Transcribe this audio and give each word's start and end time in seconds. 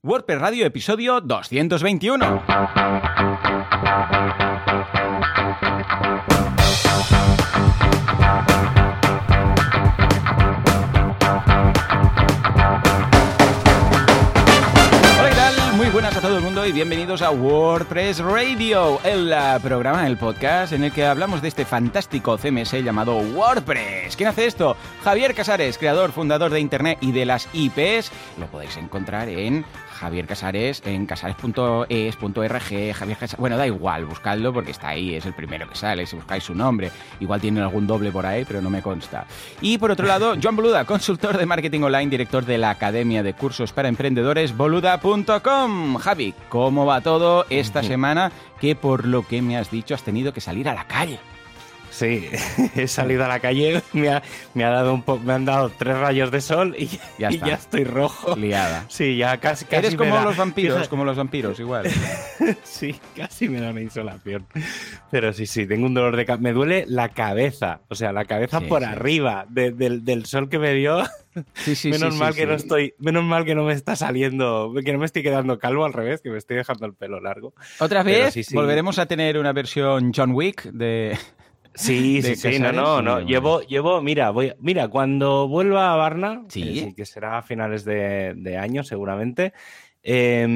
WordPress 0.00 0.40
Radio, 0.40 0.64
episodio 0.64 1.20
221. 1.20 2.24
Hola, 15.18 15.28
¿qué 15.28 15.34
tal? 15.34 15.76
Muy 15.76 15.88
buenas 15.88 16.16
a 16.16 16.20
todo 16.20 16.36
el 16.36 16.44
mundo 16.44 16.64
y 16.64 16.70
bienvenidos 16.70 17.20
a 17.22 17.32
WordPress 17.32 18.20
Radio, 18.20 19.00
el 19.02 19.32
uh, 19.32 19.60
programa, 19.60 20.06
el 20.06 20.16
podcast 20.16 20.74
en 20.74 20.84
el 20.84 20.92
que 20.92 21.06
hablamos 21.06 21.42
de 21.42 21.48
este 21.48 21.64
fantástico 21.64 22.38
CMS 22.38 22.84
llamado 22.84 23.16
WordPress. 23.16 24.14
¿Quién 24.14 24.28
hace 24.28 24.46
esto? 24.46 24.76
Javier 25.02 25.34
Casares, 25.34 25.76
creador, 25.76 26.12
fundador 26.12 26.52
de 26.52 26.60
Internet 26.60 26.98
y 27.00 27.10
de 27.10 27.26
las 27.26 27.48
IPs. 27.52 28.12
Lo 28.38 28.46
podéis 28.46 28.76
encontrar 28.76 29.28
en 29.28 29.64
Javier 29.98 30.26
Casares 30.26 30.82
en 30.84 31.06
casares.es.rg, 31.06 32.94
Javier 32.94 33.18
Casares, 33.18 33.36
bueno, 33.38 33.56
da 33.56 33.66
igual, 33.66 34.04
buscadlo 34.04 34.52
porque 34.52 34.70
está 34.70 34.88
ahí, 34.88 35.14
es 35.14 35.26
el 35.26 35.34
primero 35.34 35.68
que 35.68 35.74
sale, 35.74 36.06
si 36.06 36.16
buscáis 36.16 36.44
su 36.44 36.54
nombre, 36.54 36.90
igual 37.20 37.40
tiene 37.40 37.60
algún 37.60 37.86
doble 37.86 38.10
por 38.10 38.24
ahí, 38.24 38.44
pero 38.44 38.62
no 38.62 38.70
me 38.70 38.82
consta. 38.82 39.26
Y 39.60 39.78
por 39.78 39.90
otro 39.90 40.06
lado, 40.06 40.34
Joan 40.40 40.56
Boluda, 40.56 40.84
consultor 40.84 41.36
de 41.36 41.46
marketing 41.46 41.82
online, 41.82 42.10
director 42.10 42.44
de 42.44 42.58
la 42.58 42.70
Academia 42.70 43.22
de 43.22 43.34
Cursos 43.34 43.72
para 43.72 43.88
Emprendedores, 43.88 44.56
boluda.com. 44.56 45.96
Javi, 45.96 46.34
¿cómo 46.48 46.86
va 46.86 47.00
todo 47.00 47.46
esta 47.50 47.82
semana 47.82 48.30
que 48.60 48.76
por 48.76 49.04
lo 49.04 49.26
que 49.26 49.42
me 49.42 49.56
has 49.56 49.70
dicho 49.70 49.94
has 49.94 50.02
tenido 50.02 50.32
que 50.32 50.40
salir 50.40 50.68
a 50.68 50.74
la 50.74 50.86
calle? 50.86 51.18
Sí, 51.98 52.28
he 52.76 52.86
salido 52.86 53.24
a 53.24 53.28
la 53.28 53.40
calle, 53.40 53.82
me, 53.92 54.08
ha, 54.08 54.22
me, 54.54 54.62
ha 54.62 54.70
dado 54.70 54.94
un 54.94 55.04
me 55.24 55.32
han 55.32 55.44
dado 55.44 55.68
tres 55.76 55.98
rayos 55.98 56.30
de 56.30 56.40
sol 56.40 56.76
y 56.78 56.86
ya, 57.18 57.28
y 57.32 57.40
ya, 57.40 57.54
estoy 57.54 57.82
rojo. 57.82 58.36
Liada. 58.36 58.84
Sí, 58.88 59.16
ya 59.16 59.38
casi, 59.38 59.64
casi 59.64 59.78
Eres 59.78 59.96
como 59.96 60.16
los 60.20 60.36
vampiros, 60.36 60.86
como 60.90 61.04
los 61.04 61.16
vampiros, 61.16 61.58
igual. 61.58 61.90
sí, 62.62 62.94
casi 63.16 63.48
me 63.48 63.60
da 63.60 63.70
una 63.70 63.80
insolación. 63.80 64.46
Pero 65.10 65.32
sí, 65.32 65.46
sí, 65.46 65.66
tengo 65.66 65.86
un 65.86 65.94
dolor 65.94 66.14
de 66.14 66.24
cabeza. 66.24 66.40
Me 66.40 66.52
duele 66.52 66.84
la 66.86 67.08
cabeza, 67.08 67.80
o 67.88 67.96
sea, 67.96 68.12
la 68.12 68.26
cabeza 68.26 68.60
sí, 68.60 68.66
por 68.66 68.82
sí. 68.82 68.84
arriba 68.84 69.44
de, 69.48 69.72
del, 69.72 70.04
del 70.04 70.24
sol 70.26 70.48
que 70.48 70.60
me 70.60 70.74
dio. 70.74 71.02
Sí, 71.54 71.74
sí, 71.74 71.90
menos 71.90 72.14
sí, 72.14 72.20
mal 72.20 72.32
que 72.32 72.46
no 72.46 72.54
estoy, 72.54 72.94
menos 72.98 73.24
mal 73.24 73.44
que 73.44 73.56
no 73.56 73.64
me 73.64 73.72
está 73.72 73.96
saliendo, 73.96 74.72
que 74.84 74.92
no 74.92 75.00
me 75.00 75.06
estoy 75.06 75.24
quedando 75.24 75.58
calvo 75.58 75.84
al 75.84 75.92
revés, 75.92 76.20
que 76.20 76.30
me 76.30 76.38
estoy 76.38 76.58
dejando 76.58 76.86
el 76.86 76.94
pelo 76.94 77.20
largo. 77.20 77.54
Otra 77.80 78.04
vez 78.04 78.34
volveremos 78.52 79.00
a 79.00 79.06
tener 79.06 79.36
una 79.36 79.52
versión 79.52 80.12
John 80.14 80.30
Wick 80.30 80.62
de 80.70 81.18
Sí, 81.78 82.22
sí, 82.22 82.36
sí, 82.36 82.58
no, 82.58 82.72
no, 82.72 83.00
no. 83.00 83.20
Llevo, 83.20 83.62
llevo, 83.62 84.02
mira, 84.02 84.30
voy, 84.30 84.52
mira, 84.60 84.88
cuando 84.88 85.48
vuelva 85.48 85.92
a 85.92 85.96
Varna, 85.96 86.44
¿Sí? 86.48 86.92
que, 86.94 87.06
será 87.06 87.38
a 87.38 87.42
finales 87.42 87.84
de, 87.84 88.34
de 88.36 88.58
año 88.58 88.82
seguramente, 88.82 89.52
eh, 90.10 90.46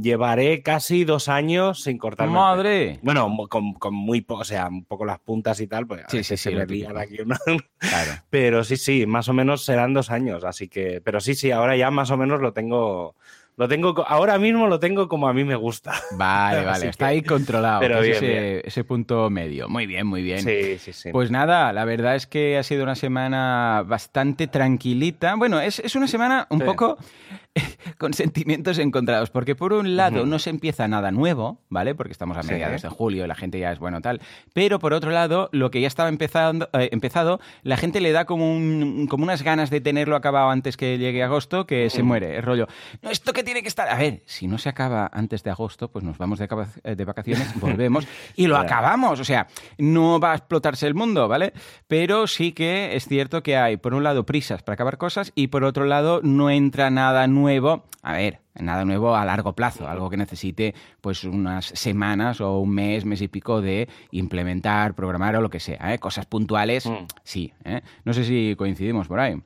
llevaré 0.00 0.62
casi 0.62 1.04
dos 1.04 1.28
años 1.28 1.82
sin 1.82 1.96
cortarme. 1.96 2.34
¡Madre! 2.34 2.98
Bueno, 3.02 3.30
con, 3.48 3.74
con 3.74 3.94
muy 3.94 4.20
poco, 4.20 4.42
o 4.42 4.44
sea, 4.44 4.68
un 4.68 4.84
poco 4.84 5.04
las 5.04 5.20
puntas 5.20 5.60
y 5.60 5.66
tal, 5.68 5.86
pues 5.86 6.02
sí, 6.08 6.18
sí, 6.18 6.36
se 6.36 6.50
sí, 6.50 6.54
me 6.54 6.66
lían 6.66 6.98
aquí 6.98 7.20
una... 7.20 7.38
Claro. 7.78 8.12
Pero 8.30 8.64
sí, 8.64 8.76
sí, 8.76 9.06
más 9.06 9.28
o 9.28 9.32
menos 9.32 9.64
serán 9.64 9.94
dos 9.94 10.10
años, 10.10 10.44
así 10.44 10.68
que, 10.68 11.00
pero 11.00 11.20
sí, 11.20 11.34
sí, 11.34 11.50
ahora 11.50 11.76
ya 11.76 11.90
más 11.90 12.10
o 12.10 12.16
menos 12.16 12.40
lo 12.40 12.52
tengo, 12.52 13.16
lo 13.62 13.68
tengo, 13.68 14.04
ahora 14.08 14.38
mismo 14.38 14.66
lo 14.66 14.80
tengo 14.80 15.08
como 15.08 15.28
a 15.28 15.32
mí 15.32 15.44
me 15.44 15.54
gusta. 15.54 15.92
Vale, 16.16 16.64
vale, 16.64 16.88
está 16.88 17.06
ahí 17.06 17.22
controlado. 17.22 17.80
Pero 17.80 18.00
bien, 18.00 18.16
ese, 18.16 18.26
bien. 18.26 18.62
ese, 18.64 18.84
punto 18.84 19.30
medio. 19.30 19.68
Muy 19.68 19.86
bien, 19.86 20.06
muy 20.06 20.22
bien. 20.22 20.40
Sí, 20.40 20.78
sí, 20.78 20.92
sí. 20.92 21.10
Pues 21.12 21.30
nada, 21.30 21.72
la 21.72 21.84
verdad 21.84 22.16
es 22.16 22.26
que 22.26 22.58
ha 22.58 22.62
sido 22.64 22.82
una 22.82 22.96
semana 22.96 23.84
bastante 23.86 24.48
tranquilita. 24.48 25.36
Bueno, 25.36 25.60
es, 25.60 25.78
es 25.78 25.94
una 25.94 26.08
semana 26.08 26.46
un 26.50 26.58
sí. 26.58 26.64
poco 26.64 26.98
con 27.98 28.14
sentimientos 28.14 28.78
encontrados, 28.78 29.30
porque 29.30 29.54
por 29.54 29.72
un 29.72 29.96
lado 29.96 30.22
uh 30.22 30.24
-huh. 30.24 30.28
no 30.28 30.38
se 30.38 30.50
empieza 30.50 30.88
nada 30.88 31.10
nuevo, 31.10 31.60
¿vale? 31.68 31.94
Porque 31.94 32.12
estamos 32.12 32.36
a 32.36 32.42
mediados 32.42 32.80
sí. 32.80 32.86
de 32.86 32.94
julio, 32.94 33.26
la 33.26 33.34
gente 33.34 33.58
ya 33.58 33.72
es 33.72 33.78
bueno 33.78 34.00
tal, 34.00 34.20
pero 34.54 34.78
por 34.78 34.92
otro 34.92 35.10
lado, 35.10 35.48
lo 35.52 35.70
que 35.70 35.80
ya 35.80 35.86
estaba 35.86 36.08
empezando, 36.08 36.68
eh, 36.72 36.88
empezado, 36.92 37.40
la 37.62 37.76
gente 37.76 38.00
le 38.00 38.12
da 38.12 38.24
como, 38.24 38.50
un, 38.50 39.06
como 39.08 39.24
unas 39.24 39.42
ganas 39.42 39.70
de 39.70 39.80
tenerlo 39.80 40.16
acabado 40.16 40.50
antes 40.50 40.76
que 40.76 40.98
llegue 40.98 41.22
agosto, 41.22 41.66
que 41.66 41.84
uh 41.84 41.86
-huh. 41.86 41.90
se 41.90 42.02
muere, 42.02 42.36
el 42.36 42.42
rollo. 42.42 42.66
No, 43.02 43.10
esto 43.10 43.32
que 43.32 43.42
tiene 43.42 43.62
que 43.62 43.68
estar, 43.68 43.88
a 43.88 43.96
ver, 43.96 44.22
si 44.24 44.46
no 44.46 44.56
se 44.58 44.68
acaba 44.68 45.10
antes 45.12 45.42
de 45.42 45.50
agosto, 45.50 45.88
pues 45.90 46.04
nos 46.04 46.16
vamos 46.16 46.38
de, 46.38 46.48
eh, 46.84 46.96
de 46.96 47.04
vacaciones, 47.04 47.52
volvemos 47.60 48.06
y 48.34 48.46
lo 48.46 48.56
acabamos, 48.56 49.20
o 49.20 49.24
sea, 49.24 49.46
no 49.78 50.18
va 50.18 50.32
a 50.32 50.36
explotarse 50.36 50.86
el 50.86 50.94
mundo, 50.94 51.28
¿vale? 51.28 51.52
Pero 51.86 52.26
sí 52.26 52.52
que 52.52 52.96
es 52.96 53.06
cierto 53.06 53.42
que 53.42 53.56
hay, 53.56 53.76
por 53.76 53.94
un 53.94 54.04
lado, 54.04 54.24
prisas 54.24 54.62
para 54.62 54.74
acabar 54.74 54.96
cosas 54.96 55.32
y 55.34 55.48
por 55.48 55.64
otro 55.64 55.84
lado, 55.84 56.20
no 56.22 56.48
entra 56.48 56.90
nada 56.90 57.26
nuevo 57.26 57.41
nuevo, 57.42 57.82
a 58.02 58.12
ver, 58.14 58.38
nada 58.58 58.84
nuevo 58.84 59.16
a 59.16 59.24
largo 59.24 59.54
plazo, 59.54 59.88
algo 59.88 60.10
que 60.10 60.16
necesite 60.16 60.74
pues 61.00 61.24
unas 61.24 61.66
semanas 61.66 62.40
o 62.40 62.58
un 62.58 62.70
mes, 62.70 63.04
mes 63.04 63.22
y 63.22 63.28
pico 63.28 63.60
de 63.60 63.88
implementar, 64.10 64.94
programar 64.94 65.36
o 65.36 65.40
lo 65.40 65.50
que 65.50 65.60
sea, 65.60 65.94
¿eh? 65.94 65.98
cosas 65.98 66.26
puntuales, 66.26 66.86
mm. 66.86 67.06
sí. 67.22 67.52
¿eh? 67.64 67.82
No 68.04 68.12
sé 68.12 68.24
si 68.24 68.54
coincidimos 68.56 69.08
por 69.08 69.20
ahí. 69.20 69.36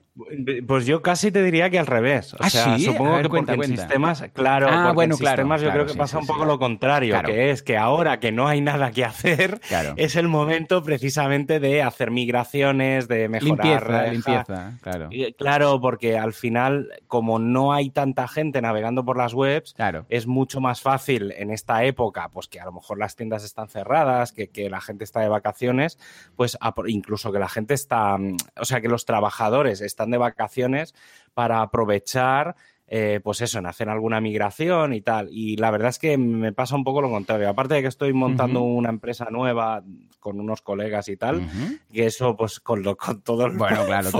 Pues 0.67 0.87
yo 0.87 1.03
casi 1.03 1.31
te 1.31 1.43
diría 1.43 1.69
que 1.69 1.79
al 1.79 1.87
revés. 1.87 2.33
O 2.33 2.39
¿Ah, 2.41 2.49
sea, 2.49 2.79
sí? 2.79 2.87
supongo 2.87 3.13
ver, 3.13 3.23
que 3.25 3.29
cuenta, 3.29 3.53
porque 3.53 3.67
cuenta. 3.67 3.83
en 3.83 3.89
sistemas, 3.89 4.25
claro, 4.33 4.67
ah, 4.71 4.93
bueno, 4.93 5.15
en 5.15 5.19
claro, 5.19 5.37
sistemas 5.37 5.61
yo 5.61 5.67
claro, 5.67 5.75
creo 5.75 5.87
que 5.87 5.93
sí, 5.93 5.99
pasa 5.99 6.17
sí, 6.17 6.21
un 6.23 6.27
poco 6.27 6.47
lo 6.47 6.59
contrario, 6.59 7.13
claro. 7.13 7.29
que 7.29 7.51
es 7.51 7.63
que 7.63 7.77
ahora 7.77 8.19
que 8.19 8.33
no 8.33 8.49
hay 8.49 8.63
nada 8.63 8.91
que 8.93 9.05
hacer, 9.05 9.61
es 9.97 10.17
el 10.17 10.29
momento 10.29 10.83
precisamente 10.83 11.61
de 11.61 11.83
hacer 11.83 12.11
migraciones, 12.11 13.09
de 13.09 13.29
mejorar. 13.29 13.67
Limpieza, 13.67 14.07
limpieza, 14.07 14.79
claro. 14.81 15.11
Claro, 15.37 15.81
porque 15.83 16.17
al 16.17 16.33
final, 16.33 16.89
como 17.09 17.39
no 17.39 17.75
hay 17.75 17.91
tanta 17.91 18.27
gente 18.27 18.63
navegando 18.63 18.96
por 19.05 19.17
las 19.17 19.35
webs, 19.35 19.75
claro. 19.75 20.07
es 20.09 20.27
mucho 20.27 20.61
más 20.61 20.81
fácil 20.81 21.33
en 21.37 21.51
esta 21.51 21.85
época, 21.85 22.29
pues 22.31 22.49
que 22.49 22.61
a 22.61 22.65
lo 22.65 22.73
mejor 22.73 22.99
las 22.99 23.17
tiendas 23.17 23.45
están 23.45 23.69
cerradas, 23.69 24.33
que, 24.33 24.49
que 24.49 24.71
la 24.71 24.81
gente 24.81 25.05
está 25.05 25.21
de 25.21 25.29
vacaciones, 25.29 25.99
pues 26.37 26.59
incluso 26.87 27.33
que 27.33 27.39
la 27.39 27.49
gente 27.49 27.75
está, 27.75 28.17
o 28.59 28.65
sea, 28.65 28.81
que 28.81 28.89
los 28.89 29.05
trabajadores 29.05 29.81
están 29.81 30.11
de 30.11 30.19
vacaciones 30.19 30.95
para 31.35 31.61
aprovechar 31.63 32.57
eh, 32.89 33.21
pues 33.23 33.41
eso, 33.41 33.59
en 33.59 33.67
hacer 33.67 33.89
alguna 33.89 34.21
migración 34.21 34.93
y 34.93 35.01
tal. 35.01 35.29
Y 35.33 35.57
la 35.57 35.73
verdad 35.73 35.89
es 35.89 35.99
que 35.99 36.17
me 36.17 36.53
pasa 36.53 36.77
un 36.77 36.85
poco 36.85 37.03
lo 37.03 37.11
contrario. 37.11 37.49
Aparte 37.49 37.75
de 37.75 37.83
que 37.83 37.89
estoy 37.89 38.13
montando 38.13 38.63
uh 38.63 38.67
-huh. 38.67 38.79
una 38.79 38.91
empresa 38.91 39.27
nueva 39.31 39.83
con 40.21 40.39
unos 40.39 40.63
colegas 40.63 41.09
y 41.09 41.17
tal, 41.17 41.39
uh 41.39 41.41
-huh. 41.41 41.81
que 41.93 42.07
eso, 42.07 42.37
pues 42.37 42.61
con, 42.61 42.83
lo, 42.83 42.97
con 42.97 43.23
todo 43.23 43.47
el 43.47 43.57
bueno, 43.57 43.85
claro, 43.87 44.11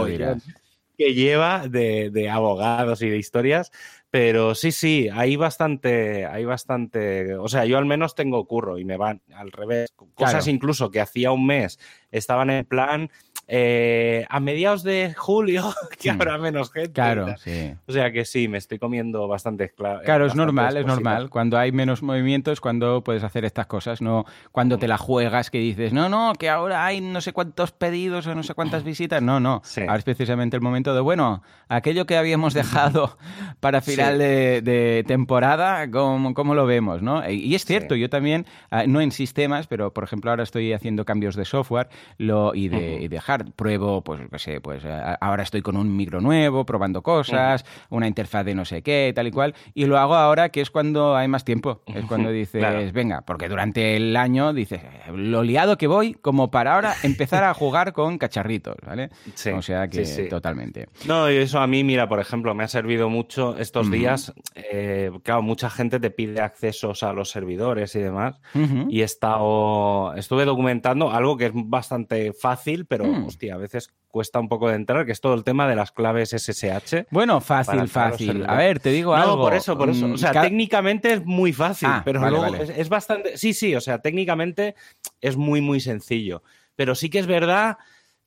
que 0.97 1.15
lleva 1.15 1.69
de, 1.69 2.11
de, 2.11 2.31
abogados 2.31 3.03
y 3.03 3.09
de 3.09 3.19
historias. 3.19 3.71
Pero 4.11 4.55
sí, 4.55 4.73
sí, 4.73 5.09
hay 5.13 5.37
bastante, 5.37 6.25
hay 6.27 6.45
bastante. 6.45 7.35
O 7.37 7.49
sea, 7.49 7.65
yo 7.67 7.77
al 7.77 7.87
menos 7.87 8.15
tengo 8.15 8.47
curro 8.47 8.79
y 8.79 8.85
me 8.85 8.97
van 8.97 9.21
al 9.35 9.53
revés. 9.53 9.93
Cosas 10.15 10.45
claro. 10.45 10.51
incluso 10.51 10.91
que 10.91 11.01
hacía 11.01 11.33
un 11.33 11.47
mes 11.47 11.79
estaban 12.11 12.51
en 12.51 12.65
plan 12.65 13.11
eh, 13.49 14.27
a 14.29 14.41
mediados 14.41 14.83
de 14.83 15.15
julio, 15.15 15.73
que 16.01 16.11
habrá 16.11 16.37
menos 16.39 16.73
gente. 16.73 16.93
Claro, 16.93 17.37
sí. 17.39 17.75
O 17.87 17.93
sea 17.93 18.11
que 18.11 18.25
sí, 18.25 18.49
me 18.49 18.59
estoy 18.59 18.79
comiendo 18.79 19.29
bastante. 19.29 19.71
Claro, 19.71 19.99
bastante 20.01 20.27
es 20.27 20.35
normal, 20.35 20.77
es 20.77 20.87
normal. 20.87 21.31
Cuando 21.31 21.57
hay 21.57 21.71
menos 21.71 22.03
movimientos, 22.03 22.61
cuando 22.61 23.03
puedes 23.05 23.23
hacer 23.23 23.45
estas 23.45 23.67
cosas, 23.67 24.03
no 24.03 24.25
cuando 24.51 24.79
te 24.79 24.89
la 24.89 24.99
juegas 24.99 25.51
que 25.51 25.59
dices, 25.59 25.93
no, 25.93 26.09
no, 26.09 26.33
que 26.39 26.49
ahora 26.49 26.87
hay 26.87 27.01
no 27.01 27.21
sé 27.21 27.33
cuántos 27.33 27.73
pedidos 27.73 28.27
o 28.27 28.35
no 28.35 28.43
sé 28.43 28.55
cuántas 28.55 28.83
visitas. 28.83 29.23
No, 29.23 29.39
no. 29.39 29.61
Sí. 29.65 29.83
Ahora 29.83 29.99
es 29.99 30.05
precisamente 30.05 30.57
el 30.57 30.63
momento 30.63 30.95
de, 30.95 31.01
bueno, 31.01 31.43
aquello 31.69 32.07
que 32.07 32.17
habíamos 32.17 32.55
dejado 32.55 33.17
para 33.61 33.81
final 33.81 34.15
sí. 34.15 34.19
de, 34.19 34.63
de, 34.63 35.05
temporada, 35.07 35.89
¿cómo, 35.91 36.35
¿cómo, 36.35 36.55
lo 36.55 36.67
vemos? 36.67 37.03
¿no? 37.03 37.29
Y 37.29 37.55
es 37.55 37.65
cierto, 37.65 37.95
sí. 37.95 38.01
yo 38.01 38.11
también, 38.11 38.47
ah, 38.71 38.85
no 38.87 39.01
en 39.01 39.13
sistemas, 39.13 39.67
pero 39.67 39.93
por 39.93 40.05
ejemplo 40.05 40.31
ahora 40.31 40.43
estoy 40.43 40.73
haciendo 40.73 41.05
cambios 41.05 41.37
de 41.37 41.45
software 41.45 41.89
lo, 42.19 42.55
y, 42.55 42.69
de, 42.69 42.77
uh 42.77 42.81
-huh. 42.81 43.03
y 43.05 43.09
de 43.09 43.21
Pruebo, 43.45 44.03
pues, 44.03 44.21
qué 44.31 44.39
sé, 44.39 44.61
pues 44.61 44.83
ahora 45.21 45.43
estoy 45.43 45.63
con 45.63 45.77
un 45.77 45.95
micro 45.97 46.21
nuevo, 46.21 46.65
probando 46.65 47.03
cosas, 47.03 47.65
una 47.91 48.07
interfaz 48.07 48.45
de 48.45 48.55
no 48.55 48.65
sé 48.65 48.83
qué, 48.83 49.13
tal 49.15 49.27
y 49.27 49.31
cual, 49.31 49.55
y 49.75 49.87
lo 49.87 49.99
hago 49.99 50.15
ahora 50.15 50.49
que 50.49 50.61
es 50.61 50.71
cuando 50.71 51.17
hay 51.17 51.29
más 51.29 51.45
tiempo, 51.45 51.83
es 51.87 52.05
cuando 52.07 52.31
dices, 52.31 52.61
claro. 52.61 52.81
venga, 52.93 53.23
porque 53.23 53.49
durante 53.49 53.97
el 53.97 54.17
año 54.17 54.53
dices, 54.53 54.81
lo 55.15 55.43
liado 55.43 55.77
que 55.77 55.87
voy, 55.87 56.15
como 56.15 56.51
para 56.51 56.75
ahora 56.75 56.95
empezar 57.03 57.45
a 57.45 57.55
jugar 57.55 57.93
con 57.93 58.19
cacharritos, 58.19 58.77
¿vale? 58.87 59.11
Sí, 59.35 59.51
o 59.51 59.63
sea 59.63 59.89
que 59.89 60.05
sí, 60.05 60.29
totalmente. 60.29 60.89
No, 61.07 61.31
y 61.31 61.37
eso 61.37 61.61
a 61.61 61.67
mí, 61.67 61.85
mira, 61.85 62.09
por 62.09 62.21
ejemplo, 62.21 62.55
me 62.55 62.65
ha 62.65 62.69
servido 62.69 63.09
mucho 63.09 63.57
estos 63.59 63.87
uh 63.87 63.91
-huh. 63.91 63.93
días, 63.93 64.33
eh, 64.55 65.11
claro, 65.23 65.43
mucha 65.43 65.71
gente 65.71 66.01
te 66.01 66.11
pide 66.11 66.41
accesos 66.41 67.03
a 67.03 67.13
los 67.13 67.31
servidores 67.31 67.95
y 67.95 68.01
demás, 68.01 68.41
uh 68.55 68.59
-huh. 68.59 68.87
y 68.89 69.03
he 69.03 69.05
estado, 69.05 70.15
estuve 70.15 70.45
documentando 70.45 71.11
algo 71.11 71.37
que 71.37 71.47
es 71.47 71.53
bastante 71.55 72.33
fácil, 72.33 72.87
pero, 72.87 73.05
mm. 73.05 73.26
Hostia, 73.27 73.55
a 73.55 73.59
veces 73.59 73.91
cuesta 74.09 74.41
un 74.41 74.49
poco 74.49 74.69
de 74.69 74.77
entrar, 74.77 75.05
que 75.07 75.13
es 75.13 75.21
todo 75.21 75.35
el 75.35 75.45
tema 75.45 75.69
de 75.69 75.77
las 75.77 75.93
claves 75.93 76.31
SSH. 76.31 77.07
Bueno, 77.11 77.41
fácil, 77.41 77.89
fácil. 77.89 78.45
A 78.47 78.57
ver, 78.57 78.81
te 78.81 78.91
digo 78.91 79.17
no, 79.17 79.23
algo. 79.23 79.41
por 79.41 79.55
eso, 79.55 79.77
por 79.77 79.91
eso. 79.91 80.07
O 80.07 80.19
sea, 80.19 80.33
Cada... 80.33 80.47
técnicamente 80.47 81.13
es 81.13 81.25
muy 81.25 81.53
fácil, 81.53 81.89
ah, 81.91 82.03
pero 82.05 82.21
vale, 82.21 82.37
luego 82.37 82.53
vale. 82.53 82.65
Es, 82.65 82.71
es, 82.71 82.89
bastante. 82.89 83.37
Sí, 83.37 83.53
sí, 83.53 83.75
o 83.75 83.81
sea, 83.81 84.01
técnicamente 84.01 84.75
es 85.21 85.37
muy, 85.37 85.61
muy 85.61 85.81
sencillo. 85.81 86.43
Pero 86.75 86.95
sí 86.95 87.09
que 87.11 87.19
es 87.19 87.27
verdad 87.27 87.79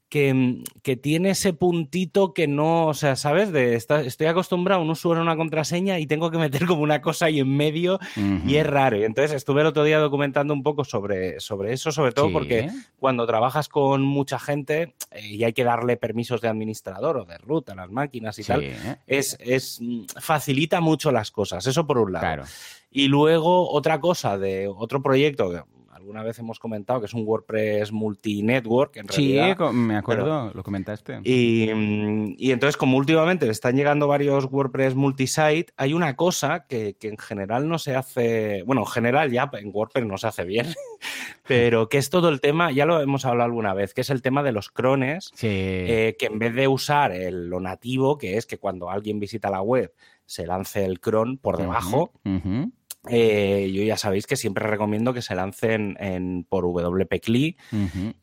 que, 0.09 0.63
que, 0.81 0.97
tiene 0.97 1.31
ese 1.31 1.53
puntito 1.53 2.33
que 2.33 2.47
no, 2.47 2.87
o 2.87 2.93
sea, 2.93 3.15
¿sabes? 3.15 3.51
De, 3.51 3.75
estoy 3.75 4.27
acostumbrado 4.27 4.81
a 4.81 4.83
un 4.83 4.89
usuario, 4.89 5.21
una 5.21 5.37
contraseña 5.37 5.99
y 5.99 6.07
tengo 6.07 6.31
que 6.31 6.37
meter 6.37 6.65
como 6.65 6.81
una 6.81 7.01
cosa 7.01 7.25
ahí 7.25 7.39
en 7.39 7.55
medio 7.55 7.99
y 8.45 8.55
es 8.55 8.65
raro. 8.65 8.97
Y 8.97 9.03
entonces 9.03 9.33
estuve 9.33 9.61
el 9.61 9.67
otro 9.67 9.83
día 9.83 9.99
documentando 9.99 10.53
un 10.53 10.63
poco 10.63 10.83
sobre, 10.83 11.39
sobre 11.39 11.73
eso, 11.73 11.91
sobre 11.91 12.11
todo 12.11 12.31
porque 12.31 12.69
cuando 12.97 13.27
trabajas 13.27 13.69
con 13.69 14.01
mucha 14.01 14.39
gente 14.39 14.95
eh, 15.11 15.27
y 15.27 15.43
hay 15.43 15.53
que 15.53 15.63
darle 15.63 15.95
permisos 15.97 16.41
de 16.41 16.47
administrador 16.47 17.17
o 17.17 17.25
de 17.25 17.37
root 17.37 17.69
a 17.69 17.75
las 17.75 17.89
máquinas 17.89 18.39
y 18.39 18.43
tal, 18.43 18.63
es, 19.05 19.37
es, 19.39 19.79
facilita 20.19 20.81
mucho 20.81 21.11
las 21.11 21.29
cosas. 21.29 21.65
Eso 21.67 21.85
por 21.85 21.99
un 21.99 22.13
lado. 22.13 22.43
Y 22.91 23.07
luego 23.07 23.69
otra 23.69 23.99
cosa 23.99 24.39
de 24.39 24.67
otro 24.67 25.03
proyecto 25.03 25.65
alguna 26.09 26.23
vez 26.23 26.39
hemos 26.39 26.57
comentado 26.57 26.99
que 26.99 27.05
es 27.05 27.13
un 27.13 27.23
WordPress 27.23 27.91
multinetwork, 27.91 28.97
en 28.97 29.07
realidad. 29.07 29.55
Sí, 29.59 29.75
me 29.75 29.95
acuerdo, 29.95 30.51
lo 30.55 30.63
comentaste. 30.63 31.19
Y, 31.23 31.69
y, 32.35 32.51
entonces, 32.51 32.77
como 32.77 32.97
últimamente 32.97 33.47
están 33.47 33.75
llegando 33.75 34.07
varios 34.07 34.45
WordPress 34.45 34.95
multisite, 34.95 35.67
hay 35.77 35.93
una 35.93 36.15
cosa 36.15 36.65
que, 36.67 36.95
que, 36.99 37.09
en 37.09 37.17
general 37.19 37.69
no 37.69 37.77
se 37.77 37.95
hace, 37.95 38.63
bueno, 38.63 38.81
en 38.81 38.87
general 38.87 39.31
ya 39.31 39.51
en 39.53 39.69
WordPress 39.71 40.07
no 40.07 40.17
se 40.17 40.25
hace 40.25 40.45
bien, 40.45 40.65
pero 41.47 41.89
que 41.89 41.99
es 41.99 42.09
todo 42.09 42.29
el 42.29 42.41
tema, 42.41 42.71
ya 42.71 42.87
lo 42.87 42.99
hemos 43.01 43.25
hablado 43.25 43.45
alguna 43.45 43.75
vez, 43.75 43.93
que 43.93 44.01
es 44.01 44.09
el 44.09 44.23
tema 44.23 44.41
de 44.41 44.51
los 44.51 44.69
crones, 44.69 45.31
eh, 45.43 46.15
que 46.17 46.25
en 46.25 46.39
vez 46.39 46.55
de 46.55 46.67
usar 46.67 47.11
el, 47.11 47.49
lo 47.49 47.59
nativo, 47.59 48.17
que 48.17 48.37
es 48.37 48.47
que 48.47 48.57
cuando 48.57 48.89
alguien 48.89 49.19
visita 49.19 49.51
la 49.51 49.61
web 49.61 49.93
se 50.25 50.47
lance 50.47 50.83
el 50.85 50.99
cron 50.99 51.37
por 51.37 51.57
debajo, 51.57 52.13
eh, 53.07 53.71
yo 53.73 53.83
ya 53.83 53.95
sabéis 53.95 54.27
que 54.27 54.35
siempre 54.35 54.67
recomiendo 54.67 55.13
que 55.13 55.21
se 55.21 55.33
lancen 55.33 55.95
en, 55.99 56.43
por 56.43 56.65
WP 56.65 57.21
CLI. 57.21 57.57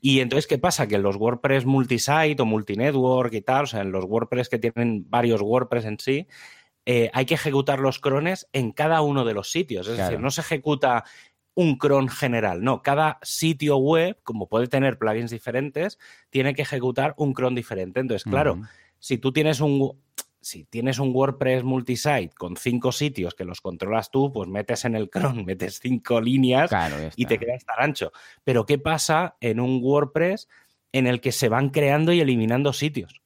Y 0.00 0.20
entonces, 0.20 0.46
¿qué 0.46 0.58
pasa? 0.58 0.86
Que 0.86 0.96
en 0.96 1.02
los 1.02 1.16
WordPress 1.16 1.64
multisite 1.64 2.36
o 2.40 2.44
multinetwork 2.44 3.32
y 3.32 3.40
tal, 3.40 3.64
o 3.64 3.66
sea, 3.66 3.80
en 3.80 3.92
los 3.92 4.04
WordPress 4.04 4.48
que 4.48 4.58
tienen 4.58 5.08
varios 5.08 5.40
WordPress 5.40 5.86
en 5.86 5.98
sí, 5.98 6.26
eh, 6.84 7.10
hay 7.14 7.24
que 7.24 7.34
ejecutar 7.34 7.80
los 7.80 7.98
crones 7.98 8.48
en 8.52 8.70
cada 8.70 9.00
uno 9.00 9.24
de 9.24 9.34
los 9.34 9.50
sitios. 9.50 9.88
Es 9.88 9.96
decir, 9.96 10.20
no 10.20 10.30
se 10.30 10.42
ejecuta 10.42 11.04
un 11.54 11.78
cron 11.78 12.08
general, 12.08 12.62
no, 12.62 12.82
cada 12.82 13.18
sitio 13.22 13.78
web, 13.78 14.18
como 14.22 14.46
puede 14.46 14.66
tener 14.66 14.98
plugins 14.98 15.30
diferentes, 15.30 15.98
tiene 16.28 16.54
que 16.54 16.60
ejecutar 16.60 17.14
un 17.16 17.32
cron 17.32 17.54
diferente. 17.54 18.00
Entonces, 18.00 18.24
claro, 18.24 18.60
si 18.98 19.16
tú 19.16 19.32
tienes 19.32 19.60
un, 19.60 19.98
si 20.46 20.64
tienes 20.64 21.00
un 21.00 21.12
WordPress 21.12 21.64
multisite 21.64 22.30
con 22.38 22.56
cinco 22.56 22.92
sitios 22.92 23.34
que 23.34 23.44
los 23.44 23.60
controlas 23.60 24.12
tú, 24.12 24.32
pues 24.32 24.48
metes 24.48 24.84
en 24.84 24.94
el 24.94 25.10
cron, 25.10 25.44
metes 25.44 25.80
cinco 25.80 26.20
líneas 26.20 26.70
y 27.16 27.26
te 27.26 27.38
quedas 27.38 27.64
tan 27.64 27.76
ancho. 27.80 28.12
Pero 28.44 28.64
¿qué 28.64 28.78
pasa 28.78 29.36
en 29.40 29.58
un 29.58 29.80
WordPress 29.82 30.48
en 30.92 31.08
el 31.08 31.20
que 31.20 31.32
se 31.32 31.48
van 31.48 31.70
creando 31.70 32.12
y 32.12 32.20
eliminando 32.20 32.72
sitios? 32.72 33.20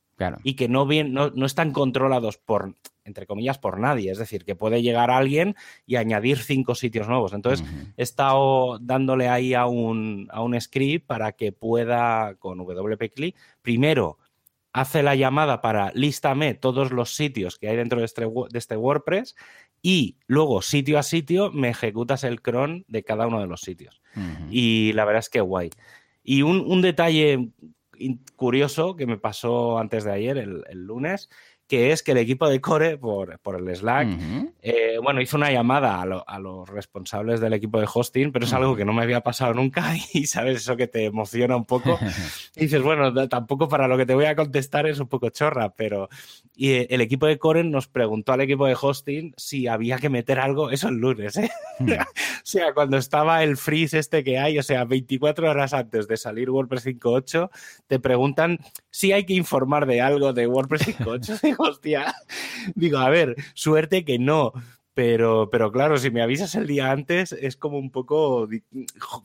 Y 0.45 0.55
que 0.55 0.69
no, 0.69 0.87
bien, 0.87 1.13
no, 1.13 1.31
están 1.47 1.73
controlados 1.73 2.37
por, 2.39 2.75
entre 3.05 3.27
comillas, 3.27 3.59
por 3.59 3.79
nadie. 3.79 4.11
Es 4.11 4.19
decir, 4.19 4.45
que 4.45 4.55
puede 4.55 4.83
llegar 4.83 5.11
alguien 5.11 5.57
y 5.87 5.97
añadir 5.97 6.39
cinco 6.39 6.75
sitios 6.75 7.09
nuevos. 7.09 7.33
Entonces, 7.33 7.67
he 7.97 8.03
estado 8.03 8.79
dándole 8.81 9.29
ahí 9.29 9.55
a 9.55 9.67
un, 9.67 10.29
a 10.31 10.43
un 10.43 10.59
script 10.61 11.07
para 11.07 11.33
que 11.33 11.53
pueda, 11.53 12.35
con 12.39 12.59
WP 12.59 13.35
primero 13.63 14.19
hace 14.73 15.03
la 15.03 15.15
llamada 15.15 15.61
para 15.61 15.91
lístame 15.95 16.55
todos 16.55 16.93
los 16.93 17.15
sitios 17.15 17.59
que 17.59 17.69
hay 17.69 17.77
dentro 17.77 17.99
de 17.99 18.05
este, 18.05 18.23
de 18.23 18.59
este 18.59 18.77
WordPress 18.77 19.35
y 19.83 20.17
luego 20.27 20.63
sitio 20.63 20.99
a 20.99 21.03
sitio 21.03 21.51
me 21.51 21.71
ejecutas 21.71 22.25
el 22.25 22.43
cron 22.43 22.85
de 22.89 23.03
cada 23.03 23.27
uno 23.27 23.41
de 23.41 23.47
los 23.47 23.63
sitios. 23.63 24.03
Y 24.51 24.93
la 24.93 25.05
verdad 25.05 25.21
es 25.21 25.31
que 25.31 25.41
guay. 25.41 25.71
Y 26.23 26.43
un, 26.43 26.83
detalle 26.83 27.51
curioso 28.37 28.97
que 28.97 29.07
me 29.07 29.17
pasó 29.17 29.79
antes 29.79 30.05
de 30.05 30.13
ayer, 30.13 30.37
el, 30.37 30.65
el 30.69 30.85
lunes, 30.85 31.31
que 31.71 31.93
es 31.93 32.03
que 32.03 32.11
el 32.11 32.19
equipo 32.19 32.49
de 32.49 32.61
Core, 32.61 32.99
por, 32.99 33.39
el 33.57 33.77
Slack, 33.77 34.09
eh, 34.61 34.99
bueno, 35.01 35.21
hizo 35.21 35.37
una 35.37 35.53
llamada 35.53 36.03
a, 36.03 36.39
los 36.41 36.69
responsables 36.69 37.39
del 37.39 37.53
equipo 37.53 37.79
de 37.79 37.87
hosting, 37.93 38.33
pero 38.33 38.45
es 38.45 38.53
algo 38.53 38.75
que 38.75 38.85
no 38.85 38.93
me 38.93 39.05
había 39.05 39.21
pasado 39.21 39.55
nunca 39.55 39.95
y 40.13 40.27
sabes 40.27 40.57
eso 40.57 40.77
que 40.77 40.89
te 40.89 41.05
emociona 41.05 41.55
un 41.55 41.67
poco. 41.67 41.97
y 42.57 42.63
dices, 42.63 42.83
bueno, 42.83 43.29
tampoco 43.29 43.69
para 43.69 43.87
lo 43.87 43.97
que 43.97 44.05
te 44.05 44.17
voy 44.17 44.25
a 44.25 44.35
contestar 44.35 44.89
es 44.89 44.99
un 44.99 45.07
poco 45.07 45.29
chorra, 45.29 45.73
pero 45.73 46.09
y 46.57 46.73
eh, 46.73 46.89
el 46.91 47.01
equipo 47.03 47.27
de 47.27 47.39
Core 47.39 47.63
nos 47.63 47.87
preguntó 47.87 48.33
al 48.33 48.41
equipo 48.41 48.67
de 48.67 48.77
hosting 48.79 49.33
si 49.37 49.69
había 49.69 49.99
que 49.99 50.11
meter 50.11 50.41
algo, 50.41 50.73
eso 50.73 50.89
el 50.89 50.97
lunes, 50.97 51.37
¿eh? 51.37 51.51
O 51.81 52.51
sea, 52.51 52.75
cuando 52.75 52.97
estaba 52.97 53.45
el 53.45 53.57
freeze 53.57 53.99
este 53.99 54.25
que 54.25 54.39
hay, 54.39 54.59
o 54.59 54.63
sea, 54.65 54.85
24 54.85 55.49
horas 55.49 55.73
antes 55.73 56.09
de 56.09 56.17
salir 56.17 56.51
WordPress 56.51 56.87
5.8, 56.87 57.49
te 57.87 58.01
preguntan 58.01 58.59
si 58.91 59.13
hay 59.13 59.25
que 59.25 59.35
informar 59.35 59.87
de 59.87 60.01
algo 60.01 60.33
de 60.33 60.49
WordPress 60.49 60.99
5.8. 60.99 61.57
hostia. 61.61 62.15
Digo, 62.75 62.99
a 62.99 63.09
ver, 63.09 63.37
suerte 63.55 64.05
que 64.05 64.19
no. 64.19 64.53
Pero, 64.93 65.49
pero 65.51 65.71
claro, 65.71 65.97
si 65.99 66.11
me 66.11 66.21
avisas 66.21 66.55
el 66.57 66.67
día 66.67 66.91
antes 66.91 67.33
es 67.33 67.57
como 67.57 67.79
un 67.79 67.91
poco, 67.91 68.49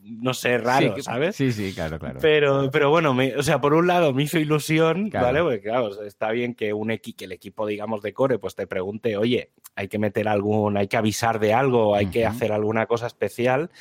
no 0.04 0.34
sé, 0.34 0.60
raro, 0.60 0.96
¿sabes? 1.02 1.36
Sí, 1.36 1.52
sí, 1.52 1.74
claro, 1.74 2.00
claro. 2.00 2.20
Pero, 2.22 2.70
pero 2.72 2.92
bueno, 2.92 3.14
o 3.38 3.44
sea, 3.44 3.60
por 3.60 3.74
un 3.74 3.88
lado 3.88 4.14
me 4.14 4.24
hizo 4.24 4.38
ilusión, 4.38 5.10
¿vale? 5.10 5.42
Porque 5.42 5.62
claro, 5.62 6.04
está 6.04 6.30
bien 6.32 6.54
que, 6.54 6.72
un 6.72 6.96
que 6.98 7.26
el 7.26 7.32
equipo, 7.32 7.66
digamos, 7.66 8.04
de 8.04 8.14
Core, 8.14 8.38
pues 8.38 8.56
te 8.56 8.68
pregunte, 8.68 9.18
oye, 9.18 9.52
hay 9.76 9.88
que 9.88 9.98
meter 9.98 10.28
algún, 10.28 10.78
hay 10.78 10.88
que 10.88 10.98
avisar 10.98 11.40
de 11.40 11.54
algo, 11.54 11.96
hay 11.96 12.08
que 12.08 12.26
hacer 12.26 12.52
alguna 12.52 12.86
cosa 12.86 13.08
especial. 13.08 13.72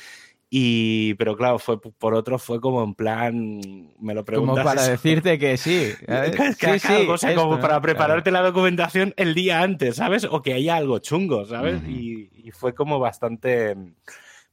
Y, 0.49 1.15
pero 1.15 1.35
claro, 1.35 1.59
fue 1.59 1.81
por 1.81 2.13
otro, 2.13 2.37
fue 2.39 2.61
como 2.61 2.83
en 2.83 2.93
plan, 2.93 3.59
me 3.99 4.13
lo 4.13 4.23
preguntas. 4.23 4.63
Como 4.63 4.63
para 4.63 4.87
decirte 4.87 5.39
que 5.39 5.57
sí. 5.57 5.91
sí, 6.59 6.79
sí 6.79 7.07
o 7.09 7.17
sea, 7.17 7.35
como 7.35 7.59
para 7.59 7.81
prepararte 7.81 8.31
la 8.31 8.41
documentación 8.41 9.13
el 9.17 9.33
día 9.33 9.61
antes, 9.61 9.97
¿sabes? 9.97 10.25
O 10.25 10.41
que 10.41 10.53
haya 10.53 10.75
algo 10.75 10.99
chungo, 10.99 11.45
¿sabes? 11.45 11.81
y, 11.87 12.29
fue 12.51 12.75
como 12.75 12.99
bastante 12.99 13.75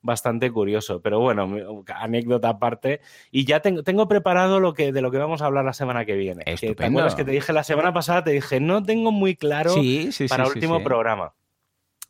bastante 0.02 0.50
curioso. 0.50 1.00
Pero 1.00 1.20
bueno, 1.20 1.82
anécdota 1.94 2.50
aparte. 2.50 3.00
Y 3.30 3.44
ya 3.44 3.60
tengo, 3.60 3.82
tengo 3.82 4.08
preparado 4.08 4.60
lo 4.60 4.74
que, 4.74 4.92
de 4.92 5.00
lo 5.00 5.10
que 5.10 5.18
vamos 5.18 5.40
a 5.40 5.46
hablar 5.46 5.64
la 5.64 5.72
semana 5.72 6.04
que 6.04 6.14
viene. 6.14 6.42
Estupendo. 6.46 7.06
Que, 7.08 7.16
que 7.16 7.24
te 7.24 7.30
dije 7.30 7.52
la 7.52 7.64
semana 7.64 7.92
pasada? 7.92 8.24
Te 8.24 8.32
dije, 8.32 8.60
no 8.60 8.82
tengo 8.82 9.12
muy 9.12 9.36
claro 9.36 9.74
para 10.28 10.44
el 10.44 10.50
último 10.50 10.82
programa. 10.82 11.34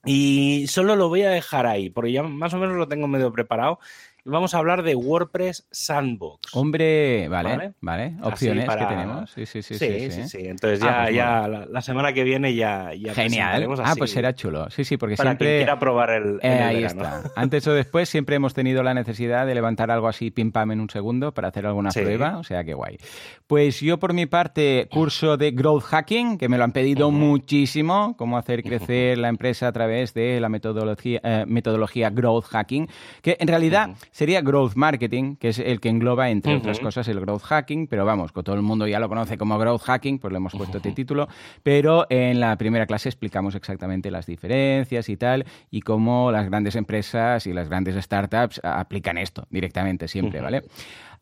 Y 0.05 0.67
solo 0.67 0.97
lo 0.97 1.09
voy 1.09 1.23
a 1.23 1.31
dejar 1.31 1.67
ahí, 1.67 1.89
porque 1.91 2.13
ya 2.13 2.23
más 2.25 2.53
o 2.55 2.59
menos 2.59 2.77
lo 2.77 2.89
tengo 2.89 3.07
medio 3.07 3.33
preparado 3.33 3.79
vamos 4.25 4.55
a 4.55 4.59
hablar 4.59 4.83
de 4.83 4.95
WordPress 4.95 5.67
Sandbox. 5.71 6.55
Hombre, 6.55 7.29
vale, 7.29 7.75
vale, 7.81 8.17
opciones 8.23 8.69
que 8.69 8.87
tenemos. 8.87 9.31
Sí, 9.31 9.47
sí, 9.47 9.63
sí. 9.63 9.75
Sí, 9.77 10.11
sí, 10.11 10.29
sí. 10.29 10.39
Entonces 10.47 10.81
ya, 10.81 11.03
ah, 11.03 11.05
pues 11.05 11.17
ya 11.17 11.49
la, 11.49 11.83
semana 11.83 12.13
que 12.13 12.25
viene 12.25 12.55
ya, 12.55 12.93
ya 12.95 13.15
Genial. 13.15 13.69
Ah, 13.85 13.95
pues 13.97 14.11
será 14.11 14.35
chulo. 14.35 14.71
Sí, 14.71 14.85
sí, 14.85 14.97
porque 14.97 15.17
para 15.17 15.31
siempre... 15.31 15.49
quien 15.49 15.59
quiera 15.59 15.79
probar 15.79 16.11
el, 16.11 16.39
eh, 16.43 16.49
Ahí 16.49 16.85
está. 16.85 17.23
Antes 17.37 17.67
o 17.67 17.73
después 17.73 18.09
siempre 18.09 18.37
hemos 18.37 18.55
tenido 18.55 18.83
la 18.83 18.95
necesidad 18.95 19.47
de 19.47 19.55
levantar 19.55 19.91
algo 19.91 20.09
así 20.09 20.31
pim 20.31 20.53
pam 20.53 20.73
en 20.73 20.81
un 20.81 20.91
segundo 20.91 21.33
para 21.33 21.49
hacer 21.49 21.67
alguna 21.67 21.91
prueba, 21.91 22.39
o 22.39 22.45
sea 22.45 22.65
que 22.65 22.75
guay. 22.75 22.99
Pues 23.47 23.81
yo 23.81 23.99
por 23.99 24.13
mi 24.13 24.27
parte, 24.27 24.89
curso 24.91 25.37
de 25.37 25.51
Growth 25.51 25.85
Hacking, 25.85 26.39
que 26.39 26.49
me 26.49 26.59
lo 26.59 26.65
han 26.65 26.73
pedido 26.73 27.11
muchísimo, 27.11 28.15
cómo 28.17 28.39
hacer 28.39 28.63
crecer 28.63 29.19
la 29.19 29.29
empresa 29.29 29.69
a 29.69 29.73
través 29.73 30.15
de 30.15 30.41
la 30.41 30.49
metodología, 30.49 31.21
eh, 31.23 31.45
metodología 31.47 32.11
Growth 32.11 32.47
Hacking, 32.47 32.89
que 33.21 33.37
en 33.41 33.49
realidad 33.49 33.91
sería 34.13 34.43
growth 34.43 34.75
marketing, 34.77 35.35
que 35.37 35.49
es 35.49 35.59
el 35.59 35.81
que 35.81 35.89
engloba, 35.89 36.31
entre 36.31 36.55
otras 36.55 36.79
cosas, 36.79 37.09
el 37.09 37.19
growth 37.19 37.43
hacking, 37.43 37.89
pero 37.89 38.05
vamos, 38.05 38.31
que 38.31 38.43
todo 38.43 38.55
el 38.55 38.63
mundo 38.63 38.87
ya 38.87 39.01
lo 39.01 39.09
conoce 39.09 39.37
como 39.37 39.59
growth 39.59 39.83
hacking, 39.83 40.19
pues 40.21 40.31
le 40.33 40.37
hemos 40.37 40.53
puesto 40.53 40.77
este 40.77 40.93
título, 40.93 41.29
pero 41.63 42.07
en 42.11 42.39
la 42.39 42.57
primera 42.57 42.87
clase 42.87 43.09
explicamos 43.09 43.55
exactamente 43.55 44.11
las 44.11 44.27
diferencias 44.27 45.09
y 45.09 45.17
tal, 45.17 45.45
y 45.71 45.81
cómo 45.81 46.31
las 46.31 46.49
grandes 46.49 46.77
empresas 46.77 47.47
y 47.47 47.53
las 47.53 47.69
grandes 47.69 47.97
startups 47.97 48.61
aplican 48.63 49.19
esto 49.19 49.47
directamente 49.51 50.07
siempre, 50.07 50.41
¿vale? 50.41 50.63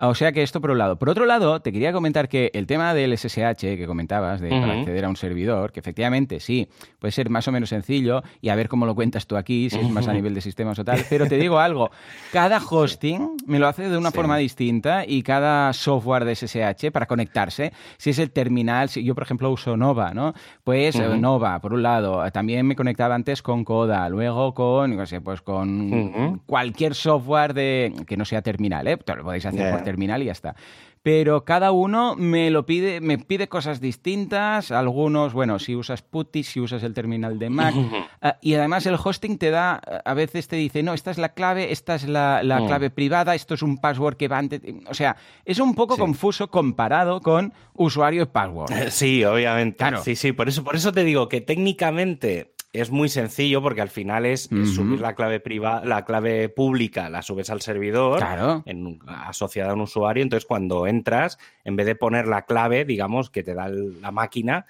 O 0.03 0.15
sea 0.15 0.33
que 0.33 0.43
esto 0.43 0.61
por 0.63 0.71
un 0.71 0.79
lado. 0.79 0.99
Por 0.99 1.11
otro 1.11 1.27
lado, 1.27 1.61
te 1.61 1.73
quería 1.73 1.93
comentar 1.93 2.29
que 2.29 2.51
el 2.55 2.67
tema 2.67 2.95
del 2.95 3.17
SSH 3.17 3.77
que 3.77 3.87
comentabas, 3.87 4.41
de 4.41 4.49
para 4.49 4.79
acceder 4.79 5.05
a 5.05 5.09
un 5.09 5.17
servidor, 5.17 5.73
que 5.73 5.81
efectivamente 5.81 6.41
sí, 6.41 6.69
puede 6.99 7.13
ser 7.13 7.29
más 7.29 7.47
o 7.49 7.53
menos 7.53 7.69
sencillo 7.69 8.23
y 8.41 8.49
a 8.49 8.55
ver 8.55 8.69
cómo 8.69 8.87
lo 8.87 8.95
cuentas 8.95 9.27
tú 9.27 9.37
aquí, 9.37 9.69
si 9.69 9.79
es 9.79 9.91
más 9.91 10.09
a 10.09 10.15
nivel 10.15 10.35
de 10.35 10.41
sistemas 10.41 10.79
o 10.79 10.85
tal. 10.85 11.05
Pero 11.11 11.27
te 11.27 11.37
digo 11.37 11.59
algo, 11.59 11.91
cada 12.33 12.59
hosting 12.59 13.37
me 13.47 13.59
lo 13.59 13.69
hace 13.69 13.91
de 13.91 13.99
una 13.99 14.11
forma 14.11 14.39
distinta 14.39 15.05
y 15.07 15.23
cada 15.23 15.73
software 15.75 16.25
de 16.25 16.35
SSH 16.35 16.91
para 16.93 17.07
conectarse, 17.07 17.73
si 17.99 18.11
es 18.11 18.19
el 18.19 18.31
terminal, 18.31 18.89
si 18.89 19.05
yo 19.05 19.15
por 19.15 19.25
ejemplo 19.25 19.51
uso 19.51 19.77
Nova, 19.77 20.15
¿no? 20.15 20.33
Pues 20.65 20.97
eh, 20.97 21.19
Nova, 21.19 21.61
por 21.61 21.75
un 21.75 21.83
lado, 21.83 22.31
también 22.31 22.67
me 22.67 22.75
conectaba 22.75 23.15
antes 23.15 23.43
con 23.43 23.65
Coda, 23.65 24.09
luego 24.09 24.55
con, 24.55 24.97
no 24.97 25.05
sé, 25.05 25.21
pues 25.21 25.43
con 25.43 26.41
cualquier 26.47 26.95
software 26.95 27.53
de 27.53 27.93
que 28.07 28.17
no 28.17 28.25
sea 28.25 28.41
terminal, 28.41 28.89
¿eh? 28.89 28.99
Lo 29.07 29.25
podéis 29.25 29.45
hacer 29.45 29.73
por 29.73 29.83
terminal 29.91 30.23
y 30.23 30.27
ya 30.27 30.33
está. 30.33 30.55
pero 31.03 31.45
cada 31.47 31.73
uno 31.73 32.15
me 32.15 32.51
lo 32.51 32.67
pide, 32.67 33.01
me 33.01 33.17
pide 33.17 33.49
cosas 33.49 33.81
distintas. 33.81 34.71
Algunos, 34.71 35.33
bueno, 35.33 35.59
si 35.59 35.75
usas 35.75 36.03
PuTTY, 36.03 36.43
si 36.43 36.61
usas 36.61 36.83
el 36.83 36.93
terminal 36.93 37.39
de 37.39 37.49
Mac. 37.49 37.75
Ah, 38.23 38.37
y 38.43 38.53
además 38.53 38.85
el 38.85 38.97
hosting 39.03 39.39
te 39.39 39.49
da, 39.51 39.77
a 40.05 40.13
veces 40.13 40.47
te 40.47 40.57
dice, 40.57 40.83
no, 40.83 40.93
esta 40.93 41.11
es 41.11 41.17
la 41.17 41.31
clave, 41.31 41.73
esta 41.73 41.95
es 41.95 42.07
la, 42.07 42.43
Mm. 42.45 42.67
clave 42.67 42.91
privada, 42.91 43.35
esto 43.35 43.55
es 43.55 43.63
un 43.63 43.79
password 43.79 44.17
que 44.19 44.29
va 44.29 44.37
antes. 44.37 44.61
O 44.91 44.93
sea, 44.93 45.17
es 45.47 45.59
un 45.59 45.75
poco 45.75 45.97
confuso 45.97 46.51
comparado 46.51 47.23
con 47.23 47.55
usuario 47.73 48.25
y 48.25 48.27
password. 48.27 48.69
Sí, 48.91 49.25
obviamente. 49.25 49.79
Claro. 49.79 50.03
Sí, 50.05 50.17
sí, 50.17 50.33
por 50.33 50.49
eso, 50.51 50.63
por 50.63 50.77
eso 50.77 50.93
te 50.93 51.03
digo 51.03 51.29
que 51.31 51.41
técnicamente 51.41 52.53
es 52.73 52.91
muy 52.91 53.09
sencillo 53.09 53.61
porque 53.63 53.81
al 53.81 53.89
final 53.89 54.27
es, 54.27 54.45
subir 54.45 55.01
la 55.01 55.15
clave 55.17 55.41
privada, 55.41 55.85
la 55.85 56.05
clave 56.05 56.49
pública, 56.49 57.09
la 57.11 57.21
subes 57.23 57.51
al 57.51 57.61
servidor 57.63 58.19
Claro. 58.19 58.63
en 58.67 58.87
un- 58.87 59.01
asociada 59.09 59.71
a 59.73 59.75
un 59.75 59.81
usuario. 59.81 60.23
Entonces, 60.23 60.47
cuando 60.47 60.87
entras, 60.87 61.37
en 61.65 61.75
vez 61.75 61.87
de 61.87 61.97
poner 61.97 62.29
la 62.29 62.43
clave, 62.43 62.85
digamos, 62.85 63.29
que 63.31 63.43
te 63.43 63.55
da 63.55 63.69
la 63.69 64.13
máquina, 64.13 64.67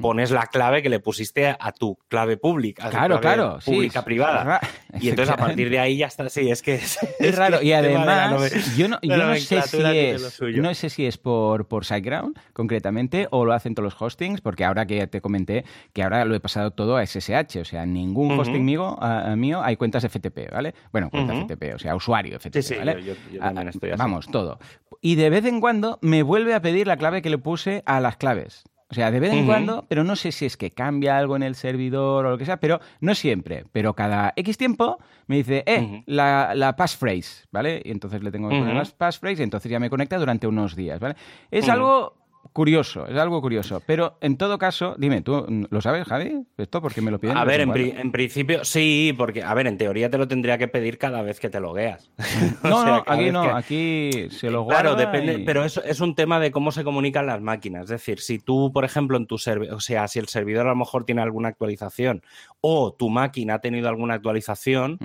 pones 0.00 0.30
la 0.30 0.46
clave 0.46 0.82
que 0.82 0.88
le 0.88 1.00
pusiste 1.00 1.46
a 1.48 1.72
tu 1.72 1.98
clave 2.08 2.36
pública. 2.38 2.88
Claro, 2.88 3.20
clave 3.20 3.36
claro. 3.36 3.58
Pública 3.64 4.04
privada. 4.04 4.60
Y 5.00 5.10
entonces 5.10 5.34
a 5.34 5.36
partir 5.36 5.68
de 5.68 5.78
ahí 5.78 5.98
ya 5.98 6.06
está, 6.06 6.28
sí, 6.30 6.50
es 6.50 6.62
que 6.62 6.74
es, 6.76 6.98
Es 7.18 7.36
raro. 7.36 7.58
que 7.60 7.66
Y 7.66 7.72
además, 7.72 8.74
yo 8.76 8.88
no, 8.88 8.98
yo 9.02 9.16
no 9.18 9.34
sé 9.36 9.60
si 9.62 9.76
es, 9.82 10.40
no 10.56 10.72
sé 10.74 10.88
si 10.88 11.04
es 11.04 11.18
por, 11.18 11.66
por 11.68 11.84
SiteGround, 11.84 12.38
concretamente, 12.52 13.28
o 13.30 13.44
lo 13.44 13.52
hacen 13.52 13.74
todos 13.74 13.92
los 13.92 14.00
hostings, 14.00 14.40
porque 14.40 14.64
ahora 14.64 14.86
que 14.86 14.96
ya 14.96 15.06
te 15.08 15.20
comenté 15.20 15.64
que 15.92 16.02
ahora 16.02 16.24
lo 16.24 16.34
he 16.34 16.40
pasado 16.40 16.70
todo 16.70 16.96
a 16.96 17.04
SSH, 17.04 17.33
o 17.60 17.64
sea, 17.64 17.84
ningún 17.86 18.38
hosting 18.38 18.64
mío, 18.64 18.96
a- 19.00 19.32
a 19.32 19.36
mío 19.36 19.62
hay 19.62 19.76
cuentas 19.76 20.04
FTP, 20.04 20.50
¿vale? 20.52 20.74
Bueno, 20.92 21.10
cuenta 21.10 21.32
Ujú. 21.32 21.42
FTP, 21.42 21.74
o 21.74 21.78
sea, 21.78 21.94
usuario 21.96 22.36
FTP, 22.38 22.62
Sí, 22.62 22.74
sí, 22.74 22.78
¿vale? 22.78 22.92
yo- 23.04 23.14
yo- 23.14 23.30
yo 23.30 23.38
Ah, 23.40 23.46
también 23.46 23.68
estoy 23.68 23.90
así. 23.90 23.98
Vamos, 23.98 24.26
todo. 24.28 24.58
Y 25.00 25.16
de 25.16 25.30
vez 25.30 25.44
en 25.44 25.60
cuando 25.60 25.98
me 26.02 26.22
vuelve 26.22 26.54
a 26.54 26.62
pedir 26.62 26.86
la 26.86 26.96
clave 26.96 27.20
que 27.22 27.30
le 27.30 27.38
puse 27.38 27.82
a 27.86 28.00
las 28.00 28.16
claves. 28.16 28.64
O 28.90 28.94
sea, 28.94 29.10
de 29.10 29.18
vez 29.18 29.32
en 29.32 29.44
cuando, 29.46 29.86
pero 29.88 30.04
no 30.04 30.14
sé 30.14 30.30
si 30.30 30.44
es 30.46 30.56
que 30.56 30.70
cambia 30.70 31.18
algo 31.18 31.34
en 31.34 31.42
el 31.42 31.56
servidor 31.56 32.26
o 32.26 32.30
lo 32.30 32.38
que 32.38 32.44
sea, 32.44 32.60
pero 32.60 32.80
no 33.00 33.14
siempre. 33.16 33.64
Pero 33.72 33.94
cada 33.94 34.32
X 34.36 34.56
tiempo 34.56 34.98
me 35.26 35.36
dice, 35.36 35.64
eh, 35.66 36.04
la, 36.06 36.52
la 36.54 36.76
passphrase, 36.76 37.46
¿vale? 37.50 37.82
Y 37.84 37.90
entonces 37.90 38.22
le 38.22 38.30
tengo 38.30 38.50
que 38.50 38.54
poner 38.56 38.70
Ujú. 38.72 38.78
las 38.78 38.92
passphrase 38.92 39.40
y 39.40 39.44
entonces 39.44 39.68
ya 39.72 39.80
me 39.80 39.90
conecta 39.90 40.16
durante 40.18 40.46
unos 40.46 40.76
días, 40.76 41.00
¿vale? 41.00 41.16
Es 41.50 41.68
algo 41.68 42.14
curioso, 42.54 43.06
es 43.06 43.16
algo 43.18 43.42
curioso. 43.42 43.82
Pero 43.84 44.16
en 44.22 44.38
todo 44.38 44.56
caso, 44.58 44.94
dime, 44.96 45.20
¿tú 45.20 45.44
lo 45.68 45.80
sabes, 45.82 46.06
Javi? 46.06 46.46
Esto 46.56 46.80
porque 46.80 47.02
me 47.02 47.10
lo 47.10 47.18
piden. 47.20 47.36
A 47.36 47.44
ver, 47.44 47.60
en, 47.60 47.68
cuando. 47.68 47.84
pri- 47.90 48.00
en 48.00 48.12
principio 48.12 48.64
sí, 48.64 49.12
porque, 49.18 49.42
a 49.42 49.52
ver, 49.52 49.66
en 49.66 49.76
teoría 49.76 50.08
te 50.08 50.16
lo 50.16 50.26
tendría 50.28 50.56
que 50.56 50.68
pedir 50.68 50.96
cada 50.96 51.20
vez 51.20 51.38
que 51.40 51.50
te 51.50 51.60
logueas. 51.60 52.10
O 52.64 52.68
No, 52.68 52.82
sea, 52.82 52.90
no, 52.92 53.04
aquí 53.06 53.30
no, 53.30 53.42
que- 53.42 53.50
aquí 53.50 54.30
se 54.30 54.50
lo. 54.50 54.66
Claro, 54.66 54.94
depende, 54.94 55.34
y- 55.40 55.44
pero 55.44 55.64
eso 55.64 55.82
es 55.84 56.00
un 56.00 56.14
tema 56.14 56.40
de 56.40 56.50
cómo 56.50 56.72
se 56.72 56.84
comunican 56.84 57.26
las 57.26 57.42
máquinas. 57.42 57.82
Es 57.84 57.90
decir, 57.90 58.20
si 58.20 58.38
tú, 58.38 58.70
por 58.72 58.84
ejemplo, 58.86 59.18
en 59.18 59.26
tu 59.26 59.36
servidor, 59.36 59.74
o 59.74 59.80
sea, 59.80 60.08
si 60.08 60.18
el 60.20 60.28
servidor 60.28 60.66
a 60.66 60.70
lo 60.70 60.76
mejor 60.76 61.04
tiene 61.04 61.20
alguna 61.20 61.48
actualización 61.48 62.22
o 62.60 62.94
tu 62.94 63.10
máquina 63.10 63.54
ha 63.54 63.58
tenido 63.60 63.88
alguna 63.88 64.14
actualización, 64.14 64.98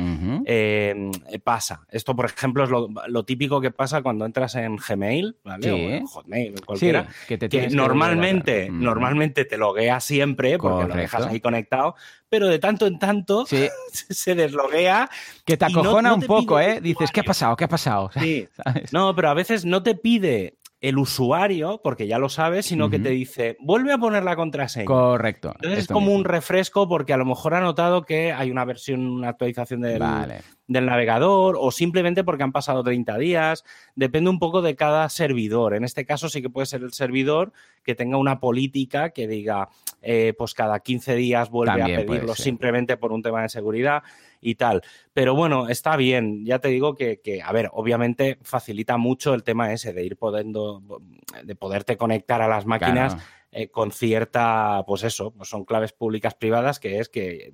eh, 0.46 1.10
pasa. 1.44 1.82
Esto, 1.90 2.16
por 2.16 2.26
ejemplo, 2.26 2.64
es 2.64 2.70
lo, 2.70 2.88
lo 3.08 3.24
típico 3.26 3.60
que 3.60 3.72
pasa 3.72 4.02
cuando 4.02 4.26
entras 4.26 4.56
en 4.56 4.76
Gmail, 4.78 5.36
¿vale? 5.44 5.64
Sí. 5.64 5.70
O 5.70 5.76
en 5.90 6.06
Hotmail, 6.06 6.56
cualquiera. 6.66 7.04
Sí, 7.10 7.26
que 7.28 7.38
te 7.48 7.50
que 7.50 7.70
normalmente, 7.70 8.70
normalmente 8.72 9.46
te 9.46 9.58
loguea 9.58 10.00
siempre 10.00 10.58
porque 10.58 10.74
Correcto. 10.74 10.96
lo 10.96 11.02
dejas 11.02 11.26
ahí 11.28 11.40
conectado, 11.40 11.96
pero 12.28 12.48
de 12.48 12.60
tanto 12.60 12.88
en 12.88 13.00
tanto 13.00 13.46
Sí, 13.46 13.68
se 13.92 14.36
desloguea. 14.36 15.10
que 15.46 15.56
te 15.56 15.70
no- 15.70 15.80
acojona 15.82 16.10
no 16.10 16.16
un 16.16 16.22
te 16.22 16.28
poco, 16.28 16.60
¿eh? 16.60 16.82
Dices, 16.82 17.12
¿qué 17.12 17.22
ha 17.22 17.24
pasado? 17.24 17.56
¿Qué 17.56 17.64
ha 17.66 17.70
pasado? 17.70 18.10
Sí. 18.20 18.48
¿Sabes? 18.64 18.92
No, 18.92 19.16
pero 19.16 19.30
a 19.30 19.34
veces 19.34 19.64
no 19.64 19.84
te 19.84 19.96
pide 19.96 20.56
el 20.82 20.98
usuario, 20.98 21.82
porque 21.84 22.08
ya 22.08 22.20
lo 22.20 22.30
sabes, 22.30 22.66
sino 22.68 22.90
que 22.90 23.00
te 23.00 23.10
dice, 23.10 23.58
vuelve 23.60 23.92
a 23.92 23.98
poner 23.98 24.24
la 24.24 24.38
contraseña. 24.38 24.86
Correcto. 24.86 25.52
Entonces 25.56 25.80
es 25.80 25.88
como 25.88 26.06
mismo. 26.08 26.16
un 26.16 26.24
refresco 26.24 26.88
porque 26.88 27.12
a 27.12 27.18
lo 27.18 27.26
mejor 27.26 27.54
ha 27.54 27.60
notado 27.60 28.04
que 28.04 28.32
hay 28.32 28.50
una 28.50 28.64
versión, 28.64 29.06
una 29.06 29.28
actualización 29.30 29.82
del, 29.82 30.00
Vale. 30.00 30.40
Del 30.70 30.86
navegador 30.86 31.58
o 31.60 31.72
simplemente 31.72 32.24
porque 32.24 32.44
han 32.44 32.54
pasado 32.54 32.84
30 32.84 33.18
días. 33.18 33.66
Depende 33.96 34.30
un 34.30 34.40
poco 34.40 34.62
de 34.62 34.76
cada 34.76 35.10
servidor. 35.10 35.74
En 35.74 35.84
este 35.84 36.06
caso 36.06 36.30
sí 36.30 36.42
que 36.42 36.50
puede 36.50 36.68
ser 36.68 36.84
el 36.84 36.94
servidor 36.94 37.52
que 37.84 37.96
tenga 37.96 38.18
una 38.18 38.40
política 38.40 39.10
que 39.10 39.28
diga, 39.28 39.70
eh, 40.02 40.34
pues 40.38 40.54
cada 40.54 40.80
15 40.80 41.16
días 41.16 41.50
vuelve 41.50 41.80
También 41.80 42.00
a 42.00 42.06
pedirlo 42.06 42.36
simplemente 42.36 42.98
por 42.98 43.12
un 43.12 43.24
tema 43.24 43.42
de 43.42 43.50
seguridad 43.50 44.04
y 44.42 44.56
tal. 44.56 44.84
Pero 45.12 45.36
bueno, 45.36 45.68
está 45.68 45.98
bien. 45.98 46.46
Ya 46.46 46.60
te 46.60 46.70
digo 46.70 46.96
que, 46.96 47.20
que, 47.20 47.42
a 47.42 47.52
ver, 47.52 47.70
obviamente 47.74 48.38
facilita 48.44 48.98
mucho 48.98 49.34
el 49.34 49.44
tema 49.44 49.74
ese 49.74 49.92
de 49.92 50.06
ir 50.06 50.18
podendo, 50.18 51.02
de 51.44 51.56
poderte 51.56 51.98
conectar 51.98 52.42
a 52.42 52.48
las 52.48 52.66
máquinas 52.66 53.16
Claro. 53.16 53.39
Eh, 53.52 53.70
con 53.70 53.92
cierta, 53.92 54.84
pues 54.86 55.04
eso, 55.04 55.32
pues 55.32 55.50
son 55.50 55.66
claves 55.66 55.92
públicas 55.92 56.36
privadas, 56.36 56.80
que 56.80 57.00
es 57.00 57.10
que 57.10 57.54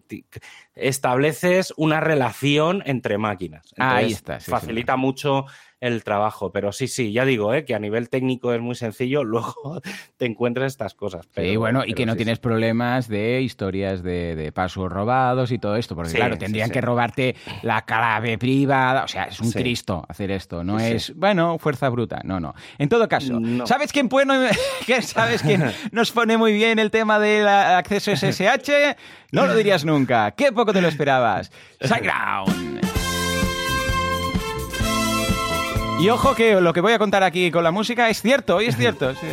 estableces 0.75 1.73
una 1.77 2.01
relación 2.01 2.83
entre 2.85 3.17
máquinas. 3.17 3.73
Ahí 3.77 4.11
está, 4.11 4.39
sí, 4.39 4.51
facilita 4.51 4.97
mucho 4.97 5.45
el 5.85 6.03
trabajo, 6.03 6.51
pero 6.51 6.71
sí, 6.71 6.87
sí, 6.87 7.11
ya 7.11 7.25
digo, 7.25 7.53
eh, 7.53 7.65
que 7.65 7.75
a 7.75 7.79
nivel 7.79 8.09
técnico 8.09 8.53
es 8.53 8.61
muy 8.61 8.75
sencillo, 8.75 9.23
luego 9.25 9.81
te 10.17 10.25
encuentras 10.25 10.67
estas 10.73 10.93
cosas. 10.93 11.25
Sí, 11.25 11.31
pero- 11.35 11.59
bueno, 11.59 11.83
y 11.85 11.93
que 11.93 12.05
no 12.05 12.13
sí, 12.13 12.17
tienes 12.17 12.37
sí. 12.37 12.41
problemas 12.41 13.07
de 13.07 13.41
historias 13.41 14.03
de, 14.03 14.35
de 14.35 14.51
password 14.51 14.91
robados 14.91 15.51
y 15.51 15.59
todo 15.59 15.75
esto, 15.75 15.95
porque 15.95 16.11
Sí, 16.11 16.17
claro, 16.17 16.35
sí, 16.35 16.39
tendrían 16.39 16.67
sí. 16.67 16.73
que 16.73 16.81
robarte 16.81 17.35
la 17.61 17.83
clave 17.85 18.37
privada, 18.37 19.03
o 19.03 19.07
sea, 19.07 19.23
es 19.25 19.39
un 19.39 19.51
Sí. 19.51 19.59
Cristo 19.59 20.05
hacer 20.09 20.31
esto, 20.31 20.63
no 20.63 20.79
Sí, 20.79 20.85
sí. 20.85 20.91
es, 20.93 21.15
bueno, 21.15 21.57
fuerza 21.59 21.89
bruta, 21.89 22.21
no, 22.23 22.39
no. 22.39 22.53
En 22.77 22.89
todo 22.89 23.07
caso, 23.07 23.39
No. 23.39 23.65
¿sabes 23.67 23.91
quién 23.91 24.09
que 24.85 25.01
sabes 25.01 25.41
quién 25.41 25.63
nos 25.91 26.11
pone 26.11 26.37
muy 26.37 26.53
bien 26.53 26.79
el 26.79 26.91
tema 26.91 27.19
del 27.19 27.47
acceso 27.47 28.11
SSH? 28.15 28.95
No 29.31 29.45
lo 29.45 29.55
dirías 29.55 29.83
nunca, 29.85 30.31
qué 30.31 30.51
poco 30.51 30.71
te 30.73 30.81
lo 30.81 30.87
esperabas. 30.87 31.51
SiteGround. 31.81 32.81
Y 35.99 36.09
ojo 36.09 36.35
que 36.35 36.59
lo 36.59 36.73
que 36.73 36.81
voy 36.81 36.93
a 36.93 36.99
contar 36.99 37.23
aquí 37.23 37.51
con 37.51 37.63
la 37.63 37.71
música 37.71 38.09
es 38.09 38.21
cierto, 38.21 38.61
y 38.61 38.65
es 38.65 38.75
cierto. 38.75 39.13
sí, 39.15 39.27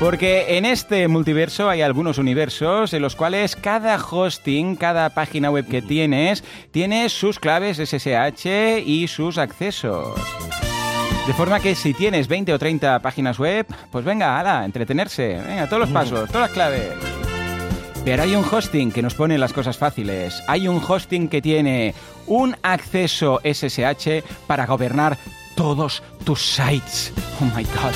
porque 0.00 0.58
en 0.58 0.66
este 0.66 1.08
multiverso 1.08 1.70
hay 1.70 1.80
algunos 1.80 2.18
universos 2.18 2.92
en 2.92 3.00
los 3.00 3.16
cuales 3.16 3.56
cada 3.56 3.96
hosting, 3.96 4.76
cada 4.76 5.08
página 5.10 5.50
web 5.50 5.66
que 5.66 5.80
tienes, 5.80 6.44
tiene 6.72 7.08
sus 7.08 7.38
claves 7.38 7.78
SSH 7.78 8.80
y 8.84 9.06
sus 9.08 9.38
accesos. 9.38 10.14
De 11.26 11.32
forma 11.32 11.60
que 11.60 11.74
si 11.74 11.94
tienes 11.94 12.28
20 12.28 12.52
o 12.52 12.58
30 12.58 13.00
páginas 13.00 13.38
web, 13.38 13.66
pues 13.90 14.04
venga, 14.04 14.38
ala, 14.38 14.66
entretenerse. 14.66 15.40
Venga, 15.46 15.66
todos 15.68 15.80
los 15.80 15.90
pasos, 15.90 16.28
todas 16.28 16.48
las 16.48 16.50
claves. 16.50 17.23
Pero 18.04 18.22
hay 18.22 18.36
un 18.36 18.44
hosting 18.44 18.92
que 18.92 19.00
nos 19.00 19.14
pone 19.14 19.38
las 19.38 19.54
cosas 19.54 19.78
fáciles. 19.78 20.42
Hay 20.46 20.68
un 20.68 20.82
hosting 20.86 21.28
que 21.28 21.40
tiene 21.40 21.94
un 22.26 22.54
acceso 22.62 23.40
SSH 23.42 24.22
para 24.46 24.66
gobernar 24.66 25.16
todos 25.56 26.02
tus 26.24 26.42
sites. 26.42 27.12
Oh 27.40 27.44
my 27.56 27.64
god. 27.64 27.94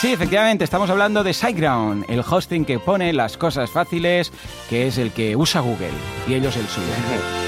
Sí, 0.00 0.12
efectivamente, 0.12 0.62
estamos 0.62 0.88
hablando 0.90 1.24
de 1.24 1.34
SiteGround, 1.34 2.04
el 2.08 2.20
hosting 2.20 2.64
que 2.64 2.78
pone 2.78 3.12
las 3.12 3.36
cosas 3.36 3.68
fáciles, 3.68 4.32
que 4.70 4.86
es 4.86 4.96
el 4.96 5.10
que 5.10 5.34
usa 5.34 5.60
Google, 5.60 5.90
y 6.28 6.34
ellos 6.34 6.56
el 6.56 6.68
suyo. 6.68 6.86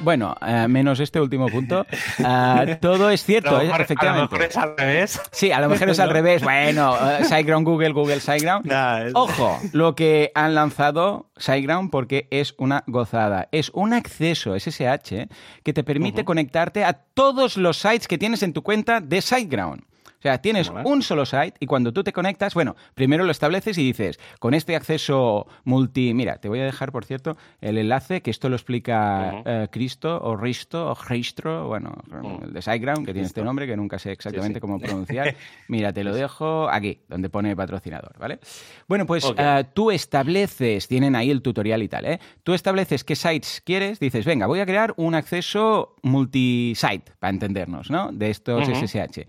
Bueno, 0.00 0.36
eh, 0.46 0.66
menos 0.68 1.00
este 1.00 1.20
último 1.20 1.48
punto, 1.48 1.84
eh, 2.18 2.78
todo 2.80 3.10
es 3.10 3.24
cierto, 3.24 3.50
lo 3.50 3.60
eh, 3.60 3.64
mejor- 3.64 3.74
a 3.74 3.78
lo 3.78 3.84
efectivamente. 3.84 4.34
mejor 4.36 4.48
es 4.48 4.56
al 4.56 4.76
revés. 4.76 5.20
Sí, 5.32 5.50
a 5.50 5.60
lo 5.60 5.68
mejor 5.68 5.90
es 5.90 5.98
al 5.98 6.08
¿No? 6.08 6.12
revés. 6.14 6.42
Bueno, 6.42 6.96
eh, 6.96 7.24
SiteGround 7.24 7.66
Google, 7.66 7.90
Google 7.92 8.20
SiteGround. 8.20 8.66
Nah, 8.66 9.02
es- 9.06 9.12
Ojo, 9.14 9.58
lo 9.72 9.94
que 9.96 10.30
han 10.36 10.54
lanzado 10.54 11.30
SiteGround 11.36 11.90
porque 11.90 12.28
es 12.30 12.54
una 12.58 12.84
gozada. 12.86 13.48
Es 13.50 13.70
un 13.74 13.92
acceso 13.92 14.54
SSH 14.54 15.28
que 15.64 15.72
te 15.72 15.82
permite 15.82 16.24
conectarte 16.24 16.84
a 16.84 16.92
todos 16.92 17.56
los 17.56 17.78
sites 17.78 18.06
que 18.06 18.18
tienes 18.18 18.42
en 18.44 18.52
tu 18.52 18.62
cuenta 18.62 19.00
de 19.00 19.20
SiteGround. 19.20 19.82
O 20.18 20.22
sea, 20.22 20.38
tienes 20.38 20.70
Mola. 20.70 20.82
un 20.84 21.02
solo 21.02 21.24
site 21.24 21.54
y 21.60 21.66
cuando 21.66 21.92
tú 21.92 22.02
te 22.02 22.12
conectas, 22.12 22.54
bueno, 22.54 22.74
primero 22.94 23.24
lo 23.24 23.30
estableces 23.30 23.78
y 23.78 23.84
dices, 23.84 24.18
con 24.40 24.52
este 24.54 24.74
acceso 24.74 25.46
multi... 25.64 26.12
Mira, 26.12 26.38
te 26.38 26.48
voy 26.48 26.58
a 26.58 26.64
dejar, 26.64 26.90
por 26.90 27.04
cierto, 27.04 27.36
el 27.60 27.78
enlace, 27.78 28.20
que 28.20 28.30
esto 28.30 28.48
lo 28.48 28.56
explica 28.56 29.42
eh, 29.44 29.68
Cristo 29.70 30.20
o 30.20 30.36
Risto 30.36 30.90
o 30.90 30.94
Ristro, 30.94 31.68
bueno, 31.68 31.96
el 32.42 32.52
de 32.52 32.62
SiteGround, 32.62 33.06
que 33.06 33.12
tiene 33.12 33.26
este 33.26 33.42
nombre, 33.42 33.66
que 33.66 33.76
nunca 33.76 33.98
sé 33.98 34.12
exactamente 34.12 34.56
sí. 34.56 34.60
cómo 34.60 34.80
pronunciar. 34.80 35.36
Mira, 35.68 35.92
te 35.92 36.02
lo 36.02 36.14
dejo 36.14 36.68
aquí, 36.68 37.00
donde 37.08 37.28
pone 37.28 37.54
patrocinador, 37.54 38.18
¿vale? 38.18 38.40
Bueno, 38.88 39.06
pues 39.06 39.24
eh, 39.36 39.64
tú 39.72 39.90
estableces, 39.90 40.88
tienen 40.88 41.14
ahí 41.14 41.30
el 41.30 41.42
tutorial 41.42 41.82
y 41.82 41.88
tal, 41.88 42.06
¿eh? 42.06 42.20
Tú 42.42 42.54
estableces 42.54 43.04
qué 43.04 43.14
sites 43.14 43.62
quieres, 43.64 44.00
dices, 44.00 44.24
venga, 44.24 44.46
voy 44.46 44.60
a 44.60 44.66
crear 44.66 44.94
un 44.96 45.14
acceso 45.14 45.94
multisite, 46.02 47.12
para 47.18 47.30
entendernos, 47.30 47.90
¿no? 47.90 48.10
De 48.12 48.30
estos. 48.30 48.66
SSH. 48.66 49.26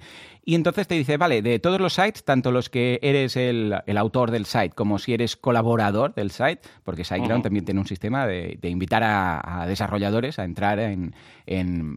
Y 0.50 0.56
entonces 0.56 0.88
te 0.88 0.96
dice, 0.96 1.18
vale, 1.18 1.44
de 1.44 1.60
todos 1.60 1.80
los 1.80 1.94
sites, 1.94 2.24
tanto 2.24 2.52
los 2.52 2.70
que 2.72 2.98
eres 3.04 3.36
el, 3.36 3.72
autor 3.96 4.32
del 4.32 4.48
site 4.48 4.72
como 4.72 4.98
si 4.98 5.14
eres 5.14 5.36
colaborador 5.36 6.16
del 6.16 6.32
site, 6.32 6.62
porque 6.84 7.04
SiteGround 7.04 7.44
también 7.44 7.66
tiene 7.66 7.80
un 7.80 7.86
sistema 7.86 8.26
de, 8.26 8.58
invitar 8.64 9.04
a, 9.04 9.66
desarrolladores 9.68 10.40
a 10.40 10.46
entrar 10.46 10.80
en, 10.80 11.14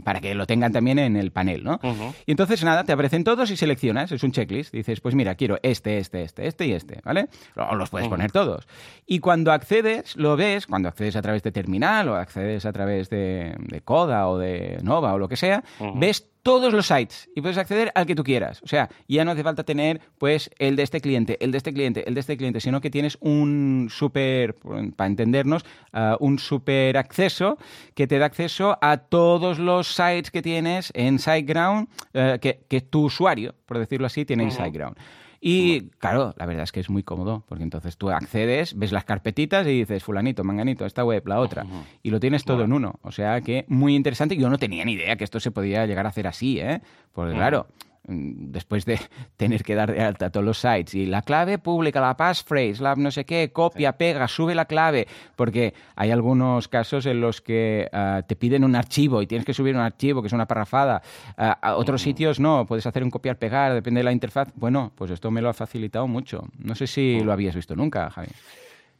para 0.04 0.21
que 0.21 0.35
lo 0.35 0.47
tengan 0.47 0.73
también 0.73 0.99
en 0.99 1.16
el 1.16 1.30
panel, 1.30 1.64
¿no? 1.64 1.80
Y 2.26 2.30
entonces, 2.30 2.62
nada, 2.64 2.85
te 2.85 2.92
aparecen 2.92 3.25
todos 3.25 3.50
y 3.50 3.56
seleccionas, 3.56 4.12
es 4.12 4.23
un 4.23 4.32
checklist, 4.32 4.73
dices, 4.73 5.00
pues 5.00 5.14
mira, 5.14 5.35
quiero 5.35 5.59
este, 5.62 5.99
este, 5.99 6.23
este, 6.23 6.47
este 6.47 6.66
y 6.66 6.73
este, 6.73 7.00
¿vale? 7.04 7.28
O 7.56 7.75
los 7.75 7.90
puedes 7.90 8.09
poner 8.09 8.32
todos. 8.32 8.66
Y 9.06 9.18
cuando 9.18 9.52
accedes, 9.52 10.16
lo 10.16 10.37
ves, 10.37 10.66
cuando 10.66 10.88
accedes 10.88 11.16
a 11.16 11.23
través 11.23 11.42
de 11.42 11.52
terminal 11.52 12.09
o 12.09 12.14
accedes 12.16 12.66
a 12.66 12.73
través 12.73 13.11
de, 13.11 13.54
de 13.59 13.80
Coda 13.80 14.28
o 14.28 14.38
de 14.38 14.78
Nova 14.82 15.14
o 15.14 15.18
lo 15.18 15.28
que 15.28 15.37
sea, 15.37 15.62
ves 15.94 16.32
todos 16.42 16.73
los 16.73 16.88
sites 16.88 17.30
y 17.35 17.40
puedes 17.40 17.56
acceder 17.56 17.92
al 17.94 18.06
que 18.06 18.14
tú 18.14 18.25
quieras. 18.25 18.61
O 18.62 18.66
sea, 18.66 18.90
ya 19.09 19.25
no 19.25 19.30
hace 19.30 19.42
falta 19.42 19.64
tener 19.64 20.00
pues 20.18 20.50
el 20.59 20.76
de 20.76 20.82
este 20.82 21.00
cliente, 21.00 21.38
el 21.40 21.52
de 21.52 21.59
este 21.59 21.73
cliente, 21.73 22.06
el 22.06 22.14
de 22.14 22.21
este 22.21 22.37
cliente, 22.37 22.61
sino 22.61 22.80
que 22.80 22.90
tienes 22.90 23.16
un 23.21 23.88
súper, 23.90 24.56
para 24.97 25.09
entendernos, 25.09 25.64
ah, 25.92 26.16
un 26.21 26.38
súper 26.38 26.97
acceso 26.97 27.59
que 27.94 28.06
te 28.06 28.18
da 28.18 28.26
acceso 28.26 28.76
a 28.80 28.99
todos 29.42 29.58
los 29.58 29.88
sites 29.88 30.30
que 30.30 30.40
tienes 30.40 30.92
en 30.94 31.18
SiteGround, 31.18 31.88
eh, 32.14 32.38
que, 32.40 32.80
tu 32.80 33.06
usuario, 33.06 33.56
por 33.66 33.76
decirlo 33.76 34.06
así, 34.06 34.25
tiene 34.25 34.44
en 34.44 34.52
SiteGround. 34.52 34.96
Y 35.40 35.90
claro, 35.99 36.32
la 36.37 36.46
verdad 36.46 36.62
es 36.62 36.70
que 36.70 36.78
es 36.78 36.88
muy 36.88 37.02
cómodo, 37.02 37.42
porque 37.49 37.64
entonces 37.64 37.96
tú 37.96 38.11
accedes, 38.11 38.78
ves 38.78 38.92
las 38.92 39.04
carpetitas 39.04 39.66
y 39.66 39.70
dices, 39.70 40.04
fulanito, 40.04 40.44
manganito, 40.44 40.87
esta 40.87 41.04
web, 41.04 41.26
la 41.26 41.40
otra, 41.40 41.66
y 42.04 42.11
lo 42.11 42.20
tienes 42.20 42.44
todo 42.44 42.62
en 42.62 42.72
uno. 42.72 43.00
O 43.02 43.11
sea 43.11 43.40
que 43.40 43.64
muy 43.66 43.96
interesante. 43.96 44.37
Yo 44.37 44.49
no 44.49 44.58
tenía 44.58 44.84
ni 44.84 44.92
idea 44.92 45.16
que 45.16 45.25
esto 45.25 45.40
se 45.40 45.50
podía 45.50 45.84
llegar 45.87 46.06
a 46.06 46.11
hacer 46.11 46.28
así, 46.28 46.61
¿eh? 46.61 46.80
Porque 47.12 47.34
claro, 47.34 47.66
después 48.04 48.85
de 48.85 48.99
tener 49.37 49.62
que 49.62 49.75
dar 49.75 49.92
de 49.92 50.00
alta 50.00 50.30
todos 50.30 50.44
los 50.44 50.59
sites 50.59 50.94
y 50.94 51.06
la 51.06 51.23
clave 51.23 51.59
pública, 51.59 52.00
la 52.00 52.16
passphrase, 52.16 52.82
la 52.82 52.94
no 52.97 53.11
sé 53.11 53.25
qué, 53.25 53.52
copia, 53.52 53.97
pega, 53.97 54.26
sube 54.28 54.54
la 54.54 54.64
clave, 54.64 55.06
porque 55.37 55.75
hay 55.97 56.11
algunos 56.11 56.68
casos 56.68 57.06
en 57.06 57.21
los 57.21 57.40
que 57.40 57.88
ah, 57.92 58.23
te 58.26 58.37
piden 58.37 58.64
un 58.64 58.76
archivo 58.76 59.23
y 59.23 59.26
tienes 59.26 59.44
que 59.44 59.54
subir 59.54 59.75
un 59.75 59.82
archivo 59.82 60.23
que 60.23 60.26
es 60.26 60.32
una 60.32 60.47
parrafada. 60.47 61.02
Ah, 61.37 61.59
a 61.61 61.76
otros 61.76 62.02
sitios 62.02 62.40
no, 62.40 62.66
puedes 62.66 62.87
hacer 62.87 63.04
un 63.04 63.11
copiar-pegar, 63.11 63.75
depende 63.75 64.00
de 64.00 64.04
la 64.04 64.12
interfaz. 64.12 64.49
Bueno, 64.54 64.92
pues 64.94 65.11
esto 65.11 65.30
me 65.30 65.40
lo 65.40 65.49
ha 65.49 65.54
facilitado 65.54 66.06
mucho. 66.06 66.49
No 66.59 66.75
sé 66.75 66.87
si 66.87 67.21
lo 67.21 67.32
habías 67.32 67.54
visto 67.54 67.76
nunca, 67.76 68.11
Javi. 68.11 68.28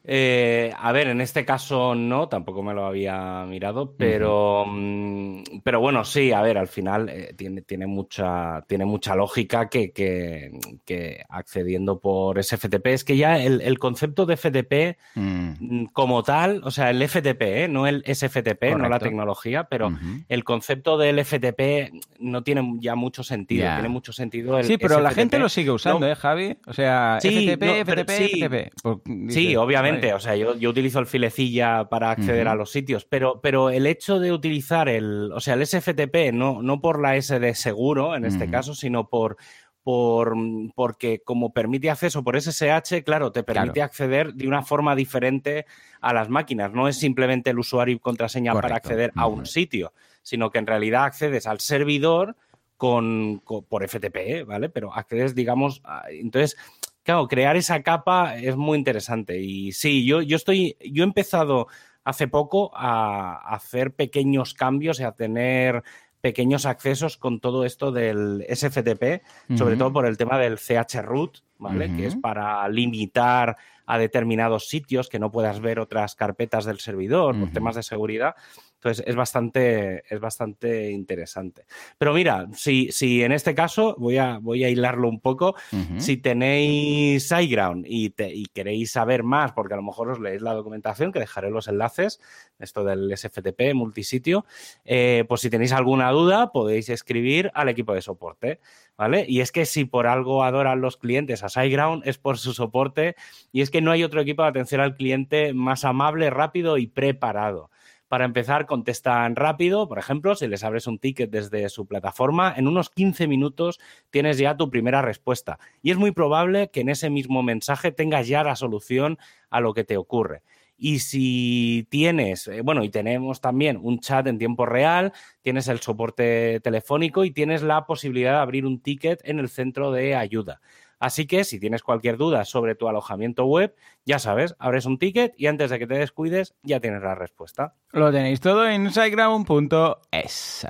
Eh, 0.05 0.73
a 0.77 0.91
ver, 0.91 1.09
en 1.09 1.21
este 1.21 1.45
caso 1.45 1.95
no, 1.95 2.29
tampoco 2.29 2.63
me 2.63 2.75
lo 2.75 2.87
había 2.87 3.45
mirado, 3.47 3.95
pero, 3.97 4.65
mm, 4.67 5.43
pero 5.63 5.79
bueno, 5.79 6.05
sí, 6.05 6.33
a 6.33 6.43
ver, 6.43 6.59
al 6.59 6.67
final 6.67 7.09
eh, 7.09 7.35
tiene, 7.37 7.63
tiene, 7.63 7.87
mucha, 7.87 8.65
tiene 8.67 8.85
mucha 8.85 9.15
lógica 9.15 9.69
que, 9.69 9.93
que, 9.93 11.23
accediendo 11.29 12.01
por 12.01 12.43
SFTP, 12.43 12.87
es 12.89 13.05
que 13.05 13.17
ya 13.17 13.39
el, 13.39 13.79
concepto 13.79 14.27
de 14.27 14.37
FTP 14.37 14.99
mm. 15.15 15.53
Mm, 15.61 15.85
como 15.93 16.25
tal, 16.25 16.63
o 16.65 16.73
sea, 16.73 16.91
el 16.91 17.07
FTP, 17.09 17.43
¿eh? 17.43 17.69
no 17.69 17.87
el 17.87 18.03
SFTP, 18.05 18.77
no 18.77 18.89
la 18.89 18.99
tecnología, 18.99 19.65
pero 19.65 19.93
el 20.29 20.45
concepto 20.45 20.99
del 20.99 21.25
FTP 21.25 21.93
no 22.19 22.43
tiene 22.43 22.77
ya 22.81 22.97
mucho 22.97 23.23
sentido, 23.23 23.73
tiene 23.73 23.89
mucho 23.89 24.13
sentido 24.13 24.59
el 24.59 24.65
Sí, 24.65 24.79
pero 24.79 25.01
la 25.01 25.13
gente 25.13 25.39
lo 25.39 25.49
sigue 25.49 25.71
usando, 25.71 26.09
¿eh, 26.09 26.17
Javi? 26.17 26.57
O 26.67 26.73
sea, 26.73 27.19
FTP, 27.21 27.85
FTP, 27.85 28.11
FTP. 28.11 29.31
sí, 29.31 29.55
obviamente 29.55 29.92
o 30.15 30.21
sea, 30.21 30.37
yo, 30.37 30.53
utilizo 30.69 30.99
el 30.99 31.07
filecilla 31.07 31.89
para 31.89 32.11
acceder 32.11 32.49
a 32.49 32.55
los 32.55 32.71
sitios, 32.71 33.05
pero, 33.05 33.41
pero 33.41 33.71
el 33.71 33.87
hecho 33.87 34.19
de 34.19 34.33
utilizar 34.33 34.89
el, 34.89 35.31
o 35.33 35.41
sea, 35.41 35.55
el 35.55 35.67
SFTP, 35.67 36.33
no, 36.33 36.63
no 36.63 36.81
por 36.81 37.01
la 37.01 37.17
S 37.17 37.39
de 37.39 37.55
seguro 37.55 38.15
en 38.17 38.25
este 38.25 38.51
caso, 38.51 38.75
sino 38.75 39.09
por, 39.09 39.37
por, 39.83 40.35
porque 40.75 41.21
como 41.25 41.53
permite 41.53 41.91
acceso 41.91 42.23
por 42.23 42.41
SSH, 42.41 43.03
claro, 43.05 43.33
te 43.33 43.43
permite 43.43 43.83
acceder 43.83 44.35
de 44.35 44.47
una 44.47 44.63
forma 44.63 44.95
diferente 44.95 45.67
a 46.01 46.13
las 46.13 46.29
máquinas. 46.29 46.73
No 46.73 46.89
es 46.89 46.97
simplemente 46.97 47.51
el 47.51 47.59
usuario 47.59 47.97
y 47.97 47.99
contraseña 47.99 48.53
para 48.55 48.77
acceder 48.77 49.13
a 49.17 49.27
un 49.27 49.47
sitio, 49.47 49.93
sino 50.23 50.51
que 50.51 50.59
en 50.59 50.67
realidad 50.67 51.05
accedes 51.05 51.47
al 51.47 51.61
servidor 51.61 52.37
con, 52.77 53.41
por 53.41 53.89
FTP, 53.89 54.45
¿vale? 54.45 54.69
Pero 54.69 54.93
accedes, 54.93 55.35
digamos, 55.35 55.81
a, 55.85 56.05
entonces 56.11 56.57
claro, 57.03 57.29
crear 57.29 57.57
esa 57.57 57.83
capa 57.83 58.37
es 58.37 58.57
muy 58.57 58.79
interesante. 58.79 59.41
Y 59.41 59.73
sí, 59.73 60.05
yo, 60.05 60.23
yo 60.23 60.37
estoy, 60.37 60.77
yo 60.81 61.05
he 61.05 61.07
empezado 61.07 61.69
hace 62.05 62.29
poco 62.29 62.71
a, 62.75 63.55
hacer 63.55 63.95
pequeños 63.95 64.55
cambios 64.55 65.01
y 65.01 65.05
a 65.05 65.13
tener 65.13 65.83
pequeños 66.21 66.67
accesos 66.67 67.17
con 67.17 67.41
todo 67.41 67.65
esto 67.65 67.91
del 67.91 68.47
SFTP, 68.49 69.23
sobre 69.57 69.77
todo 69.77 69.93
por 69.93 70.07
el 70.07 70.17
tema 70.17 70.39
del 70.39 70.57
chroot, 70.57 71.39
¿vale? 71.59 71.93
Que 71.97 72.07
es 72.07 72.17
para 72.17 72.69
limitar 72.69 73.57
a 73.87 73.99
determinados 73.99 74.69
sitios 74.69 75.09
que 75.09 75.19
no 75.19 75.33
puedas 75.33 75.61
ver 75.61 75.81
otras 75.81 76.15
carpetas 76.15 76.65
del 76.65 76.79
servidor 76.79 77.39
por 77.39 77.51
temas 77.51 77.75
de 77.75 77.83
seguridad. 77.83 78.37
Entonces 78.83 79.05
es 79.07 79.15
bastante, 79.15 80.03
es 80.13 80.19
bastante 80.19 80.91
interesante. 80.91 81.67
Pero 81.99 82.13
mira, 82.13 82.49
si, 82.53 82.91
si 82.91 83.23
en 83.23 83.31
este 83.31 83.55
caso, 83.55 83.95
voy 83.97 84.17
a, 84.17 84.39
voy 84.39 84.65
a 84.65 84.71
hilarlo 84.71 85.09
un 85.09 85.21
poco, 85.21 85.55
si 85.99 86.17
tenéis 86.17 87.29
SiteGround 87.29 87.87
y, 87.87 88.13
y 88.19 88.47
queréis 88.47 88.91
saber 88.91 89.23
más, 89.23 89.53
porque 89.53 89.75
a 89.75 89.77
lo 89.77 89.85
mejor 89.85 90.11
os 90.11 90.19
leéis 90.19 90.43
la 90.43 90.53
documentación, 90.55 91.13
que 91.13 91.21
dejaré 91.21 91.51
los 91.51 91.69
enlaces, 91.69 92.19
esto 92.59 92.83
del 92.83 93.17
SFTP, 93.17 93.73
multisitio, 93.73 94.47
eh, 94.85 95.25
pues 95.29 95.43
si 95.43 95.51
tenéis 95.51 95.71
alguna 95.71 96.11
duda 96.11 96.51
podéis 96.51 96.89
escribir 96.89 97.53
al 97.55 97.69
equipo 97.69 97.95
de 97.95 98.03
soporte. 98.03 98.59
¿Vale? 98.95 99.25
Y 99.27 99.41
es 99.41 99.53
que 99.53 99.65
si 99.65 99.85
por 99.85 100.07
algo 100.07 100.45
adoran 100.45 100.81
los 100.81 100.97
clientes 100.97 101.43
a 101.43 101.49
SiteGround 101.49 102.07
es 102.07 102.19
por 102.19 102.39
su 102.39 102.53
soporte 102.53 103.17
y 103.51 103.63
es 103.63 103.71
que 103.71 103.81
no 103.81 103.91
hay 103.91 104.05
otro 104.05 104.21
equipo 104.21 104.43
de 104.43 104.51
atención 104.51 104.81
al 104.81 104.97
cliente 104.97 105.55
más 105.55 105.85
amable, 105.85 106.31
rápido 106.31 106.79
y 106.79 106.89
preparado. 106.89 107.71
Para 108.13 108.27
empezar, 108.27 108.67
contestan 108.67 109.37
rápido. 109.37 109.89
Por 109.89 109.99
ejemplo, 109.99 110.35
si 110.35 110.47
les 110.47 110.65
abres 110.65 110.87
un 110.87 110.99
ticket 110.99 111.31
desde 111.31 111.67
su 111.71 111.87
plataforma, 111.87 112.53
en 112.55 112.69
unos 112.69 112.91
15 112.91 113.27
minutos 113.27 113.81
tienes 114.11 114.37
ya 114.37 114.55
tu 114.55 114.69
primera 114.69 115.01
respuesta. 115.01 115.59
Y 115.81 115.93
es 115.93 115.97
muy 115.97 116.11
probable 116.11 116.69
que 116.69 116.83
en 116.83 116.91
ese 116.91 117.09
mismo 117.09 117.43
mensaje 117.43 117.91
tengas 117.91 118.29
ya 118.29 118.45
la 118.45 118.55
solución 118.55 119.17
a 119.49 119.61
lo 119.61 119.73
que 119.73 119.85
te 119.85 119.97
ocurre. 119.97 120.43
Y 120.77 120.99
si 120.99 121.87
tienes, 121.89 122.49
eh, 122.49 122.61
bueno, 122.61 122.85
y 122.85 122.91
tenemos 122.91 123.41
también 123.41 123.79
un 123.81 123.99
chat 124.01 124.27
en 124.27 124.37
tiempo 124.37 124.67
real, 124.67 125.15
tienes 125.41 125.69
el 125.69 125.81
soporte 125.81 126.61
telefónico 126.61 127.25
y 127.25 127.31
tienes 127.31 127.63
la 127.63 127.87
posibilidad 127.87 128.33
de 128.33 128.39
abrir 128.41 128.67
un 128.67 128.83
ticket 128.83 129.23
en 129.25 129.39
el 129.39 129.49
centro 129.49 129.91
de 129.91 130.17
ayuda. 130.17 130.61
Así 131.03 131.27
que 131.27 131.43
si 131.43 131.59
tienes 131.59 131.83
cualquier 131.83 132.17
duda 132.17 132.45
sobre 132.45 132.77
tu 132.77 132.87
alojamiento 132.87 133.45
web, 133.45 133.75
ya 134.07 134.21
sabes, 134.21 134.55
abres 134.61 134.87
un 134.87 135.01
ticket 135.01 135.35
y 135.37 135.49
antes 135.49 135.69
de 135.69 135.81
que 135.81 135.89
te 135.89 135.95
descuides 135.95 136.55
ya 136.63 136.79
tienes 136.79 137.03
la 137.03 137.17
respuesta. 137.17 137.75
Lo 137.91 138.13
tenéis 138.13 138.39
todo 138.41 138.69
en 138.69 138.89
siteground.es. 138.89 140.67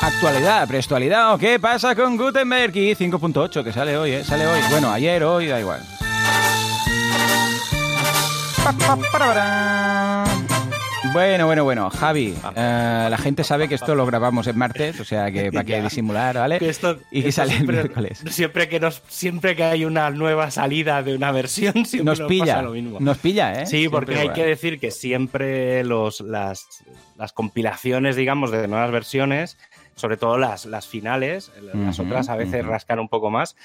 Actualidad, 0.00 0.66
prestualidad, 0.66 1.32
¿o 1.32 1.38
qué 1.38 1.60
pasa 1.60 1.94
con 1.94 2.16
Gutenberg 2.16 2.76
y 2.76 2.96
5.8 2.96 3.62
que 3.62 3.72
sale 3.72 3.96
hoy, 3.96 4.10
¿eh? 4.10 4.24
Sale 4.24 4.48
hoy. 4.48 4.58
Bueno, 4.68 4.90
ayer, 4.90 5.22
hoy, 5.22 5.46
da 5.46 5.60
igual. 5.60 5.80
Bueno, 11.12 11.46
bueno, 11.46 11.64
bueno, 11.64 11.90
Javi, 11.90 12.34
eh, 12.54 13.06
la 13.10 13.18
gente 13.18 13.42
sabe 13.42 13.68
que 13.68 13.74
esto 13.74 13.94
lo 13.94 14.04
grabamos 14.04 14.46
en 14.46 14.58
martes, 14.58 15.00
o 15.00 15.04
sea 15.04 15.30
que 15.30 15.50
para 15.50 15.64
que 15.64 15.80
disimular, 15.82 16.36
¿vale? 16.36 16.58
y 17.10 17.22
que 17.22 17.32
sale 17.32 17.52
siempre, 17.52 17.76
el 17.76 17.84
miércoles. 17.84 18.22
Siempre 18.28 18.68
que, 18.68 18.80
nos, 18.80 19.02
siempre 19.08 19.56
que 19.56 19.64
hay 19.64 19.84
una 19.84 20.10
nueva 20.10 20.50
salida 20.50 21.02
de 21.02 21.14
una 21.14 21.32
versión, 21.32 21.72
siempre 21.86 22.16
nos, 22.16 22.28
pilla, 22.28 22.62
lo 22.62 22.72
mismo. 22.72 22.98
Nos 23.00 23.18
pilla, 23.18 23.62
¿eh? 23.62 23.66
Sí, 23.66 23.88
porque 23.88 24.16
hay 24.16 24.30
que 24.30 24.44
decir 24.44 24.78
que 24.78 24.90
siempre 24.90 25.84
los, 25.84 26.20
las, 26.20 26.66
las 27.16 27.32
compilaciones, 27.32 28.14
digamos, 28.14 28.50
de 28.50 28.68
nuevas 28.68 28.90
versiones, 28.90 29.56
sobre 29.96 30.16
todo 30.16 30.38
las, 30.38 30.66
las 30.66 30.86
finales, 30.86 31.50
las 31.74 31.98
otras 31.98 32.28
a 32.28 32.36
veces 32.36 32.64
rascan 32.64 33.00
un 33.00 33.08
poco 33.08 33.30
más, 33.30 33.56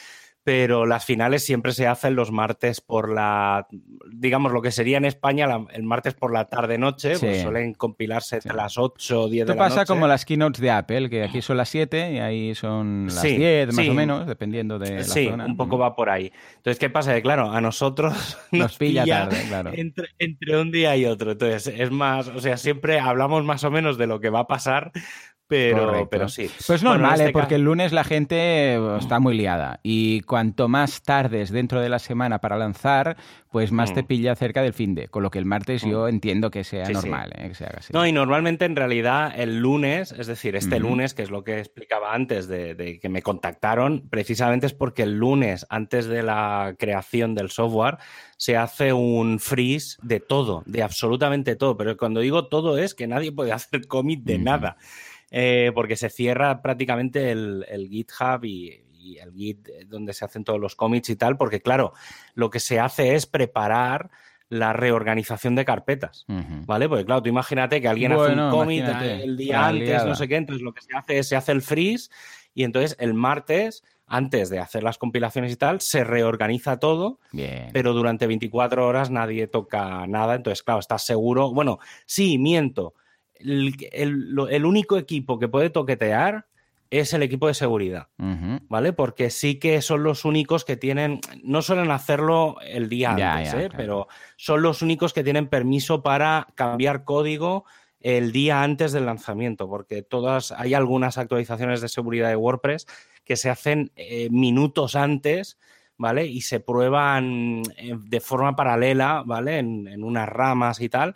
pero 0.46 0.86
las 0.86 1.04
finales 1.04 1.44
siempre 1.44 1.72
se 1.74 1.88
hacen 1.88 2.16
los 2.16 2.32
martes 2.32 2.80
por 2.80 3.12
la, 3.12 3.66
digamos, 4.14 4.52
lo 4.52 4.62
que 4.62 4.70
sería 4.70 4.98
en 4.98 5.06
España 5.06 5.48
el 5.74 5.82
martes 5.82 6.14
por 6.14 6.32
la 6.32 6.46
tarde-noche, 6.46 7.18
pues 7.18 7.42
suelen 7.42 7.74
compilarse 7.74 8.36
entre 8.36 8.54
las 8.54 8.78
8 8.78 9.22
o 9.24 9.28
10 9.28 9.48
de 9.48 9.56
la 9.56 9.56
noche. 9.56 9.68
Esto 9.68 9.76
pasa 9.76 9.92
como 9.92 10.06
las 10.06 10.24
keynotes 10.24 10.62
de 10.62 10.70
Apple, 10.70 11.10
que 11.10 11.24
aquí 11.24 11.42
son 11.42 11.58
las 11.58 11.70
7 11.70 12.14
y 12.14 12.20
ahí 12.20 12.54
son 12.54 13.08
las 13.08 13.24
10 13.24 13.74
más 13.74 13.90
o 13.90 13.94
menos, 13.96 14.28
dependiendo 14.28 14.78
de 14.78 14.98
la 14.98 15.04
sí, 15.04 15.28
un 15.28 15.58
poco 15.58 15.80
va 15.80 15.96
por 15.96 16.12
ahí. 16.12 16.32
Entonces, 16.58 16.78
¿qué 16.78 16.92
pasa? 16.92 17.16
Que 17.16 17.24
claro, 17.24 17.52
a 17.52 17.60
nosotros 17.60 18.38
nos, 18.52 18.78
pilla, 18.78 19.04
tarde, 19.04 19.46
claro. 19.48 19.72
Entre, 19.74 20.10
entre 20.20 20.62
un 20.62 20.70
día 20.72 20.96
y 20.96 21.08
otro. 21.08 21.32
Entonces, 21.32 21.74
es 21.76 21.90
más, 21.90 22.28
o 22.28 22.40
sea, 22.40 22.58
siempre 22.58 23.00
hablamos 23.00 23.44
más 23.44 23.64
o 23.64 23.72
menos 23.72 23.98
de 23.98 24.06
lo 24.06 24.20
que 24.20 24.30
va 24.30 24.42
a 24.42 24.48
pasar, 24.48 24.92
Pero, 25.48 26.08
pero 26.10 26.28
sí. 26.28 26.50
Pues 26.66 26.82
normal, 26.82 27.14
este 27.14 27.30
¿eh? 27.30 27.32
porque 27.32 27.56
el 27.56 27.62
lunes 27.62 27.94
la 27.94 28.04
gente 28.04 28.36
eh, 28.76 28.98
está 29.00 29.20
muy 29.20 29.38
liada. 29.38 29.80
Y 29.84 30.22
cuanto 30.22 30.68
más 30.68 31.04
tardes 31.04 31.52
dentro 31.52 31.82
de 31.82 31.90
la 31.90 32.00
semana 32.00 32.40
para 32.40 32.58
lanzar, 32.58 33.16
pues 33.52 33.72
más 33.72 33.94
te 33.94 34.02
mm. 34.02 34.06
pilla 34.08 34.36
cerca 34.36 34.64
del 34.64 34.74
fin 34.74 34.96
de. 34.96 35.08
Con 35.08 35.22
lo 35.22 35.30
que 35.30 35.38
el 35.38 35.46
martes 35.46 35.84
yo 35.84 36.06
mm. 36.06 36.10
entiendo 36.10 36.50
que 36.50 36.64
sea 36.64 36.90
normal, 36.90 37.32
¿eh? 37.38 37.50
que 37.50 37.54
se 37.56 37.66
haga 37.66 37.78
así. 37.78 37.94
No, 37.94 38.08
y 38.08 38.12
normalmente 38.12 38.66
en 38.66 38.76
realidad 38.76 39.34
el 39.36 39.60
lunes, 39.60 40.12
es 40.14 40.26
decir, 40.26 40.56
este 40.56 40.80
lunes, 40.80 41.14
que 41.14 41.22
es 41.22 41.30
lo 41.30 41.44
que 41.44 41.60
explicaba 41.60 42.16
antes 42.16 42.48
de, 42.48 43.00
que 43.00 43.10
me 43.10 43.22
contactaron, 43.22 44.10
precisamente 44.10 44.66
es 44.66 44.74
porque 44.74 45.04
el 45.04 45.20
lunes, 45.20 45.68
antes 45.70 46.08
de 46.08 46.24
la 46.24 46.76
creación 46.80 47.36
del 47.36 47.52
software, 47.52 47.98
se 48.38 48.58
hace 48.58 48.94
un 48.94 49.40
freeze 49.40 49.98
de 50.02 50.20
todo, 50.20 50.64
de 50.66 50.82
absolutamente 50.82 51.56
todo. 51.56 51.78
Pero 51.78 51.96
cuando 51.98 52.22
digo 52.22 52.48
todo 52.48 52.80
es 52.80 52.96
que 52.96 53.06
nadie 53.06 53.32
puede 53.32 53.52
hacer 53.52 53.86
commit 53.88 54.24
de 54.24 54.40
nada. 54.40 54.78
Eh, 55.32 55.72
porque 55.74 55.96
se 55.96 56.10
cierra 56.10 56.62
prácticamente 56.62 57.32
el, 57.32 57.88
GitHub 57.90 58.44
y, 58.44 58.82
el 59.20 59.34
Git 59.34 59.70
donde 59.88 60.14
se 60.14 60.26
hacen 60.26 60.44
todos 60.44 60.60
los 60.60 60.76
commits 60.76 61.10
y 61.10 61.16
tal, 61.16 61.38
porque 61.38 61.62
claro, 61.62 61.94
lo 62.34 62.50
que 62.50 62.60
se 62.60 62.80
hace 62.80 63.16
es 63.16 63.26
preparar 63.26 64.10
la 64.50 64.74
reorganización 64.74 65.56
de 65.56 65.66
carpetas, 65.66 66.26
¿vale? 66.28 66.88
Porque 66.88 67.06
claro, 67.06 67.22
tú 67.22 67.30
imagínate 67.30 67.82
que 67.82 67.88
alguien 67.88 68.14
hace 68.14 68.34
un 68.34 68.50
commit 68.52 68.86
el 68.86 69.38
día 69.38 69.68
antes, 69.68 70.06
no 70.06 70.16
sé 70.16 70.28
qué, 70.28 70.38
entonces 70.38 70.64
lo 70.64 70.74
que 70.74 70.82
se 70.82 70.96
hace 70.96 71.20
es 71.20 71.28
se 71.28 71.36
hace 71.36 71.52
el 71.52 71.62
freeze 71.62 72.10
y 72.54 72.64
entonces 72.64 72.96
el 73.00 73.14
martes 73.14 73.84
antes 74.08 74.50
de 74.50 74.60
hacer 74.60 74.84
las 74.84 74.98
compilaciones 74.98 75.52
y 75.52 75.56
tal, 75.56 75.82
se 75.82 76.04
reorganiza 76.04 76.78
todo, 76.78 77.20
pero 77.74 77.94
durante 77.94 78.28
24 78.28 78.88
horas 78.88 79.10
nadie 79.10 79.48
toca 79.48 80.06
nada, 80.08 80.36
entonces 80.36 80.64
claro, 80.64 80.80
estás 80.80 81.04
seguro, 81.04 81.52
bueno, 81.52 81.80
sí, 82.06 82.38
miento, 82.38 82.94
el, 83.40 84.66
único 84.66 84.98
equipo 84.98 85.40
que 85.40 85.48
puede 85.48 85.70
toquetear 85.70 86.46
es 86.92 87.14
el 87.14 87.24
equipo 87.24 87.48
de 87.48 87.54
seguridad, 87.54 88.08
¿vale? 88.70 88.94
Porque 88.94 89.30
sí 89.30 89.56
que 89.56 89.82
son 89.82 90.04
los 90.04 90.24
únicos 90.24 90.64
que 90.64 90.78
tienen, 90.78 91.20
no 91.44 91.62
suelen 91.62 91.92
hacerlo 91.92 92.58
el 92.62 92.90
día 92.90 93.12
antes, 93.12 93.54
¿eh? 93.54 93.70
pero 93.76 94.08
son 94.38 94.62
los 94.62 94.82
únicos 94.82 95.12
que 95.12 95.24
tienen 95.24 95.48
permiso 95.48 96.04
para 96.04 96.48
cambiar 96.56 97.04
código 97.04 97.66
el 98.00 98.32
día 98.32 98.62
antes 98.62 98.92
del 98.92 99.08
lanzamiento, 99.08 99.68
porque 99.68 100.04
todas, 100.04 100.52
hay 100.52 100.76
algunas 100.76 101.18
actualizaciones 101.18 101.82
de 101.82 101.90
seguridad 101.90 102.30
de 102.30 102.36
WordPress 102.36 102.86
que 103.26 103.36
se 103.36 103.50
hacen 103.50 103.92
eh, 103.96 104.30
minutos 104.30 104.96
antes, 104.96 105.58
¿vale? 105.98 106.28
Y 106.28 106.42
se 106.42 106.60
prueban 106.60 107.64
eh, 107.78 107.96
de 107.98 108.20
forma 108.20 108.56
paralela, 108.56 109.24
¿vale? 109.26 109.58
en 109.58 110.04
unas 110.04 110.30
ramas 110.30 110.80
y 110.82 110.88
tal 110.88 111.16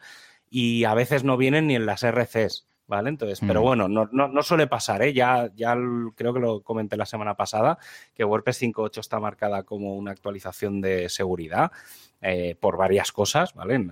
y 0.50 0.84
a 0.84 0.94
veces 0.94 1.24
no 1.24 1.38
vienen 1.38 1.68
ni 1.68 1.76
en 1.76 1.86
las 1.86 2.04
RCs, 2.04 2.68
¿vale? 2.88 3.10
Entonces, 3.10 3.40
pero 3.46 3.62
mm. 3.62 3.64
bueno, 3.64 3.88
no, 3.88 4.08
no, 4.12 4.44
suele 4.44 4.68
pasar, 4.68 5.02
¿eh? 5.04 5.14
Ya, 5.14 5.52
ya 5.56 5.76
creo 6.16 6.34
que 6.34 6.40
lo 6.40 6.62
comenté 6.62 6.98
la 6.98 7.06
semana 7.06 7.36
pasada, 7.36 7.78
que 8.14 8.24
WordPress 8.24 8.62
5.8 8.62 9.00
está 9.00 9.20
marcada 9.20 9.64
como 9.64 9.96
una 9.96 10.12
actualización 10.12 10.82
de 10.82 11.10
seguridad 11.10 11.72
eh, 12.22 12.56
por 12.60 12.78
varias 12.78 13.12
cosas, 13.12 13.54
¿vale? 13.54 13.86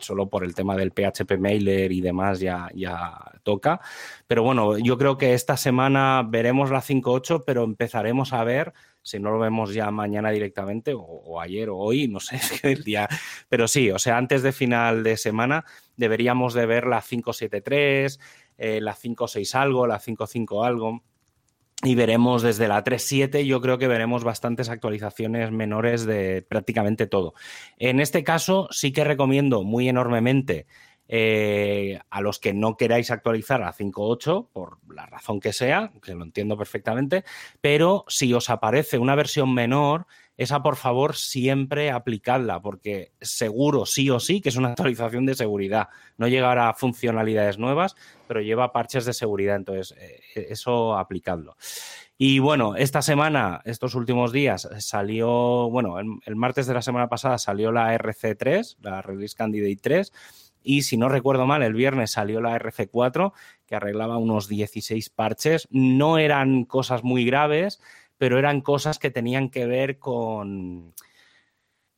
solo 0.00 0.28
por 0.28 0.44
el 0.44 0.54
tema 0.54 0.76
del 0.76 0.90
PHP 0.90 1.38
mailer 1.38 1.92
y 1.92 2.00
demás 2.00 2.40
ya, 2.40 2.68
ya 2.74 3.16
toca. 3.42 3.80
Pero 4.26 4.42
bueno, 4.42 4.78
yo 4.78 4.98
creo 4.98 5.16
que 5.16 5.34
esta 5.34 5.56
semana 5.56 6.24
veremos 6.28 6.70
la 6.70 6.82
5.8, 6.82 7.44
pero 7.46 7.64
empezaremos 7.64 8.32
a 8.32 8.44
ver 8.44 8.74
si 9.06 9.20
no 9.20 9.30
lo 9.30 9.38
vemos 9.38 9.72
ya 9.72 9.88
mañana 9.92 10.30
directamente, 10.30 10.92
o, 10.96 11.40
ayer 11.40 11.70
o 11.70 11.76
hoy, 11.76 12.08
no 12.08 12.18
sé 12.18 12.40
qué 12.60 12.74
día, 12.74 13.08
pero 13.48 13.68
sí, 13.68 13.92
o 13.92 14.00
sea, 14.00 14.16
antes 14.16 14.42
de 14.42 14.50
final 14.50 15.04
de 15.04 15.16
semana 15.16 15.64
deberíamos 15.96 16.54
de 16.54 16.66
ver 16.66 16.88
la 16.88 17.00
573, 17.00 18.18
eh, 18.58 18.80
la 18.80 18.94
56 18.94 19.54
algo, 19.54 19.86
la 19.86 20.00
55 20.00 20.64
algo, 20.64 21.04
y 21.84 21.94
veremos 21.94 22.42
desde 22.42 22.66
la 22.66 22.82
3.7, 22.82 23.44
yo 23.44 23.60
creo 23.60 23.78
que 23.78 23.86
veremos 23.86 24.24
bastantes 24.24 24.70
actualizaciones 24.70 25.52
menores 25.52 26.04
de 26.04 26.42
prácticamente 26.42 27.06
todo. 27.06 27.34
En 27.78 28.00
este 28.00 28.24
caso, 28.24 28.66
sí 28.72 28.92
que 28.92 29.04
recomiendo 29.04 29.62
muy 29.62 29.88
enormemente 29.88 30.66
eh, 31.08 32.00
a 32.10 32.20
los 32.20 32.38
que 32.38 32.52
no 32.52 32.76
queráis 32.76 33.10
actualizar 33.10 33.62
a 33.62 33.72
5.8, 33.72 34.48
por 34.52 34.78
la 34.92 35.06
razón 35.06 35.40
que 35.40 35.52
sea, 35.52 35.92
que 36.02 36.14
lo 36.14 36.24
entiendo 36.24 36.56
perfectamente, 36.56 37.24
pero 37.60 38.04
si 38.08 38.32
os 38.34 38.50
aparece 38.50 38.98
una 38.98 39.14
versión 39.14 39.54
menor, 39.54 40.06
esa 40.36 40.62
por 40.62 40.76
favor 40.76 41.16
siempre 41.16 41.90
aplicadla, 41.90 42.60
porque 42.60 43.12
seguro 43.20 43.86
sí 43.86 44.10
o 44.10 44.20
sí 44.20 44.40
que 44.40 44.50
es 44.50 44.56
una 44.56 44.68
actualización 44.70 45.26
de 45.26 45.34
seguridad. 45.34 45.88
No 46.18 46.28
llegará 46.28 46.68
a 46.68 46.74
funcionalidades 46.74 47.58
nuevas, 47.58 47.94
pero 48.26 48.40
lleva 48.40 48.72
parches 48.72 49.04
de 49.04 49.14
seguridad, 49.14 49.56
entonces 49.56 49.96
eh, 49.98 50.46
eso 50.50 50.98
aplicadlo. 50.98 51.56
Y 52.18 52.38
bueno, 52.38 52.76
esta 52.76 53.02
semana, 53.02 53.60
estos 53.64 53.94
últimos 53.94 54.32
días, 54.32 54.66
salió, 54.78 55.68
bueno, 55.68 55.98
el, 55.98 56.06
el 56.24 56.34
martes 56.34 56.66
de 56.66 56.72
la 56.72 56.80
semana 56.80 57.08
pasada 57.08 57.36
salió 57.36 57.72
la 57.72 57.94
RC3, 57.94 58.78
la 58.80 59.02
Release 59.02 59.36
Candidate 59.36 59.78
3 59.82 60.12
y 60.66 60.82
si 60.82 60.96
no 60.96 61.08
recuerdo 61.08 61.46
mal, 61.46 61.62
el 61.62 61.74
viernes 61.74 62.10
salió 62.10 62.40
la 62.40 62.58
RC4 62.58 63.32
que 63.66 63.76
arreglaba 63.76 64.18
unos 64.18 64.48
16 64.48 65.10
parches. 65.10 65.68
No 65.70 66.18
eran 66.18 66.64
cosas 66.64 67.04
muy 67.04 67.24
graves, 67.24 67.80
pero 68.18 68.36
eran 68.36 68.62
cosas 68.62 68.98
que 68.98 69.12
tenían 69.12 69.48
que 69.48 69.64
ver 69.66 70.00
con, 70.00 70.92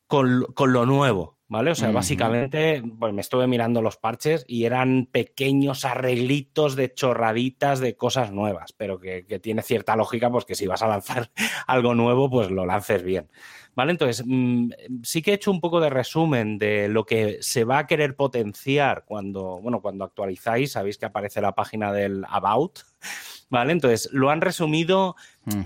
con, 0.05 0.45
lo 0.71 0.85
nuevo, 0.85 1.38
¿vale? 1.49 1.71
O 1.71 1.75
sea, 1.75 1.91
básicamente, 1.91 2.81
pues 2.99 3.13
me 3.13 3.21
estuve 3.21 3.47
mirando 3.47 3.81
los 3.81 3.97
parches 3.97 4.45
y 4.47 4.63
eran 4.63 5.07
pequeños 5.11 5.83
arreglitos 5.83 6.75
de 6.75 6.93
chorraditas 6.93 7.79
de 7.79 7.95
cosas 7.97 8.31
nuevas, 8.31 8.71
pero 8.71 8.99
que, 8.99 9.25
que, 9.25 9.39
tiene 9.39 9.63
cierta 9.63 9.95
lógica, 9.95 10.29
pues 10.29 10.45
que 10.45 10.55
si 10.55 10.67
vas 10.67 10.83
a 10.83 10.87
lanzar 10.87 11.31
algo 11.67 11.95
nuevo, 11.95 12.29
pues 12.29 12.51
lo 12.51 12.65
lances 12.65 13.03
bien. 13.03 13.27
¿Vale? 13.75 13.91
Entonces, 13.91 14.25
mm, 14.25 14.71
sí 15.03 15.21
que 15.21 15.31
he 15.31 15.35
hecho 15.35 15.51
un 15.51 15.61
poco 15.61 15.79
de 15.79 15.89
resumen 15.89 16.57
de 16.57 16.87
lo 16.87 17.05
que 17.05 17.37
se 17.41 17.63
va 17.63 17.79
a 17.79 17.87
querer 17.87 18.15
potenciar 18.15 19.05
cuando, 19.05 19.59
bueno, 19.61 19.81
cuando 19.81 20.03
actualizáis, 20.03 20.73
sabéis 20.73 20.97
que 20.97 21.05
aparece 21.05 21.41
la 21.41 21.55
página 21.55 21.93
del 21.93 22.25
About, 22.29 22.79
¿vale? 23.49 23.71
Entonces, 23.71 24.09
lo 24.11 24.29
han 24.29 24.41
resumido 24.41 25.15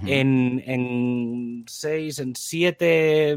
en, 0.05 1.65
seis, 1.67 2.19
en 2.19 2.35
siete, 2.35 3.35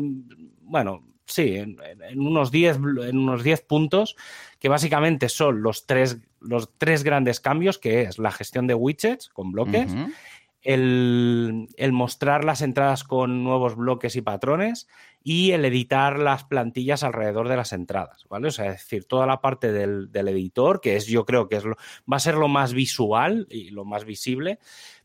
bueno, 0.61 1.16
sí, 1.27 1.57
en, 1.57 1.79
unos 2.21 2.51
diez, 2.51 2.77
en 2.77 3.19
unos 3.19 3.43
diez 3.43 3.61
puntos, 3.61 4.17
que 4.59 4.69
básicamente 4.69 5.29
son 5.29 5.63
los 5.63 5.87
tres, 5.87 6.19
los 6.41 6.71
tres 6.79 7.03
grandes 7.03 7.41
cambios, 7.41 7.79
que 7.79 8.03
es 8.03 8.19
la 8.19 8.31
gestión 8.31 8.67
de 8.67 8.75
widgets 8.75 9.29
con 9.29 9.53
bloques, 9.53 9.95
el, 10.67 11.93
mostrar 11.93 12.45
las 12.45 12.61
entradas 12.61 13.05
con 13.05 13.45
nuevos 13.45 13.77
bloques 13.77 14.17
y 14.17 14.23
patrones 14.23 14.89
y 15.23 15.53
el 15.53 15.65
editar 15.65 16.19
las 16.19 16.45
plantillas 16.45 17.03
alrededor 17.03 17.49
de 17.49 17.57
las 17.57 17.73
entradas, 17.73 18.25
¿vale? 18.29 18.49
O 18.49 18.51
sea, 18.51 18.67
es 18.67 18.81
decir, 18.83 19.05
toda 19.05 19.27
la 19.27 19.41
parte 19.41 19.73
del, 19.73 20.11
editor, 20.13 20.81
que 20.81 20.97
es 20.97 21.07
yo 21.07 21.25
creo 21.25 21.49
que 21.49 21.57
es 21.57 21.65
lo, 21.65 21.77
va 22.11 22.17
a 22.17 22.21
ser 22.21 22.35
lo 22.35 22.49
más 22.49 22.73
visual 22.73 23.47
y 23.51 23.71
lo 23.71 23.85
más 23.85 24.05
visible, 24.05 24.59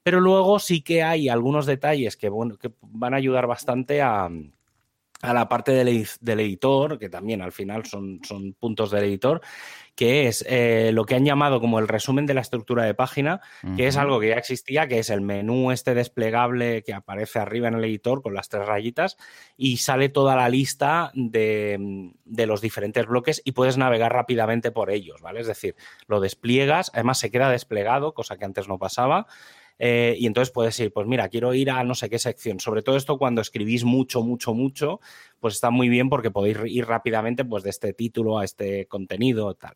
pero 0.04 0.20
luego 0.20 0.60
sí 0.60 0.82
que 0.82 1.04
hay 1.04 1.30
algunos 1.30 1.66
detalles 1.66 2.18
que, 2.18 2.30
bueno, 2.30 2.58
que 2.58 2.72
van 2.82 3.14
a 3.14 3.18
ayudar 3.18 3.46
bastante 3.48 4.02
a, 4.02 4.30
a 5.22 5.34
la 5.34 5.48
parte 5.48 5.72
del, 5.72 6.08
del, 6.20 6.40
editor, 6.40 6.98
que 6.98 7.10
también 7.10 7.42
al 7.42 7.52
final 7.52 7.86
son, 7.86 8.20
son 8.24 8.54
puntos 8.54 8.92
del 8.92 9.04
editor, 9.04 9.42
que 9.96 10.28
es 10.28 10.44
eh, 10.48 10.92
lo 10.94 11.06
que 11.06 11.16
han 11.16 11.26
llamado 11.26 11.60
como 11.60 11.78
el 11.80 11.88
resumen 11.88 12.26
de 12.26 12.34
la 12.34 12.42
estructura 12.42 12.86
de 12.86 12.94
página, 12.94 13.42
que 13.76 13.88
es 13.88 13.98
algo 13.98 14.20
que 14.20 14.30
ya 14.30 14.36
existía, 14.36 14.88
que 14.88 15.00
es 15.00 15.10
el 15.10 15.22
menú 15.22 15.72
este 15.72 15.94
desplegable 15.94 16.84
que 16.84 16.94
aparece 16.94 17.40
arriba 17.40 17.68
en 17.68 17.76
el 17.76 17.84
editor 17.84 18.22
con 18.22 18.34
las 18.34 18.50
tres 18.50 18.66
rayitas 18.66 19.18
y 19.58 19.78
sale 19.78 20.10
toda 20.10 20.36
la 20.36 20.50
lista 20.50 21.12
de, 21.14 22.14
de 22.26 22.46
los 22.48 22.62
diferentes 22.62 23.06
bloques 23.06 23.42
y 23.46 23.52
puedes 23.52 23.78
navegar 23.78 24.14
rápidamente 24.14 24.72
por 24.72 24.90
ellos, 24.90 25.22
¿vale? 25.22 25.42
Es 25.42 25.48
decir, 25.48 25.76
lo 26.08 26.20
despliegas, 26.20 26.90
además 26.94 27.20
se 27.20 27.30
queda 27.30 27.50
desplegado, 27.50 28.14
cosa 28.14 28.38
que 28.38 28.46
antes 28.46 28.68
no 28.68 28.80
pasaba. 28.80 29.28
Eh, 29.84 30.15
y 30.20 30.28
entonces 30.28 30.52
puedes 30.52 30.80
ir, 30.80 30.94
pues 30.94 31.08
mira, 31.08 31.28
quiero 31.28 31.56
ir 31.56 31.72
a 31.72 31.84
no 31.84 31.96
sé 31.96 32.08
qué 32.08 32.20
sección. 32.20 32.60
Sobre 32.60 32.84
todo 32.84 32.98
esto 32.98 33.17
cuando 33.17 33.41
escribís 33.41 33.84
mucho, 33.84 34.22
mucho, 34.22 34.54
mucho, 34.54 35.00
pues 35.41 35.56
está 35.56 35.71
muy 35.71 35.89
bien 35.89 36.08
porque 36.08 36.32
podéis 36.32 36.58
ir 36.67 36.86
rápidamente 36.86 37.43
pues, 37.43 37.63
de 37.63 37.71
este 37.71 37.93
título 37.93 38.39
a 38.39 38.45
este 38.45 38.86
contenido, 38.86 39.56
tal. 39.56 39.75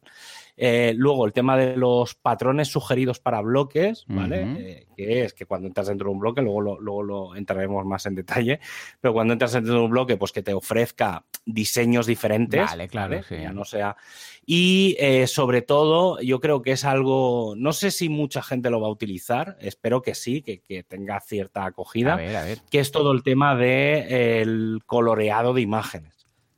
Eh, 0.58 0.94
luego, 0.96 1.26
el 1.26 1.34
tema 1.34 1.58
de 1.58 1.76
los 1.76 2.16
patrones 2.16 2.70
sugeridos 2.70 3.20
para 3.20 3.42
bloques, 3.42 4.06
¿vale? 4.08 4.44
Eh, 4.58 4.88
que 4.96 5.26
es 5.26 5.34
que 5.34 5.46
cuando 5.46 5.68
entras 5.68 5.88
dentro 5.88 6.08
de 6.08 6.14
un 6.14 6.20
bloque, 6.20 6.42
luego 6.42 6.62
lo, 6.62 6.80
luego 6.80 7.04
lo 7.04 7.36
entraremos 7.36 7.86
más 7.86 8.06
en 8.06 8.16
detalle, 8.16 8.60
pero 9.02 9.14
cuando 9.14 9.34
entras 9.34 9.52
dentro 9.52 9.74
de 9.74 9.80
un 9.82 9.90
bloque, 9.90 10.16
pues 10.16 10.32
que 10.32 10.44
te 10.44 10.54
ofrezca 10.54 11.26
diseños 11.46 12.06
diferentes. 12.06 12.64
Vale, 12.64 12.88
claro. 12.88 13.20
Ya 13.30 13.52
no 13.52 13.66
sea. 13.66 13.98
Y 14.46 14.96
eh, 15.00 15.26
sobre 15.26 15.64
todo, 15.64 16.22
yo 16.22 16.40
creo 16.40 16.62
que 16.62 16.72
es 16.72 16.86
algo, 16.86 17.56
no 17.58 17.74
sé 17.74 17.90
si 17.90 18.10
mucha 18.10 18.44
gente 18.44 18.70
lo 18.70 18.80
va 18.80 18.88
a 18.88 18.92
utilizar, 18.92 19.58
espero 19.60 20.04
que 20.04 20.14
sí, 20.14 20.44
que, 20.44 20.84
tenga 20.84 21.20
cierta 21.20 21.66
acogida, 21.66 22.20
que 22.70 22.80
es 22.80 22.92
todo 22.92 23.12
el 23.12 23.24
tema 23.24 23.56
del 23.56 24.82
coloreado 24.86 25.55
de 25.56 25.62
imágenes. 25.62 26.16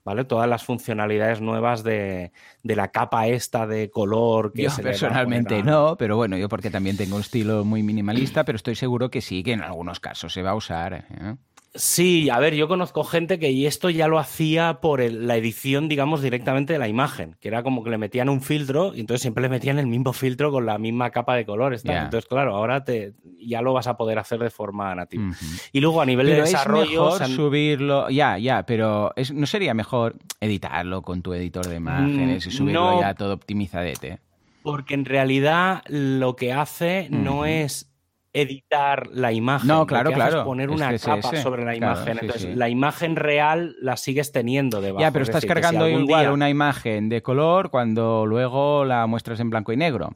¿vale? 0.07 0.23
Todas 0.23 0.47
las 0.47 0.63
funcionalidades 0.63 1.41
nuevas 1.41 1.83
de, 1.83 2.31
la 2.63 2.87
capa 2.91 3.27
esta 3.27 3.67
de 3.67 3.89
color 3.89 4.53
que 4.53 4.63
Yo 4.63 4.71
personalmente 4.81 5.61
no, 5.63 5.97
pero 5.97 6.15
bueno, 6.15 6.37
yo 6.37 6.47
porque 6.47 6.69
también 6.69 6.95
tengo 6.95 7.15
un 7.15 7.21
estilo 7.21 7.65
muy 7.65 7.83
minimalista, 7.83 8.45
pero 8.45 8.55
estoy 8.55 8.75
seguro 8.75 9.11
que 9.11 9.19
sí, 9.19 9.43
que 9.43 9.51
en 9.51 9.61
algunos 9.61 9.99
casos 9.99 10.31
se 10.31 10.41
va 10.41 10.51
a 10.51 10.55
usar. 10.55 10.93
¿eh? 10.93 11.35
Sí, 11.77 12.29
a 12.31 12.39
ver, 12.39 12.55
yo 12.55 12.67
conozco 12.67 13.03
gente 13.03 13.37
que 13.37 13.67
esto 13.67 13.89
ya 13.91 14.07
lo 14.07 14.17
hacía 14.17 14.79
por 14.81 14.99
la 14.99 15.35
edición, 15.35 15.87
digamos, 15.87 16.21
directamente 16.21 16.73
de 16.73 16.79
la 16.79 16.87
imagen, 16.87 17.35
que 17.39 17.47
era 17.47 17.61
como 17.61 17.83
que 17.83 17.91
le 17.91 17.99
metían 17.99 18.29
un 18.29 18.41
filtro 18.41 18.93
y 18.95 18.99
entonces 18.99 19.21
siempre 19.21 19.43
le 19.43 19.49
metían 19.49 19.77
el 19.77 19.85
mismo 19.85 20.11
filtro 20.11 20.51
con 20.51 20.65
la 20.65 20.79
misma 20.79 21.11
capa 21.11 21.35
de 21.35 21.45
colores. 21.45 21.83
Entonces, 21.85 22.25
claro, 22.25 22.55
ahora 22.55 22.83
te, 22.83 23.13
ya 23.39 23.61
lo 23.61 23.73
vas 23.73 23.85
a 23.87 23.95
poder 23.95 24.17
hacer 24.17 24.39
de 24.39 24.49
forma 24.49 24.93
nativa. 24.95 25.31
Y 25.71 25.79
luego 25.79 26.01
a 26.01 26.05
nivel 26.05 26.27
de 26.27 26.41
desarrollo... 26.41 27.15
Es 27.15 27.21
mejor 27.21 27.35
subirlo, 27.35 28.09
ya, 28.09 28.37
ya, 28.39 28.63
pero 28.65 29.13
¿no 29.33 29.45
sería 29.45 29.73
mejor 29.73 30.15
editarlo 30.39 31.03
con 31.03 31.21
tu 31.21 31.33
editor 31.33 31.67
de 31.67 31.75
imágenes 31.75 32.45
y 32.45 32.49
mm, 32.49 32.51
subirlo 32.51 33.01
ya 33.01 33.13
todo 33.13 33.33
optimizadete? 33.33 34.19
Porque 34.63 34.95
en 34.95 35.05
realidad 35.05 35.83
lo 35.87 36.35
que 36.35 36.53
hace 36.53 37.07
no 37.11 37.45
es 37.45 37.89
editar 38.33 39.07
la 39.11 39.31
imagen. 39.31 39.67
No, 39.67 39.85
claro, 39.85 40.11
claro. 40.11 40.39
Es 40.39 40.45
poner 40.45 40.69
una 40.69 40.97
capa 40.97 41.35
sobre 41.37 41.65
la 41.65 41.75
imagen. 41.75 42.19
Entonces, 42.21 42.55
la 42.55 42.69
imagen 42.69 43.15
real 43.15 43.75
la 43.81 43.97
sigues 43.97 44.31
teniendo 44.31 44.81
debajo. 44.81 45.01
Ya, 45.01 45.11
pero 45.11 45.23
estás 45.23 45.45
cargando 45.45 45.87
igual 45.87 46.31
una 46.31 46.49
imagen 46.49 47.09
de 47.09 47.21
color 47.21 47.69
cuando 47.69 48.25
luego 48.25 48.85
la 48.85 49.07
muestras 49.07 49.39
en 49.39 49.49
blanco 49.49 49.71
y 49.73 49.77
negro. 49.77 50.15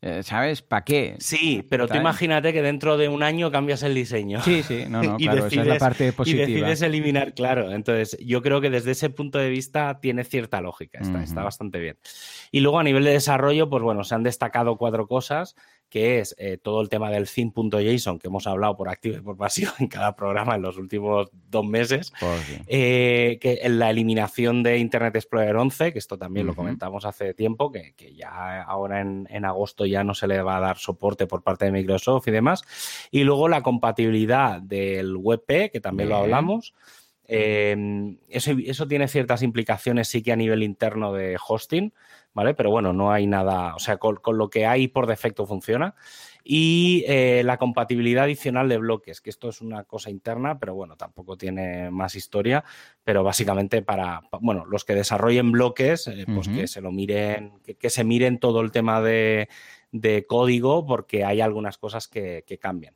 Eh, 0.00 0.22
¿Sabes? 0.22 0.62
¿Para 0.62 0.84
qué? 0.84 1.16
Sí, 1.18 1.66
pero 1.68 1.88
tú 1.88 1.96
imagínate 1.96 2.52
que 2.52 2.62
dentro 2.62 2.96
de 2.96 3.08
un 3.08 3.24
año 3.24 3.50
cambias 3.50 3.82
el 3.82 3.94
diseño. 3.94 4.40
Sí, 4.42 4.62
sí, 4.62 4.84
no, 4.88 5.02
no, 5.02 5.16
claro, 5.18 5.46
esa 5.46 5.60
es 5.60 5.66
la 5.66 5.78
parte 5.78 6.12
positiva. 6.12 6.44
Y 6.44 6.52
decides 6.52 6.82
eliminar, 6.82 7.34
claro. 7.34 7.72
Entonces, 7.72 8.16
yo 8.24 8.40
creo 8.40 8.60
que 8.60 8.70
desde 8.70 8.92
ese 8.92 9.10
punto 9.10 9.38
de 9.38 9.50
vista 9.50 9.98
tiene 10.00 10.22
cierta 10.22 10.60
lógica, 10.60 11.00
está, 11.00 11.22
está 11.24 11.42
bastante 11.42 11.80
bien. 11.80 11.98
Y 12.52 12.60
luego 12.60 12.78
a 12.78 12.84
nivel 12.84 13.02
de 13.02 13.10
desarrollo, 13.10 13.68
pues 13.68 13.82
bueno, 13.82 14.04
se 14.04 14.14
han 14.14 14.22
destacado 14.22 14.76
cuatro 14.76 15.08
cosas 15.08 15.56
que 15.88 16.18
es 16.18 16.34
eh, 16.38 16.58
todo 16.58 16.80
el 16.80 16.88
tema 16.88 17.10
del 17.10 17.28
theme.json 17.28 18.18
que 18.18 18.26
hemos 18.26 18.46
hablado 18.46 18.76
por 18.76 18.88
activo 18.88 19.16
y 19.16 19.20
por 19.20 19.36
pasivo 19.36 19.72
en 19.78 19.88
cada 19.88 20.14
programa 20.14 20.54
en 20.54 20.62
los 20.62 20.76
últimos 20.76 21.30
dos 21.32 21.64
meses, 21.64 22.12
eh, 22.66 23.38
que 23.40 23.66
la 23.68 23.90
eliminación 23.90 24.62
de 24.62 24.78
Internet 24.78 25.16
Explorer 25.16 25.56
11, 25.56 25.92
que 25.92 25.98
esto 25.98 26.18
también 26.18 26.46
lo 26.46 26.54
comentamos 26.54 27.04
hace 27.04 27.34
tiempo, 27.34 27.72
que, 27.72 27.94
ya 28.14 28.62
ahora 28.62 29.00
en, 29.00 29.44
agosto 29.44 29.86
ya 29.86 30.04
no 30.04 30.14
se 30.14 30.26
le 30.26 30.42
va 30.42 30.58
a 30.58 30.60
dar 30.60 30.78
soporte 30.78 31.26
por 31.26 31.42
parte 31.42 31.64
de 31.64 31.72
Microsoft 31.72 32.28
y 32.28 32.32
demás, 32.32 32.62
y 33.10 33.24
luego 33.24 33.48
la 33.48 33.62
compatibilidad 33.62 34.60
del 34.60 35.16
WebP, 35.16 35.70
que 35.72 35.80
también 35.80 36.10
lo 36.10 36.16
hablamos. 36.16 36.74
Em, 37.30 38.16
eso, 38.28 38.52
eso, 38.64 38.88
tiene 38.88 39.06
ciertas 39.06 39.42
implicaciones 39.42 40.08
sí 40.08 40.22
que 40.22 40.32
a 40.32 40.36
nivel 40.36 40.62
interno 40.62 41.12
de 41.12 41.36
hosting, 41.46 41.92
¿vale? 42.38 42.54
Pero 42.54 42.70
bueno, 42.70 42.92
no 42.92 43.10
hay 43.10 43.26
nada, 43.26 43.74
o 43.74 43.80
sea, 43.80 43.96
con, 43.96 44.20
lo 44.32 44.48
que 44.48 44.64
hay 44.64 44.86
por 44.86 45.08
defecto 45.08 45.44
funciona. 45.44 45.96
Y 46.44 47.02
eh, 47.08 47.42
la 47.44 47.56
compatibilidad 47.56 48.24
adicional 48.24 48.68
de 48.68 48.78
bloques, 48.78 49.20
que 49.20 49.28
esto 49.28 49.48
es 49.48 49.60
una 49.60 49.82
cosa 49.82 50.08
interna, 50.08 50.60
pero 50.60 50.72
bueno, 50.72 50.96
tampoco 50.96 51.36
tiene 51.36 51.90
más 51.90 52.14
historia, 52.14 52.62
pero 53.02 53.24
básicamente 53.24 53.82
para, 53.82 54.22
bueno, 54.40 54.64
los 54.66 54.84
que 54.84 54.94
desarrollen 54.94 55.50
bloques, 55.50 56.06
eh, 56.06 56.26
pues 56.32 56.46
que 56.46 56.68
se 56.68 56.80
lo 56.80 56.92
miren, 56.92 57.54
que, 57.76 57.90
se 57.90 58.04
miren 58.04 58.38
todo 58.38 58.60
el 58.60 58.70
tema 58.70 59.02
de, 59.02 59.48
código 60.28 60.86
porque 60.86 61.24
hay 61.24 61.40
algunas 61.40 61.76
cosas 61.76 62.06
que, 62.06 62.44
que, 62.46 62.58
cambian. 62.58 62.94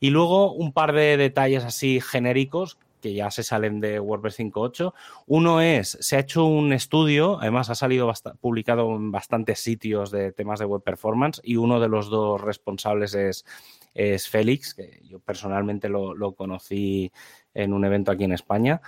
Y 0.00 0.10
luego 0.10 0.52
un 0.52 0.74
par 0.74 0.92
de 0.92 1.16
detalles 1.16 1.64
así 1.64 1.98
genéricos 1.98 2.76
que 3.02 3.12
ya 3.12 3.30
se 3.30 3.42
salen 3.42 3.80
de 3.80 4.00
WordPress 4.00 4.38
5.8. 4.38 4.94
Uno 5.26 5.60
es, 5.60 5.98
se 6.00 6.16
ha 6.16 6.20
hecho 6.20 6.46
un 6.46 6.72
estudio, 6.72 7.38
además 7.40 7.68
ha 7.68 7.74
salido 7.74 8.10
publicado 8.40 8.94
en 8.96 9.10
bastantes 9.10 9.60
sitios 9.60 10.10
de 10.10 10.32
temas 10.32 10.60
de 10.60 10.64
web 10.64 10.82
performance 10.82 11.40
y 11.44 11.56
uno 11.56 11.80
de 11.80 11.88
los 11.88 12.08
dos 12.08 12.40
responsables 12.40 13.14
es, 13.14 13.44
es 13.92 14.28
Félix, 14.28 14.74
que 14.74 15.00
yo 15.04 15.18
personalmente 15.18 15.88
lo, 15.88 16.34
conocí 16.34 17.12
en 17.52 17.72
un 17.74 17.84
evento 17.84 18.12
aquí 18.12 18.24
en 18.24 18.32
España. 18.32 18.80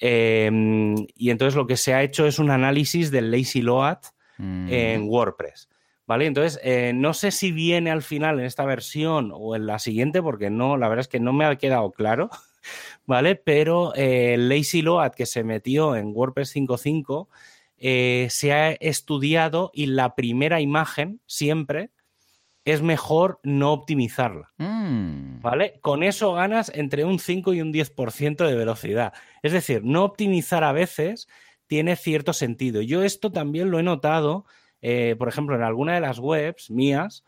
Em, 0.00 0.96
y 1.14 1.30
entonces 1.30 1.54
lo 1.54 1.66
que 1.66 1.76
se 1.76 1.94
ha 1.94 2.02
hecho 2.02 2.26
es 2.26 2.38
un 2.38 2.50
análisis 2.50 3.10
del 3.10 3.30
lazy 3.30 3.62
load 3.62 3.98
mm. 4.38 4.68
en 4.72 5.08
WordPress. 5.08 5.68
¿Vale? 6.06 6.24
Entonces, 6.24 6.58
eh, 6.64 6.92
no 6.94 7.12
sé 7.12 7.30
si 7.30 7.52
viene 7.52 7.90
al 7.90 8.00
final 8.00 8.40
en 8.40 8.46
esta 8.46 8.64
versión 8.64 9.30
o 9.34 9.54
en 9.54 9.66
la 9.66 9.78
siguiente, 9.78 10.22
porque 10.22 10.48
no, 10.48 10.78
la 10.78 10.88
verdad 10.88 11.02
es 11.02 11.08
que 11.08 11.20
no 11.20 11.34
me 11.34 11.44
ha 11.44 11.54
quedado 11.56 11.92
claro. 11.92 12.30
¿Vale? 13.08 13.36
Pero 13.36 13.94
eh, 13.94 14.34
el 14.34 14.48
Lazy 14.50 14.82
Load 14.82 15.12
que 15.12 15.26
se 15.26 15.42
metió 15.42 15.96
en 15.96 16.12
WordPress 16.14 16.54
5.5 16.54 17.28
eh, 17.78 18.26
se 18.30 18.52
ha 18.52 18.72
estudiado 18.72 19.70
y 19.72 19.86
la 19.86 20.14
primera 20.14 20.60
imagen 20.60 21.20
siempre 21.26 21.90
es 22.66 22.82
mejor 22.82 23.40
no 23.42 23.72
optimizarla. 23.72 24.52
Mm. 24.58 25.40
¿Vale? 25.40 25.78
Con 25.80 26.02
eso 26.02 26.34
ganas 26.34 26.70
entre 26.74 27.06
un 27.06 27.18
5 27.18 27.54
y 27.54 27.62
un 27.62 27.72
10% 27.72 28.46
de 28.46 28.54
velocidad. 28.54 29.14
Es 29.42 29.52
decir, 29.52 29.82
no 29.84 30.04
optimizar 30.04 30.62
a 30.62 30.72
veces 30.72 31.28
tiene 31.66 31.96
cierto 31.96 32.34
sentido. 32.34 32.82
Yo 32.82 33.02
esto 33.02 33.32
también 33.32 33.70
lo 33.70 33.78
he 33.78 33.82
notado, 33.82 34.44
eh, 34.82 35.16
por 35.18 35.28
ejemplo, 35.28 35.56
en 35.56 35.62
alguna 35.62 35.94
de 35.94 36.00
las 36.00 36.18
webs 36.18 36.70
mías, 36.70 37.24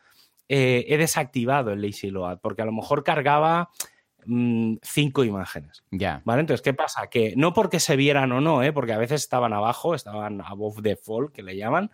he 0.52 0.96
desactivado 0.98 1.70
el 1.70 1.80
Lazy 1.80 2.10
Load, 2.10 2.40
porque 2.42 2.62
a 2.62 2.64
lo 2.64 2.72
mejor 2.72 3.04
cargaba 3.04 3.70
Mm, 4.26 4.76
cinco 4.82 5.24
imágenes. 5.24 5.82
Ya. 5.90 6.22
¿Vale? 6.24 6.40
Entonces, 6.40 6.62
¿qué 6.62 6.74
pasa? 6.74 7.08
Que 7.08 7.34
no 7.36 7.52
porque 7.52 7.80
se 7.80 7.96
vieran 7.96 8.32
o 8.32 8.40
no, 8.40 8.62
¿eh? 8.62 8.72
porque 8.72 8.92
a 8.92 8.98
veces 8.98 9.22
estaban 9.22 9.52
abajo, 9.52 9.94
estaban 9.94 10.40
above 10.40 10.82
default, 10.82 11.32
que 11.32 11.42
le 11.42 11.56
llaman, 11.56 11.90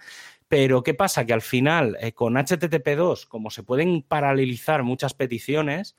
pero 0.49 0.83
¿qué 0.83 0.95
pasa? 0.95 1.27
Que 1.27 1.33
al 1.33 1.43
final, 1.43 1.97
eh, 2.01 2.13
con 2.13 2.35
HTTP2, 2.35 3.27
como 3.27 3.51
se 3.51 3.63
pueden 3.63 4.03
paralelizar 4.03 4.83
muchas 4.83 5.15
peticiones, 5.15 5.97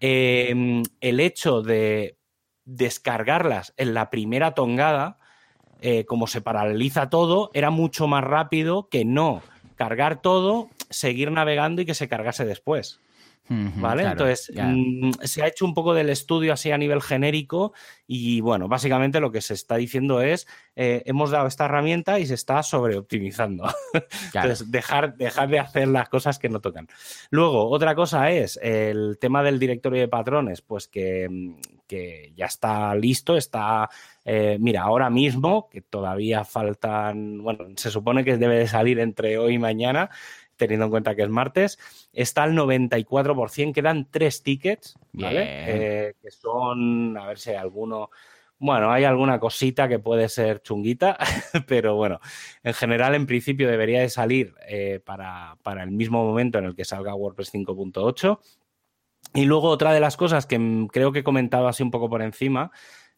em, 0.00 0.82
el 1.00 1.20
hecho 1.20 1.62
de 1.62 2.16
descargarlas 2.64 3.74
en 3.76 3.92
la 3.92 4.08
primera 4.08 4.54
tongada, 4.54 5.18
eh, 5.80 6.04
como 6.06 6.26
se 6.26 6.40
paraleliza 6.40 7.10
todo, 7.10 7.50
era 7.54 7.70
mucho 7.70 8.06
más 8.06 8.24
rápido 8.24 8.88
que 8.88 9.04
no 9.04 9.42
cargar 9.74 10.22
todo, 10.22 10.70
seguir 10.90 11.32
navegando 11.32 11.82
y 11.82 11.84
que 11.84 11.94
se 11.94 12.08
cargase 12.08 12.44
después. 12.44 13.00
¿Vale? 13.48 14.04
Entonces, 14.04 14.50
mm, 14.54 15.10
se 15.24 15.42
ha 15.42 15.46
hecho 15.46 15.64
un 15.64 15.74
poco 15.74 15.92
del 15.94 16.08
estudio 16.08 16.52
así 16.52 16.70
a 16.70 16.78
nivel 16.78 17.02
genérico 17.02 17.72
y 18.06 18.40
bueno, 18.40 18.68
básicamente 18.68 19.20
lo 19.20 19.30
que 19.30 19.40
se 19.40 19.54
está 19.54 19.76
diciendo 19.76 20.22
es, 20.22 20.46
eh, 20.74 21.02
hemos 21.06 21.30
dado 21.30 21.46
esta 21.48 21.66
herramienta 21.66 22.18
y 22.18 22.26
se 22.26 22.34
está 22.34 22.62
sobreoptimizando. 22.62 23.64
Entonces, 24.34 24.70
dejar, 24.70 25.16
dejar 25.16 25.48
de 25.48 25.58
hacer 25.58 25.88
las 25.88 26.08
cosas 26.08 26.38
que 26.38 26.48
no 26.48 26.60
tocan. 26.60 26.88
Luego, 27.30 27.68
otra 27.68 27.94
cosa 27.94 28.30
es 28.30 28.58
el 28.62 29.18
tema 29.20 29.42
del 29.42 29.58
directorio 29.58 30.00
de 30.00 30.08
patrones, 30.08 30.62
pues 30.62 30.88
que, 30.88 31.28
mm, 31.28 31.56
ya 32.34 32.46
está 32.46 32.94
listo, 32.94 33.36
está, 33.36 33.90
eh, 34.24 34.56
mira, 34.58 34.82
ahora 34.82 35.10
mismo, 35.10 35.68
que 35.68 35.82
todavía 35.82 36.42
faltan, 36.44 37.42
bueno, 37.42 37.66
se 37.76 37.90
supone 37.90 38.24
que 38.24 38.38
debe 38.38 38.58
de 38.58 38.66
salir 38.66 38.98
entre 38.98 39.36
hoy 39.36 39.54
y 39.54 39.58
mañana, 39.58 40.08
teniendo 40.66 40.86
en 40.86 40.90
cuenta 40.90 41.14
que 41.14 41.22
es 41.22 41.28
martes, 41.28 41.78
está 42.12 42.44
al 42.44 42.52
94%, 42.52 43.72
quedan 43.72 44.08
tres 44.10 44.42
tickets, 44.42 44.96
¿vale? 45.12 45.42
Eh, 45.44 46.14
que 46.22 46.30
son, 46.30 47.16
a 47.16 47.26
ver 47.26 47.38
si 47.38 47.50
hay 47.50 47.56
alguno, 47.56 48.10
bueno, 48.58 48.92
hay 48.92 49.02
alguna 49.02 49.40
cosita 49.40 49.88
que 49.88 49.98
puede 49.98 50.28
ser 50.28 50.62
chunguita, 50.62 51.18
pero 51.66 51.96
bueno, 51.96 52.20
en 52.62 52.74
general, 52.74 53.16
en 53.16 53.26
principio 53.26 53.68
debería 53.68 54.00
de 54.00 54.08
salir 54.08 54.54
eh, 54.68 55.00
para, 55.04 55.56
el 55.82 55.90
mismo 55.90 56.24
momento 56.24 56.58
en 56.58 56.66
el 56.66 56.76
que 56.76 56.84
salga 56.84 57.14
WordPress 57.14 57.52
5.8. 57.52 58.38
Y 59.34 59.46
luego 59.46 59.68
otra 59.68 59.92
de 59.92 59.98
las 59.98 60.16
cosas 60.16 60.46
que 60.46 60.86
creo 60.92 61.10
que 61.10 61.20
he 61.20 61.24
comentado 61.24 61.66
así 61.66 61.82
un 61.82 61.90
poco 61.90 62.08
por 62.08 62.22
encima 62.22 62.70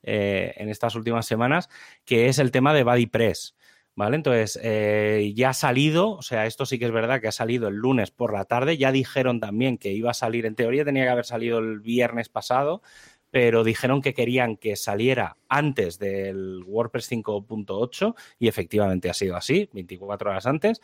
eh, 0.03 0.55
en 0.57 0.71
estas 0.71 0.95
últimas 0.95 1.27
semanas, 1.27 1.69
que 2.07 2.29
es 2.29 2.39
el 2.39 2.51
tema 2.51 2.73
de 2.73 2.85
BuddyPress. 2.85 3.55
¿Vale? 3.97 4.17
Entonces, 4.17 4.59
eh, 4.63 5.33
ya 5.37 5.51
ha 5.51 5.55
salido, 5.55 6.11
o 6.11 6.23
sea, 6.23 6.47
esto 6.47 6.67
sí 6.67 6.81
que 6.81 6.87
es 6.87 6.91
verdad 6.91 7.21
que 7.21 7.29
ha 7.29 7.33
salido 7.33 7.69
el 7.69 7.77
lunes 7.77 8.11
por 8.11 8.33
la 8.33 8.45
tarde, 8.45 8.77
ya 8.77 8.91
dijeron 8.91 9.39
también 9.39 9.79
que 9.79 9.93
iba 9.93 10.11
a 10.11 10.15
salir, 10.15 10.47
en 10.47 10.57
teoría 10.57 10.85
tenía 10.85 11.05
que 11.05 11.11
haber 11.11 11.25
salido 11.25 11.61
el 11.61 11.79
viernes 11.79 12.29
pasado, 12.29 12.83
pero 13.31 13.63
dijeron 13.65 14.03
que 14.03 14.15
querían 14.15 14.57
que 14.57 14.77
saliera 14.77 15.37
antes 15.49 15.99
del 15.99 16.63
WordPress 16.67 17.11
5.8 17.11 18.15
y 18.39 18.49
efectivamente 18.49 19.11
ha 19.11 19.15
sido 19.15 19.37
así, 19.37 19.69
24 19.73 20.31
horas 20.31 20.47
antes, 20.47 20.81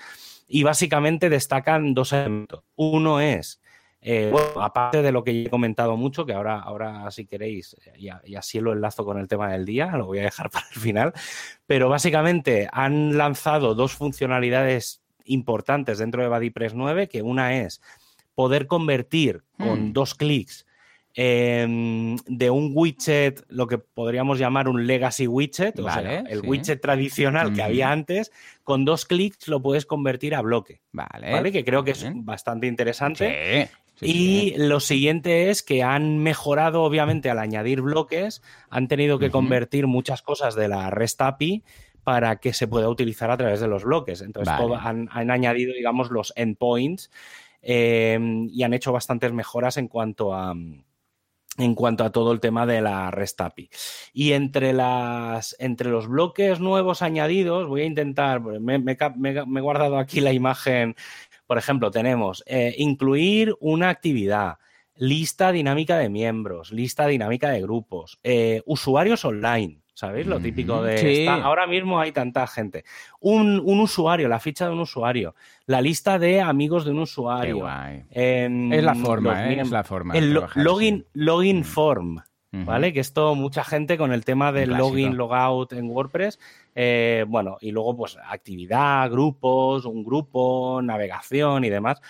y 0.46 0.62
básicamente 0.62 1.28
destacan 1.30 1.94
dos 1.94 2.12
elementos. 2.12 2.64
Uno 2.76 3.20
es 3.20 3.60
eh, 4.02 4.30
bueno, 4.32 4.62
aparte 4.62 5.02
de 5.02 5.12
lo 5.12 5.22
que 5.22 5.42
he 5.42 5.50
comentado 5.50 5.96
mucho, 5.96 6.24
que 6.24 6.32
ahora, 6.32 6.58
ahora 6.58 7.10
si 7.10 7.26
queréis, 7.26 7.76
y, 7.96 8.34
así 8.34 8.60
lo 8.60 8.72
enlazo 8.72 9.04
con 9.04 9.18
el 9.18 9.28
tema 9.28 9.52
del 9.52 9.66
día, 9.66 9.88
lo 9.96 10.06
voy 10.06 10.20
a 10.20 10.22
dejar 10.22 10.50
para 10.50 10.66
el 10.74 10.80
final, 10.80 11.12
pero 11.66 11.88
básicamente 11.88 12.68
han 12.72 13.18
lanzado 13.18 13.74
dos 13.74 13.92
funcionalidades 13.92 15.02
importantes 15.26 15.98
dentro 15.98 16.22
de 16.22 16.28
BuddyPress 16.28 16.74
9, 16.74 17.08
que 17.08 17.22
una 17.22 17.58
es 17.58 17.82
poder 18.34 18.66
convertir 18.66 19.42
con 19.58 19.88
hmm. 19.88 19.92
dos 19.92 20.14
clics 20.14 20.66
em, 21.12 22.16
de 22.26 22.48
un 22.48 22.72
widget, 22.74 23.44
lo 23.48 23.66
que 23.66 23.76
podríamos 23.76 24.38
llamar 24.38 24.66
un 24.66 24.86
legacy 24.86 25.26
widget, 25.26 25.78
o 25.78 25.90
sea, 25.90 26.20
el 26.20 26.40
widget 26.40 26.80
tradicional 26.80 27.52
que 27.52 27.62
había 27.62 27.92
antes, 27.92 28.32
con 28.64 28.86
dos 28.86 29.04
clics 29.04 29.46
lo 29.48 29.60
puedes 29.60 29.84
convertir 29.84 30.34
a 30.34 30.40
bloque. 30.40 30.80
Vale. 30.92 31.52
Que 31.52 31.64
creo 31.66 31.84
que 31.84 31.90
es 31.90 32.06
bastante 32.14 32.66
interesante. 32.66 33.68
Y 34.00 34.54
lo 34.56 34.80
siguiente 34.80 35.50
es 35.50 35.62
que 35.62 35.82
han 35.82 36.18
mejorado, 36.18 36.82
obviamente, 36.82 37.30
al 37.30 37.38
añadir 37.38 37.80
bloques, 37.82 38.42
han 38.68 38.88
tenido 38.88 39.18
que 39.18 39.30
convertir 39.30 39.86
muchas 39.86 40.22
cosas 40.22 40.54
de 40.54 40.68
la 40.68 40.90
REST 40.90 41.20
API 41.22 41.64
para 42.04 42.36
que 42.36 42.52
se 42.52 42.66
pueda 42.66 42.88
utilizar 42.88 43.30
a 43.30 43.36
través 43.36 43.60
de 43.60 43.68
los 43.68 43.84
bloques. 43.84 44.22
Entonces, 44.22 44.54
han, 44.58 45.08
añadido, 45.12 45.74
digamos, 45.74 46.10
los 46.10 46.32
endpoints 46.36 47.10
em, 47.62 48.48
y 48.50 48.62
han 48.62 48.74
hecho 48.74 48.92
bastantes 48.92 49.32
mejoras 49.32 49.76
en 49.76 49.88
cuanto 49.88 50.34
a 50.34 50.54
en 51.58 51.74
cuanto 51.74 52.04
a 52.04 52.10
todo 52.10 52.32
el 52.32 52.40
tema 52.40 52.66
de 52.66 52.80
la 52.80 53.10
REST 53.10 53.40
API. 53.40 53.70
Y 54.12 54.32
entre, 54.32 54.72
las, 54.72 55.56
entre 55.58 55.90
los 55.90 56.08
bloques 56.08 56.60
nuevos 56.60 57.02
añadidos, 57.02 57.68
voy 57.68 57.82
a 57.82 57.86
intentar, 57.86 58.40
me, 58.40 58.76
he 58.76 59.60
guardado 59.60 59.98
aquí 59.98 60.20
la 60.20 60.32
imagen, 60.32 60.96
por 61.50 61.58
ejemplo, 61.58 61.90
tenemos 61.90 62.44
eh, 62.46 62.76
incluir 62.78 63.56
una 63.58 63.88
actividad, 63.88 64.58
lista 64.94 65.50
dinámica 65.50 65.98
de 65.98 66.08
miembros, 66.08 66.70
lista 66.70 67.08
dinámica 67.08 67.50
de 67.50 67.60
grupos, 67.60 68.20
eh, 68.22 68.62
usuarios 68.66 69.24
online, 69.24 69.80
¿Sabéis? 69.92 70.28
Lo 70.28 70.38
típico 70.38 70.80
de... 70.80 71.28
ahora 71.28 71.66
mismo 71.66 71.98
hay 71.98 72.12
tanta 72.12 72.46
gente. 72.46 72.84
Un, 73.18 73.60
usuario, 73.64 74.28
la 74.28 74.38
ficha 74.38 74.66
de 74.66 74.74
un 74.74 74.78
usuario, 74.78 75.34
la 75.66 75.82
lista 75.82 76.20
de 76.20 76.40
amigos 76.40 76.84
de 76.84 76.92
un 76.92 77.00
usuario. 77.00 77.66
Em, 78.10 78.72
es 78.72 78.84
la 78.84 78.94
forma, 78.94 79.50
¿eh? 79.50 79.60
Es 79.60 79.72
la 79.72 79.82
forma. 79.82 80.14
El 80.14 80.32
login, 80.54 81.04
login 81.14 81.60
mm. 81.60 81.64
form. 81.64 82.22
¿Vale? 82.52 82.92
Que 82.92 82.98
esto 82.98 83.36
mucha 83.36 83.62
gente 83.62 83.96
con 83.96 84.12
el 84.12 84.24
tema 84.24 84.50
del 84.50 84.70
login, 84.70 85.16
logout 85.16 85.72
en 85.72 85.88
WordPress, 85.88 86.40
eh, 86.74 87.24
bueno, 87.28 87.58
y 87.60 87.70
luego 87.70 87.96
pues 87.96 88.18
actividad, 88.28 89.08
grupos, 89.08 89.84
un 89.84 90.02
grupo, 90.02 90.80
navegación 90.82 91.64
y 91.64 91.70
demás. 91.70 92.00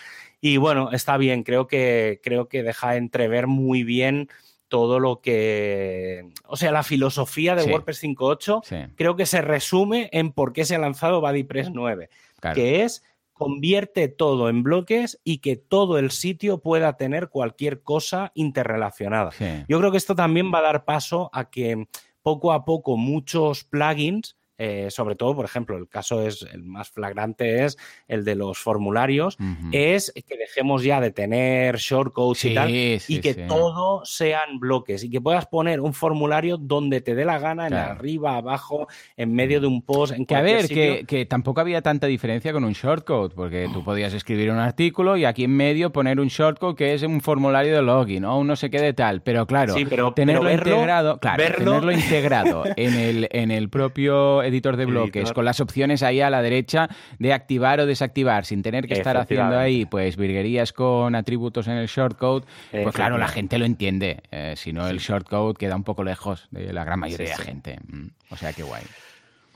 Y 0.40 0.56
bueno, 0.56 0.92
está 0.92 1.18
bien, 1.18 1.42
creo 1.42 1.66
que, 1.66 2.20
creo 2.22 2.48
que 2.48 2.62
deja 2.62 2.96
entrever 2.96 3.46
muy 3.46 3.84
bien 3.84 4.30
todo 4.68 5.00
lo 5.00 5.20
que... 5.20 6.30
O 6.46 6.56
sea, 6.56 6.72
la 6.72 6.84
filosofía 6.84 7.54
de 7.54 7.70
WordPress 7.70 8.02
5.8 8.02 8.92
creo 8.94 9.16
que 9.16 9.26
se 9.26 9.42
resume 9.42 10.08
en 10.12 10.32
por 10.32 10.54
qué 10.54 10.64
se 10.64 10.76
ha 10.76 10.78
lanzado 10.78 11.20
BuddyPress 11.20 11.70
9, 11.70 12.08
que 12.54 12.84
es 12.84 13.02
convierte 13.40 14.08
todo 14.08 14.50
en 14.50 14.62
bloques 14.62 15.18
y 15.24 15.38
que 15.38 15.56
todo 15.56 15.98
el 15.98 16.10
sitio 16.10 16.58
pueda 16.58 16.98
tener 16.98 17.30
cualquier 17.30 17.82
cosa 17.82 18.32
interrelacionada. 18.34 19.30
Yo 19.66 19.78
creo 19.78 19.90
que 19.90 19.96
esto 19.96 20.14
también 20.14 20.52
va 20.52 20.58
a 20.58 20.62
dar 20.62 20.84
paso 20.84 21.30
a 21.32 21.48
que 21.48 21.88
poco 22.20 22.52
a 22.52 22.66
poco 22.66 22.98
muchos 22.98 23.64
plugins 23.64 24.36
eh, 24.62 24.90
sobre 24.90 25.14
todo, 25.14 25.34
por 25.34 25.46
ejemplo, 25.46 25.78
el 25.78 25.88
caso 25.88 26.20
es 26.20 26.42
el 26.52 26.64
más 26.64 26.90
flagrante 26.90 27.64
es 27.64 27.78
el 28.08 28.26
de 28.26 28.34
los 28.34 28.58
formularios, 28.58 29.38
es 29.72 30.12
que 30.28 30.36
dejemos 30.36 30.84
ya 30.84 31.00
de 31.00 31.12
tener 31.12 31.78
shortcodes 31.78 32.44
y 32.44 32.54
tal, 32.54 32.70
y 32.70 33.20
que 33.22 33.32
todo 33.48 34.04
sean 34.04 34.60
bloques, 34.60 35.02
y 35.02 35.08
que 35.08 35.18
puedas 35.18 35.46
poner 35.46 35.80
un 35.80 35.94
formulario 35.94 36.58
donde 36.58 37.00
te 37.00 37.14
dé 37.14 37.24
la 37.24 37.38
gana, 37.38 37.68
en 37.68 37.72
arriba, 37.72 38.36
abajo, 38.36 38.86
en 39.16 39.32
medio 39.32 39.62
de 39.62 39.66
un 39.66 39.80
post, 39.80 40.12
en 40.12 40.26
que 40.26 40.34
a 40.34 40.42
ver, 40.42 40.68
que, 40.68 41.04
que, 41.08 41.24
tampoco 41.24 41.62
había 41.62 41.80
tanta 41.80 42.06
diferencia 42.06 42.52
con 42.52 42.64
un 42.64 42.74
shortcode, 42.74 43.34
porque 43.34 43.70
tú 43.72 43.82
podías 43.82 44.12
escribir 44.12 44.50
un 44.50 44.58
artículo 44.58 45.16
y 45.16 45.24
aquí 45.24 45.44
en 45.44 45.56
medio 45.56 45.90
poner 45.90 46.20
un 46.20 46.28
shortcode 46.28 46.76
que 46.76 46.92
es 46.92 47.02
un 47.02 47.22
formulario 47.22 47.74
de 47.74 47.80
login 47.80 48.26
o 48.26 48.38
un 48.38 48.46
no 48.46 48.56
sé 48.56 48.68
qué 48.68 48.82
de 48.82 48.92
tal, 48.92 49.22
pero 49.22 49.46
claro, 49.46 49.74
tenerlo 50.14 50.52
integrado, 50.52 51.18
claro, 51.18 51.42
tenerlo 51.56 51.92
integrado 51.92 52.64
en 52.76 52.92
el, 52.92 53.28
en 53.30 53.50
el 53.50 53.70
propio 53.70 54.49
editor 54.50 54.76
de 54.76 54.84
bloques, 54.84 55.32
con 55.32 55.44
las 55.44 55.60
opciones 55.60 56.02
ahí 56.02 56.20
a 56.20 56.30
la 56.30 56.42
derecha 56.42 56.88
de 57.18 57.32
activar 57.32 57.80
o 57.80 57.86
desactivar, 57.86 58.44
sin 58.44 58.62
tener 58.62 58.86
que 58.86 58.94
estar 58.94 59.16
haciendo 59.16 59.58
ahí 59.58 59.86
pues 59.86 60.16
virguerías 60.16 60.72
con 60.72 61.14
atributos 61.14 61.66
en 61.66 61.74
el 61.74 61.86
shortcode, 61.86 62.44
pues 62.70 62.94
claro, 62.94 63.18
la 63.18 63.28
gente 63.28 63.58
lo 63.58 63.64
entiende. 63.64 64.20
Eh, 64.30 64.54
si 64.56 64.72
no, 64.72 64.86
el 64.88 64.98
shortcode 64.98 65.56
queda 65.56 65.76
un 65.76 65.84
poco 65.84 66.04
lejos 66.04 66.48
de 66.50 66.72
la 66.72 66.84
gran 66.84 67.00
mayoría 67.00 67.36
de 67.36 67.42
gente. 67.42 67.78
Mm, 67.88 68.06
o 68.30 68.36
sea, 68.36 68.52
qué 68.52 68.62
guay. 68.62 68.82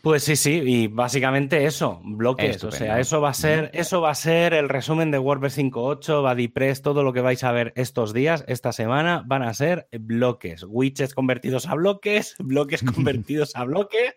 Pues 0.05 0.23
sí, 0.23 0.37
sí, 0.37 0.61
y 0.63 0.87
básicamente 0.87 1.65
eso, 1.65 1.99
bloques. 2.05 2.63
O 2.63 2.71
sea, 2.71 3.01
eso 3.01 3.23
va 3.23 3.31
a 3.31 3.35
ser, 3.35 3.71
eso 3.73 4.03
va 4.03 4.11
a 4.11 4.15
ser 4.15 4.53
el 4.53 4.69
resumen 4.69 5.11
de 5.11 5.19
WordPress 5.19 5.57
5.8, 5.57 6.21
BuddyPress, 6.21 6.83
todo 6.83 7.03
lo 7.03 7.15
que 7.15 7.23
vais 7.23 7.43
a 7.43 7.53
ver 7.53 7.73
estos 7.75 8.13
días, 8.13 8.45
esta 8.47 8.73
semana, 8.73 9.23
van 9.25 9.43
a 9.43 9.55
ser 9.55 9.89
bloques. 9.99 10.67
Widgets 10.69 11.15
convertidos 11.15 11.67
a 11.67 11.75
bloques, 11.75 12.37
bloques 12.39 12.83
convertidos 12.95 13.57
a 13.57 13.65
bloques 13.65 14.17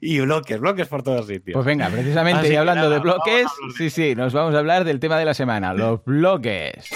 y 0.00 0.18
bloques, 0.20 0.58
bloques 0.60 0.88
por 0.88 1.02
todos 1.02 1.26
sitios. 1.26 1.52
Pues 1.52 1.66
venga, 1.66 1.90
precisamente 1.90 2.50
y 2.50 2.56
hablando 2.56 2.88
de 2.88 2.98
bloques, 2.98 3.48
sí, 3.76 3.90
sí, 3.90 4.14
nos 4.14 4.32
vamos 4.32 4.54
a 4.54 4.60
hablar 4.60 4.84
del 4.84 4.98
tema 4.98 5.18
de 5.18 5.26
la 5.26 5.34
semana, 5.34 5.74
los 5.74 6.02
bloques. 6.06 6.88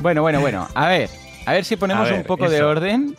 Bueno, 0.00 0.22
bueno, 0.22 0.40
bueno. 0.40 0.68
A 0.74 0.88
ver, 0.88 1.08
a 1.44 1.52
ver 1.52 1.64
si 1.64 1.76
ponemos 1.76 2.10
un 2.10 2.22
poco 2.22 2.48
de 2.48 2.62
orden. 2.62 3.16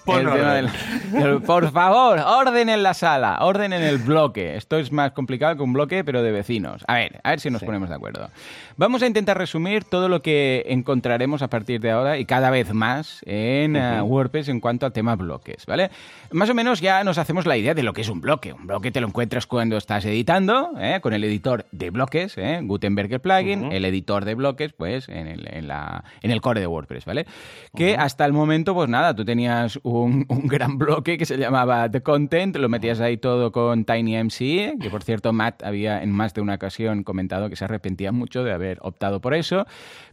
por 1.45 1.71
favor, 1.71 2.19
orden 2.19 2.69
en 2.69 2.83
la 2.83 2.93
sala, 2.93 3.37
orden 3.41 3.73
en 3.73 3.83
el 3.83 3.97
bloque. 3.97 4.55
Esto 4.55 4.77
es 4.77 4.91
más 4.91 5.11
complicado 5.11 5.55
que 5.55 5.63
un 5.63 5.73
bloque, 5.73 6.03
pero 6.03 6.21
de 6.23 6.31
vecinos. 6.31 6.83
A 6.87 6.95
ver, 6.95 7.19
a 7.23 7.31
ver 7.31 7.39
si 7.39 7.49
nos 7.49 7.63
ponemos 7.63 7.89
de 7.89 7.95
acuerdo. 7.95 8.29
Vamos 8.77 9.03
a 9.03 9.07
intentar 9.07 9.37
resumir 9.37 9.83
todo 9.83 10.09
lo 10.09 10.21
que 10.21 10.65
encontraremos 10.67 11.41
a 11.41 11.47
partir 11.49 11.79
de 11.81 11.91
ahora 11.91 12.17
y 12.17 12.25
cada 12.25 12.49
vez 12.49 12.73
más 12.73 13.21
en 13.25 13.75
eh, 13.75 14.01
WordPress 14.01 14.49
en 14.49 14.59
cuanto 14.59 14.85
a 14.85 14.91
tema 14.91 15.15
bloques, 15.15 15.65
¿vale? 15.65 15.91
Más 16.31 16.49
o 16.49 16.53
menos 16.53 16.81
ya 16.81 17.03
nos 17.03 17.17
hacemos 17.17 17.45
la 17.45 17.57
idea 17.57 17.73
de 17.73 17.83
lo 17.83 17.93
que 17.93 18.01
es 18.01 18.09
un 18.09 18.21
bloque. 18.21 18.53
Un 18.53 18.67
bloque 18.67 18.91
te 18.91 19.01
lo 19.01 19.07
encuentras 19.07 19.45
cuando 19.45 19.77
estás 19.77 20.05
editando, 20.05 20.71
¿eh? 20.79 20.99
con 21.01 21.13
el 21.13 21.23
editor 21.23 21.65
de 21.71 21.91
bloques, 21.91 22.37
¿eh? 22.37 22.61
Gutenberg 22.63 23.21
plugin, 23.21 23.71
el 23.71 23.85
editor 23.85 24.25
de 24.25 24.33
bloques, 24.33 24.73
pues 24.73 25.07
en 25.09 25.27
el, 25.27 25.47
en 25.53 25.67
la, 25.67 26.03
en 26.21 26.31
el 26.31 26.41
core 26.41 26.61
de 26.61 26.67
WordPress, 26.67 27.05
¿vale? 27.05 27.27
Que 27.75 27.95
hasta 28.13 28.25
el 28.25 28.33
momento, 28.33 28.75
pues 28.75 28.89
nada, 28.89 29.15
tú 29.15 29.25
tenías 29.25 29.79
un, 29.81 30.27
gran 30.43 30.77
bloque 30.77 31.17
que 31.17 31.25
se 31.25 31.35
llamaba 31.35 31.89
The 31.89 32.03
Content, 32.03 32.55
lo 32.57 32.69
metías 32.69 33.01
ahí 33.01 33.17
todo 33.17 33.51
con 33.51 33.85
TinyMC, 33.85 34.79
que 34.79 34.89
por 34.91 35.01
cierto 35.01 35.33
Matt 35.33 35.63
había 35.63 36.03
en 36.03 36.11
más 36.11 36.35
de 36.35 36.41
una 36.41 36.53
ocasión 36.53 37.03
comentado 37.03 37.49
que 37.49 37.55
se 37.55 37.65
arrepentía 37.65 38.11
mucho 38.11 38.43
de 38.43 38.51
haber 38.53 38.77
optado 38.83 39.19
por 39.19 39.33
eso, 39.33 39.65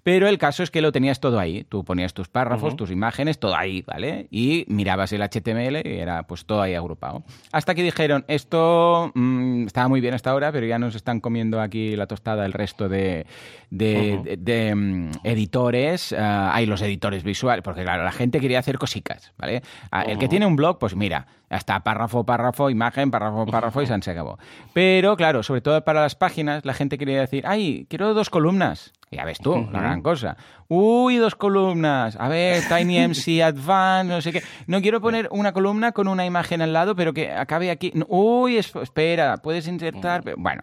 pero 0.02 0.28
el 0.28 0.38
caso 0.38 0.62
es 0.62 0.70
que 0.70 0.80
lo 0.80 0.92
tenías 0.92 1.20
todo 1.20 1.38
ahí. 1.38 1.64
Tú 1.64 1.84
ponías 1.84 2.14
tus 2.14 2.28
párrafos, 2.28 2.74
tus 2.74 2.90
imágenes, 2.90 3.38
todo 3.38 3.54
ahí, 3.54 3.82
¿vale? 3.82 4.28
Y 4.30 4.64
mirabas 4.68 5.12
el 5.12 5.20
HTML 5.20 5.86
y 5.86 5.98
era 5.98 6.22
pues 6.22 6.46
todo 6.46 6.62
ahí 6.62 6.74
agrupado. 6.74 7.22
Hasta 7.52 7.74
que 7.74 7.82
dijeron, 7.82 8.24
esto 8.28 9.12
mm, 9.14 9.66
estaba 9.66 9.88
muy 9.88 10.00
bien 10.00 10.14
hasta 10.14 10.30
ahora, 10.30 10.52
pero 10.52 10.66
ya 10.66 10.78
nos 10.78 10.94
están 10.94 11.20
comiendo 11.20 11.60
aquí 11.60 11.96
la 11.96 12.06
tostada 12.06 12.46
el 12.46 12.54
resto 12.54 12.88
de, 12.88 13.26
de, 13.68 14.74
mm, 14.74 15.10
editores. 15.22 16.14
Ah, 16.14 16.50
hay 16.54 16.64
los 16.64 16.80
editores 16.80 17.22
visuales, 17.22 17.62
porque 17.62 17.84
claro, 17.90 18.04
la 18.04 18.12
gente 18.12 18.40
quería 18.40 18.60
hacer 18.60 18.78
cositas, 18.78 19.32
¿vale? 19.36 19.62
Ah, 19.90 20.02
el 20.02 20.18
que 20.18 20.28
tiene 20.28 20.46
un 20.46 20.54
blog, 20.54 20.78
pues 20.78 20.94
mira, 20.94 21.26
hasta 21.48 21.80
párrafo, 21.80 22.24
párrafo, 22.24 22.70
imagen, 22.70 23.10
párrafo, 23.10 23.46
párrafo 23.46 23.82
y 23.82 23.86
se 23.86 24.10
acabó. 24.10 24.38
Pero 24.72 25.16
claro, 25.16 25.42
sobre 25.42 25.60
todo 25.60 25.84
para 25.84 26.00
las 26.00 26.14
páginas, 26.14 26.64
la 26.64 26.72
gente 26.72 26.98
quería 26.98 27.20
decir, 27.20 27.44
ay, 27.46 27.86
quiero 27.90 28.14
dos 28.14 28.30
columnas. 28.30 28.92
Ya 29.12 29.24
ves 29.24 29.38
tú, 29.38 29.68
la 29.72 29.80
gran 29.80 30.02
cosa. 30.02 30.36
Uy, 30.68 31.16
dos 31.16 31.34
columnas. 31.34 32.16
A 32.16 32.28
ver, 32.28 32.62
TinyMC 32.68 33.40
Advanced, 33.44 34.14
no 34.14 34.20
sé 34.20 34.30
qué. 34.30 34.42
No 34.68 34.80
quiero 34.80 35.00
poner 35.00 35.26
una 35.32 35.52
columna 35.52 35.90
con 35.90 36.06
una 36.06 36.24
imagen 36.24 36.62
al 36.62 36.72
lado, 36.72 36.94
pero 36.94 37.12
que 37.12 37.32
acabe 37.32 37.72
aquí. 37.72 37.92
Uy, 38.06 38.56
espera, 38.56 39.38
puedes 39.38 39.66
insertar. 39.66 40.22
Bueno, 40.36 40.62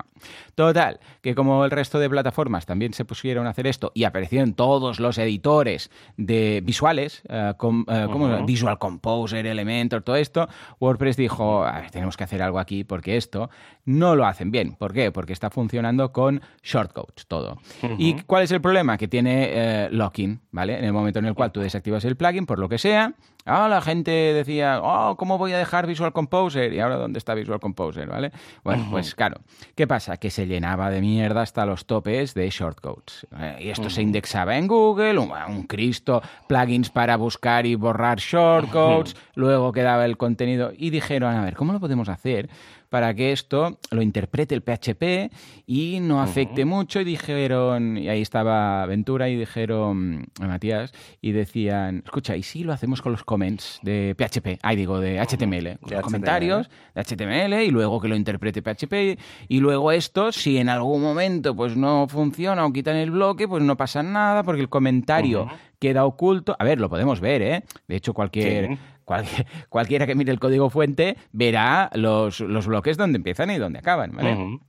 total, 0.55 1.01
que 1.21 1.35
como 1.35 1.65
el 1.65 1.71
resto 1.71 1.99
de 1.99 2.09
plataformas 2.09 2.65
también 2.65 2.93
se 2.93 3.03
pusieron 3.03 3.47
a 3.47 3.49
hacer 3.49 3.67
esto 3.67 3.91
y 3.93 4.05
aparecieron 4.05 4.53
todos 4.53 5.01
los 5.01 5.17
editores 5.17 5.91
de 6.15 6.61
visuales, 6.63 7.23
como 7.57 8.45
Visual 8.45 8.79
Composer, 8.79 9.45
Elementor, 9.45 10.03
todo 10.03 10.15
esto, 10.15 10.47
WordPress 10.79 11.17
dijo, 11.17 11.65
a 11.65 11.81
ver, 11.81 11.91
tenemos 11.91 12.15
que 12.15 12.23
hacer 12.23 12.41
algo 12.41 12.59
aquí 12.59 12.85
porque 12.85 13.17
esto 13.17 13.49
no 13.83 14.15
lo 14.15 14.25
hacen 14.25 14.51
bien. 14.51 14.75
¿Por 14.75 14.93
qué? 14.93 15.11
Porque 15.11 15.33
está 15.33 15.49
funcionando 15.49 16.13
con 16.13 16.41
shortcodes 16.63 17.27
todo. 17.27 17.57
¿Y 17.97 18.21
cuál 18.37 18.43
es 18.43 18.51
el 18.51 18.61
problema? 18.61 18.99
Que 18.99 19.07
tiene 19.07 19.49
eh, 19.49 19.89
locking, 19.89 20.39
¿vale? 20.51 20.77
En 20.77 20.85
el 20.85 20.93
momento 20.93 21.17
en 21.17 21.25
el 21.25 21.33
cual 21.33 21.51
tú 21.51 21.59
desactivas 21.59 22.05
el 22.05 22.15
plugin, 22.15 22.45
por 22.45 22.59
lo 22.59 22.69
que 22.69 22.77
sea, 22.77 23.15
Ah, 23.49 23.69
la 23.69 23.79
gente 23.81 24.11
decía, 24.11 24.81
oh, 24.83 25.15
¿cómo 25.15 25.37
voy 25.37 25.53
a 25.53 25.57
dejar 25.57 25.87
Visual 25.87 26.11
Composer? 26.11 26.73
Y 26.73 26.81
ahora, 26.81 26.97
¿dónde 26.97 27.17
está 27.17 27.33
Visual 27.33 27.61
Composer? 27.61 28.05
¿Vale? 28.05 28.33
Bueno, 28.61 28.87
pues 28.91 29.15
claro. 29.15 29.39
¿Qué 29.73 29.87
pasa? 29.87 30.17
Que 30.17 30.29
se 30.29 30.47
llenaba 30.47 30.89
de 30.89 30.99
mierda 30.99 31.43
hasta 31.43 31.65
los 31.65 31.85
topes 31.85 32.33
de 32.33 32.49
shortcodes. 32.49 33.25
Eh, 33.39 33.59
y 33.61 33.69
esto 33.69 33.89
se 33.89 34.01
indexaba 34.01 34.57
en 34.57 34.67
Google, 34.67 35.17
un, 35.19 35.63
Cristo, 35.63 36.21
plugins 36.47 36.89
para 36.89 37.15
buscar 37.15 37.65
y 37.65 37.75
borrar 37.75 38.19
shortcodes, 38.19 39.15
luego 39.35 39.71
quedaba 39.71 40.03
el 40.03 40.17
contenido. 40.17 40.73
Y 40.77 40.89
dijeron, 40.89 41.33
a 41.33 41.41
ver, 41.41 41.55
¿cómo 41.55 41.71
lo 41.71 41.79
podemos 41.79 42.09
hacer? 42.09 42.49
Para 42.89 43.13
que 43.13 43.31
esto 43.31 43.79
lo 43.91 44.01
interprete 44.01 44.55
el 44.55 44.61
PHP 44.61 45.31
y 45.65 45.99
no 46.01 46.21
afecte 46.21 46.65
mucho. 46.65 47.01
Y 47.01 47.03
dijeron, 47.03 47.97
y 47.97 48.09
ahí 48.09 48.21
estaba 48.21 48.85
Ventura 48.85 49.29
y 49.29 49.35
dijeron 49.35 50.27
a 50.39 50.47
Matías, 50.47 50.93
y 51.21 51.31
decían, 51.31 52.03
escucha, 52.05 52.35
¿y 52.35 52.43
si 52.43 52.63
lo 52.63 52.73
hacemos 52.73 53.01
con 53.01 53.11
los 53.11 53.23
comments 53.23 53.79
de 53.83 54.15
PHP? 54.17 54.59
Ahí 54.63 54.75
digo, 54.75 54.99
de 54.99 55.19
HTML, 55.19 55.79
con 55.79 55.91
los 55.91 56.01
comentarios 56.01 56.69
de 56.95 57.03
HTML 57.03 57.63
y 57.63 57.71
luego 57.71 57.99
que 57.99 58.07
lo 58.07 58.15
interprete 58.15 58.61
PHP. 58.61 59.19
Y 59.47 59.59
luego 59.59 59.91
esto, 59.91 60.31
si 60.31 60.57
en 60.57 60.69
algún 60.69 61.01
momento 61.01 61.55
pues 61.55 61.75
no 61.75 62.07
funciona 62.07 62.65
o 62.65 62.73
quitan 62.73 62.95
el 62.95 63.11
bloque, 63.11 63.47
pues 63.47 63.63
no 63.63 63.77
pasa 63.77 64.03
nada 64.03 64.43
porque 64.43 64.61
el 64.61 64.69
comentario 64.69 65.47
queda 65.79 66.05
oculto. 66.05 66.55
A 66.57 66.63
ver, 66.63 66.79
lo 66.79 66.89
podemos 66.89 67.19
ver, 67.19 67.41
¿eh? 67.41 67.63
De 67.87 67.95
hecho, 67.95 68.13
cualquier 68.13 68.77
cualquiera 69.69 70.05
que 70.05 70.15
mire 70.15 70.31
el 70.31 70.39
código 70.39 70.69
fuente 70.69 71.17
verá 71.31 71.89
los, 71.93 72.39
bloques 72.65 72.97
donde 72.97 73.17
empiezan 73.17 73.51
y 73.51 73.57
donde 73.57 73.79
acaban, 73.79 74.11
¿vale? 74.11 74.59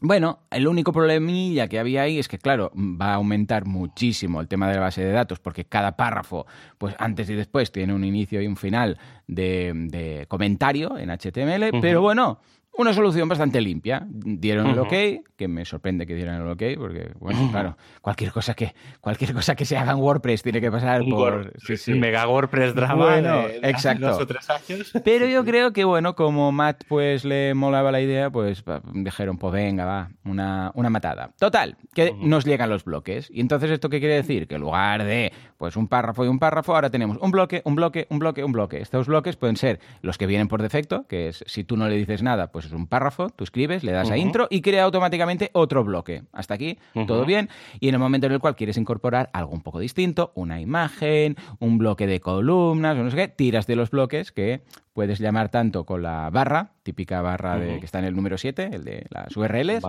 Bueno, 0.00 0.40
el 0.50 0.68
único 0.68 0.92
problemilla 0.92 1.68
que 1.68 1.78
había 1.78 2.02
ahí 2.02 2.18
es 2.18 2.28
que, 2.28 2.38
claro, 2.38 2.70
va 2.74 3.12
a 3.12 3.14
aumentar 3.14 3.64
muchísimo 3.64 4.42
el 4.42 4.48
tema 4.48 4.68
de 4.68 4.74
la 4.74 4.80
base 4.80 5.02
de 5.02 5.10
datos, 5.10 5.38
porque 5.38 5.64
cada 5.64 5.96
párrafo, 5.96 6.46
pues 6.76 6.94
antes 6.98 7.30
y 7.30 7.34
después, 7.34 7.72
tiene 7.72 7.94
un 7.94 8.04
inicio 8.04 8.42
y 8.42 8.46
un 8.46 8.56
final 8.56 8.98
de, 9.26 10.26
comentario 10.28 10.98
en 10.98 11.08
HTML, 11.08 11.80
pero 11.80 12.02
bueno, 12.02 12.40
una 12.78 12.92
solución 12.92 13.28
bastante 13.28 13.60
limpia. 13.60 14.06
Dieron 14.08 14.68
el 14.68 14.78
ok, 14.78 14.92
que 15.36 15.48
me 15.48 15.64
sorprende 15.64 16.06
que 16.06 16.14
dieran 16.14 16.42
el 16.42 16.48
ok, 16.48 16.62
porque, 16.78 17.10
bueno, 17.18 17.48
claro, 17.50 17.76
cualquier 18.00 18.32
cosa 18.32 18.54
que 18.54 18.74
cualquier 19.00 19.32
cosa 19.34 19.54
que 19.54 19.64
se 19.64 19.76
haga 19.76 19.92
en 19.92 19.98
WordPress 19.98 20.42
tiene 20.42 20.60
que 20.60 20.70
pasar 20.70 21.02
por... 21.08 21.52
Sí, 21.58 21.94
Mega 21.94 22.26
WordPress 22.28 22.74
drama 22.74 23.04
bueno, 23.04 23.42
exacto. 23.62 24.06
dos 24.08 24.22
o 24.22 24.26
tres 24.26 24.48
años. 24.50 24.92
Pero 25.04 25.26
yo 25.26 25.44
creo 25.44 25.72
que, 25.72 25.84
bueno, 25.84 26.14
como 26.14 26.52
Matt 26.52 26.84
pues 26.88 27.24
le 27.24 27.54
molaba 27.54 27.92
la 27.92 28.00
idea, 28.00 28.30
pues 28.30 28.64
dijeron, 28.92 29.38
pues 29.38 29.52
venga, 29.52 29.84
va, 29.84 30.10
una, 30.24 30.70
una 30.74 30.90
matada. 30.90 31.30
Total, 31.38 31.76
que 31.94 32.14
nos 32.20 32.44
llegan 32.44 32.70
los 32.70 32.84
bloques. 32.84 33.28
Y 33.30 33.40
entonces, 33.40 33.70
¿esto 33.70 33.88
qué 33.88 34.00
quiere 34.00 34.14
decir? 34.14 34.46
Que 34.46 34.56
en 34.56 34.60
lugar 34.60 35.04
de, 35.04 35.32
pues, 35.58 35.76
un 35.76 35.88
párrafo 35.88 36.24
y 36.24 36.28
un 36.28 36.38
párrafo, 36.38 36.74
ahora 36.74 36.90
tenemos 36.90 37.18
un 37.20 37.30
bloque, 37.30 37.62
un 37.64 37.74
bloque, 37.74 38.06
un 38.10 38.18
bloque, 38.18 38.44
un 38.44 38.52
bloque. 38.52 38.80
Estos 38.80 39.06
bloques 39.06 39.36
pueden 39.36 39.56
ser 39.56 39.80
los 40.02 40.18
que 40.18 40.26
vienen 40.26 40.48
por 40.48 40.62
defecto, 40.62 41.06
que 41.08 41.28
es, 41.28 41.44
si 41.46 41.64
tú 41.64 41.76
no 41.76 41.88
le 41.88 41.96
dices 41.96 42.22
nada, 42.22 42.50
pues 42.52 42.65
es 42.66 42.72
un 42.72 42.86
párrafo, 42.86 43.30
tú 43.30 43.44
escribes, 43.44 43.84
le 43.84 43.92
das 43.92 44.10
a 44.10 44.16
intro 44.16 44.46
y 44.50 44.60
crea 44.60 44.84
automáticamente 44.84 45.50
otro 45.52 45.84
bloque. 45.84 46.22
Hasta 46.32 46.54
aquí, 46.54 46.78
todo 47.06 47.24
bien. 47.24 47.48
Y 47.80 47.88
en 47.88 47.94
el 47.94 48.00
momento 48.00 48.26
en 48.26 48.32
el 48.32 48.40
cual 48.40 48.56
quieres 48.56 48.76
incorporar 48.76 49.30
algo 49.32 49.52
un 49.52 49.62
poco 49.62 49.78
distinto, 49.80 50.32
una 50.34 50.60
imagen, 50.60 51.36
un 51.58 51.78
bloque 51.78 52.06
de 52.06 52.20
columnas, 52.20 52.96
o 52.98 53.02
no 53.02 53.10
sé 53.10 53.16
qué, 53.16 53.28
tiras 53.28 53.66
de 53.66 53.76
los 53.76 53.90
bloques 53.90 54.32
que 54.32 54.62
puedes 54.96 55.18
llamar 55.18 55.50
tanto 55.50 55.84
con 55.84 56.02
la 56.02 56.30
barra, 56.30 56.70
típica 56.82 57.20
barra 57.20 57.58
de, 57.58 57.78
que 57.78 57.84
está 57.84 57.98
en 57.98 58.06
el 58.06 58.16
número 58.16 58.38
7, 58.38 58.70
el 58.72 58.82
de 58.82 59.04
las 59.10 59.36
URLs, 59.36 59.84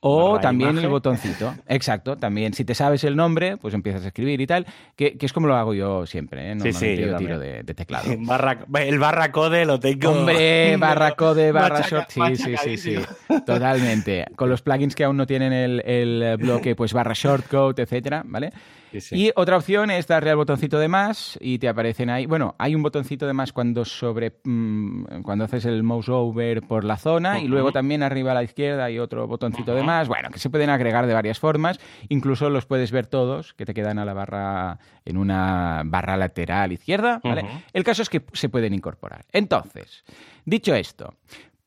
o 0.00 0.38
también 0.38 0.76
el 0.76 0.86
botoncito. 0.86 1.54
Exacto, 1.66 2.18
también 2.18 2.52
si 2.52 2.66
te 2.66 2.74
sabes 2.74 3.02
el 3.04 3.16
nombre, 3.16 3.56
pues 3.56 3.72
empiezas 3.72 4.04
a 4.04 4.08
escribir 4.08 4.38
y 4.38 4.46
tal, 4.46 4.66
que, 4.96 5.16
es 5.18 5.32
como 5.32 5.46
lo 5.46 5.56
hago 5.56 5.72
yo 5.72 6.04
siempre, 6.04 6.50
¿eh? 6.50 6.54
No 6.54 6.64
sí, 6.64 6.74
sí, 6.74 6.94
yo 6.94 7.16
tiro 7.16 7.38
de, 7.38 7.64
teclado. 7.64 8.12
el 8.74 8.98
barra 8.98 9.32
code 9.32 9.64
lo 9.64 9.80
tengo. 9.80 10.10
Hombre, 10.10 10.76
barra 10.78 11.12
code, 11.12 11.52
barra 11.52 11.80
short, 11.80 12.10
sí, 12.10 12.36
sí, 12.36 12.54
sí, 12.62 12.76
sí, 12.76 12.96
totalmente. 13.46 14.26
Con 14.36 14.50
los 14.50 14.60
plugins 14.60 14.94
que 14.94 15.04
aún 15.04 15.16
no 15.16 15.26
tienen 15.26 15.54
el, 15.54 15.80
el 15.86 16.36
bloque, 16.36 16.76
pues 16.76 16.92
barra 16.92 17.14
shortcode, 17.14 17.82
etcétera, 17.82 18.24
¿vale? 18.26 18.52
Y 19.12 19.30
otra 19.36 19.56
opción 19.56 19.90
es 19.90 20.06
darle 20.06 20.30
al 20.30 20.36
botoncito 20.36 20.78
de 20.78 20.88
más 20.88 21.38
y 21.40 21.58
te 21.58 21.68
aparecen 21.68 22.10
ahí. 22.10 22.26
Bueno, 22.26 22.54
hay 22.58 22.74
un 22.74 22.82
botoncito 22.82 23.26
de 23.26 23.32
más 23.32 23.52
cuando 23.52 23.84
sobre 23.84 24.40
mm, 24.44 25.22
cuando 25.22 25.44
haces 25.44 25.64
el 25.64 25.82
mouse 25.82 26.08
over 26.08 26.62
por 26.62 26.84
la 26.84 26.96
zona 26.96 27.40
y 27.40 27.48
luego 27.48 27.72
también 27.72 28.02
arriba 28.02 28.32
a 28.32 28.34
la 28.34 28.42
izquierda 28.42 28.84
hay 28.84 28.98
otro 28.98 29.26
botoncito 29.26 29.74
de 29.74 29.82
más. 29.82 30.08
Bueno, 30.08 30.30
que 30.30 30.38
se 30.38 30.50
pueden 30.50 30.70
agregar 30.70 31.06
de 31.06 31.14
varias 31.14 31.38
formas. 31.38 31.78
Incluso 32.08 32.50
los 32.50 32.66
puedes 32.66 32.90
ver 32.90 33.06
todos, 33.06 33.54
que 33.54 33.64
te 33.64 33.74
quedan 33.74 33.98
a 33.98 34.04
la 34.04 34.14
barra 34.14 34.78
en 35.04 35.16
una 35.16 35.82
barra 35.84 36.16
lateral 36.16 36.72
izquierda. 36.72 37.20
El 37.72 37.84
caso 37.84 38.02
es 38.02 38.08
que 38.08 38.24
se 38.32 38.48
pueden 38.48 38.74
incorporar. 38.74 39.24
Entonces, 39.32 40.04
dicho 40.44 40.74
esto, 40.74 41.14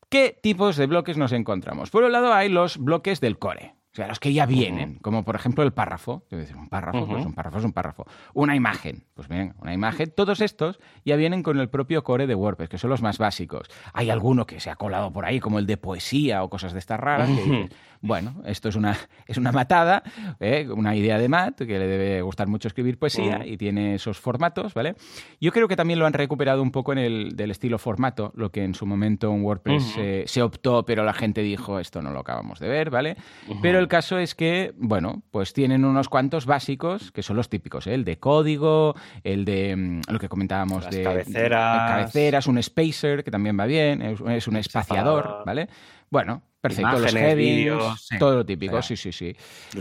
¿qué 0.08 0.36
tipos 0.40 0.76
de 0.76 0.86
bloques 0.86 1.16
nos 1.16 1.32
encontramos? 1.32 1.90
Por 1.90 2.04
un 2.04 2.12
lado 2.12 2.32
hay 2.32 2.48
los 2.48 2.78
bloques 2.78 3.20
del 3.20 3.38
core. 3.38 3.74
O 3.94 3.96
sea, 3.96 4.08
los 4.08 4.18
que 4.18 4.32
ya 4.32 4.44
vienen, 4.44 4.98
como 5.02 5.24
por 5.24 5.36
ejemplo 5.36 5.62
el 5.62 5.72
párrafo, 5.72 6.24
decir, 6.28 6.56
un 6.56 6.68
párrafo, 6.68 7.06
pues 7.06 7.24
un 7.24 7.32
párrafo 7.32 7.58
es 7.58 7.64
un 7.64 7.72
párrafo. 7.72 8.04
Una 8.32 8.56
imagen, 8.56 9.04
pues 9.14 9.28
bien, 9.28 9.54
una 9.60 9.72
imagen. 9.72 10.10
Todos 10.10 10.40
estos 10.40 10.80
ya 11.04 11.14
vienen 11.14 11.44
con 11.44 11.60
el 11.60 11.68
propio 11.68 12.02
core 12.02 12.26
de 12.26 12.34
WordPress, 12.34 12.68
que 12.68 12.76
son 12.78 12.90
los 12.90 13.02
más 13.02 13.18
básicos. 13.18 13.68
Hay 13.92 14.10
alguno 14.10 14.46
que 14.46 14.58
se 14.58 14.68
ha 14.68 14.74
colado 14.74 15.12
por 15.12 15.24
ahí, 15.24 15.38
como 15.38 15.60
el 15.60 15.66
de 15.66 15.76
poesía 15.76 16.42
o 16.42 16.50
cosas 16.50 16.72
de 16.72 16.80
estas 16.80 16.98
raras, 16.98 17.30
que 17.30 17.68
bueno, 18.04 18.42
esto 18.44 18.68
es 18.68 18.76
una, 18.76 18.96
es 19.26 19.38
una 19.38 19.50
matada, 19.50 20.02
¿eh? 20.40 20.68
una 20.70 20.94
idea 20.94 21.18
de 21.18 21.28
Matt, 21.28 21.58
que 21.58 21.78
le 21.78 21.86
debe 21.86 22.22
gustar 22.22 22.48
mucho 22.48 22.68
escribir 22.68 22.98
poesía 22.98 23.46
y 23.46 23.56
tiene 23.56 23.94
esos 23.94 24.20
formatos, 24.20 24.74
¿vale? 24.74 24.94
Yo 25.40 25.52
creo 25.52 25.68
que 25.68 25.76
también 25.76 25.98
lo 25.98 26.06
han 26.06 26.12
recuperado 26.12 26.62
un 26.62 26.70
poco 26.70 26.92
en 26.92 26.98
el 26.98 27.36
del 27.36 27.50
estilo 27.50 27.78
formato, 27.78 28.32
lo 28.36 28.50
que 28.50 28.62
en 28.62 28.74
su 28.74 28.86
momento 28.86 29.32
en 29.32 29.42
WordPress 29.42 29.96
se 30.26 30.42
optó, 30.42 30.84
pero 30.84 31.04
la 31.04 31.14
gente 31.14 31.42
dijo, 31.42 31.78
esto 31.78 32.02
no 32.02 32.10
lo 32.10 32.20
acabamos 32.20 32.58
de 32.58 32.68
ver, 32.68 32.90
¿vale? 32.90 33.16
Pero 33.62 33.78
el 33.78 33.88
caso 33.88 34.18
es 34.18 34.34
que, 34.34 34.74
bueno, 34.76 35.22
pues 35.30 35.52
tienen 35.52 35.84
unos 35.84 36.08
cuantos 36.08 36.46
básicos, 36.46 37.10
que 37.12 37.22
son 37.22 37.36
los 37.36 37.48
típicos, 37.48 37.86
¿eh? 37.86 37.94
el 37.94 38.04
de 38.04 38.18
código, 38.18 38.94
el 39.22 39.44
de 39.44 39.76
mm, 39.76 40.00
lo 40.08 40.18
que 40.18 40.28
comentábamos 40.28 40.88
de 40.90 41.02
cabeceras. 41.02 41.90
cabeceras, 41.90 42.46
un 42.46 42.62
spacer, 42.62 43.24
que 43.24 43.30
también 43.30 43.58
va 43.58 43.66
bien, 43.66 44.02
es, 44.02 44.46
un 44.46 44.56
espaciador, 44.56 45.42
¿vale? 45.46 45.68
Bueno, 46.10 46.42
Perfecto, 46.64 46.98
los 46.98 47.14
headings, 47.14 48.08
todo 48.18 48.36
lo 48.36 48.46
típico, 48.46 48.80
sí, 48.80 48.96
sí, 48.96 49.12
sí. 49.12 49.36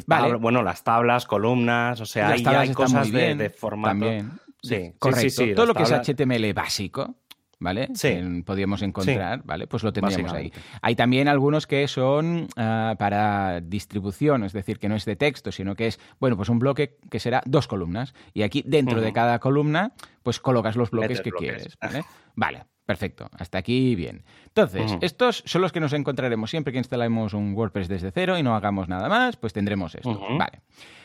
Vale. 0.06 0.36
bueno, 0.36 0.62
las 0.62 0.84
tablas, 0.84 1.26
columnas, 1.26 2.02
o 2.02 2.06
sea, 2.06 2.28
ahí 2.28 2.44
hay 2.46 2.74
cosas 2.74 3.10
de, 3.10 3.50
formato. 3.50 3.92
También. 3.92 4.32
Sí, 4.62 4.92
correcto. 5.00 5.44
todo 5.56 5.68
lo 5.68 5.74
que 5.74 5.84
es 5.84 5.92
HTML 5.94 6.54
básico, 6.54 7.16
¿vale? 7.58 7.88
Sí. 7.94 8.44
podríamos 8.46 8.82
encontrar, 8.82 9.44
¿vale? 9.46 9.66
Pues 9.66 9.82
lo 9.84 9.94
tendríamos 9.94 10.34
ahí. 10.34 10.52
Hay 10.82 10.98
también 10.98 11.30
algunos 11.30 11.68
que 11.68 11.88
son 11.88 12.50
ah, 12.58 12.96
para 13.00 13.62
distribución, 13.62 14.44
es 14.44 14.52
decir, 14.52 14.78
que 14.78 14.90
no 14.90 14.96
es 14.96 15.06
de 15.06 15.16
texto, 15.16 15.54
sino 15.54 15.78
que 15.78 15.88
es, 15.88 16.02
bueno, 16.20 16.36
pues 16.36 16.50
un 16.50 16.60
bloque 16.60 16.98
que 17.10 17.22
será 17.22 17.42
dos 17.46 17.66
columnas. 17.66 18.14
Y 18.34 18.42
aquí, 18.42 18.62
dentro 18.68 19.00
de 19.00 19.14
cada 19.14 19.40
columna, 19.40 19.94
pues 20.22 20.42
colocas 20.42 20.76
los 20.76 20.92
bloques 20.92 21.22
que 21.22 21.32
quieres, 21.32 21.78
¿vale? 21.82 22.04
Vale, 22.36 22.66
Perfecto, 22.86 23.30
hasta 23.38 23.58
aquí 23.58 23.96
bien. 23.96 24.24
Entonces, 24.48 24.98
estos 25.02 25.44
son 25.46 25.62
los 25.62 25.72
que 25.72 25.80
nos 25.80 25.94
encontraremos 25.94 26.50
siempre 26.50 26.74
que 26.74 26.80
instalemos 26.80 27.34
un 27.34 27.54
WordPress 27.54 27.88
desde 27.88 28.12
cero 28.12 28.38
y 28.38 28.44
no 28.44 28.56
hagamos 28.56 28.90
nada 28.90 29.08
más, 29.08 29.38
pues 29.38 29.54
tendremos 29.54 29.96
esto. 29.96 30.20
Vale. 30.38 30.62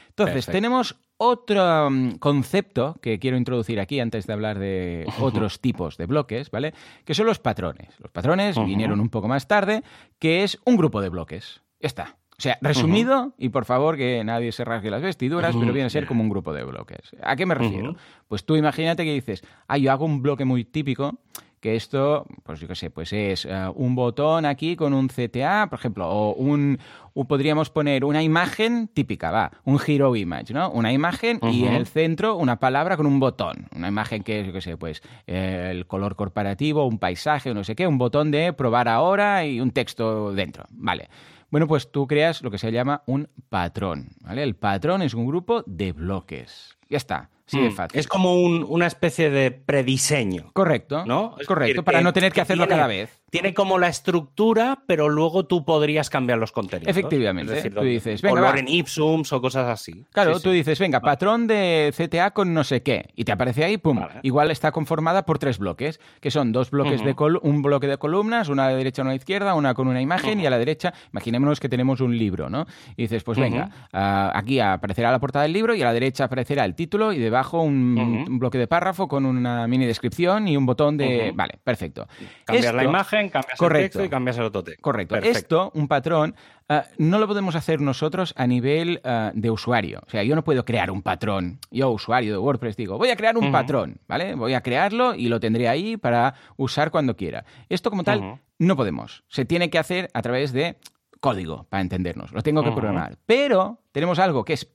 Entonces, 0.08 0.46
tenemos 0.46 0.96
otro 1.16 1.90
mm, 1.90 2.12
concepto 2.18 2.96
que 3.00 3.18
quiero 3.18 3.36
introducir 3.36 3.78
aquí 3.78 4.00
antes 4.00 4.26
de 4.26 4.32
hablar 4.32 4.58
de 4.58 5.06
otros 5.20 5.60
tipos 5.60 5.96
de 5.96 6.06
bloques, 6.06 6.50
¿vale? 6.50 6.74
Que 7.04 7.14
son 7.14 7.26
los 7.26 7.38
patrones. 7.38 7.94
Los 8.00 8.10
patrones 8.10 8.56
vinieron 8.64 8.98
un 9.00 9.08
poco 9.08 9.28
más 9.28 9.46
tarde, 9.46 9.82
que 10.18 10.42
es 10.42 10.58
un 10.64 10.76
grupo 10.76 11.00
de 11.00 11.08
bloques. 11.10 11.62
Ya 11.80 11.86
está. 11.86 12.16
O 12.38 12.40
sea, 12.40 12.56
resumido, 12.60 13.34
y 13.36 13.48
por 13.48 13.64
favor 13.64 13.96
que 13.96 14.22
nadie 14.22 14.52
se 14.52 14.64
rasgue 14.64 14.90
las 14.90 15.02
vestiduras, 15.02 15.56
pero 15.56 15.72
viene 15.72 15.86
a 15.86 15.90
ser 15.90 16.06
como 16.06 16.22
un 16.22 16.28
grupo 16.28 16.52
de 16.52 16.62
bloques. 16.62 17.16
¿A 17.20 17.34
qué 17.34 17.46
me 17.46 17.56
refiero? 17.56 17.96
Pues 18.28 18.44
tú 18.44 18.54
imagínate 18.54 19.04
que 19.04 19.12
dices, 19.12 19.42
ah, 19.66 19.76
yo 19.76 19.90
hago 19.90 20.04
un 20.04 20.22
bloque 20.22 20.44
muy 20.44 20.64
típico 20.64 21.18
que 21.60 21.76
esto, 21.76 22.26
pues 22.44 22.60
yo 22.60 22.68
qué 22.68 22.74
sé, 22.74 22.90
pues 22.90 23.12
es 23.12 23.44
eh, 23.44 23.68
un 23.74 23.94
botón 23.94 24.46
aquí 24.46 24.76
con 24.76 24.92
un 24.92 25.08
CTA, 25.08 25.66
por 25.68 25.78
ejemplo, 25.78 26.08
o 26.08 26.34
un, 26.34 26.78
podríamos 27.26 27.70
poner 27.70 28.04
una 28.04 28.22
imagen 28.22 28.88
típica, 28.88 29.30
va, 29.30 29.50
un 29.64 29.78
hero 29.84 30.14
image, 30.14 30.52
¿no? 30.52 30.70
Una 30.70 30.92
imagen 30.92 31.40
y 31.42 31.64
en 31.64 31.74
el 31.74 31.86
centro 31.86 32.36
una 32.36 32.58
palabra 32.58 32.96
con 32.96 33.06
un 33.06 33.20
botón, 33.20 33.66
una 33.74 33.88
imagen 33.88 34.22
que 34.22 34.40
es, 34.40 34.46
yo 34.46 34.52
qué 34.52 34.60
sé, 34.60 34.76
pues 34.76 35.02
eh, 35.26 35.68
el 35.70 35.86
color 35.86 36.16
corporativo, 36.16 36.86
un 36.86 36.98
paisaje, 36.98 37.52
no 37.54 37.64
sé 37.64 37.74
qué, 37.74 37.86
un 37.86 37.98
botón 37.98 38.30
de 38.30 38.52
probar 38.52 38.88
ahora 38.88 39.44
y 39.44 39.60
un 39.60 39.70
texto 39.70 40.32
dentro, 40.32 40.64
vale. 40.70 41.08
Bueno, 41.50 41.66
pues 41.66 41.90
tú 41.90 42.06
creas 42.06 42.42
lo 42.42 42.50
que 42.50 42.58
se 42.58 42.70
llama 42.70 43.02
un 43.06 43.28
patrón, 43.48 44.10
¿vale? 44.20 44.42
El 44.42 44.54
patrón 44.54 45.00
es 45.00 45.14
un 45.14 45.26
grupo 45.26 45.62
de 45.66 45.92
bloques. 45.92 46.76
Ya 46.90 46.98
está. 46.98 47.30
Sí, 47.48 47.58
es 47.64 47.72
Mm. 47.72 47.76
fácil. 47.76 47.98
Es 47.98 48.06
como 48.06 48.34
un- 48.40 48.64
una 48.68 48.86
especie 48.86 49.30
de 49.30 49.50
prediseño. 49.50 50.50
Correcto. 50.52 51.04
¿No? 51.06 51.34
Es 51.40 51.46
Correcto, 51.46 51.68
decir, 51.72 51.84
para 51.84 51.98
que- 51.98 52.04
no 52.04 52.12
tener 52.12 52.30
que 52.30 52.36
que 52.36 52.40
hacerlo 52.42 52.64
tiene- 52.66 52.76
cada 52.76 52.86
vez. 52.88 53.10
Tiene 53.30 53.52
como 53.52 53.78
la 53.78 53.88
estructura, 53.88 54.78
pero 54.86 55.10
luego 55.10 55.44
tú 55.44 55.62
podrías 55.64 56.08
cambiar 56.08 56.38
los 56.38 56.50
contenidos. 56.52 56.88
Efectivamente. 56.88 57.52
Es 57.52 57.56
decir, 57.62 57.74
Tú 57.74 57.82
dices, 57.84 58.22
venga, 58.22 58.36
color 58.40 58.54
va. 58.54 58.58
en 58.58 58.68
ipsums 58.68 59.32
o 59.34 59.40
cosas 59.42 59.68
así. 59.68 60.06
Claro, 60.12 60.36
Sí, 60.36 60.42
tú 60.44 60.50
sí. 60.50 60.56
dices, 60.56 60.78
venga, 60.78 61.00
patrón 61.00 61.46
de 61.46 61.92
CTA 61.94 62.30
con 62.30 62.54
no 62.54 62.64
sé 62.64 62.82
qué, 62.82 63.10
y 63.16 63.24
te 63.24 63.32
aparece 63.32 63.64
ahí, 63.64 63.76
pum, 63.76 63.98
Vale. 64.00 64.20
igual 64.22 64.50
está 64.50 64.72
conformada 64.72 65.26
por 65.26 65.38
tres 65.38 65.58
bloques, 65.58 66.00
que 66.20 66.30
son 66.30 66.52
dos 66.52 66.70
bloques 66.70 67.04
de 67.04 67.14
col- 67.14 67.38
un 67.42 67.60
bloque 67.60 67.86
de 67.86 67.98
columnas, 67.98 68.48
una 68.48 68.64
a 68.66 68.70
la 68.70 68.76
derecha, 68.76 69.02
una 69.02 69.10
a 69.10 69.12
la 69.12 69.16
izquierda, 69.18 69.54
una 69.54 69.74
con 69.74 69.88
una 69.88 70.00
imagen, 70.00 70.40
y 70.40 70.46
a 70.46 70.50
la 70.50 70.58
derecha, 70.58 70.94
imaginémonos 71.12 71.60
que 71.60 71.68
tenemos 71.68 72.00
un 72.00 72.16
libro, 72.16 72.48
¿no? 72.48 72.66
Y 72.96 73.02
dices, 73.02 73.24
pues 73.24 73.38
venga, 73.38 73.70
aquí 73.92 74.58
aparecerá 74.60 75.10
la 75.10 75.18
portada 75.18 75.42
del 75.42 75.52
libro 75.52 75.74
y 75.74 75.82
a 75.82 75.84
la 75.84 75.92
derecha 75.92 76.24
aparecerá 76.24 76.64
el 76.64 76.74
título 76.74 77.12
y 77.12 77.18
debajo 77.18 77.37
un, 77.62 77.98
Ujú. 77.98 78.30
un 78.32 78.38
bloque 78.38 78.58
de 78.58 78.66
párrafo 78.66 79.08
con 79.08 79.24
una 79.26 79.66
mini 79.68 79.86
descripción 79.86 80.48
y 80.48 80.56
un 80.56 80.66
botón 80.66 80.96
de... 80.96 81.32
Vale, 81.34 81.58
perfecto. 81.62 82.06
Cambias 82.44 82.74
la 82.74 82.82
Esto- 82.82 82.90
imagen, 82.90 83.28
cambias 83.30 83.58
Correcto. 83.58 83.78
el 83.78 83.82
texto 83.90 84.04
y 84.04 84.08
cambias 84.08 84.38
el. 84.38 84.50
Correcto. 84.80 85.14
Perfecto. 85.14 85.38
Esto, 85.38 85.70
un 85.74 85.88
patrón, 85.88 86.34
ah, 86.68 86.84
no 86.98 87.18
lo 87.18 87.26
podemos 87.26 87.54
hacer 87.54 87.80
nosotros 87.80 88.34
a 88.36 88.46
nivel 88.46 89.00
ah, 89.04 89.30
de 89.34 89.50
usuario. 89.50 90.00
O 90.06 90.10
sea, 90.10 90.22
yo 90.22 90.34
no 90.34 90.44
puedo 90.44 90.64
crear 90.64 90.90
un 90.90 91.02
patrón. 91.02 91.58
Yo, 91.70 91.90
usuario 91.90 92.32
de 92.32 92.38
WordPress, 92.38 92.76
digo, 92.76 92.98
voy 92.98 93.10
a 93.10 93.16
crear 93.16 93.36
un 93.38 93.52
patrón, 93.52 94.00
¿vale? 94.08 94.34
Voy 94.34 94.54
a 94.54 94.60
crearlo 94.60 95.14
y 95.14 95.28
lo 95.28 95.40
tendré 95.40 95.68
ahí 95.68 95.96
para 95.96 96.34
usar 96.56 96.90
cuando 96.90 97.16
quiera. 97.16 97.44
Esto 97.68 97.90
como 97.90 98.04
tal, 98.04 98.40
no 98.58 98.76
podemos. 98.76 99.24
Se 99.28 99.44
tiene 99.44 99.70
que 99.70 99.78
hacer 99.78 100.10
a 100.14 100.22
través 100.22 100.52
de 100.52 100.76
código, 101.20 101.66
para 101.68 101.80
entendernos. 101.80 102.32
Lo 102.32 102.42
tengo 102.42 102.62
que 102.62 102.70
programar. 102.70 103.18
Pero 103.26 103.80
tenemos 103.92 104.18
algo 104.20 104.44
que 104.44 104.52
es 104.52 104.70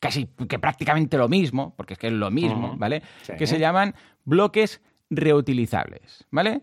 casi 0.00 0.26
que 0.48 0.58
prácticamente 0.58 1.18
lo 1.18 1.28
mismo, 1.28 1.74
porque 1.76 1.94
es 1.94 1.98
que 1.98 2.08
es 2.08 2.12
lo 2.12 2.30
mismo. 2.30 2.74
¿vale? 2.76 3.02
Sí. 3.22 3.32
Que 3.38 3.46
se 3.46 3.58
llaman 3.58 3.94
bloques 4.24 4.80
reutilizables, 5.10 6.26
¿vale? 6.30 6.62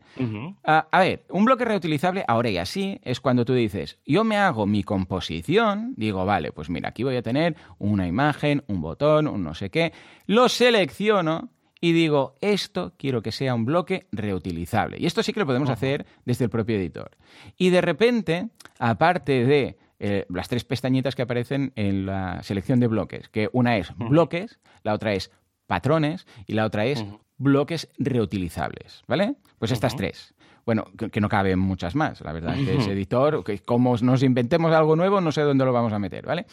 Ah, 0.63 0.87
a 0.91 0.99
ver, 0.99 1.25
un 1.29 1.45
bloque 1.45 1.65
reutilizable 1.65 2.23
ahora 2.27 2.49
y 2.49 2.57
así 2.57 2.99
es 3.03 3.19
cuando 3.19 3.43
tú 3.43 3.53
dices, 3.53 3.97
yo 4.05 4.23
me 4.23 4.37
hago 4.37 4.67
mi 4.67 4.83
composición, 4.83 5.93
digo, 5.97 6.25
vale, 6.25 6.51
pues 6.51 6.69
mira, 6.69 6.89
aquí 6.89 7.03
voy 7.03 7.15
a 7.15 7.23
tener 7.23 7.55
una 7.79 8.07
imagen, 8.07 8.63
un 8.67 8.81
botón, 8.81 9.27
un 9.27 9.43
no 9.43 9.55
sé 9.55 9.71
qué, 9.71 9.93
lo 10.27 10.47
selecciono 10.47 11.49
y 11.81 11.91
digo, 11.91 12.35
esto 12.41 12.93
quiero 12.97 13.21
que 13.21 13.31
sea 13.31 13.53
un 13.53 13.65
bloque 13.65 14.07
reutilizable. 14.11 14.97
Y 14.99 15.05
esto 15.05 15.21
sí 15.23 15.33
que 15.33 15.39
lo 15.39 15.45
podemos 15.45 15.69
hacer 15.69 16.05
desde 16.23 16.45
el 16.45 16.49
propio 16.49 16.77
editor. 16.77 17.11
Y 17.57 17.69
de 17.69 17.81
repente, 17.81 18.49
aparte 18.79 19.45
de 19.45 19.77
eh, 19.99 20.25
las 20.29 20.47
tres 20.47 20.63
pestañitas 20.63 21.15
que 21.15 21.21
aparecen 21.21 21.71
en 21.75 22.05
la 22.05 22.43
selección 22.43 22.79
de 22.79 22.87
bloques, 22.87 23.29
que 23.29 23.49
una 23.53 23.77
es 23.77 23.95
bloques, 23.97 24.59
la 24.83 24.93
otra 24.93 25.13
es 25.13 25.31
patrones 25.67 26.27
y 26.47 26.53
la 26.53 26.65
otra 26.65 26.85
es 26.85 27.05
bloques 27.37 27.89
reutilizables, 27.97 29.03
¿vale? 29.07 29.35
Pues 29.59 29.71
estas 29.71 29.95
tres. 29.95 30.33
Bueno, 30.65 30.85
que, 30.97 31.11
que 31.11 31.21
no 31.21 31.29
caben 31.29 31.59
muchas 31.59 31.93
más, 31.93 32.21
la 32.21 32.33
verdad. 32.33 32.55
Que 32.55 32.77
ese 32.77 32.93
editor, 32.93 33.43
que 33.43 33.59
como 33.59 33.95
nos 33.97 34.23
inventemos 34.23 34.73
algo 34.73 34.95
nuevo, 34.95 35.21
no 35.21 35.31
sé 35.31 35.41
dónde 35.41 35.63
lo 35.63 35.71
vamos 35.71 35.93
a 35.93 35.99
meter, 35.99 36.25
¿vale? 36.25 36.47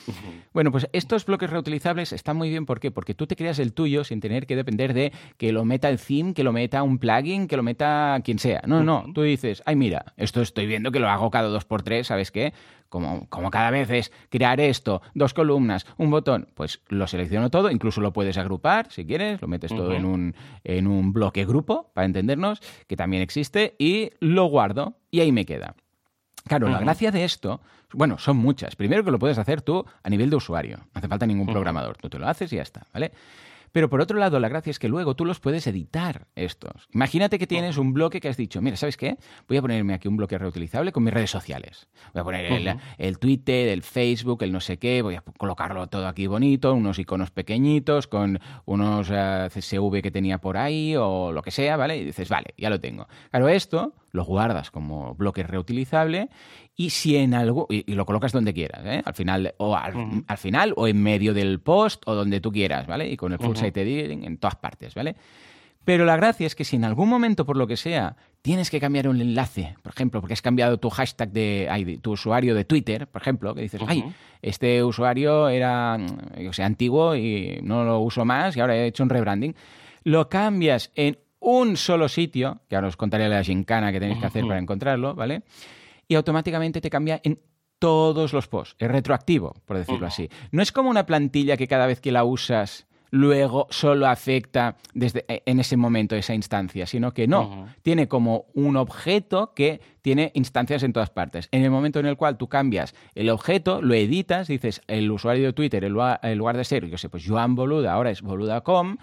Bueno, 0.52 0.70
pues 0.70 0.86
estos 0.92 1.24
bloques 1.24 1.48
reutilizables 1.48 2.12
están 2.12 2.36
muy 2.36 2.50
bien. 2.50 2.66
¿Por 2.66 2.78
qué? 2.78 2.90
Porque 2.90 3.14
tú 3.14 3.26
te 3.26 3.36
creas 3.36 3.58
el 3.58 3.72
tuyo 3.72 4.04
sin 4.04 4.20
tener 4.20 4.46
que 4.46 4.54
depender 4.54 4.92
de 4.92 5.12
que 5.38 5.50
lo 5.50 5.64
meta 5.64 5.88
el 5.88 5.98
theme, 5.98 6.34
que 6.34 6.44
lo 6.44 6.52
meta 6.52 6.82
un 6.82 6.98
plugin, 6.98 7.48
que 7.48 7.56
lo 7.56 7.62
meta 7.62 8.20
quien 8.22 8.38
sea. 8.38 8.60
No, 8.66 8.84
no. 8.84 9.06
Tú 9.14 9.22
dices, 9.22 9.62
ay, 9.64 9.76
mira, 9.76 10.04
esto 10.18 10.42
estoy 10.42 10.66
viendo 10.66 10.92
que 10.92 11.00
lo 11.00 11.08
hago 11.08 11.30
cada 11.30 11.48
dos 11.48 11.64
por 11.64 11.82
tres, 11.82 12.08
¿sabes 12.08 12.30
qué? 12.30 12.52
Como, 12.92 13.26
como 13.30 13.50
cada 13.50 13.70
vez 13.70 13.88
es 13.88 14.12
crear 14.28 14.60
esto, 14.60 15.00
dos 15.14 15.32
columnas, 15.32 15.86
un 15.96 16.10
botón, 16.10 16.48
pues 16.52 16.82
lo 16.88 17.06
selecciono 17.06 17.48
todo, 17.48 17.70
incluso 17.70 18.02
lo 18.02 18.12
puedes 18.12 18.36
agrupar 18.36 18.88
si 18.90 19.06
quieres, 19.06 19.40
lo 19.40 19.48
metes 19.48 19.74
todo 19.74 19.94
en 19.94 20.04
un, 20.04 20.34
en 20.62 20.86
un 20.86 21.14
bloque 21.14 21.46
grupo, 21.46 21.90
para 21.94 22.04
entendernos, 22.04 22.60
que 22.86 22.94
también 22.94 23.22
existe, 23.22 23.76
y 23.78 24.10
lo 24.20 24.44
guardo 24.44 24.98
y 25.10 25.20
ahí 25.20 25.32
me 25.32 25.46
queda. 25.46 25.74
Claro, 26.46 26.68
la 26.68 26.80
gracia 26.80 27.10
de 27.10 27.24
esto, 27.24 27.62
bueno, 27.94 28.18
son 28.18 28.36
muchas. 28.36 28.76
Primero 28.76 29.02
que 29.02 29.10
lo 29.10 29.18
puedes 29.18 29.38
hacer 29.38 29.62
tú 29.62 29.86
a 30.02 30.10
nivel 30.10 30.28
de 30.28 30.36
usuario, 30.36 30.76
no 30.76 30.98
hace 30.98 31.08
falta 31.08 31.24
ningún 31.24 31.46
programador, 31.46 31.96
tú 31.96 32.10
te 32.10 32.18
lo 32.18 32.28
haces 32.28 32.52
y 32.52 32.56
ya 32.56 32.62
está, 32.62 32.86
¿vale? 32.92 33.12
Pero 33.72 33.88
por 33.88 34.00
otro 34.00 34.18
lado, 34.18 34.38
la 34.38 34.48
gracia 34.48 34.70
es 34.70 34.78
que 34.78 34.88
luego 34.88 35.16
tú 35.16 35.24
los 35.24 35.40
puedes 35.40 35.66
editar 35.66 36.28
estos. 36.36 36.88
Imagínate 36.92 37.38
que 37.38 37.46
tienes 37.46 37.78
un 37.78 37.92
bloque 37.92 38.20
que 38.20 38.28
has 38.28 38.36
dicho, 38.36 38.60
mira, 38.60 38.76
¿sabes 38.76 38.96
qué? 38.96 39.16
Voy 39.48 39.56
a 39.56 39.62
ponerme 39.62 39.94
aquí 39.94 40.08
un 40.08 40.16
bloque 40.16 40.38
reutilizable 40.38 40.92
con 40.92 41.04
mis 41.04 41.14
redes 41.14 41.30
sociales. 41.30 41.88
Voy 42.12 42.20
a 42.20 42.24
poner 42.24 42.46
el, 42.46 42.76
el 42.98 43.18
Twitter, 43.18 43.68
el 43.68 43.82
Facebook, 43.82 44.42
el 44.42 44.52
no 44.52 44.60
sé 44.60 44.78
qué, 44.78 45.02
voy 45.02 45.16
a 45.16 45.22
colocarlo 45.38 45.86
todo 45.86 46.06
aquí 46.06 46.26
bonito, 46.26 46.74
unos 46.74 46.98
iconos 46.98 47.30
pequeñitos 47.30 48.06
con 48.06 48.38
unos 48.66 49.08
eh, 49.10 49.48
CSV 49.52 50.02
que 50.02 50.10
tenía 50.10 50.38
por 50.38 50.56
ahí 50.56 50.94
o 50.96 51.32
lo 51.32 51.42
que 51.42 51.50
sea, 51.50 51.76
¿vale? 51.76 51.96
Y 51.96 52.04
dices, 52.04 52.28
vale, 52.28 52.54
ya 52.56 52.70
lo 52.70 52.78
tengo. 52.78 53.08
Claro, 53.30 53.48
esto 53.48 53.94
lo 54.12 54.24
guardas 54.24 54.70
como 54.70 55.14
bloque 55.14 55.42
reutilizable 55.42 56.28
y 56.76 56.90
si 56.90 57.16
en 57.16 57.34
algo 57.34 57.66
y, 57.70 57.90
y 57.90 57.94
lo 57.94 58.04
colocas 58.06 58.32
donde 58.32 58.52
quieras, 58.54 58.82
¿eh? 58.84 59.02
al 59.04 59.14
final 59.14 59.54
o 59.58 59.74
al, 59.76 60.22
al 60.26 60.38
final 60.38 60.72
o 60.76 60.86
en 60.86 61.02
medio 61.02 61.34
del 61.34 61.60
post 61.60 62.02
o 62.06 62.14
donde 62.14 62.40
tú 62.40 62.52
quieras, 62.52 62.86
¿vale? 62.86 63.08
Y 63.10 63.16
con 63.16 63.32
el 63.32 63.38
full 63.38 63.56
site 63.66 63.82
editing 63.82 64.24
en 64.24 64.36
todas 64.38 64.56
partes, 64.56 64.94
¿vale? 64.94 65.16
Pero 65.84 66.04
la 66.04 66.14
gracia 66.16 66.46
es 66.46 66.54
que 66.54 66.62
si 66.62 66.76
en 66.76 66.84
algún 66.84 67.08
momento, 67.08 67.44
por 67.44 67.56
lo 67.56 67.66
que 67.66 67.76
sea, 67.76 68.14
tienes 68.40 68.70
que 68.70 68.78
cambiar 68.78 69.08
un 69.08 69.20
enlace, 69.20 69.74
por 69.82 69.92
ejemplo, 69.92 70.20
porque 70.20 70.34
has 70.34 70.42
cambiado 70.42 70.78
tu 70.78 70.90
hashtag 70.90 71.32
de, 71.32 71.66
ay, 71.68 71.82
de- 71.84 71.98
tu 71.98 72.12
usuario 72.12 72.54
de 72.54 72.64
Twitter, 72.64 73.08
por 73.08 73.20
ejemplo, 73.20 73.52
que 73.52 73.62
dices, 73.62 73.80
ay, 73.88 74.04
este 74.42 74.84
usuario 74.84 75.48
era, 75.48 75.98
o 76.48 76.52
sea, 76.52 76.66
antiguo 76.66 77.16
y 77.16 77.58
no 77.64 77.82
lo 77.84 77.98
uso 77.98 78.24
más 78.24 78.56
y 78.56 78.60
ahora 78.60 78.76
he 78.76 78.86
hecho 78.86 79.02
un 79.02 79.08
rebranding, 79.10 79.56
lo 80.04 80.28
cambias 80.28 80.92
en 80.94 81.18
un 81.42 81.76
solo 81.76 82.08
sitio, 82.08 82.60
que 82.68 82.76
ahora 82.76 82.88
os 82.88 82.96
contaré 82.96 83.28
la 83.28 83.42
gincana 83.42 83.92
que 83.92 84.00
tenéis 84.00 84.18
que 84.18 84.26
hacer 84.26 84.46
para 84.46 84.58
encontrarlo, 84.58 85.14
¿vale? 85.14 85.42
Y 86.08 86.14
automáticamente 86.14 86.80
te 86.80 86.90
cambia 86.90 87.20
en 87.22 87.38
todos 87.78 88.32
los 88.32 88.46
posts. 88.46 88.76
Es 88.78 88.88
retroactivo, 88.90 89.54
por 89.66 89.76
decirlo 89.76 90.06
así. 90.06 90.28
No 90.52 90.62
es 90.62 90.70
como 90.70 90.88
una 90.88 91.04
plantilla 91.04 91.56
que 91.56 91.66
cada 91.66 91.86
vez 91.86 92.00
que 92.00 92.12
la 92.12 92.24
usas 92.24 92.86
luego 93.10 93.66
solo 93.70 94.06
afecta 94.06 94.76
desde 94.94 95.24
e, 95.28 95.42
en 95.46 95.60
ese 95.60 95.76
momento 95.76 96.16
esa 96.16 96.34
instancia, 96.34 96.86
sino 96.86 97.12
que 97.12 97.26
no, 97.28 97.68
tiene 97.82 98.08
como 98.08 98.46
un 98.54 98.76
objeto 98.76 99.52
que 99.54 99.80
tiene 100.02 100.30
instancias 100.34 100.82
en 100.82 100.92
todas 100.92 101.10
partes. 101.10 101.48
En 101.52 101.62
el 101.62 101.70
momento 101.70 102.00
en 102.00 102.06
el 102.06 102.16
cual 102.16 102.36
tú 102.36 102.48
cambias 102.48 102.94
el 103.14 103.30
objeto, 103.30 103.80
lo 103.80 103.94
editas, 103.94 104.48
dices 104.48 104.82
el 104.88 105.10
usuario 105.10 105.46
de 105.46 105.52
Twitter, 105.52 105.84
en 105.84 105.92
lugar, 105.92 106.56
de 106.56 106.64
ser, 106.64 106.86
yo 106.88 106.98
sé, 106.98 107.08
pues 107.08 107.24
Joan 107.26 107.54
Boluda, 107.54 107.92
ahora 107.94 108.10
es 108.10 108.20
boluda.com, 108.20 108.96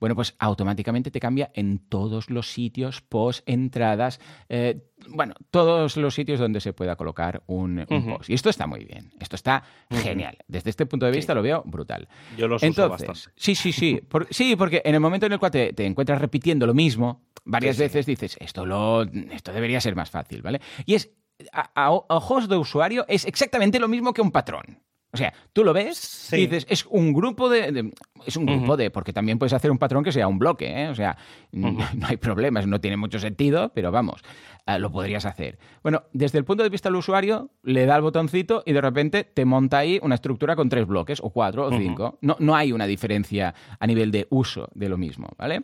bueno, 0.00 0.14
pues 0.14 0.34
automáticamente 0.38 1.10
te 1.10 1.20
cambia 1.20 1.50
en 1.54 1.78
todos 1.78 2.28
los 2.30 2.50
sitios, 2.50 3.00
post, 3.02 3.48
entradas, 3.48 4.20
eh, 4.48 4.82
bueno, 5.08 5.34
todos 5.50 5.96
los 5.96 6.14
sitios 6.14 6.40
donde 6.40 6.60
se 6.60 6.72
pueda 6.72 6.96
colocar 6.96 7.42
un, 7.46 7.84
un 7.88 8.06
post. 8.16 8.30
Y 8.30 8.34
esto 8.34 8.48
está 8.50 8.66
muy 8.66 8.84
bien, 8.84 9.12
esto 9.20 9.36
está 9.36 9.62
genial. 9.90 10.38
Desde 10.48 10.70
este 10.70 10.86
punto 10.86 11.06
de 11.06 11.12
vista 11.12 11.34
lo 11.34 11.42
veo 11.42 11.62
brutal. 11.66 12.08
Yo 12.36 12.48
los 12.48 12.62
uso 12.62 12.88
bastante. 12.88 13.20
sí, 13.36 13.54
sí, 13.54 13.72
sí. 13.72 14.00
Por- 14.08 14.26
sí, 14.30 14.56
porque 14.56 14.82
en 14.84 14.94
el 14.94 15.00
momento 15.00 15.26
en 15.26 15.32
el 15.32 15.38
cual 15.38 15.52
te, 15.52 15.72
te 15.74 15.84
encuentras 15.86 16.20
repitiendo 16.20 16.66
lo 16.66 16.74
mismo, 16.74 17.22
varias 17.44 17.76
Sí, 17.76 17.80
sí. 17.80 17.84
veces 17.84 18.06
dices, 18.06 18.36
esto, 18.40 18.64
lo, 18.66 19.02
esto 19.02 19.52
debería 19.52 19.80
ser 19.80 19.94
más 19.96 20.10
fácil, 20.10 20.42
¿vale? 20.46 20.60
Y 20.86 20.94
es, 20.94 21.10
a, 21.52 21.90
ojos 21.90 22.48
de 22.48 22.56
usuario, 22.56 23.04
es 23.08 23.26
exactamente 23.26 23.78
lo 23.78 23.88
mismo 23.88 24.14
que 24.14 24.22
un 24.22 24.30
patrón. 24.32 24.80
O 25.12 25.16
sea, 25.18 25.32
tú 25.54 25.64
lo 25.64 25.72
ves 25.72 25.96
Sí. 25.96 26.36
y 26.36 26.40
dices, 26.46 26.66
es 26.68 26.84
un 26.86 27.14
grupo 27.14 27.48
de, 27.48 27.72
de- 27.72 27.92
Es 28.26 28.36
un 28.36 28.44
grupo 28.44 28.76
de... 28.76 28.90
Porque 28.90 29.14
también 29.14 29.38
puedes 29.38 29.54
hacer 29.54 29.70
un 29.70 29.78
patrón 29.78 30.04
que 30.04 30.12
sea 30.12 30.28
un 30.28 30.38
bloque, 30.38 30.66
¿eh? 30.82 30.88
O 30.88 30.94
sea, 30.94 31.16
no, 31.52 31.70
no 31.94 32.06
hay 32.06 32.16
problemas, 32.18 32.66
no 32.66 32.80
tiene 32.80 32.98
mucho 32.98 33.18
sentido, 33.18 33.70
pero 33.74 33.90
vamos, 33.90 34.20
ah, 34.66 34.78
lo 34.78 34.90
podrías 34.90 35.24
hacer. 35.24 35.58
Bueno, 35.82 36.02
desde 36.12 36.36
el 36.38 36.44
punto 36.44 36.64
de 36.64 36.68
vista 36.68 36.90
del 36.90 36.96
usuario, 36.96 37.50
le 37.62 37.86
da 37.86 37.96
el 37.96 38.02
botoncito 38.02 38.62
y 38.66 38.72
de 38.74 38.80
repente 38.82 39.24
te 39.24 39.46
monta 39.46 39.78
ahí 39.78 39.98
una 40.02 40.16
estructura 40.16 40.54
con 40.54 40.68
tres 40.68 40.86
bloques, 40.86 41.20
o 41.22 41.30
cuatro, 41.30 41.66
o 41.66 41.70
cinco. 41.78 42.18
No, 42.20 42.36
no 42.38 42.54
hay 42.54 42.72
una 42.72 42.86
diferencia 42.86 43.54
a 43.78 43.86
nivel 43.86 44.10
de 44.10 44.26
uso 44.30 44.68
de 44.74 44.88
lo 44.90 44.98
mismo, 44.98 45.28
¿vale? 45.38 45.62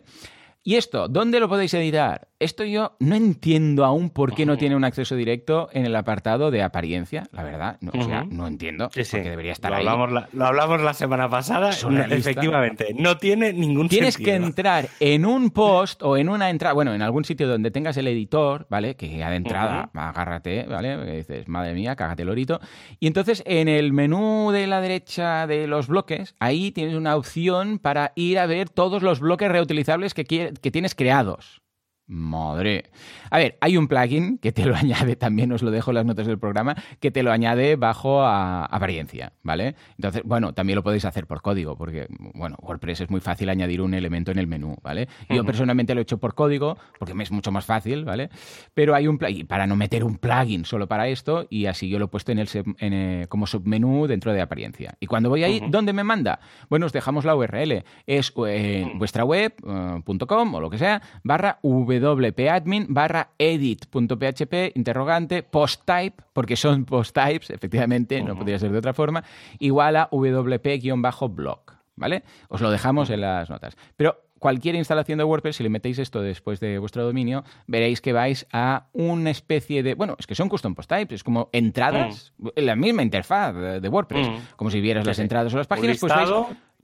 Y 0.65 0.75
esto, 0.75 1.09
¿dónde 1.09 1.41
lo 1.41 1.49
podéis 1.49 1.73
editar? 1.73 2.29
Esto 2.39 2.63
yo 2.63 2.95
no 2.99 3.15
entiendo 3.15 3.83
aún 3.85 4.09
por 4.09 4.33
qué 4.33 4.45
no 4.45 4.57
tiene 4.57 4.75
un 4.77 4.83
acceso 4.85 5.15
directo 5.15 5.69
en 5.73 5.85
el 5.85 5.95
apartado 5.95 6.51
de 6.51 6.61
apariencia, 6.61 7.23
la 7.31 7.43
verdad. 7.43 7.77
No, 7.81 7.91
O 7.97 8.01
sea, 8.03 8.23
Ujú. 8.23 8.33
no 8.33 8.47
entiendo 8.47 8.89
Sí, 8.93 9.03
sí. 9.03 9.17
porque 9.17 9.29
debería 9.29 9.51
estar 9.53 9.71
lo 9.71 9.77
ahí. 9.77 9.85
Hablamos 9.85 10.11
la, 10.13 10.29
lo 10.31 10.45
hablamos 10.45 10.81
la 10.81 10.93
semana 10.93 11.29
pasada. 11.29 11.71
Efectivamente, 12.09 12.93
no 12.97 13.17
tiene 13.17 13.51
ningún 13.53 13.89
Tienes 13.89 14.15
sentido. 14.15 14.37
que 14.39 14.45
entrar 14.45 14.89
en 14.99 15.25
un 15.25 15.51
post 15.51 16.01
o 16.03 16.15
en 16.17 16.29
una 16.29 16.49
entrada, 16.49 16.73
bueno, 16.73 16.93
en 16.93 17.01
algún 17.01 17.25
sitio 17.25 17.47
donde 17.47 17.71
tengas 17.71 17.97
el 17.97 18.07
editor, 18.07 18.65
¿vale? 18.69 18.95
Que 18.95 19.17
ya 19.17 19.29
de 19.29 19.35
entrada, 19.37 19.89
agárrate, 19.93 20.63
¿vale? 20.63 20.95
Porque 20.97 21.11
dices, 21.17 21.47
madre 21.47 21.73
mía, 21.73 21.95
cágate 21.95 22.23
lorito. 22.25 22.59
Y 22.99 23.07
entonces 23.07 23.43
en 23.45 23.67
el 23.67 23.91
menú 23.93 24.51
de 24.51 24.67
la 24.67 24.79
derecha 24.81 25.45
de 25.47 25.67
los 25.67 25.87
bloques, 25.87 26.35
ahí 26.39 26.71
tienes 26.71 26.95
una 26.95 27.15
opción 27.15 27.79
para 27.79 28.11
ir 28.15 28.39
a 28.39 28.45
ver 28.45 28.69
todos 28.69 29.01
los 29.03 29.19
bloques 29.19 29.49
reutilizables 29.51 30.13
que, 30.13 30.23
quiere- 30.25 30.52
que 30.61 30.71
tienes 30.71 30.95
creados. 30.95 31.62
Madre. 32.05 32.91
A 33.29 33.37
ver, 33.37 33.57
hay 33.61 33.77
un 33.77 33.87
plugin 33.87 34.37
que 34.37 34.51
te 34.51 34.65
lo 34.65 34.75
añade, 34.75 35.15
también 35.15 35.51
os 35.53 35.63
lo 35.63 35.71
dejo 35.71 35.91
en 35.91 35.95
las 35.95 36.05
notas 36.05 36.27
del 36.27 36.37
programa, 36.37 36.75
que 36.99 37.11
te 37.11 37.23
lo 37.23 37.31
añade 37.31 37.77
bajo 37.77 38.21
a 38.21 38.65
apariencia, 38.65 39.33
¿vale? 39.41 39.75
Entonces, 39.97 40.21
bueno, 40.25 40.53
también 40.53 40.75
lo 40.75 40.83
podéis 40.83 41.05
hacer 41.05 41.27
por 41.27 41.41
código, 41.41 41.77
porque, 41.77 42.07
bueno, 42.33 42.57
WordPress 42.61 43.01
es 43.01 43.09
muy 43.09 43.21
fácil 43.21 43.49
añadir 43.49 43.81
un 43.81 43.93
elemento 43.93 44.31
en 44.31 44.39
el 44.39 44.47
menú, 44.47 44.75
¿vale? 44.83 45.07
Yo 45.29 45.45
personalmente 45.45 45.93
lo 45.93 46.01
he 46.01 46.03
hecho 46.03 46.17
por 46.17 46.35
código, 46.35 46.77
porque 46.99 47.13
me 47.13 47.23
es 47.23 47.31
mucho 47.31 47.51
más 47.51 47.65
fácil, 47.65 48.03
¿vale? 48.03 48.29
Pero 48.73 48.95
hay 48.95 49.07
un 49.07 49.17
plugin, 49.17 49.47
para 49.47 49.65
no 49.65 49.75
meter 49.77 50.03
un 50.03 50.17
plugin 50.17 50.65
solo 50.65 50.87
para 50.87 51.07
esto, 51.07 51.47
y 51.49 51.67
así 51.67 51.87
yo 51.87 51.99
lo 51.99 52.05
he 52.05 52.09
puesto 52.09 52.33
en 52.33 52.39
el, 52.39 52.49
eh, 52.79 53.25
como 53.29 53.47
submenú 53.47 54.07
dentro 54.07 54.33
de 54.33 54.41
apariencia. 54.41 54.95
Y 54.99 55.07
cuando 55.07 55.29
voy 55.29 55.43
ahí, 55.43 55.61
¿dónde 55.69 55.93
me 55.93 56.03
manda? 56.03 56.39
Bueno, 56.69 56.85
os 56.85 56.93
dejamos 56.93 57.23
la 57.23 57.35
URL. 57.35 57.83
Es 58.05 58.33
eh, 58.47 58.91
vuestra 58.95 59.23
web.com 59.23 60.53
eh, 60.53 60.57
o 60.57 60.59
lo 60.59 60.69
que 60.69 60.77
sea, 60.77 61.01
barra 61.23 61.59
v 61.61 61.92
wp-admin 61.99 62.87
barra 62.89 63.29
edit.php 63.37 64.71
interrogante 64.75 65.43
posttype, 65.43 66.23
porque 66.33 66.55
son 66.55 66.85
posttypes, 66.85 67.49
efectivamente, 67.49 68.21
no 68.21 68.35
podría 68.37 68.59
ser 68.59 68.71
de 68.71 68.77
otra 68.77 68.93
forma, 68.93 69.23
igual 69.59 69.95
a 69.95 70.09
wp-blog, 70.11 71.59
¿vale? 71.95 72.23
Os 72.49 72.61
lo 72.61 72.71
dejamos 72.71 73.09
en 73.09 73.21
las 73.21 73.49
notas. 73.49 73.75
Pero 73.95 74.23
cualquier 74.43 74.75
instalación 74.75 75.17
de 75.17 75.23
WordPress, 75.23 75.55
si 75.55 75.63
le 75.63 75.69
metéis 75.69 75.99
esto 75.99 76.21
después 76.21 76.59
de 76.59 76.77
vuestro 76.77 77.05
dominio, 77.05 77.45
veréis 77.65 78.01
que 78.01 78.11
vais 78.11 78.45
a 78.51 78.87
una 78.91 79.29
especie 79.29 79.83
de. 79.83 79.95
Bueno, 79.95 80.17
es 80.19 80.27
que 80.27 80.35
son 80.35 80.49
custom 80.49 80.75
post 80.75 80.89
types, 80.89 81.15
es 81.15 81.23
como 81.23 81.49
entradas, 81.53 82.33
mm. 82.37 82.49
en 82.55 82.65
la 82.65 82.75
misma 82.75 83.03
interfaz 83.03 83.55
de 83.55 83.89
WordPress, 83.89 84.27
mm. 84.27 84.35
como 84.57 84.69
si 84.69 84.81
vieras 84.81 85.05
las 85.05 85.19
entradas 85.19 85.53
o 85.53 85.57
las 85.57 85.67
páginas, 85.67 85.97
pues 85.97 86.13
veis 86.13 86.29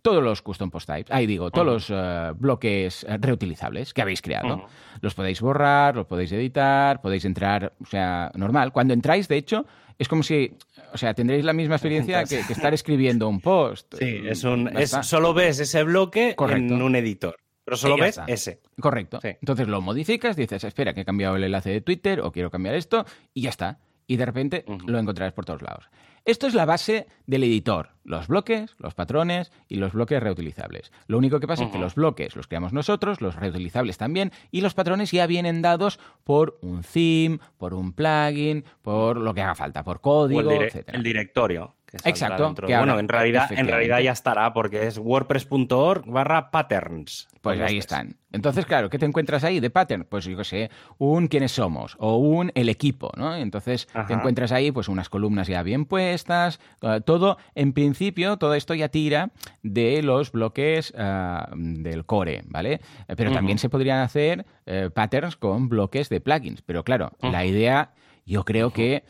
todos 0.01 0.23
los 0.23 0.41
custom 0.41 0.69
post 0.69 0.87
types, 0.87 1.11
ahí 1.11 1.25
digo, 1.25 1.51
todos 1.51 1.67
los 1.67 1.89
eh, 1.89 2.31
bloques 2.35 3.03
eh, 3.03 3.17
reutilizables 3.19 3.93
que 3.93 4.01
habéis 4.01 4.21
creado. 4.21 4.67
Los 5.01 5.13
podéis 5.13 5.41
borrar, 5.41 5.95
los 5.95 6.05
podéis 6.05 6.31
editar, 6.31 7.01
podéis 7.01 7.25
entrar, 7.25 7.73
o 7.81 7.85
sea, 7.85 8.31
normal. 8.35 8.71
Cuando 8.71 8.93
entráis, 8.93 9.27
de 9.27 9.37
hecho, 9.37 9.65
es 9.97 10.07
como 10.07 10.23
si, 10.23 10.55
o 10.93 10.97
sea, 10.97 11.13
tendréis 11.13 11.43
la 11.43 11.53
misma 11.53 11.75
experiencia 11.75 12.23
que, 12.23 12.39
estar 12.39 12.73
escribiendo 12.73 13.27
un 13.27 13.41
post. 13.41 13.95
Sí, 13.97 14.21
es 14.25 14.43
un, 14.43 14.71
solo 15.03 15.33
ves 15.33 15.59
ese 15.59 15.83
bloque 15.83 16.35
en 16.37 16.81
un 16.81 16.95
editor. 16.95 17.35
Pero 17.65 17.77
solo 17.77 17.97
ves 17.97 18.19
ese. 18.25 18.61
Correcto. 18.79 19.19
Entonces 19.21 19.67
lo 19.67 19.81
modificas, 19.81 20.35
dices, 20.35 20.63
espera, 20.63 20.93
que 20.93 21.01
he 21.01 21.05
cambiado 21.05 21.35
el 21.35 21.43
enlace 21.43 21.69
de 21.69 21.81
Twitter 21.81 22.21
o 22.21 22.31
quiero 22.31 22.49
cambiar 22.49 22.75
esto, 22.75 23.05
y 23.33 23.41
ya 23.41 23.49
está. 23.49 23.79
Y 24.07 24.17
de 24.17 24.25
repente 24.25 24.65
lo 24.87 24.97
encontrarás 24.97 25.33
por 25.33 25.45
todos 25.45 25.61
lados. 25.61 25.87
Esto 26.25 26.47
es 26.47 26.53
la 26.53 26.65
base 26.65 27.07
del 27.25 27.43
editor, 27.43 27.89
los 28.03 28.27
bloques, 28.27 28.75
los 28.77 28.93
patrones 28.93 29.51
y 29.67 29.75
los 29.75 29.93
bloques 29.93 30.21
reutilizables. 30.21 30.91
Lo 31.07 31.17
único 31.17 31.39
que 31.39 31.47
pasa 31.47 31.63
es 31.63 31.71
que 31.71 31.77
los 31.77 31.95
bloques 31.95 32.35
los 32.35 32.47
creamos 32.47 32.73
nosotros, 32.73 33.21
los 33.21 33.35
reutilizables 33.35 33.97
también, 33.97 34.31
y 34.51 34.61
los 34.61 34.73
patrones 34.73 35.11
ya 35.11 35.27
vienen 35.27 35.61
dados 35.61 35.99
por 36.23 36.57
un 36.61 36.83
theme, 36.83 37.39
por 37.57 37.73
un 37.73 37.93
plugin, 37.93 38.63
por 38.81 39.17
lo 39.17 39.33
que 39.33 39.41
haga 39.41 39.55
falta, 39.55 39.83
por 39.83 40.01
código, 40.01 40.51
etc. 40.51 40.89
El 40.93 41.03
directorio. 41.03 41.75
Exacto. 42.03 42.53
bueno, 42.61 42.99
en 42.99 43.07
realidad, 43.07 43.51
en 43.51 43.67
realidad 43.67 43.99
ya 43.99 44.11
estará 44.11 44.53
porque 44.53 44.87
es 44.87 44.97
wordpress.org 44.97 46.05
barra 46.05 46.51
patterns. 46.51 47.27
Pues 47.41 47.59
ahí 47.61 47.77
están. 47.77 48.17
Entonces, 48.31 48.65
claro, 48.65 48.89
¿qué 48.89 48.99
te 48.99 49.05
encuentras 49.05 49.43
ahí 49.43 49.59
de 49.59 49.69
pattern? 49.69 50.05
Pues 50.07 50.25
yo 50.25 50.37
qué 50.37 50.43
sé, 50.43 50.69
un 50.97 51.27
quiénes 51.27 51.53
somos 51.53 51.95
o 51.97 52.17
un 52.17 52.51
el 52.53 52.69
equipo, 52.69 53.11
¿no? 53.15 53.35
Entonces 53.35 53.87
te 54.07 54.13
encuentras 54.13 54.51
ahí 54.51 54.71
pues 54.71 54.87
unas 54.89 55.09
columnas 55.09 55.47
ya 55.47 55.63
bien 55.63 55.85
puestas, 55.85 56.59
eh, 56.81 57.01
todo, 57.05 57.37
en 57.55 57.73
principio, 57.73 58.37
todo 58.37 58.53
esto 58.55 58.73
ya 58.73 58.89
tira 58.89 59.31
de 59.63 60.03
los 60.03 60.31
bloques 60.31 60.93
eh, 60.97 61.39
del 61.53 62.05
core, 62.05 62.43
¿vale? 62.45 62.81
Eh, 63.07 63.15
pero 63.15 63.31
también 63.31 63.57
se 63.57 63.69
podrían 63.69 63.99
hacer 63.99 64.45
patterns 64.93 65.35
con 65.35 65.69
bloques 65.69 66.09
de 66.09 66.21
plugins. 66.21 66.61
Pero 66.61 66.83
claro, 66.83 67.13
la 67.21 67.45
idea 67.45 67.93
yo 68.25 68.45
creo 68.45 68.71
que 68.71 69.03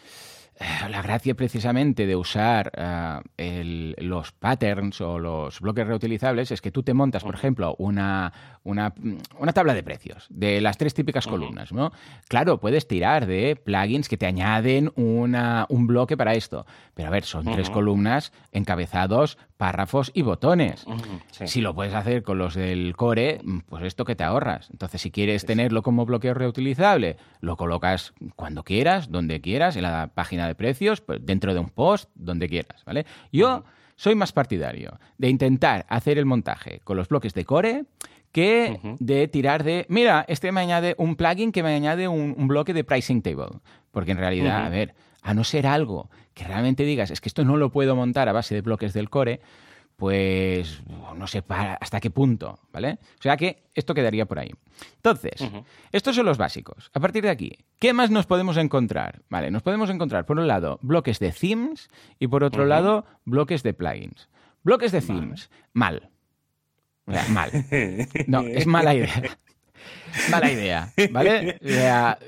la 0.90 1.02
gracia 1.02 1.36
precisamente 1.36 2.06
de 2.06 2.16
usar 2.16 2.72
eh, 3.38 3.94
los 3.98 4.32
patterns 4.34 5.00
o 5.00 5.18
los 5.18 5.62
bloques 5.62 5.88
reutilizables 5.88 6.52
es 6.52 6.62
que 6.62 6.72
tú 6.72 6.84
te 6.84 6.94
montas, 6.94 7.24
por 7.24 7.36
ejemplo, 7.36 7.76
una, 7.78 8.59
una, 8.70 8.94
tabla 9.54 9.74
de 9.74 9.84
precios 9.84 10.28
de 10.30 10.62
las 10.62 10.78
tres 10.78 10.94
típicas 10.94 11.28
columnas. 11.28 11.72
¿no? 11.72 11.92
Claro, 12.28 12.60
puedes 12.60 12.88
tirar 12.88 13.26
de 13.26 13.56
plugins 13.56 14.08
que 14.08 14.18
te 14.18 14.26
añaden 14.26 14.92
una, 14.96 15.66
un 15.70 15.88
bloque 15.88 16.18
para 16.18 16.34
esto, 16.34 16.66
pero 16.94 17.08
a 17.08 17.12
ver, 17.12 17.24
son 17.24 17.46
tres 17.46 17.70
columnas 17.70 18.32
encabezados 18.52 19.38
párrafos 19.58 20.12
y 20.14 20.22
botones. 20.22 20.86
Si 21.44 21.60
lo 21.60 21.76
puedes 21.76 21.94
hacer 21.94 22.24
con 22.24 22.38
los 22.38 22.56
del 22.56 22.96
core, 22.96 23.42
pues 23.68 23.84
esto 23.84 24.06
que 24.06 24.16
te 24.16 24.24
ahorras. 24.24 24.70
Entonces, 24.72 25.02
si 25.02 25.12
quieres 25.12 25.46
tenerlo 25.46 25.84
como 25.84 26.06
bloqueo 26.06 26.34
reutilizable, 26.34 27.18
lo 27.42 27.58
colocas 27.58 28.14
cuando 28.36 28.64
quieras, 28.64 29.12
donde 29.12 29.42
quieras, 29.42 29.76
en 29.76 29.84
la 29.84 30.12
página 30.14 30.48
de 30.48 30.56
precios, 30.56 31.02
pues 31.02 31.20
dentro 31.26 31.54
de 31.54 31.60
un 31.60 31.70
post, 31.70 32.10
donde 32.16 32.48
quieras, 32.48 32.84
¿vale? 32.86 33.06
Yo 33.32 33.66
soy 34.00 34.16
más 34.16 34.32
partidario 34.32 34.98
de 35.18 35.28
intentar 35.28 35.86
hacer 35.90 36.18
el 36.18 36.26
montaje 36.26 36.80
con 36.86 36.96
los 36.96 37.10
bloques 37.10 37.34
de 37.34 37.44
core 37.44 37.84
que 38.32 38.80
de 39.00 39.28
tirar 39.28 39.64
de, 39.64 39.86
mira, 39.90 40.26
este 40.28 40.52
me 40.52 40.62
añade 40.62 40.96
un 40.98 41.16
plugin 41.16 41.52
que 41.52 41.64
me 41.64 41.74
añade 41.74 42.08
un, 42.08 42.48
bloque 42.48 42.74
de 42.74 42.84
pricing 42.84 43.22
table. 43.22 43.60
Porque 43.92 44.12
en 44.12 44.18
realidad, 44.18 44.66
a 44.66 44.70
ver, 44.70 44.94
a 45.22 45.34
no 45.34 45.44
ser 45.44 45.68
algo 45.68 46.10
que 46.34 46.44
realmente 46.44 46.84
digas, 46.84 47.12
es 47.12 47.22
que 47.22 47.30
esto 47.30 47.44
no 47.44 47.58
lo 47.58 47.72
puedo 47.72 47.96
montar 47.96 48.30
a 48.30 48.34
base 48.34 48.56
de 48.56 48.62
bloques 48.62 48.94
del 48.94 49.10
core, 49.10 49.42
pues 50.00 50.82
no 51.18 51.28
sé 51.28 51.44
hasta 51.50 52.00
qué 52.00 52.10
punto, 52.10 52.60
¿vale? 52.72 53.00
O 53.20 53.22
sea 53.22 53.36
que 53.36 53.70
esto 53.76 53.94
quedaría 53.94 54.26
por 54.26 54.40
ahí. 54.40 54.52
Entonces, 54.96 55.44
estos 55.92 56.16
son 56.16 56.26
los 56.26 56.38
básicos. 56.38 56.90
A 56.94 57.02
partir 57.02 57.24
de 57.24 57.30
aquí, 57.30 57.58
¿qué 57.80 57.92
más 57.92 58.10
nos 58.10 58.26
podemos 58.26 58.56
encontrar? 58.56 59.24
Vale, 59.30 59.52
nos 59.52 59.62
podemos 59.62 59.90
encontrar, 59.90 60.26
por 60.26 60.40
un 60.40 60.48
lado, 60.48 60.80
bloques 60.82 61.20
de 61.20 61.34
themes 61.34 61.90
y 62.18 62.28
por 62.28 62.46
otro 62.46 62.66
lado, 62.66 63.06
bloques 63.26 63.62
de 63.62 63.74
plugins. 63.74 64.30
Bloques 64.64 64.94
de 64.94 65.02
themes, 65.02 65.50
mal. 65.74 66.10
Mal. 67.30 67.50
No, 68.28 68.42
es 68.42 68.66
mala 68.66 68.96
idea. 68.96 69.22
Mala 70.32 70.52
idea, 70.52 70.92
¿vale? 71.12 71.60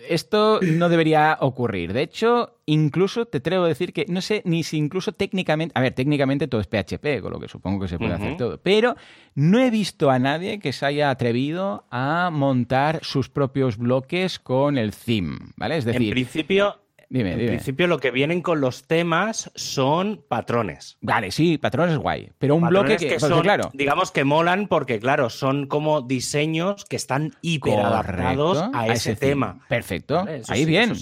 esto 0.07 0.59
no 0.61 0.89
debería 0.89 1.37
ocurrir. 1.41 1.93
De 1.93 2.03
hecho, 2.03 2.57
incluso 2.65 3.25
te 3.25 3.39
atrevo 3.39 3.65
a 3.65 3.67
decir 3.67 3.93
que 3.93 4.05
no 4.07 4.21
sé 4.21 4.41
ni 4.45 4.63
si 4.63 4.77
incluso 4.77 5.13
técnicamente, 5.13 5.73
a 5.75 5.81
ver, 5.81 5.93
técnicamente 5.93 6.47
todo 6.47 6.61
es 6.61 6.67
PHP, 6.67 7.21
con 7.21 7.31
lo 7.31 7.39
que 7.39 7.47
supongo 7.47 7.81
que 7.81 7.87
se 7.87 7.97
puede 7.97 8.13
hacer 8.13 8.37
todo, 8.37 8.59
pero 8.61 8.95
no 9.35 9.59
he 9.59 9.69
visto 9.69 10.09
a 10.09 10.19
nadie 10.19 10.59
que 10.59 10.73
se 10.73 10.85
haya 10.85 11.09
atrevido 11.09 11.85
a 11.89 12.29
montar 12.31 12.99
sus 13.03 13.29
propios 13.29 13.77
bloques 13.77 14.39
con 14.39 14.77
el 14.77 14.93
theme, 14.93 15.37
¿vale? 15.55 15.77
Es 15.77 15.85
decir, 15.85 16.09
en 16.09 16.11
principio 16.11 16.80
Dime, 17.11 17.33
en 17.33 17.45
principio 17.45 17.87
lo 17.87 17.99
que 17.99 18.09
vienen 18.09 18.41
con 18.41 18.61
los 18.61 18.87
temas 18.87 19.51
son 19.53 20.23
patrones. 20.29 20.97
Vale, 21.01 21.31
sí, 21.31 21.57
patrones 21.57 21.97
guay. 21.97 22.31
Pero 22.39 22.55
un 22.55 22.65
bloque 22.69 22.95
que, 22.95 23.19
son, 23.19 23.41
claro. 23.41 23.69
Digamos 23.73 24.11
que 24.11 24.23
molan 24.23 24.69
porque, 24.69 24.97
claro, 24.97 25.29
son 25.29 25.67
como 25.67 26.01
diseños 26.01 26.85
que 26.85 26.95
están 26.95 27.33
hiper 27.41 27.81
adaptados 27.81 28.63
a, 28.73 28.87
ese, 28.87 29.17
tema. 29.17 29.59
Perfecto. 29.67 30.25
Ahí 30.47 30.63
bien. 30.63 30.93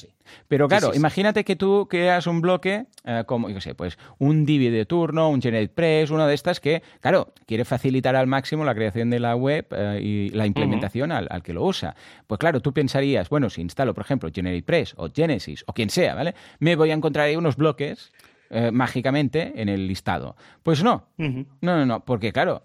Pero 0.48 0.68
claro, 0.68 0.92
imagínate 0.94 1.44
que 1.44 1.56
tú 1.56 1.88
creas 1.90 2.28
un 2.28 2.42
bloque 2.42 2.86
eh, 3.06 3.24
como, 3.26 3.50
yo 3.50 3.62
sé, 3.62 3.76
pues 3.76 3.98
un 4.18 4.46
Divi 4.46 4.70
de 4.70 4.86
turno, 4.86 5.30
un 5.30 5.42
GeneratePress, 5.42 6.12
uno 6.12 6.28
de 6.28 6.34
estas 6.34 6.60
que, 6.60 6.82
claro, 7.02 7.34
quiere 7.46 7.66
facilitar 7.66 8.16
al 8.16 8.28
máximo 8.28 8.64
la 8.64 8.76
creación 8.76 9.10
de 9.10 9.20
la 9.20 9.36
web 9.36 9.68
eh, 9.72 10.00
y 10.02 10.30
la 10.30 10.46
implementación 10.46 11.12
al, 11.12 11.28
que 11.44 11.54
lo 11.54 11.64
usa. 11.64 11.96
Pues 12.28 12.40
claro, 12.40 12.60
tú 12.60 12.74
pensarías, 12.74 13.30
bueno, 13.30 13.50
si 13.50 13.62
instalo, 13.62 13.94
por 13.94 14.04
ejemplo, 14.04 14.30
GeneratePress 14.34 14.96
o 14.98 15.10
Genesis 15.14 15.64
o 15.68 15.74
quien 15.74 15.90
sea, 15.90 16.16
¿vale? 16.16 16.36
Me 16.60 16.76
voy 16.76 16.92
a 16.92 16.94
encontrar 16.94 17.28
ahí 17.28 17.36
unos 17.36 17.56
bloques 17.56 18.12
eh, 18.52 18.72
mágicamente 18.72 19.54
en 19.56 19.70
el 19.70 19.88
listado. 19.88 20.36
Pues 20.64 20.84
no, 20.84 21.06
no, 21.18 21.46
no, 21.62 21.86
no, 21.86 22.04
porque 22.04 22.34
claro, 22.34 22.64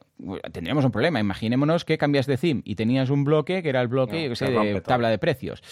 tendríamos 0.51 0.83
un 0.85 0.91
problema. 0.91 1.21
Imaginémonos 1.21 1.85
que 1.85 1.99
cambias 1.99 2.27
de 2.27 2.39
theme 2.39 2.63
y 2.65 2.75
tenías 2.75 3.11
un 3.11 3.25
bloque 3.25 3.63
que 3.63 3.69
era 3.69 3.83
el 3.83 3.89
bloque, 3.89 4.29
yo 4.29 4.35
sé, 4.35 4.51
de 4.51 4.81
tabla 4.81 5.11
de 5.11 5.19
precios. 5.19 5.63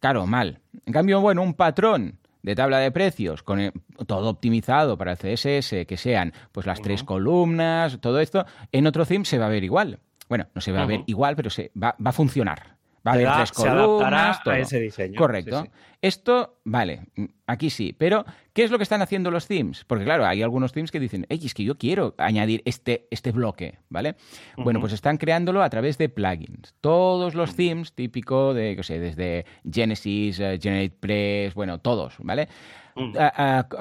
Claro, 0.00 0.26
mal. 0.26 0.60
En 0.86 0.92
cambio, 0.92 1.20
bueno, 1.20 1.42
un 1.42 1.54
patrón 1.54 2.18
de 2.42 2.54
tabla 2.54 2.78
de 2.78 2.90
precios, 2.90 3.42
con 3.42 3.72
todo 4.06 4.30
optimizado 4.30 4.96
para 4.96 5.12
el 5.12 5.18
CSS, 5.18 5.86
que 5.86 5.96
sean 5.96 6.32
pues 6.52 6.66
las 6.66 6.80
tres 6.80 7.04
columnas, 7.04 8.00
todo 8.00 8.18
esto, 8.20 8.46
en 8.72 8.86
otro 8.86 9.04
theme 9.04 9.24
se 9.24 9.38
va 9.38 9.46
a 9.46 9.50
ver 9.50 9.62
igual. 9.62 9.98
Bueno, 10.28 10.46
no 10.54 10.60
se 10.60 10.72
va 10.72 10.82
a 10.82 10.86
ver 10.86 11.02
igual, 11.06 11.36
pero 11.36 11.50
se 11.50 11.70
va, 11.80 11.94
a 12.02 12.12
funcionar. 12.12 12.76
Va 13.06 13.12
a 13.12 13.14
haber 13.14 13.28
tres 13.34 13.52
columnas, 13.52 14.42
todo. 14.42 14.54
ese 14.54 14.80
diseño. 14.80 15.18
Correcto. 15.18 15.66
Esto, 16.02 16.60
vale, 16.64 17.02
aquí 17.46 17.68
sí, 17.68 17.94
pero 17.96 18.24
¿qué 18.54 18.64
es 18.64 18.70
lo 18.70 18.78
que 18.78 18.84
están 18.84 19.02
haciendo 19.02 19.30
los 19.30 19.46
themes? 19.46 19.84
Porque 19.84 20.04
claro, 20.04 20.24
hay 20.24 20.42
algunos 20.42 20.72
themes 20.72 20.90
que 20.90 20.98
dicen, 20.98 21.26
hey, 21.28 21.40
es 21.44 21.52
que 21.52 21.62
yo 21.62 21.76
quiero 21.76 22.14
añadir 22.16 22.62
este, 22.64 23.06
este 23.10 23.32
bloque, 23.32 23.78
¿vale? 23.90 24.16
Bueno, 24.56 24.80
pues 24.80 24.94
están 24.94 25.18
creándolo 25.18 25.62
a 25.62 25.68
través 25.68 25.98
de 25.98 26.08
plugins. 26.08 26.74
Todos 26.80 27.34
los 27.34 27.54
themes, 27.54 27.92
típico 27.92 28.54
de, 28.54 28.76
qué 28.76 28.82
sé, 28.82 28.98
desde 28.98 29.44
Genesis, 29.70 30.38
uh, 30.38 30.58
GeneratePress, 30.58 31.52
bueno, 31.52 31.80
todos, 31.80 32.14
¿vale? 32.20 32.48
Mm. 32.96 33.16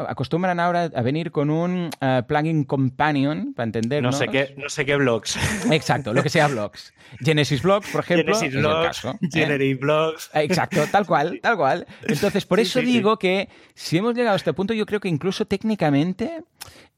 acostumbran 0.08 0.60
ahora 0.60 0.90
a 0.94 1.02
venir 1.02 1.32
con 1.32 1.50
un 1.50 1.90
uh, 2.02 2.24
plugin 2.28 2.64
companion, 2.64 3.54
para 3.54 3.66
entender. 3.66 4.04
No 4.04 4.12
sé 4.12 4.28
qué, 4.28 4.54
no 4.58 4.70
sé 4.70 4.86
qué 4.86 4.96
blogs. 4.96 5.38
Exacto, 5.72 6.14
lo 6.14 6.24
que 6.24 6.30
sea 6.30 6.48
blogs. 6.48 6.94
Genesis 7.20 7.62
Blogs, 7.62 7.90
por 7.90 8.02
ejemplo. 8.02 8.36
Genesis 8.36 8.60
Blogs, 8.60 9.06
¿eh? 9.06 9.78
Blogs. 9.80 10.30
Exacto, 10.34 10.84
tal 10.92 11.06
cual, 11.06 11.40
tal 11.42 11.58
cual. 11.58 11.88
Entonces, 12.10 12.46
por 12.46 12.60
eso 12.60 12.80
digo 12.82 13.18
que 13.18 13.50
si 13.74 13.98
hemos 13.98 14.16
llegado 14.16 14.34
a 14.34 14.38
este 14.38 14.54
punto, 14.54 14.74
yo 14.74 14.86
creo 14.86 15.00
que 15.00 15.10
incluso 15.10 15.46
técnicamente 15.46 16.44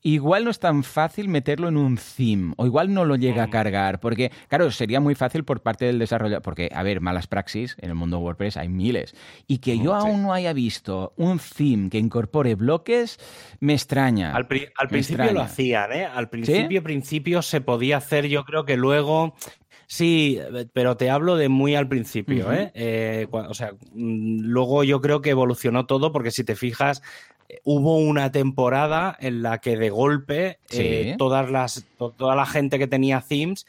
igual 0.03 0.45
no 0.45 0.51
es 0.51 0.59
tan 0.59 0.83
fácil 0.83 1.27
meterlo 1.27 1.67
en 1.67 1.77
un 1.77 1.97
theme 1.97 2.53
o 2.57 2.65
igual 2.65 2.93
no 2.93 3.05
lo 3.05 3.15
llega 3.15 3.43
a 3.43 3.47
mm. 3.47 3.51
cargar 3.51 3.99
porque 3.99 4.31
claro 4.47 4.71
sería 4.71 4.99
muy 4.99 5.15
fácil 5.15 5.43
por 5.43 5.61
parte 5.61 5.85
del 5.85 5.99
desarrollador 5.99 6.41
porque 6.41 6.69
a 6.73 6.83
ver 6.83 7.01
malas 7.01 7.27
praxis 7.27 7.75
en 7.79 7.89
el 7.89 7.95
mundo 7.95 8.19
WordPress 8.19 8.57
hay 8.57 8.69
miles 8.69 9.15
y 9.47 9.59
que 9.59 9.77
yo 9.77 9.93
aún 9.93 10.23
no 10.23 10.33
haya 10.33 10.53
visto 10.53 11.13
un 11.17 11.39
theme 11.39 11.89
que 11.89 11.99
incorpore 11.99 12.55
bloques 12.55 13.19
me 13.59 13.73
extraña 13.73 14.33
al, 14.33 14.47
principio 14.47 15.33
lo 15.33 15.41
hacían 15.41 15.91
¿eh? 15.93 16.05
al 16.05 16.29
principio 16.29 16.81
principio 16.81 17.41
se 17.41 17.61
podía 17.61 17.97
hacer 17.97 18.27
yo 18.27 18.43
creo 18.43 18.65
que 18.65 18.77
luego 18.77 19.35
Sí, 19.91 20.39
pero 20.71 20.95
te 20.95 21.09
hablo 21.09 21.35
de 21.35 21.49
muy 21.49 21.75
al 21.75 21.89
principio, 21.89 22.53
¿eh? 22.53 22.71
¿eh? 22.75 23.27
O 23.29 23.53
sea, 23.53 23.73
mm, 23.91 24.39
luego 24.43 24.85
yo 24.85 25.01
creo 25.01 25.19
que 25.19 25.31
evolucionó 25.31 25.85
todo 25.85 26.13
porque 26.13 26.31
si 26.31 26.45
te 26.45 26.55
fijas, 26.55 27.01
hubo 27.65 27.97
una 27.97 28.31
temporada 28.31 29.17
en 29.19 29.41
la 29.41 29.57
que 29.57 29.75
de 29.75 29.89
golpe 29.89 30.59
eh, 30.69 31.15
todas 31.17 31.51
las, 31.51 31.85
toda 31.97 32.37
la 32.37 32.45
gente 32.45 32.79
que 32.79 32.87
tenía 32.87 33.19
themes 33.19 33.67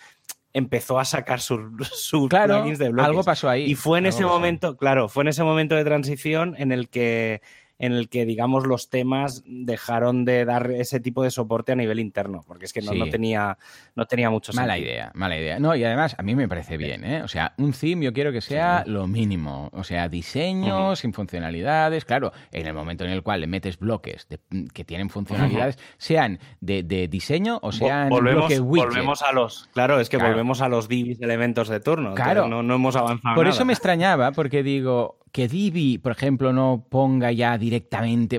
empezó 0.52 1.00
a 1.00 1.04
sacar 1.04 1.40
sus, 1.40 1.58
plugins 2.30 2.78
de 2.78 2.90
bloques. 2.90 3.08
Algo 3.08 3.24
pasó 3.24 3.48
ahí. 3.48 3.64
Y 3.64 3.74
fue 3.74 3.98
en 3.98 4.06
ese 4.06 4.24
momento, 4.24 4.76
claro, 4.76 5.08
fue 5.08 5.24
en 5.24 5.28
ese 5.28 5.42
momento 5.42 5.74
de 5.74 5.82
transición 5.82 6.54
en 6.56 6.70
el 6.70 6.88
que 6.88 7.42
en 7.82 7.92
el 7.92 8.08
que, 8.08 8.24
digamos, 8.24 8.64
los 8.64 8.90
temas 8.90 9.42
dejaron 9.44 10.24
de 10.24 10.44
dar 10.44 10.70
ese 10.70 11.00
tipo 11.00 11.24
de 11.24 11.32
soporte 11.32 11.72
a 11.72 11.74
nivel 11.74 11.98
interno, 11.98 12.44
porque 12.46 12.64
es 12.64 12.72
que 12.72 12.80
no, 12.80 12.92
tenía, 13.08 13.58
no 13.96 14.06
tenía 14.06 14.30
mucho 14.30 14.52
sentido. 14.52 14.68
Mala 14.68 14.78
idea, 14.78 15.10
mala 15.14 15.36
idea. 15.36 15.58
No, 15.58 15.74
y 15.74 15.82
además 15.82 16.14
a 16.16 16.22
mí 16.22 16.36
me 16.36 16.46
parece 16.46 16.76
bien, 16.76 17.04
¿eh? 17.04 17.24
O 17.24 17.28
sea, 17.28 17.54
un 17.58 17.72
theme 17.72 18.04
yo 18.04 18.12
quiero 18.12 18.30
que 18.30 18.40
sea 18.40 18.84
lo 18.86 19.08
mínimo, 19.08 19.68
o 19.72 19.82
sea, 19.82 20.08
diseño, 20.08 20.94
sin 20.94 21.12
funcionalidades, 21.12 22.04
claro, 22.04 22.32
en 22.52 22.68
el 22.68 22.72
momento 22.72 23.04
en 23.04 23.10
el 23.10 23.24
cual 23.24 23.40
le 23.40 23.48
metes 23.48 23.80
bloques 23.80 24.28
que 24.72 24.84
tienen 24.84 25.10
funcionalidades, 25.10 25.76
sean 25.98 26.38
de, 26.60 26.84
diseño 27.08 27.58
o 27.62 27.72
sean 27.72 28.10
volvemos, 28.10 28.46
bloque 28.46 28.60
Volvemos 28.60 29.22
a 29.22 29.32
los, 29.32 29.68
claro, 29.72 29.98
es 29.98 30.08
que 30.08 30.18
volvemos 30.18 30.60
a 30.60 30.68
los 30.68 30.86
divis 30.86 31.20
elementos 31.20 31.68
de 31.68 31.80
turno, 31.80 32.14
claro, 32.14 32.46
no, 32.46 32.62
no 32.62 32.76
hemos 32.76 32.94
avanzado 32.94 33.34
Por 33.34 33.48
eso 33.48 33.64
me 33.64 33.72
extrañaba, 33.72 34.30
porque 34.30 34.62
digo, 34.62 35.18
que 35.32 35.48
Divi, 35.48 35.96
por 35.96 36.12
ejemplo, 36.12 36.52
no 36.52 36.86
ponga 36.90 37.32
ya 37.32 37.56
directamente, 37.56 37.71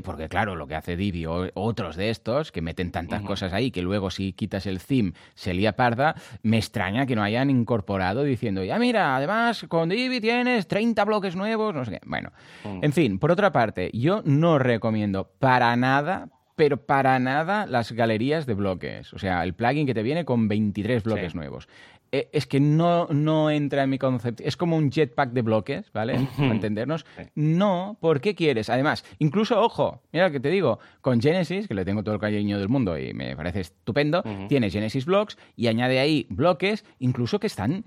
porque 0.01 0.29
claro, 0.29 0.55
lo 0.55 0.67
que 0.67 0.75
hace 0.75 0.95
Divi 0.95 1.25
o 1.25 1.49
otros 1.53 1.95
de 1.95 2.09
estos, 2.09 2.51
que 2.51 2.61
meten 2.61 2.91
tantas 2.91 3.21
cosas 3.21 3.53
ahí, 3.53 3.71
que 3.71 3.81
luego 3.81 4.09
si 4.09 4.33
quitas 4.33 4.65
el 4.65 4.79
theme 4.79 5.13
se 5.33 5.53
lía 5.53 5.75
parda, 5.75 6.15
me 6.41 6.57
extraña 6.57 7.05
que 7.05 7.15
no 7.15 7.23
hayan 7.23 7.49
incorporado 7.49 8.23
diciendo, 8.23 8.63
ya 8.63 8.77
mira, 8.79 9.15
además 9.15 9.65
con 9.67 9.89
Divi 9.89 10.19
tienes 10.19 10.67
30 10.67 11.03
bloques 11.05 11.35
nuevos, 11.35 11.73
no 11.73 11.85
sé 11.85 11.91
qué. 11.91 12.01
Bueno, 12.05 12.31
mm. 12.63 12.79
en 12.83 12.93
fin, 12.93 13.19
por 13.19 13.31
otra 13.31 13.51
parte, 13.51 13.89
yo 13.93 14.21
no 14.25 14.59
recomiendo 14.59 15.31
para 15.39 15.75
nada, 15.75 16.29
pero 16.55 16.77
para 16.77 17.17
nada 17.19 17.65
las 17.65 17.91
galerías 17.91 18.45
de 18.45 18.53
bloques. 18.53 19.13
O 19.13 19.19
sea, 19.19 19.43
el 19.43 19.53
plugin 19.53 19.87
que 19.87 19.93
te 19.93 20.03
viene 20.03 20.25
con 20.25 20.47
23 20.47 21.03
bloques 21.03 21.35
nuevos. 21.35 21.67
Eh, 22.13 22.29
es 22.31 22.45
que 22.45 22.59
no, 22.59 23.07
no 23.07 23.49
entra 23.49 23.83
en 23.83 23.89
mi 23.89 23.97
concepto. 23.97 24.43
Es 24.45 24.55
como 24.55 24.77
un 24.77 24.91
jetpack 24.91 25.31
de 25.31 25.41
bloques, 25.41 25.91
¿vale? 25.93 26.13
Para 26.37 26.51
entendernos. 26.51 27.07
No, 27.33 27.97
¿por 27.99 28.21
qué 28.21 28.35
quieres? 28.35 28.69
Además, 28.69 29.03
incluso, 29.17 29.59
ojo, 29.59 30.03
mira 30.11 30.27
lo 30.27 30.31
que 30.31 30.39
te 30.39 30.49
digo, 30.49 30.77
con 31.01 31.19
Genesis, 31.19 31.67
que 31.67 31.73
le 31.73 31.83
tengo 31.83 32.03
todo 32.03 32.13
el 32.13 32.21
cariño 32.21 32.59
del 32.59 32.69
mundo 32.69 32.99
y 32.99 33.15
me 33.15 33.35
parece 33.35 33.61
estupendo, 33.61 34.23
tiene 34.47 34.69
Genesis 34.69 35.05
Blocks 35.05 35.39
y 35.55 35.65
añade 35.65 35.99
ahí 35.99 36.27
bloques, 36.29 36.85
incluso 36.99 37.39
que 37.39 37.47
están 37.47 37.83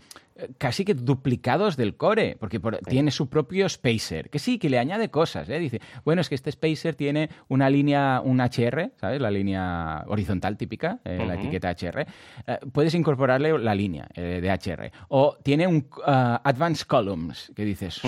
casi 0.59 0.85
que 0.85 0.95
duplicados 0.95 1.77
del 1.77 1.97
core, 1.97 2.37
porque 2.39 2.61
tiene 2.89 3.11
su 3.11 3.29
propio 3.29 3.69
spacer, 3.69 4.31
que 4.31 4.39
sí, 4.39 4.59
que 4.59 4.69
le 4.69 4.79
añade 4.79 5.11
cosas, 5.11 5.49
¿eh? 5.49 5.59
Dice, 5.59 5.81
bueno, 6.05 6.21
es 6.21 6.29
que 6.29 6.35
este 6.35 6.53
spacer 6.53 6.95
tiene 6.95 7.31
una 7.49 7.71
línea, 7.71 8.21
un 8.25 8.41
HR, 8.41 8.93
¿sabes? 9.01 9.21
La 9.21 9.31
línea 9.31 10.05
horizontal 10.07 10.57
típica, 10.57 11.01
eh, 11.05 11.25
la 11.27 11.35
etiqueta 11.35 11.71
HR. 11.71 12.07
Eh, 12.47 12.59
puedes 12.73 12.95
incorporarle 12.95 13.59
la 13.59 13.75
línea 13.75 14.09
de 14.15 14.51
HR. 14.51 14.91
O 15.09 15.37
tiene 15.43 15.67
un 15.67 15.89
uh, 15.99 16.39
Advanced 16.45 16.87
Columns, 16.87 17.53
que 17.55 17.65
dices, 17.65 18.01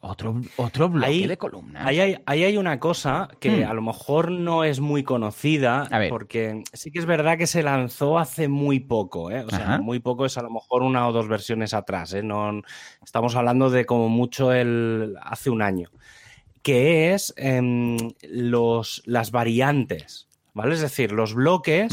otro, 0.00 0.40
otro 0.56 0.88
bloque 0.88 1.28
de 1.28 1.36
columnas. 1.36 1.86
Ahí 1.86 2.00
hay, 2.00 2.16
hay, 2.26 2.56
una 2.56 2.78
cosa 2.78 3.28
que 3.38 3.64
hmm. 3.64 3.70
a 3.70 3.74
lo 3.74 3.82
mejor 3.82 4.30
no 4.30 4.64
es 4.64 4.80
muy 4.80 5.02
conocida, 5.02 5.88
porque 6.08 6.62
sí 6.72 6.90
que 6.90 6.98
es 6.98 7.06
verdad 7.06 7.38
que 7.38 7.46
se 7.46 7.62
lanzó 7.62 8.18
hace 8.18 8.48
muy 8.48 8.80
poco, 8.80 9.30
¿eh? 9.30 9.44
O 9.44 9.50
sea, 9.50 9.78
muy 9.78 10.00
poco 10.00 10.26
es 10.26 10.36
a 10.36 10.42
lo 10.42 10.50
mejor 10.50 10.82
una 10.82 11.08
o 11.08 11.12
dos 11.12 11.28
versiones 11.28 11.69
atrás, 11.74 12.12
¿eh? 12.14 12.22
no, 12.22 12.62
estamos 13.04 13.36
hablando 13.36 13.70
de 13.70 13.86
como 13.86 14.08
mucho 14.08 14.52
el, 14.52 15.16
hace 15.22 15.50
un 15.50 15.62
año, 15.62 15.90
que 16.62 17.12
es 17.14 17.34
em, 17.36 17.96
los, 18.22 19.02
las 19.06 19.30
variantes, 19.30 20.28
¿vale? 20.54 20.74
Es 20.74 20.80
decir, 20.80 21.12
los 21.12 21.34
bloques 21.34 21.92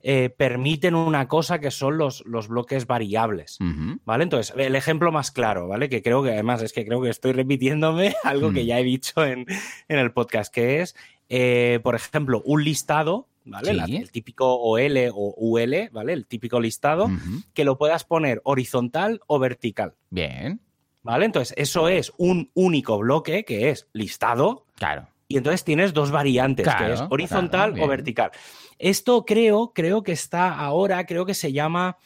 eh, 0.00 0.30
permiten 0.30 0.94
una 0.94 1.28
cosa 1.28 1.58
que 1.58 1.70
son 1.70 1.98
los, 1.98 2.24
los 2.24 2.48
bloques 2.48 2.86
variables, 2.86 3.58
¿vale? 4.04 4.24
Entonces, 4.24 4.54
el 4.56 4.76
ejemplo 4.76 5.12
más 5.12 5.30
claro, 5.30 5.68
¿vale? 5.68 5.88
Que 5.88 6.02
creo 6.02 6.22
que 6.22 6.32
además 6.32 6.62
es 6.62 6.72
que 6.72 6.86
creo 6.86 7.02
que 7.02 7.10
estoy 7.10 7.32
repitiéndome 7.32 8.14
algo 8.24 8.52
que 8.52 8.64
ya 8.64 8.78
he 8.78 8.84
dicho 8.84 9.24
en, 9.24 9.46
en 9.88 9.98
el 9.98 10.12
podcast, 10.12 10.52
que 10.52 10.80
es, 10.80 10.96
eh, 11.28 11.80
por 11.82 11.94
ejemplo, 11.94 12.42
un 12.44 12.64
listado 12.64 13.27
¿vale? 13.48 13.70
el 13.70 14.10
típico 14.10 14.54
OL 14.54 15.10
o 15.12 15.34
UL, 15.36 15.90
¿vale? 15.90 16.12
El 16.12 16.26
típico 16.26 16.60
listado, 16.60 17.10
que 17.54 17.64
lo 17.64 17.78
puedas 17.78 18.04
poner 18.04 18.40
horizontal 18.44 19.20
o 19.26 19.38
vertical. 19.38 19.94
Bien. 20.10 20.60
¿Vale? 21.02 21.24
Entonces, 21.24 21.54
eso 21.56 21.88
es 21.88 22.12
un 22.18 22.50
único 22.54 22.98
bloque 22.98 23.44
que 23.44 23.70
es 23.70 23.88
listado. 23.92 24.66
Claro. 24.74 25.08
Y 25.28 25.36
entonces 25.36 25.62
tienes 25.64 25.92
dos 25.92 26.10
variantes, 26.10 26.66
que 26.66 26.92
es 26.92 27.02
horizontal 27.10 27.78
o 27.80 27.86
vertical. 27.86 28.30
Esto 28.78 29.24
creo, 29.24 29.72
creo 29.74 30.02
que 30.02 30.12
está 30.12 30.54
ahora, 30.54 31.04
creo 31.04 31.26
que 31.26 31.34
se 31.34 31.52
llama. 31.52 31.98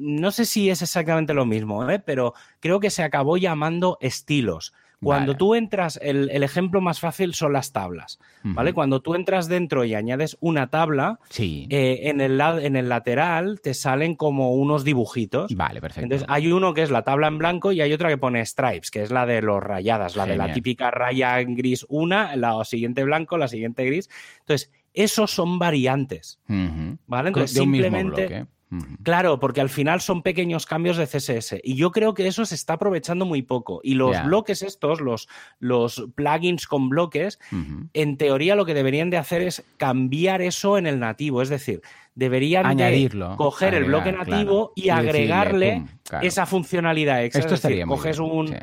No 0.00 0.32
sé 0.32 0.46
si 0.46 0.68
es 0.68 0.82
exactamente 0.82 1.32
lo 1.32 1.46
mismo, 1.46 1.88
¿eh? 1.88 2.00
pero 2.00 2.34
creo 2.58 2.80
que 2.80 2.90
se 2.90 3.04
acabó 3.04 3.36
llamando 3.36 3.98
estilos. 4.00 4.72
Cuando 5.02 5.36
tú 5.36 5.54
entras, 5.54 5.98
el, 6.02 6.30
ejemplo 6.42 6.80
más 6.80 7.00
fácil 7.00 7.34
son 7.34 7.52
las 7.52 7.72
tablas, 7.72 8.18
¿vale? 8.42 8.72
Cuando 8.72 9.00
tú 9.00 9.14
entras 9.14 9.46
dentro 9.46 9.84
y 9.84 9.94
añades 9.94 10.36
una 10.40 10.68
tabla, 10.68 11.18
eh, 11.38 12.00
en, 12.04 12.20
el, 12.20 12.40
en 12.40 12.76
el 12.76 12.88
lateral 12.88 13.60
te 13.60 13.74
salen 13.74 14.14
como 14.14 14.54
unos 14.54 14.84
dibujitos. 14.84 15.54
Vale, 15.54 15.80
perfecto. 15.80 16.04
Entonces 16.04 16.26
hay 16.30 16.50
uno 16.50 16.72
que 16.72 16.82
es 16.82 16.90
la 16.90 17.02
tabla 17.02 17.28
en 17.28 17.38
blanco 17.38 17.72
y 17.72 17.80
hay 17.80 17.92
otra 17.92 18.08
que 18.08 18.18
pone 18.18 18.44
stripes, 18.44 18.90
que 18.90 19.02
es 19.02 19.10
la 19.10 19.26
de 19.26 19.42
los 19.42 19.62
rayadas, 19.62 20.16
la 20.16 20.26
de 20.26 20.36
la 20.36 20.52
típica 20.52 20.90
raya 20.90 21.40
en 21.40 21.54
gris 21.54 21.84
una, 21.88 22.34
la 22.36 22.64
siguiente 22.64 23.04
blanco, 23.04 23.36
la 23.36 23.48
siguiente 23.48 23.84
gris. 23.84 24.08
Entonces, 24.40 24.70
esos 24.94 25.30
son 25.30 25.58
variantes, 25.58 26.40
¿vale? 27.06 27.28
Entonces, 27.28 27.52
simplemente... 27.52 28.46
Claro, 29.04 29.38
porque 29.38 29.60
al 29.60 29.68
final 29.68 30.00
son 30.00 30.22
pequeños 30.22 30.66
cambios 30.66 30.96
de 30.96 31.06
CSS 31.06 31.60
y 31.62 31.76
yo 31.76 31.92
creo 31.92 32.14
que 32.14 32.26
eso 32.26 32.44
se 32.44 32.56
está 32.56 32.74
aprovechando 32.74 33.24
muy 33.24 33.42
poco. 33.42 33.80
Y 33.84 33.94
los 33.94 34.24
bloques 34.24 34.62
estos, 34.62 35.00
los, 35.00 35.28
los, 35.60 36.08
plugins 36.14 36.66
con 36.66 36.88
bloques, 36.88 37.38
en 37.92 38.16
teoría 38.16 38.56
lo 38.56 38.66
que 38.66 38.74
deberían 38.74 39.10
de 39.10 39.18
hacer 39.18 39.42
es 39.42 39.64
cambiar 39.76 40.42
eso 40.42 40.78
en 40.78 40.86
el 40.86 40.98
nativo. 40.98 41.42
Es 41.42 41.48
decir, 41.48 41.80
deberían 42.16 42.66
Añadirlo, 42.66 43.36
coger 43.36 43.74
el 43.74 43.84
bloque 43.84 44.10
nativo 44.10 44.72
y, 44.74 44.88
agregarle 44.88 45.84
esa 46.22 46.44
funcionalidad 46.46 47.22
Esto 47.24 47.54
estaría 47.54 47.86
coges 47.86 48.18
un... 48.18 48.56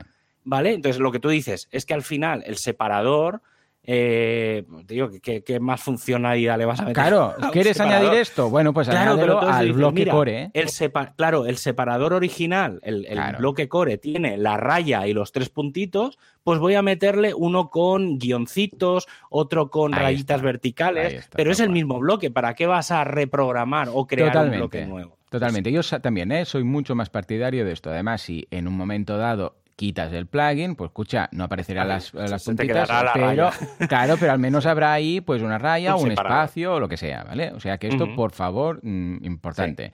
¿Vale? 0.46 0.74
Entonces 0.74 1.00
lo 1.00 1.14
que 1.14 1.20
tú 1.20 1.30
dices 1.30 1.70
es 1.72 1.86
que 1.86 1.94
al 1.94 2.02
final 2.02 2.44
el 2.46 2.58
separador 2.58 3.42
eh, 3.86 4.64
digo, 4.88 5.10
¿qué, 5.22 5.60
más 5.60 5.82
funcionalidad 5.82 6.58
le 6.58 6.66
vas 6.66 6.80
a 6.80 6.84
meter? 6.84 6.94
Claro, 6.94 7.36
¿quieres 7.52 7.80
añadir 7.82 8.14
esto? 8.14 8.50
Bueno, 8.50 8.74
pues 8.74 8.88
claro, 8.88 9.42
al 9.42 9.74
bloque 9.74 10.08
core. 10.08 10.52
El 10.54 10.70
claro, 11.16 11.46
el 11.46 11.58
separador 11.58 12.14
original, 12.14 12.80
el, 12.84 13.06
bloque 13.38 13.68
core, 13.68 13.98
tiene 13.98 14.38
la 14.38 14.56
raya 14.56 15.06
y 15.06 15.14
los 15.14 15.34
tres 15.34 15.50
puntitos, 15.50 16.18
pues 16.44 16.60
voy 16.60 16.76
a 16.76 16.82
meterle 16.82 17.34
uno 17.34 17.70
con 17.70 18.20
guioncitos, 18.20 19.08
otro 19.30 19.70
con 19.70 19.92
rayitas 19.92 20.42
verticales, 20.42 21.30
pero 21.32 21.52
es 21.52 21.60
el 21.60 21.70
mismo 21.70 22.00
bloque. 22.00 22.32
¿Para 22.32 22.56
qué 22.56 22.68
vas 22.68 22.92
a 22.92 23.04
reprogramar 23.04 23.90
o 23.94 24.08
crear 24.08 24.38
un 24.38 24.52
bloque 24.52 24.86
nuevo? 24.86 25.18
Totalmente. 25.30 25.72
Yo 25.72 25.82
también 26.00 26.32
¿eh? 26.32 26.46
soy 26.46 26.64
mucho 26.64 26.94
más 26.94 27.10
partidario 27.10 27.66
de 27.66 27.72
esto. 27.72 27.90
Además, 27.90 28.22
si 28.22 28.48
en 28.52 28.68
un 28.68 28.78
momento 28.78 29.18
dado 29.18 29.63
quitas 29.76 30.12
el 30.14 30.28
plugin, 30.28 30.76
pues 30.76 30.90
escucha, 30.90 31.30
no 31.32 31.46
aparecerán 31.46 31.88
las, 31.88 32.14
las 32.14 32.44
puntitas, 32.44 32.90
pero 33.14 33.50
claro, 33.88 34.16
pero 34.20 34.32
al 34.32 34.40
menos 34.40 34.66
habrá 34.66 34.94
ahí 34.94 35.22
pues 35.22 35.42
una 35.42 35.58
raya, 35.58 35.96
un, 35.96 36.06
un 36.06 36.12
espacio 36.12 36.76
o 36.76 36.80
lo 36.80 36.88
que 36.88 36.98
sea, 36.98 37.24
¿vale? 37.24 37.52
O 37.52 37.60
sea 37.60 37.78
que 37.78 37.88
esto, 37.88 38.16
por 38.16 38.32
favor, 38.32 38.80
mm, 38.84 39.26
importante. 39.26 39.92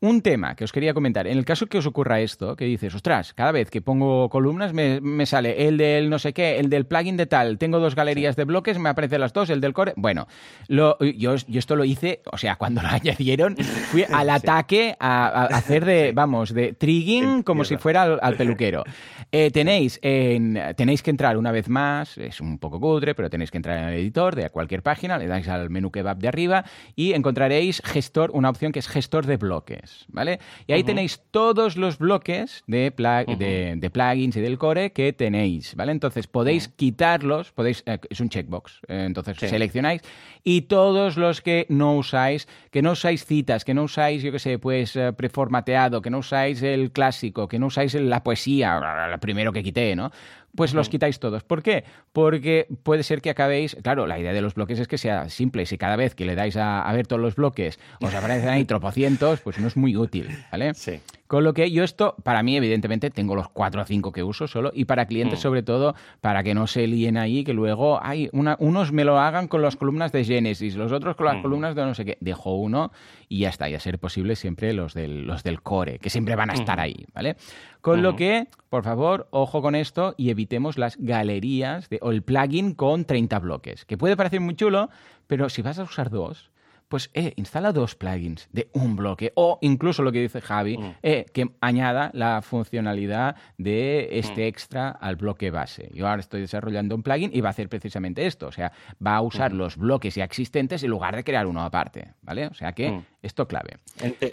Un 0.00 0.22
tema 0.22 0.54
que 0.54 0.62
os 0.62 0.70
quería 0.70 0.94
comentar. 0.94 1.26
En 1.26 1.36
el 1.36 1.44
caso 1.44 1.66
que 1.66 1.78
os 1.78 1.86
ocurra 1.86 2.20
esto, 2.20 2.54
que 2.54 2.66
dices, 2.66 2.94
ostras, 2.94 3.34
cada 3.34 3.50
vez 3.50 3.68
que 3.68 3.82
pongo 3.82 4.28
columnas 4.28 4.72
me, 4.72 5.26
sale 5.26 5.66
el 5.66 5.76
del 5.76 6.08
no 6.08 6.20
sé 6.20 6.32
qué, 6.32 6.60
el 6.60 6.70
del 6.70 6.86
plugin 6.86 7.16
de 7.16 7.26
tal, 7.26 7.58
tengo 7.58 7.80
dos 7.80 7.96
galerías 7.96 8.36
de 8.36 8.44
bloques, 8.44 8.78
me 8.78 8.90
aparecen 8.90 9.20
las 9.20 9.32
dos, 9.32 9.50
el 9.50 9.60
del 9.60 9.72
core. 9.72 9.94
Bueno, 9.96 10.28
yo, 10.68 10.96
yo 11.00 11.58
esto 11.58 11.74
lo 11.74 11.84
hice, 11.84 12.22
o 12.30 12.38
sea, 12.38 12.54
cuando 12.54 12.80
lo 12.80 12.88
añadieron, 12.92 13.56
fui 13.56 14.04
al 14.12 14.30
ataque 14.30 14.94
a, 15.00 15.46
hacer 15.46 15.84
de, 15.84 16.12
vamos, 16.14 16.54
de 16.54 16.74
trigging 16.74 17.42
como 17.42 17.64
si 17.64 17.76
fuera 17.76 18.04
al, 18.04 18.36
peluquero. 18.36 18.84
Eh, 19.32 19.50
tenéis, 19.50 19.98
en, 20.02 20.60
tenéis 20.76 21.02
que 21.02 21.10
entrar 21.10 21.36
una 21.36 21.50
vez 21.50 21.68
más, 21.68 22.16
es 22.18 22.40
un 22.40 22.58
poco 22.58 22.78
cutre, 22.78 23.16
pero 23.16 23.28
tenéis 23.30 23.50
que 23.50 23.58
entrar 23.58 23.78
en 23.78 23.88
el 23.88 23.94
editor 23.94 24.36
de 24.36 24.48
cualquier 24.50 24.84
página, 24.84 25.18
le 25.18 25.26
dais 25.26 25.48
al 25.48 25.70
menú 25.70 25.90
kebab 25.90 26.18
de 26.18 26.28
arriba 26.28 26.64
y 26.94 27.14
encontraréis 27.14 27.82
gestor, 27.84 28.30
una 28.32 28.48
opción 28.48 28.70
que 28.70 28.78
es 28.78 28.86
gestor 28.86 29.26
de 29.26 29.38
bloques. 29.38 29.87
¿Vale? 30.08 30.38
Y 30.66 30.72
ahí 30.72 30.84
tenéis 30.84 31.22
todos 31.30 31.76
los 31.76 31.98
bloques 31.98 32.64
de, 32.66 32.90
de, 32.90 33.90
plugins 33.90 34.36
y 34.36 34.40
del 34.40 34.58
core 34.58 34.92
que 34.92 35.12
tenéis, 35.12 35.74
¿vale? 35.74 35.92
Entonces 35.92 36.26
podéis 36.26 36.68
quitarlos, 36.68 37.52
podéis, 37.52 37.82
eh, 37.86 37.98
es 38.08 38.20
un 38.20 38.28
checkbox, 38.28 38.80
eh, 38.88 39.04
entonces 39.06 39.36
seleccionáis 39.38 40.02
y 40.44 40.62
todos 40.62 41.16
los 41.16 41.40
que 41.42 41.66
no 41.68 41.96
usáis, 41.96 42.48
que 42.70 42.82
no 42.82 42.92
usáis 42.92 43.24
citas, 43.24 43.64
que 43.64 43.74
no 43.74 43.84
usáis, 43.84 44.22
yo 44.22 44.32
qué 44.32 44.38
sé, 44.38 44.58
pues 44.58 44.96
eh, 44.96 45.12
preformateado, 45.12 46.02
que 46.02 46.10
no 46.10 46.18
usáis 46.18 46.62
el 46.62 46.92
clásico, 46.92 47.48
que 47.48 47.58
no 47.58 47.66
usáis 47.66 47.94
la 47.94 48.22
poesía, 48.22 49.08
lo 49.10 49.18
primero 49.18 49.52
que 49.52 49.62
quité, 49.62 49.94
¿no? 49.94 50.10
Pues 50.58 50.74
los 50.74 50.88
quitáis 50.88 51.20
todos. 51.20 51.44
¿Por 51.44 51.62
qué? 51.62 51.84
Porque 52.12 52.66
puede 52.82 53.04
ser 53.04 53.22
que 53.22 53.30
acabéis, 53.30 53.76
claro, 53.82 54.06
la 54.06 54.18
idea 54.18 54.32
de 54.32 54.40
los 54.40 54.54
bloques 54.54 54.78
es 54.80 54.88
que 54.88 54.98
sea 54.98 55.28
simple. 55.28 55.64
Si 55.66 55.78
cada 55.78 55.96
vez 55.96 56.14
que 56.14 56.24
le 56.24 56.34
dais 56.34 56.56
a, 56.56 56.92
ver 56.92 57.06
todos 57.06 57.22
los 57.22 57.36
bloques 57.36 57.78
os 58.00 58.12
aparecen 58.12 58.48
ahí 58.48 58.64
tropocientos, 58.64 59.40
pues 59.40 59.58
no 59.58 59.68
es 59.68 59.76
muy 59.76 59.96
útil, 59.96 60.28
¿vale? 60.50 60.74
Sí. 60.74 61.00
Con 61.28 61.44
lo 61.44 61.52
que 61.52 61.70
yo 61.70 61.84
esto, 61.84 62.16
para 62.24 62.42
mí, 62.42 62.56
evidentemente, 62.56 63.10
tengo 63.10 63.36
los 63.36 63.50
cuatro 63.50 63.82
o 63.82 63.84
cinco 63.84 64.12
que 64.12 64.22
uso 64.22 64.48
solo 64.48 64.72
y 64.74 64.86
para 64.86 65.04
clientes, 65.04 65.38
mm. 65.38 65.42
sobre 65.42 65.62
todo, 65.62 65.94
para 66.22 66.42
que 66.42 66.54
no 66.54 66.66
se 66.66 66.86
líen 66.86 67.18
ahí, 67.18 67.44
que 67.44 67.52
luego 67.52 68.02
hay 68.02 68.30
una, 68.32 68.56
unos 68.60 68.92
me 68.92 69.04
lo 69.04 69.20
hagan 69.20 69.46
con 69.46 69.60
las 69.60 69.76
columnas 69.76 70.10
de 70.10 70.24
Genesis, 70.24 70.74
los 70.74 70.90
otros 70.90 71.16
con 71.16 71.26
las 71.26 71.36
mm. 71.36 71.42
columnas 71.42 71.74
de 71.74 71.84
no 71.84 71.94
sé 71.94 72.06
qué. 72.06 72.16
Dejo 72.22 72.54
uno 72.54 72.92
y 73.28 73.40
ya 73.40 73.50
está, 73.50 73.68
y 73.68 73.74
a 73.74 73.80
ser 73.80 73.98
posible 73.98 74.36
siempre 74.36 74.72
los 74.72 74.94
del, 74.94 75.26
los 75.26 75.42
del 75.42 75.60
core, 75.60 75.98
que 75.98 76.08
siempre 76.08 76.34
van 76.34 76.48
a 76.48 76.54
estar 76.54 76.80
ahí, 76.80 77.04
¿vale? 77.12 77.36
Con 77.82 78.00
lo 78.00 78.16
que, 78.16 78.48
por 78.70 78.82
favor, 78.82 79.28
ojo 79.30 79.60
con 79.60 79.74
esto 79.74 80.14
y 80.16 80.30
evitemos 80.30 80.78
las 80.78 80.96
galerías 80.96 81.90
de, 81.90 81.98
o 82.00 82.10
el 82.10 82.22
plugin 82.22 82.72
con 82.72 83.04
30 83.04 83.38
bloques, 83.38 83.84
que 83.84 83.98
puede 83.98 84.16
parecer 84.16 84.40
muy 84.40 84.54
chulo, 84.54 84.88
pero 85.26 85.50
si 85.50 85.60
vas 85.60 85.78
a 85.78 85.82
usar 85.82 86.08
dos, 86.08 86.50
pues 86.88 87.10
eh, 87.14 87.34
instala 87.36 87.72
dos 87.72 87.94
plugins 87.94 88.48
de 88.52 88.70
un 88.72 88.96
bloque 88.96 89.32
o 89.36 89.58
incluso 89.60 90.02
lo 90.02 90.12
que 90.12 90.20
dice 90.20 90.40
Javi, 90.40 90.78
mm. 90.78 90.94
eh, 91.02 91.26
que 91.32 91.50
añada 91.60 92.10
la 92.14 92.42
funcionalidad 92.42 93.36
de 93.58 94.18
este 94.18 94.44
mm. 94.44 94.48
extra 94.48 94.90
al 94.90 95.16
bloque 95.16 95.50
base. 95.50 95.90
Yo 95.92 96.08
ahora 96.08 96.20
estoy 96.20 96.40
desarrollando 96.40 96.94
un 96.94 97.02
plugin 97.02 97.30
y 97.32 97.40
va 97.40 97.48
a 97.48 97.50
hacer 97.50 97.68
precisamente 97.68 98.26
esto, 98.26 98.48
o 98.48 98.52
sea, 98.52 98.72
va 99.04 99.16
a 99.16 99.20
usar 99.20 99.52
los 99.52 99.76
bloques 99.76 100.14
ya 100.14 100.24
existentes 100.24 100.82
en 100.82 100.90
lugar 100.90 101.14
de 101.14 101.24
crear 101.24 101.46
uno 101.46 101.62
aparte, 101.62 102.14
¿vale? 102.22 102.46
O 102.46 102.54
sea 102.54 102.72
que 102.72 102.90
mm. 102.90 103.04
esto 103.22 103.46
clave. 103.46 103.78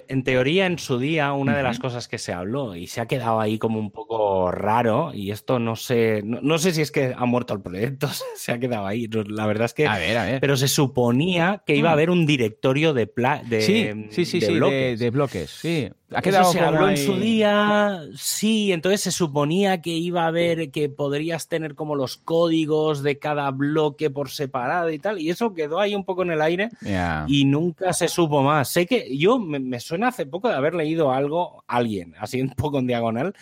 En, 0.07 0.23
teoría, 0.23 0.65
en 0.65 0.79
su 0.79 0.97
día, 0.97 1.33
una 1.33 1.55
de 1.57 1.63
las 1.63 1.79
cosas 1.79 2.07
que 2.07 2.17
se 2.17 2.33
habló 2.33 2.75
y 2.75 2.87
se 2.87 3.01
ha 3.01 3.05
quedado 3.05 3.39
ahí 3.39 3.57
como 3.57 3.79
un 3.79 3.91
poco 3.91 4.51
raro, 4.51 5.11
y 5.13 5.31
esto 5.31 5.59
no 5.59 5.75
sé, 5.75 6.21
no, 6.23 6.57
sé 6.57 6.71
si 6.71 6.81
es 6.81 6.91
que 6.91 7.13
ha 7.15 7.25
muerto 7.25 7.53
el 7.53 7.61
proyecto, 7.61 8.07
se 8.35 8.51
ha 8.51 8.59
quedado 8.59 8.87
ahí, 8.87 9.07
la 9.07 9.45
verdad 9.45 9.65
es 9.65 9.73
que... 9.73 9.87
A 9.87 9.97
ver, 9.97 10.17
a 10.17 10.25
ver. 10.25 10.39
Pero 10.39 10.55
se 10.55 10.67
suponía 10.67 11.63
que 11.65 11.75
iba 11.75 11.89
a 11.89 11.93
haber 11.93 12.09
un 12.09 12.25
directo 12.25 12.44
directorio 12.45 12.93
de, 12.93 13.11
de, 13.47 13.61
sí, 13.61 14.07
sí, 14.11 14.25
sí, 14.25 14.39
de 14.39 14.51
bloques. 14.51 14.99
De, 14.99 15.09
bloques. 15.09 15.49
Sí, 15.49 15.89
ha 16.13 16.21
quedado 16.21 16.51
se 16.51 16.59
habló 16.59 16.87
en 16.87 16.97
su 16.97 17.15
día, 17.15 18.01
sí, 18.15 18.71
entonces 18.71 19.01
se 19.01 19.11
suponía 19.11 19.81
que 19.81 19.89
iba 19.89 20.23
a 20.23 20.27
haber, 20.27 20.69
que 20.69 20.87
podrías 20.87 21.47
tener 21.47 21.73
como 21.73 21.95
los 21.95 22.17
códigos 22.17 23.01
de 23.01 23.17
cada 23.17 23.49
bloque 23.49 24.11
por 24.11 24.29
separado 24.29 24.91
y 24.91 24.99
tal, 24.99 25.19
y 25.19 25.31
eso 25.31 25.53
quedó 25.53 25.79
ahí 25.79 25.95
un 25.95 26.05
poco 26.05 26.21
en 26.21 26.31
el 26.31 26.41
aire 26.41 26.69
y 27.27 27.45
nunca 27.45 27.91
se 27.93 28.07
supo 28.07 28.43
más. 28.43 28.69
Sé 28.69 28.85
que 28.85 29.17
yo 29.17 29.39
me, 29.39 29.79
suena 29.79 30.09
hace 30.09 30.27
poco 30.27 30.47
de 30.47 30.55
haber 30.55 30.75
leído 30.75 31.11
algo, 31.11 31.63
alguien, 31.67 32.13
así 32.19 32.39
un 32.39 32.49
poco 32.49 32.77
en 32.77 32.87
diagonal, 32.87 33.33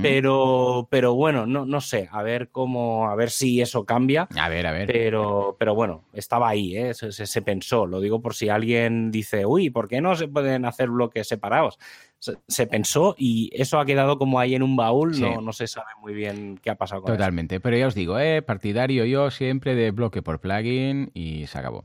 pero, 0.00 0.86
pero 0.90 1.14
bueno, 1.14 1.44
no, 1.44 1.66
no 1.66 1.80
sé, 1.80 2.08
a 2.12 2.22
ver 2.22 2.50
cómo, 2.50 3.08
a 3.08 3.16
ver 3.16 3.30
si 3.30 3.60
eso 3.60 3.84
cambia. 3.84 4.28
A 4.38 4.48
ver, 4.48 4.66
a 4.66 4.72
ver. 4.72 4.86
Pero, 4.86 5.56
pero 5.58 5.74
bueno, 5.74 6.04
estaba 6.12 6.48
ahí, 6.48 6.76
¿eh? 6.76 6.94
se, 6.94 7.10
se 7.10 7.42
pensó, 7.42 7.84
lo 7.86 8.00
digo 8.00 8.22
por 8.22 8.34
si 8.34 8.48
alguien 8.48 9.10
dice, 9.10 9.44
uy, 9.44 9.70
¿por 9.70 9.88
qué 9.88 10.00
no 10.00 10.14
se 10.14 10.28
pueden 10.28 10.64
hacer 10.64 10.88
bloques 10.88 11.26
separados? 11.26 11.78
Se, 12.46 12.66
pensó 12.68 13.16
y 13.18 13.50
eso 13.52 13.80
ha 13.80 13.84
quedado 13.84 14.16
como 14.16 14.38
ahí 14.38 14.54
en 14.54 14.62
un 14.62 14.76
baúl, 14.76 15.20
no, 15.20 15.40
no, 15.40 15.52
se 15.52 15.66
sabe 15.66 15.88
muy 16.00 16.14
bien 16.14 16.56
qué 16.62 16.70
ha 16.70 16.76
pasado 16.76 17.02
con 17.02 17.12
Totalmente, 17.12 17.58
pero 17.58 17.76
ya 17.76 17.88
os 17.88 17.96
digo, 17.96 18.16
eh, 18.20 18.42
partidario 18.42 19.04
yo 19.04 19.32
siempre 19.32 19.74
de 19.74 19.90
bloque 19.90 20.22
por 20.22 20.38
plugin 20.38 21.10
y 21.14 21.48
se 21.48 21.58
acabó. 21.58 21.84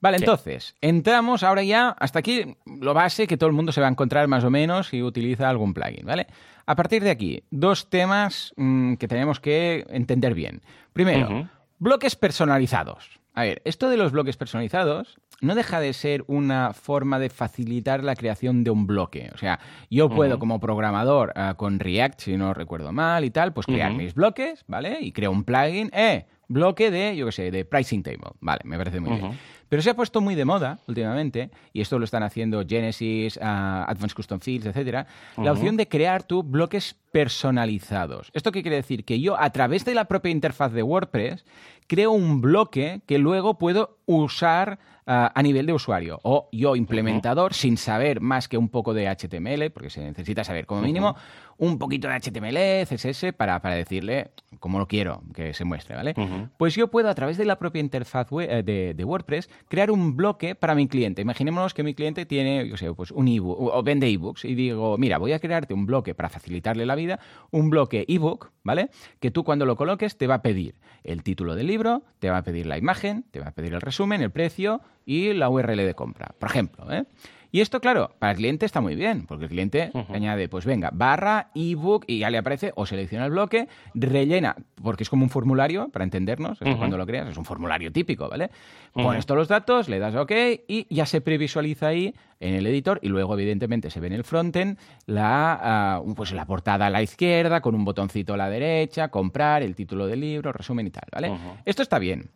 Vale, 0.00 0.16
entonces, 0.16 0.74
entramos 0.80 1.44
ahora 1.44 1.62
ya, 1.62 1.90
hasta 1.90 2.18
aquí 2.18 2.56
lo 2.66 2.94
base 2.94 3.28
que 3.28 3.36
todo 3.36 3.48
el 3.48 3.54
mundo 3.54 3.70
se 3.70 3.80
va 3.80 3.86
a 3.86 3.90
encontrar 3.90 4.26
más 4.26 4.42
o 4.42 4.50
menos 4.50 4.88
si 4.88 5.02
utiliza 5.02 5.48
algún 5.48 5.72
plugin, 5.72 6.04
¿vale? 6.04 6.26
A 6.66 6.74
partir 6.74 7.04
de 7.04 7.10
aquí, 7.10 7.44
dos 7.50 7.88
temas 7.88 8.52
mm, 8.56 8.94
que 8.94 9.06
tenemos 9.06 9.38
que 9.38 9.86
entender 9.88 10.34
bien. 10.34 10.62
Primero, 10.92 11.48
bloques 11.78 12.16
personalizados. 12.16 13.20
A 13.34 13.42
ver, 13.42 13.62
esto 13.64 13.88
de 13.88 13.96
los 13.96 14.12
bloques 14.12 14.36
personalizados 14.36 15.20
no 15.40 15.54
deja 15.54 15.80
de 15.80 15.92
ser 15.92 16.24
una 16.26 16.72
forma 16.72 17.18
de 17.18 17.28
facilitar 17.28 18.02
la 18.02 18.14
creación 18.16 18.64
de 18.64 18.70
un 18.70 18.86
bloque. 18.86 19.30
O 19.34 19.38
sea, 19.38 19.60
yo 19.90 20.08
puedo 20.08 20.38
como 20.38 20.60
programador 20.60 21.32
ah, 21.36 21.54
con 21.56 21.78
React, 21.78 22.20
si 22.20 22.36
no 22.36 22.54
recuerdo 22.54 22.92
mal 22.92 23.24
y 23.24 23.30
tal, 23.30 23.52
pues 23.52 23.66
crear 23.66 23.92
mis 23.92 24.14
bloques, 24.14 24.64
¿vale? 24.66 24.98
Y 25.00 25.12
creo 25.12 25.30
un 25.30 25.44
plugin, 25.44 25.90
eh, 25.92 26.26
bloque 26.48 26.90
de, 26.90 27.16
yo 27.16 27.26
qué 27.26 27.32
sé, 27.32 27.50
de 27.50 27.64
pricing 27.64 28.02
table. 28.02 28.30
Vale, 28.40 28.60
me 28.64 28.78
parece 28.78 29.00
muy 29.00 29.18
bien. 29.18 29.38
Pero 29.68 29.82
se 29.82 29.90
ha 29.90 29.94
puesto 29.94 30.20
muy 30.20 30.34
de 30.36 30.44
moda 30.44 30.78
últimamente, 30.86 31.50
y 31.72 31.80
esto 31.80 31.98
lo 31.98 32.04
están 32.04 32.22
haciendo 32.22 32.64
Genesis, 32.66 33.36
uh, 33.36 33.40
Advanced 33.42 34.14
Custom 34.14 34.38
Fields, 34.38 34.66
etcétera, 34.66 35.06
la 35.36 35.52
opción 35.52 35.76
de 35.76 35.88
crear 35.88 36.22
tú 36.22 36.44
bloques 36.44 36.96
personalizados. 37.16 38.30
¿Esto 38.34 38.52
qué 38.52 38.60
quiere 38.60 38.76
decir? 38.76 39.06
Que 39.06 39.18
yo, 39.18 39.40
a 39.40 39.48
través 39.48 39.86
de 39.86 39.94
la 39.94 40.04
propia 40.04 40.30
interfaz 40.30 40.70
de 40.72 40.82
WordPress, 40.82 41.46
creo 41.86 42.12
un 42.12 42.42
bloque 42.42 43.00
que 43.06 43.16
luego 43.16 43.56
puedo 43.56 43.96
usar 44.04 44.78
a 45.06 45.40
nivel 45.42 45.66
de 45.66 45.72
usuario. 45.72 46.18
O 46.24 46.48
yo, 46.50 46.74
implementador, 46.74 47.54
sin 47.54 47.76
saber 47.76 48.20
más 48.20 48.48
que 48.48 48.58
un 48.58 48.68
poco 48.68 48.92
de 48.92 49.08
HTML, 49.08 49.70
porque 49.70 49.88
se 49.88 50.00
necesita 50.00 50.42
saber 50.42 50.66
como 50.66 50.82
mínimo 50.82 51.14
un 51.58 51.78
poquito 51.78 52.08
de 52.08 52.14
HTML, 52.14 52.86
CSS, 52.86 53.32
para, 53.32 53.62
para 53.62 53.76
decirle 53.76 54.32
cómo 54.58 54.78
lo 54.78 54.88
quiero 54.88 55.22
que 55.32 55.54
se 55.54 55.64
muestre, 55.64 55.94
¿vale? 55.94 56.14
Pues 56.58 56.74
yo 56.74 56.88
puedo, 56.88 57.08
a 57.08 57.14
través 57.14 57.36
de 57.36 57.44
la 57.44 57.56
propia 57.56 57.80
interfaz 57.80 58.26
eh, 58.40 58.94
de, 58.96 59.04
WordPress, 59.04 59.48
crear 59.68 59.92
un 59.92 60.16
bloque 60.16 60.56
para 60.56 60.74
mi 60.74 60.88
cliente. 60.88 61.22
Imaginémonos 61.22 61.72
que 61.72 61.84
mi 61.84 61.94
cliente 61.94 62.26
tiene, 62.26 62.68
yo 62.68 62.76
sé, 62.76 62.92
pues 62.92 63.12
un 63.12 63.28
ebook 63.28 63.58
o 63.60 63.82
vende 63.84 64.08
ebooks 64.08 64.44
y 64.44 64.54
digo, 64.54 64.98
mira, 64.98 65.18
voy 65.18 65.32
a 65.32 65.38
crearte 65.38 65.72
un 65.72 65.86
bloque 65.86 66.14
para 66.14 66.28
facilitarle 66.28 66.84
la 66.84 66.96
vida, 66.96 67.05
un 67.50 67.70
bloque 67.70 68.04
ebook, 68.08 68.50
¿vale? 68.62 68.90
Que 69.20 69.30
tú 69.30 69.44
cuando 69.44 69.66
lo 69.66 69.76
coloques 69.76 70.16
te 70.16 70.26
va 70.26 70.36
a 70.36 70.42
pedir 70.42 70.74
el 71.04 71.22
título 71.22 71.54
del 71.54 71.66
libro, 71.68 72.02
te 72.18 72.30
va 72.30 72.38
a 72.38 72.42
pedir 72.42 72.66
la 72.66 72.78
imagen, 72.78 73.24
te 73.30 73.40
va 73.40 73.48
a 73.48 73.52
pedir 73.52 73.74
el 73.74 73.80
resumen, 73.80 74.22
el 74.22 74.30
precio 74.30 74.80
y 75.04 75.32
la 75.32 75.48
URL 75.48 75.76
de 75.76 75.94
compra, 75.94 76.34
por 76.38 76.50
ejemplo, 76.50 76.92
¿eh? 76.92 77.04
Y 77.52 77.60
esto, 77.60 77.80
claro, 77.80 78.14
para 78.18 78.32
el 78.32 78.38
cliente 78.38 78.66
está 78.66 78.80
muy 78.80 78.94
bien, 78.94 79.26
porque 79.26 79.44
el 79.44 79.50
cliente 79.50 79.90
añade, 80.08 80.48
pues 80.48 80.64
venga, 80.64 80.90
barra, 80.92 81.50
ebook, 81.54 82.04
y 82.06 82.18
ya 82.18 82.30
le 82.30 82.38
aparece, 82.38 82.72
o 82.76 82.86
selecciona 82.86 83.26
el 83.26 83.30
bloque, 83.30 83.68
rellena, 83.94 84.56
porque 84.82 85.02
es 85.02 85.10
como 85.10 85.24
un 85.24 85.30
formulario, 85.30 85.88
para 85.88 86.04
entendernos, 86.04 86.58
cuando 86.58 86.98
lo 86.98 87.06
creas, 87.06 87.28
es 87.28 87.36
un 87.36 87.44
formulario 87.44 87.92
típico, 87.92 88.28
¿vale? 88.28 88.50
Pones 88.92 89.26
todos 89.26 89.38
los 89.38 89.48
datos, 89.48 89.88
le 89.88 89.98
das 89.98 90.14
OK 90.14 90.32
y 90.66 90.86
ya 90.94 91.06
se 91.06 91.20
previsualiza 91.20 91.88
ahí 91.88 92.14
en 92.40 92.54
el 92.54 92.66
editor 92.66 92.98
y 93.02 93.08
luego, 93.08 93.34
evidentemente, 93.34 93.90
se 93.90 94.00
ve 94.00 94.08
en 94.08 94.12
el 94.14 94.24
frontend 94.24 94.78
la, 95.06 95.58
ah, 95.60 96.02
pues 96.14 96.32
la 96.32 96.46
portada 96.46 96.86
a 96.86 96.90
la 96.90 97.02
izquierda, 97.02 97.60
con 97.60 97.74
un 97.74 97.84
botoncito 97.84 98.34
a 98.34 98.36
la 98.36 98.50
derecha, 98.50 99.08
comprar, 99.08 99.62
el 99.62 99.74
título 99.74 100.06
del 100.06 100.20
libro, 100.20 100.52
resumen 100.52 100.86
y 100.86 100.90
tal, 100.90 101.04
¿vale? 101.12 101.32
Esto 101.64 101.82
está 101.82 101.98
bien. 101.98 102.30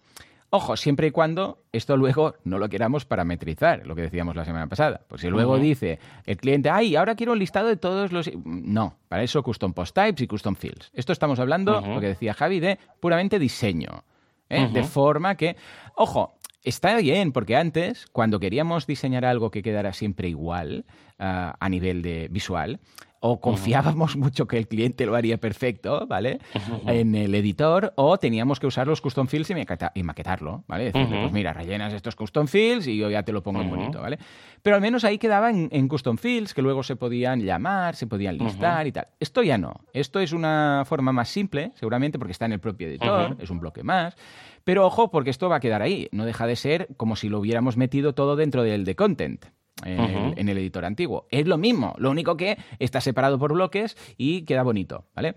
Ojo, 0.53 0.77
siempre 0.77 1.07
y 1.07 1.11
cuando 1.13 1.63
esto 1.73 1.97
luego 1.97 2.35
no 2.43 2.59
lo 2.59 2.69
queramos 2.69 3.05
parametrizar, 3.05 3.87
lo 3.87 3.95
que 3.95 4.03
decíamos 4.03 4.35
la 4.35 4.45
semana 4.45 4.67
pasada. 4.67 5.03
Pues 5.07 5.21
si 5.21 5.29
luego 5.29 5.59
dice 5.59 6.01
el 6.27 6.37
cliente, 6.39 6.69
ay, 6.71 6.97
ahora 6.97 7.15
quiero 7.15 7.33
un 7.33 7.39
listado 7.39 7.69
de 7.69 7.77
todos 7.77 8.11
los... 8.11 8.29
No, 8.45 8.97
para 9.09 9.23
eso 9.23 9.45
custom 9.45 9.73
post 9.73 9.95
types 9.95 10.23
y 10.23 10.27
custom 10.27 10.57
fields. 10.57 10.91
Esto 10.93 11.13
estamos 11.13 11.39
hablando, 11.39 11.81
lo 11.81 12.01
que 12.01 12.09
decía 12.09 12.35
Javi, 12.35 12.59
de 12.59 12.81
puramente 12.99 13.39
diseño. 13.39 14.03
¿eh? 14.49 14.69
De 14.73 14.83
forma 14.83 15.37
que, 15.37 15.57
ojo, 15.95 16.35
está 16.65 16.97
bien, 16.97 17.31
porque 17.31 17.55
antes, 17.55 18.07
cuando 18.11 18.41
queríamos 18.41 18.89
diseñar 18.89 19.25
algo 19.25 19.53
que 19.53 19.63
quedara 19.63 19.93
siempre 19.93 20.29
igual 20.29 20.85
ah, 21.21 21.55
a 21.61 21.69
nivel 21.69 22.03
de 22.03 22.27
visual, 22.29 22.81
o 23.21 23.39
confiábamos 23.41 24.17
mucho 24.17 24.47
que 24.47 24.57
el 24.57 24.67
cliente 24.67 25.05
lo 25.05 25.15
haría 25.15 25.39
perfecto, 25.39 26.07
¿vale? 26.07 26.41
En 26.87 27.15
el 27.15 27.35
editor, 27.35 27.93
o 27.97 28.19
teníamos 28.19 28.59
que 28.59 28.67
usar 28.67 28.87
los 28.87 29.03
custom 29.03 29.27
fields 29.27 29.51
y, 29.95 30.03
maquetarlo, 30.03 30.65
¿vale? 30.67 30.85
Decirle, 30.85 31.21
pues 31.21 31.33
mira, 31.33 31.53
rellenas 31.53 31.93
estos 31.93 32.17
custom 32.17 32.47
fields 32.47 32.87
y 32.87 32.97
yo 32.97 33.11
ya 33.11 33.23
te 33.23 33.33
lo 33.33 33.43
pongo 33.43 33.61
en 33.61 33.69
bonito, 33.69 34.01
¿vale? 34.01 34.19
Pero 34.63 34.77
al 34.77 34.83
menos 34.83 35.05
ahí 35.05 35.19
quedaba 35.19 35.51
en, 35.51 35.89
custom 35.89 36.17
fields 36.17 36.55
que 36.55 36.63
luego 36.63 36.83
se 36.83 36.97
podían 36.97 37.43
llamar, 37.43 37.95
se 37.95 38.07
podían 38.07 38.39
listar 38.39 38.87
y 38.87 38.93
tal. 38.93 39.09
Esto 39.21 39.43
ya 39.43 39.59
no. 39.59 39.75
Esto 39.93 40.21
es 40.21 40.33
una 40.33 40.85
forma 40.87 41.13
más 41.13 41.29
simple, 41.29 41.73
seguramente 41.75 42.19
porque 42.19 42.33
está 42.33 42.47
en 42.47 42.53
el 42.53 42.61
propio 42.61 42.89
editor, 42.89 43.37
es 43.39 43.51
un 43.51 43.61
bloque 43.61 43.83
más. 43.83 44.17
Pero 44.65 44.87
ojo, 44.87 45.11
porque 45.11 45.31
esto 45.31 45.49
va 45.49 45.57
a 45.57 45.61
quedar 45.61 45.83
ahí. 45.83 46.09
No 46.13 46.25
deja 46.25 46.47
de 46.47 46.57
ser 46.57 46.89
como 46.97 47.17
si 47.17 47.29
lo 47.29 47.39
hubiéramos 47.39 47.77
metido 47.77 48.15
todo 48.15 48.37
dentro 48.37 48.63
del 48.63 48.85
de 48.85 48.97
content 48.97 49.45
en, 49.85 50.49
el, 50.49 50.59
editor 50.59 50.85
antiguo. 50.85 51.27
Es 51.31 51.47
lo 51.47 51.59
mismo, 51.59 51.95
lo 51.99 52.11
único 52.11 52.37
que 52.37 52.59
está 52.79 53.01
separado 53.01 53.39
por 53.39 53.53
bloques 53.53 53.97
y 54.17 54.43
queda 54.43 54.63
bonito, 54.63 55.07
¿vale? 55.15 55.35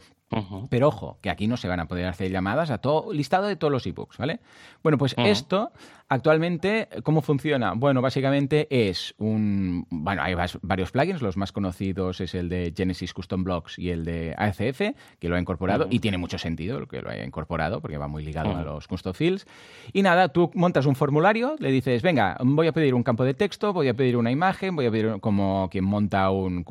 Pero 0.69 0.87
ojo, 0.87 1.19
que 1.21 1.29
aquí 1.29 1.47
no 1.47 1.57
se 1.57 1.67
van 1.67 1.79
a 1.79 1.87
poder 1.87 2.07
hacer 2.07 2.31
llamadas 2.31 2.71
a 2.71 2.79
todo 2.79 3.13
listado 3.13 3.45
de 3.45 3.55
todos 3.55 3.71
los 3.71 3.85
ebooks, 3.85 4.17
¿vale? 4.17 4.39
Bueno, 4.81 4.97
pues 4.97 5.13
esto 5.17 5.71
actualmente, 6.13 6.87
¿cómo 7.03 7.21
funciona? 7.21 7.73
Bueno, 7.73 8.01
básicamente 8.01 8.67
es 8.69 9.13
un. 9.17 9.85
Bueno, 9.89 10.21
hay 10.23 10.35
varios 10.61 10.91
plugins, 10.91 11.21
los 11.21 11.37
más 11.37 11.51
conocidos 11.51 12.21
es 12.21 12.35
el 12.35 12.49
de 12.49 12.73
Genesis 12.75 13.13
Custom 13.13 13.43
Blocks 13.43 13.79
y 13.79 13.89
el 13.89 14.05
de 14.05 14.35
ACF, 14.37 14.95
que 15.19 15.29
lo 15.29 15.35
ha 15.35 15.39
incorporado, 15.39 15.87
y 15.89 15.99
tiene 15.99 16.17
mucho 16.17 16.37
sentido 16.37 16.85
que 16.87 17.01
lo 17.01 17.09
haya 17.09 17.23
incorporado, 17.23 17.81
porque 17.81 17.97
va 17.97 18.07
muy 18.07 18.23
ligado 18.23 18.55
a 18.55 18.61
los 18.61 18.87
custom 18.87 19.13
fields. 19.13 19.45
Y 19.91 20.01
nada, 20.01 20.29
tú 20.29 20.51
montas 20.53 20.85
un 20.85 20.95
formulario, 20.95 21.55
le 21.59 21.71
dices, 21.71 22.01
venga, 22.01 22.37
voy 22.41 22.67
a 22.67 22.71
pedir 22.71 22.93
un 22.93 23.03
campo 23.03 23.23
de 23.23 23.33
texto, 23.33 23.73
voy 23.73 23.87
a 23.87 23.93
pedir 23.93 24.17
una 24.17 24.31
imagen, 24.31 24.75
voy 24.75 24.85
a 24.85 24.91
pedir 24.91 25.19
como 25.19 25.69
quien 25.69 25.85
monta 25.85 26.29
un, 26.29 26.63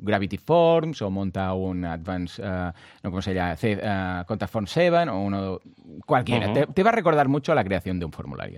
Gravity 0.00 0.38
Forms 0.38 1.02
o 1.02 1.10
monta 1.10 1.52
un 1.54 1.84
Advanced. 1.84 2.44
Uh, 2.44 2.72
no 3.02 3.10
como 3.10 3.22
se 3.22 3.34
llama, 3.34 3.54
uh, 3.54 4.24
Contact 4.26 4.52
Form 4.52 4.66
7 4.66 5.10
o 5.10 5.18
uno 5.18 5.60
cualquiera. 6.06 6.52
te, 6.52 6.82
va 6.82 6.90
a 6.90 6.92
recordar 6.92 7.28
mucho 7.28 7.52
a 7.52 7.54
la 7.54 7.64
creación 7.64 7.98
de 7.98 8.04
un 8.04 8.12
formulario. 8.12 8.57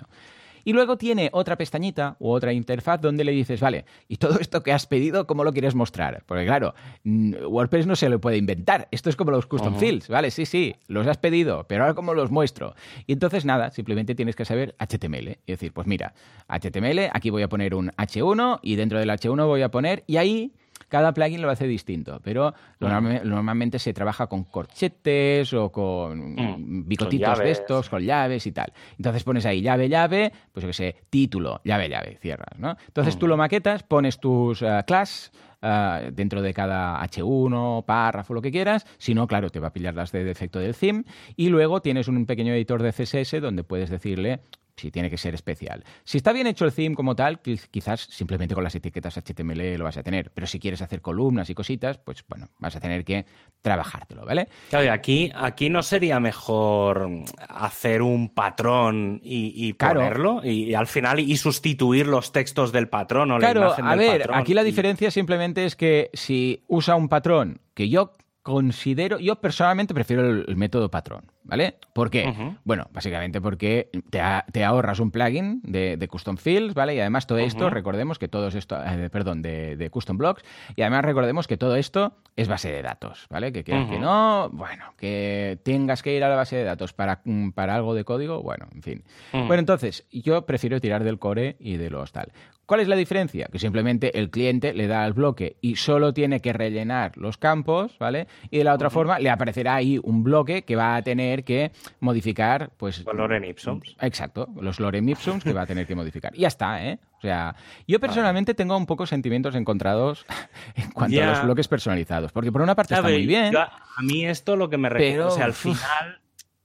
Y 0.65 0.73
luego 0.73 0.97
tiene 0.97 1.31
otra 1.33 1.57
pestañita 1.57 2.17
u 2.19 2.31
otra 2.31 2.53
interfaz 2.53 3.01
donde 3.01 3.25
le 3.25 3.33
dices, 3.33 3.61
vale, 3.61 3.85
¿y 4.09 4.17
todo 4.17 4.39
esto 4.39 4.63
que 4.63 4.73
has 4.73 4.87
pedido, 4.87 5.27
cómo 5.27 5.45
lo 5.45 5.53
quieres 5.53 5.75
mostrar? 5.75 6.23
Porque 6.27 6.45
claro, 6.45 6.75
mm, 7.05 7.47
WordPress 7.47 7.87
no 7.87 7.97
se 7.97 8.09
lo 8.09 8.21
puede 8.21 8.37
inventar. 8.37 8.89
Esto 8.91 9.11
es 9.11 9.17
como 9.17 9.31
los 9.31 9.47
custom 9.47 9.77
fields, 9.77 10.09
¿vale? 10.09 10.31
Sí, 10.31 10.47
sí, 10.47 10.77
los 10.89 11.07
has 11.07 11.19
pedido, 11.19 11.65
pero 11.67 11.85
ahora 11.85 11.95
cómo 11.95 12.15
los 12.15 12.31
muestro. 12.31 12.75
Y 13.07 13.13
entonces 13.13 13.45
nada, 13.45 13.71
simplemente 13.71 14.15
tienes 14.15 14.37
que 14.37 14.45
saber 14.45 14.75
HTML. 14.79 15.39
Y 15.47 15.53
decir, 15.53 15.73
pues 15.73 15.87
mira, 15.87 16.15
HTML, 16.49 17.11
aquí 17.13 17.31
voy 17.31 17.43
a 17.43 17.49
poner 17.49 17.75
un 17.75 17.91
H1 17.93 18.61
y 18.63 18.77
dentro 18.77 18.99
del 18.99 19.11
H1 19.11 19.47
voy 19.47 19.63
a 19.63 19.71
poner, 19.71 20.05
y 20.07 20.17
ahí 20.19 20.53
cada 20.89 21.13
plugin 21.13 21.43
lo 21.43 21.51
hace 21.51 21.67
distinto, 21.67 22.21
pero 22.23 22.55
normalmente 22.81 23.79
se 23.79 23.93
trabaja 23.93 24.27
con 24.27 24.45
corchetes 24.45 25.53
o 25.53 25.71
con 25.71 26.35
mm. 26.35 26.89
bicotitos 26.89 27.39
de 27.39 27.51
estos, 27.51 27.89
con 27.89 28.03
llaves 28.03 28.47
y 28.47 28.53
tal. 28.53 28.73
Entonces 28.97 29.25
pones 29.25 29.47
ahí 29.47 29.63
llave, 29.63 29.89
llave, 29.89 30.33
pues 30.53 30.63
yo 30.63 30.69
que 30.69 30.75
sé, 30.75 30.97
título, 31.11 31.61
llave, 31.65 31.89
llave, 31.89 32.19
cierras, 32.21 32.59
¿no? 32.59 32.77
Entonces 32.87 33.19
tú 33.19 33.27
lo 33.27 33.37
maquetas, 33.37 33.83
pones 33.83 34.19
tus 34.19 34.63
uh, 34.63 34.83
class, 34.87 35.33
eh, 35.63 36.11
dentro 36.15 36.41
de 36.41 36.55
cada 36.55 37.03
H1, 37.03 37.85
párrafo, 37.85 38.33
lo 38.33 38.41
que 38.41 38.51
quieras. 38.51 38.87
Si 38.99 39.15
no, 39.15 39.27
claro, 39.27 39.51
te 39.51 39.61
va 39.61 39.69
a 39.69 39.73
pillar 39.73 39.95
las 39.95 40.11
de 40.13 40.25
defecto 40.25 40.59
del 40.59 40.75
theme. 40.75 41.05
Y 41.37 41.51
luego 41.51 41.83
tienes 41.83 42.09
un 42.09 42.25
pequeño 42.27 42.55
editor 42.55 42.83
de 42.83 42.93
CSS 42.93 43.41
donde 43.41 43.63
puedes 43.63 43.91
decirle, 43.91 44.41
si 44.81 44.91
tiene 44.91 45.11
que 45.11 45.19
ser 45.19 45.35
especial. 45.35 45.85
Si 46.05 46.19
está 46.19 46.33
bien 46.33 46.47
hecho 46.47 46.65
el 46.65 46.73
theme 46.73 46.95
como 46.95 47.15
tal, 47.15 47.41
quizás 47.41 48.01
simplemente 48.11 48.55
con 48.55 48.65
las 48.65 48.75
etiquetas 48.75 49.17
HTML 49.17 49.77
lo 49.77 49.85
vas 49.85 49.97
a 49.97 50.03
tener, 50.03 50.31
pero 50.33 50.47
si 50.47 50.59
quieres 50.59 50.83
hacer 50.83 51.01
columnas 51.01 51.51
y 51.51 51.55
cositas, 51.55 51.99
pues 51.99 52.25
bueno, 52.29 52.49
vas 52.59 52.77
a 52.77 52.81
tener 52.81 53.05
que 53.05 53.27
trabajártelo, 53.63 54.25
¿vale? 54.25 54.49
Claro, 54.71 54.93
aquí, 54.93 55.31
aquí 55.35 55.69
no 55.69 55.83
sería 55.83 56.19
mejor 56.21 57.09
hacer 57.49 58.03
un 58.03 58.31
patrón 58.35 59.21
y, 59.23 59.73
ponerlo 59.75 60.41
y, 60.45 60.75
al 60.75 60.87
final 60.87 61.21
y 61.21 61.37
sustituir 61.37 62.07
los 62.07 62.33
textos 62.33 62.73
del 62.73 62.89
patrón 62.89 63.31
o 63.33 63.39
claro, 63.39 63.61
la 63.61 63.67
imagen 63.67 63.87
a 63.87 63.97
ver, 63.97 64.31
aquí 64.33 64.55
la 64.55 64.63
diferencia 64.63 65.11
simplemente 65.11 65.65
es 65.65 65.77
que 65.77 66.11
si 66.15 66.65
usa 66.69 66.97
un 66.97 67.09
patrón 67.09 67.61
que 67.75 67.89
yo 67.89 68.13
considero, 68.43 69.19
yo 69.19 69.37
personalmente 69.37 69.93
prefiero 69.93 70.27
el, 70.27 70.57
método 70.57 70.91
patrón, 70.91 71.31
¿vale? 71.45 71.77
¿Por 71.93 72.11
qué? 72.11 72.33
Bueno, 72.65 72.89
básicamente 72.93 73.41
porque 73.41 73.91
te, 74.11 74.65
ahorras 74.65 74.99
un 74.99 75.11
plugin 75.11 75.61
de, 75.63 76.09
custom 76.11 76.37
fields, 76.37 76.75
¿vale? 76.75 76.95
Y 76.95 77.01
además 77.01 77.27
todo 77.27 77.39
esto, 77.39 77.69
recordemos 77.71 78.19
que 78.19 78.29
todo 78.29 78.49
esto, 78.49 78.83
eh, 78.83 79.11
perdón, 79.11 79.43
de, 79.43 79.89
custom 79.91 80.17
blocks, 80.17 80.43
y 80.75 80.83
además 80.83 81.05
recordemos 81.05 81.47
que 81.47 81.57
todo 81.57 81.77
esto 81.77 82.15
es 82.37 82.49
base 82.49 82.73
de 82.73 82.83
datos, 82.83 83.27
¿vale? 83.29 83.53
Que 83.53 83.63
quieras 83.63 83.89
que 83.91 83.99
no, 83.99 84.49
bueno, 84.53 84.95
que 84.97 85.59
tengas 85.63 86.03
que 86.03 86.17
ir 86.17 86.25
a 86.25 86.29
la 86.29 86.37
base 86.37 86.57
de 86.57 86.65
datos 86.65 86.93
para, 86.95 87.21
mm, 87.25 87.51
para 87.51 87.75
algo 87.75 87.95
de 87.95 88.05
código, 88.05 88.43
bueno, 88.43 88.69
en 88.75 88.83
fin. 88.83 89.05
Bueno, 89.33 89.57
entonces, 89.57 90.07
yo 90.11 90.47
prefiero 90.47 90.81
tirar 90.81 91.05
del 91.05 91.19
core 91.19 91.57
y 91.61 91.77
de 91.77 91.91
los 91.91 92.13
tal. 92.13 92.33
¿Cuál 92.71 92.83
es 92.83 92.87
la 92.87 92.95
diferencia? 92.95 93.49
Que 93.51 93.59
simplemente 93.59 94.17
el 94.17 94.31
cliente 94.31 94.73
le 94.73 94.87
da 94.87 95.03
al 95.03 95.13
bloque 95.13 95.57
y 95.61 95.75
solo 95.75 96.15
tiene 96.15 96.39
que 96.39 96.53
rellenar 96.53 97.17
los 97.17 97.37
campos, 97.37 97.99
¿vale? 97.99 98.29
Y 98.49 98.59
de 98.59 98.63
la 98.63 98.75
otra 98.75 98.91
forma 98.91 99.19
le 99.19 99.29
aparecerá 99.29 99.75
ahí 99.75 99.99
un 100.01 100.23
bloque 100.23 100.63
que 100.63 100.77
va 100.77 100.95
a 100.95 101.03
tener 101.03 101.43
que 101.43 101.73
modificar, 101.99 102.71
pues... 102.77 103.05
Los 103.05 103.17
lorem 103.17 103.43
ipsums. 103.43 103.97
Exacto, 104.01 104.47
los 104.61 104.79
lorem 104.79 105.09
ipsums 105.09 105.43
que 105.43 105.53
va 105.53 105.63
a 105.63 105.67
tener 105.67 105.85
que 105.85 105.97
modificar. 105.97 106.33
Y 106.37 106.43
ya 106.43 106.47
está, 106.47 106.87
¿eh? 106.87 107.01
O 107.19 107.21
sea, 107.23 107.57
yo 107.89 107.99
personalmente 107.99 108.55
tengo 108.55 108.77
un 108.77 108.87
poco 108.87 109.05
sentimientos 109.05 109.57
encontrados 109.57 110.25
en 110.77 110.93
cuanto 110.93 111.21
a 111.21 111.27
los 111.27 111.43
bloques 111.43 111.67
personalizados. 111.67 112.31
Porque 112.31 112.53
por 112.53 112.63
una 112.63 112.77
parte 112.77 112.95
está 112.95 113.03
muy 113.03 113.27
bien. 113.27 113.53
a 113.57 114.01
mí 114.01 114.25
esto 114.27 114.55
lo 114.55 114.71
que 114.71 114.79
me 114.79 114.91
recuerda, 114.91 115.27
o 115.27 115.31
sea, 115.33 115.47
al 115.47 115.55
final 115.55 116.21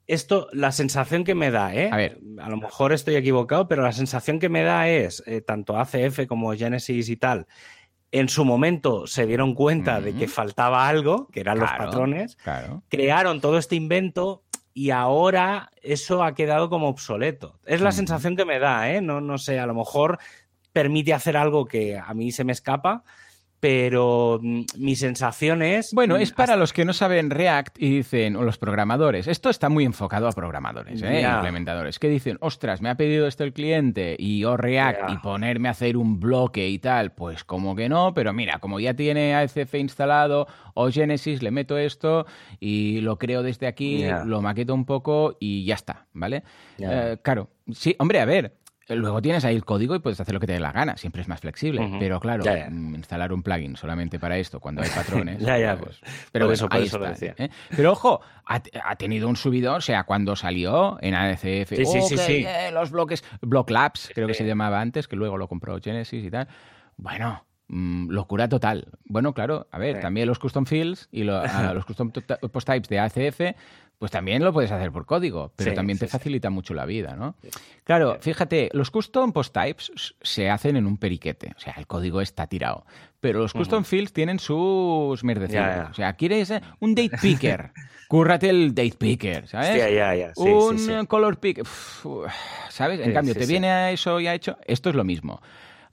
esto, 0.07 0.47
la 0.51 0.71
sensación 0.71 1.23
que 1.23 1.35
me 1.35 1.51
da, 1.51 1.73
¿eh? 1.73 1.89
A 1.91 1.97
ver, 1.97 2.19
a 2.39 2.49
lo 2.49 2.57
mejor 2.57 2.93
estoy 2.93 3.15
equivocado, 3.15 3.67
pero 3.67 3.81
la 3.81 3.91
sensación 3.91 4.39
que 4.39 4.49
me 4.49 4.63
da 4.63 4.87
es, 4.87 5.23
eh, 5.25 5.41
tanto 5.41 5.77
ACF 5.77 6.27
como 6.27 6.53
Genesis 6.53 7.09
y 7.09 7.17
tal, 7.17 7.47
en 8.11 8.29
su 8.29 8.45
momento 8.45 9.07
se 9.07 9.25
dieron 9.25 9.55
cuenta 9.55 9.99
de 9.99 10.13
que 10.15 10.27
faltaba 10.27 10.87
algo, 10.87 11.27
que 11.27 11.41
eran 11.41 11.59
los 11.59 11.69
patrones, 11.71 12.37
crearon 12.87 13.41
todo 13.41 13.57
este 13.57 13.75
invento 13.75 14.43
y 14.73 14.91
ahora 14.91 15.71
eso 15.81 16.23
ha 16.23 16.33
quedado 16.33 16.69
como 16.69 16.87
obsoleto. 16.87 17.59
Es 17.65 17.81
la 17.81 17.91
sensación 17.91 18.35
que 18.35 18.45
me 18.45 18.59
da, 18.59 18.91
¿eh? 18.91 19.01
No, 19.01 19.21
no 19.21 19.37
sé, 19.37 19.59
a 19.59 19.65
lo 19.65 19.73
mejor 19.73 20.19
permite 20.71 21.13
hacer 21.13 21.35
algo 21.35 21.65
que 21.65 21.97
a 21.97 22.13
mí 22.13 22.31
se 22.31 22.43
me 22.43 22.51
escapa, 22.51 23.03
pero 23.65 24.39
mm, 24.43 24.61
mi 24.77 24.95
sensación 24.95 25.63
es... 25.63 25.91
Bueno, 25.91 26.17
es 26.17 26.31
para 26.31 26.55
los 26.55 26.71
que 26.71 26.85
no 26.85 26.93
saben 26.93 27.31
React 27.31 27.81
y 27.81 27.97
dicen, 27.97 28.35
o 28.35 28.43
los 28.43 28.59
programadores, 28.59 29.27
esto 29.27 29.49
está 29.49 29.69
muy 29.69 29.85
enfocado 29.85 30.27
a 30.27 30.31
programadores, 30.33 31.01
¿eh? 31.01 31.21
implementadores, 31.21 31.97
que 31.97 32.07
dicen, 32.07 32.37
ostras, 32.41 32.83
me 32.83 32.89
ha 32.89 32.95
pedido 32.95 33.25
esto 33.25 33.43
el 33.43 33.53
cliente 33.53 34.15
y 34.19 34.41
yo 34.41 34.55
React 34.55 35.09
y 35.09 35.17
ponerme 35.17 35.67
a 35.67 35.71
hacer 35.71 35.97
un 35.97 36.19
bloque 36.19 36.69
y 36.69 36.77
tal, 36.77 37.13
pues 37.13 37.43
como 37.43 37.75
que 37.75 37.89
no, 37.89 38.13
pero 38.13 38.33
mira, 38.33 38.59
como 38.59 38.79
ya 38.79 38.93
tiene 38.93 39.33
ACF 39.33 39.73
instalado 39.73 40.45
o 40.75 40.91
Genesis, 40.91 41.41
le 41.41 41.49
meto 41.49 41.79
esto 41.79 42.27
y 42.59 43.01
lo 43.01 43.17
creo 43.17 43.41
desde 43.41 43.65
aquí, 43.65 44.05
lo 44.25 44.43
maqueto 44.43 44.75
un 44.75 44.85
poco 44.85 45.37
y 45.39 45.65
ya 45.65 45.73
está, 45.73 46.05
¿vale? 46.13 46.43
Eh, 46.77 47.17
claro, 47.23 47.49
sí, 47.73 47.95
hombre, 47.97 48.19
a 48.19 48.25
ver, 48.25 48.53
Luego 48.87 49.19
tienes 49.19 49.43
ahí 49.45 49.55
el 49.55 49.65
código 49.65 49.95
y 49.95 49.99
puedes 49.99 50.19
hacer 50.19 50.33
lo 50.33 50.39
que 50.39 50.45
te 50.45 50.53
dé 50.53 50.59
la 50.59 50.71
gana, 50.71 50.95
siempre 50.95 51.21
es 51.21 51.27
más 51.27 51.39
flexible. 51.39 51.97
Pero 51.99 52.19
claro, 52.19 52.43
mm, 52.43 52.95
instalar 52.95 53.33
un 53.33 53.41
plugin 53.41 53.75
solamente 53.75 54.19
para 54.19 54.37
esto 54.37 54.59
cuando 54.59 54.83
hay 54.83 54.89
patrones. 54.89 55.39
ya, 55.41 55.57
ya, 55.57 55.75
pues. 55.75 55.99
Pero 56.31 56.51
eso, 56.51 56.69
por 56.69 56.79
eso 56.79 56.99
lo 56.99 57.07
decía. 57.07 57.33
¿eh? 57.37 57.49
Pero 57.75 57.93
ojo, 57.93 58.21
ha, 58.45 58.95
tenido 58.95 59.27
un 59.27 59.35
subidor, 59.35 59.77
o 59.77 59.81
sea, 59.81 60.03
cuando 60.03 60.35
salió 60.35 60.97
en 61.01 61.15
ADCF, 61.15 61.69
sí, 61.69 61.85
sí, 61.85 62.01
sí, 62.01 62.17
sí. 62.17 62.45
los 62.71 62.91
bloques, 62.91 63.23
Block 63.41 63.71
Labs, 63.71 64.11
creo 64.13 64.27
que 64.27 64.35
se 64.35 64.45
llamaba 64.45 64.79
antes, 64.79 65.07
que 65.07 65.15
luego 65.15 65.37
lo 65.37 65.47
compró 65.47 65.79
Genesis 65.81 66.23
y 66.23 66.29
tal. 66.29 66.47
Bueno, 66.97 67.43
mm, 67.67 68.11
locura 68.11 68.47
total. 68.47 68.89
Bueno, 69.05 69.33
claro, 69.33 69.67
a 69.71 69.79
ver, 69.79 69.99
también 69.99 70.27
los 70.27 70.37
custom 70.37 70.65
fields 70.65 71.09
y 71.11 71.23
los 71.73 71.85
custom 71.85 72.11
post 72.11 72.67
types 72.67 72.89
de 72.89 72.99
ACF 72.99 73.41
pues 73.99 74.11
también 74.11 74.43
lo 74.43 74.53
puedes 74.53 74.71
hacer 74.71 74.91
por 74.91 75.05
código, 75.05 75.51
pero 75.55 75.73
también 75.73 75.97
te 75.97 76.07
facilita 76.07 76.49
mucho 76.49 76.73
la 76.73 76.85
vida, 76.85 77.15
¿no? 77.15 77.35
Claro, 77.83 78.17
fíjate, 78.19 78.69
los 78.73 78.91
custom 78.91 79.31
post 79.31 79.53
types 79.53 80.15
se 80.21 80.49
hacen 80.49 80.75
en 80.75 80.85
un 80.85 80.97
periquete, 80.97 81.53
o 81.55 81.59
sea, 81.59 81.73
el 81.77 81.87
código 81.87 82.21
está 82.21 82.47
tirado, 82.47 82.85
pero 83.19 83.39
los 83.39 83.53
custom 83.53 83.83
fields 83.83 84.13
tienen 84.13 84.39
sus 84.39 85.23
mierdecitos. 85.23 85.89
O 85.91 85.93
sea, 85.93 86.13
quieres 86.13 86.53
un 86.79 86.95
date 86.95 87.17
picker, 87.21 87.71
cúrrate 88.07 88.49
el 88.49 88.75
date 88.75 88.95
picker, 88.97 89.47
¿sabes? 89.47 90.35
un 90.37 91.05
color 91.05 91.39
picker, 91.39 91.65
¿sabes? 92.69 92.99
En 92.99 93.13
cambio, 93.13 93.35
te 93.35 93.45
viene 93.45 93.69
a 93.69 93.91
eso 93.91 94.19
ya 94.19 94.33
hecho, 94.33 94.57
esto 94.65 94.89
es 94.89 94.95
lo 94.95 95.03
mismo. 95.03 95.41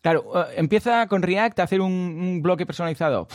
Claro, 0.02 0.32
eh, 0.34 0.54
empieza 0.56 1.06
con 1.06 1.22
React 1.22 1.60
a 1.60 1.62
hacer 1.62 1.80
un, 1.80 2.40
bloque 2.42 2.66
personalizado. 2.66 3.28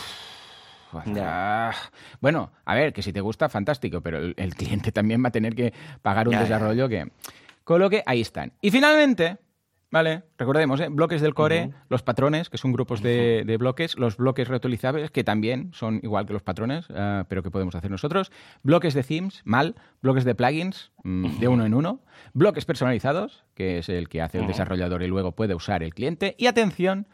Bueno, 2.22 2.52
a 2.66 2.76
ver, 2.76 2.94
que 2.94 3.02
si 3.02 3.14
te 3.14 3.22
gusta, 3.22 3.50
fantástico, 3.50 4.02
pero 4.02 4.20
el, 4.20 4.56
cliente 4.56 4.92
también 4.92 5.24
va 5.24 5.30
a 5.30 5.32
tener 5.32 5.56
que 5.56 5.74
pagar 6.02 6.28
un 6.28 6.38
desarrollo 6.38 6.88
que... 6.90 7.12
Con 7.64 7.82
lo 7.82 7.90
que 7.90 8.02
ahí 8.06 8.22
están. 8.22 8.54
Y 8.62 8.72
finalmente, 8.72 9.38
¿vale? 9.92 10.24
Recordemos, 10.38 10.80
¿eh? 10.80 10.88
bloques 10.90 11.22
del 11.22 11.34
core, 11.34 11.72
los 11.90 12.02
patrones, 12.02 12.50
que 12.50 12.58
son 12.58 12.72
grupos 12.72 13.02
de, 13.02 13.58
bloques, 13.60 13.98
los 13.98 14.18
bloques 14.18 14.48
reutilizables, 14.48 15.12
que 15.12 15.24
también 15.24 15.72
son 15.74 16.00
igual 16.04 16.26
que 16.26 16.34
los 16.34 16.44
patrones, 16.44 16.86
eh, 16.90 17.24
pero 17.28 17.44
que 17.44 17.52
podemos 17.52 17.76
hacer 17.76 17.92
nosotros, 17.92 18.32
bloques 18.64 18.94
de 18.94 19.04
themes, 19.04 19.42
mal, 19.44 19.76
bloques 20.02 20.24
de 20.24 20.36
plugins, 20.36 20.92
mm, 21.04 21.40
de 21.40 21.48
uno 21.48 21.66
en 21.66 21.74
uno, 21.74 22.02
bloques 22.34 22.66
personalizados, 22.66 23.44
que 23.54 23.80
es 23.80 23.90
el 23.90 24.08
que 24.08 24.22
hace 24.22 24.40
el 24.40 24.48
desarrollador 24.48 25.04
y 25.04 25.08
luego 25.08 25.34
puede 25.34 25.56
usar 25.56 25.84
el 25.84 25.94
cliente, 25.94 26.36
y 26.38 26.48
atención, 26.48 27.08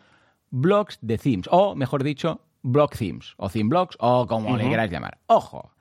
blocks 0.52 1.00
de 1.02 1.18
themes, 1.18 1.48
o 1.50 1.76
mejor 1.76 2.04
dicho, 2.04 2.42
block 2.64 2.98
themes, 2.98 3.34
o 3.38 3.50
theme 3.50 3.70
blocks, 3.70 3.96
o 4.00 4.26
como 4.26 4.58
le 4.58 4.68
queráis 4.68 4.92
llamar. 4.92 5.20
Ojo, 5.28 5.72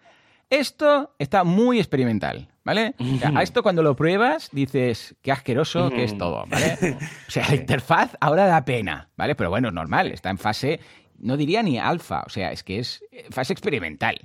esto 0.50 1.14
está 1.18 1.44
muy 1.44 1.78
experimental, 1.78 2.48
¿vale? 2.64 2.94
a 3.24 3.42
esto 3.42 3.62
cuando 3.62 3.82
lo 3.82 3.96
pruebas 3.96 4.50
dices, 4.52 5.14
qué 5.22 5.32
asqueroso 5.32 5.88
que 5.88 6.04
es 6.04 6.18
todo, 6.18 6.44
¿vale? 6.46 6.76
O 7.28 7.30
sea, 7.30 7.48
la 7.48 7.54
interfaz 7.54 8.16
ahora 8.20 8.46
da 8.46 8.64
pena, 8.64 9.08
¿vale? 9.16 9.34
Pero 9.34 9.48
bueno, 9.48 9.70
normal, 9.70 10.12
está 10.12 10.28
en 10.28 10.38
fase, 10.38 10.80
no 11.18 11.38
diría 11.38 11.62
ni 11.62 11.78
alfa, 11.78 12.22
o 12.26 12.28
sea, 12.28 12.52
es 12.52 12.62
que 12.62 12.80
es 12.80 13.02
fase 13.30 13.54
experimental. 13.54 14.18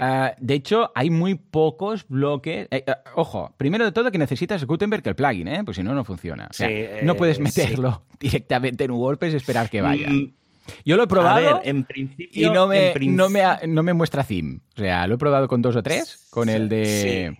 Ah, 0.00 0.34
de 0.38 0.54
hecho, 0.54 0.90
hay 0.94 1.10
muy 1.10 1.34
pocos 1.34 2.06
bloques. 2.08 2.68
Eh, 2.70 2.84
eh, 2.86 2.94
ojo, 3.14 3.54
primero 3.56 3.84
de 3.84 3.92
todo 3.92 4.10
que 4.10 4.18
necesitas 4.18 4.64
Gutenberg 4.64 5.06
el 5.06 5.14
plugin, 5.14 5.48
¿eh? 5.48 5.64
Pues 5.64 5.76
si 5.76 5.82
no, 5.82 5.94
no 5.94 6.04
funciona. 6.04 6.48
O 6.50 6.52
sea, 6.52 6.68
no 7.02 7.14
puedes 7.14 7.38
eh, 7.38 7.42
meterlo 7.42 8.02
directamente 8.20 8.84
en 8.84 8.92
WordPress 8.92 9.34
y 9.34 9.36
esperar 9.36 9.70
que 9.70 9.82
vaya. 9.82 10.08
Mm, 10.10 10.32
yo 10.84 10.96
lo 10.96 11.04
he 11.04 11.06
probado 11.06 11.60
en 11.64 11.84
principio, 11.84 12.48
y 12.48 12.50
no 12.50 12.66
me, 12.66 12.94
no, 13.00 13.28
me, 13.28 13.42
no 13.66 13.82
me 13.82 13.92
muestra 13.92 14.24
theme. 14.24 14.60
O 14.76 14.80
sea, 14.80 15.06
lo 15.06 15.14
he 15.14 15.18
probado 15.18 15.48
con 15.48 15.62
dos 15.62 15.76
o 15.76 15.82
tres, 15.82 16.26
con 16.30 16.48
el 16.48 16.68
de... 16.68 17.36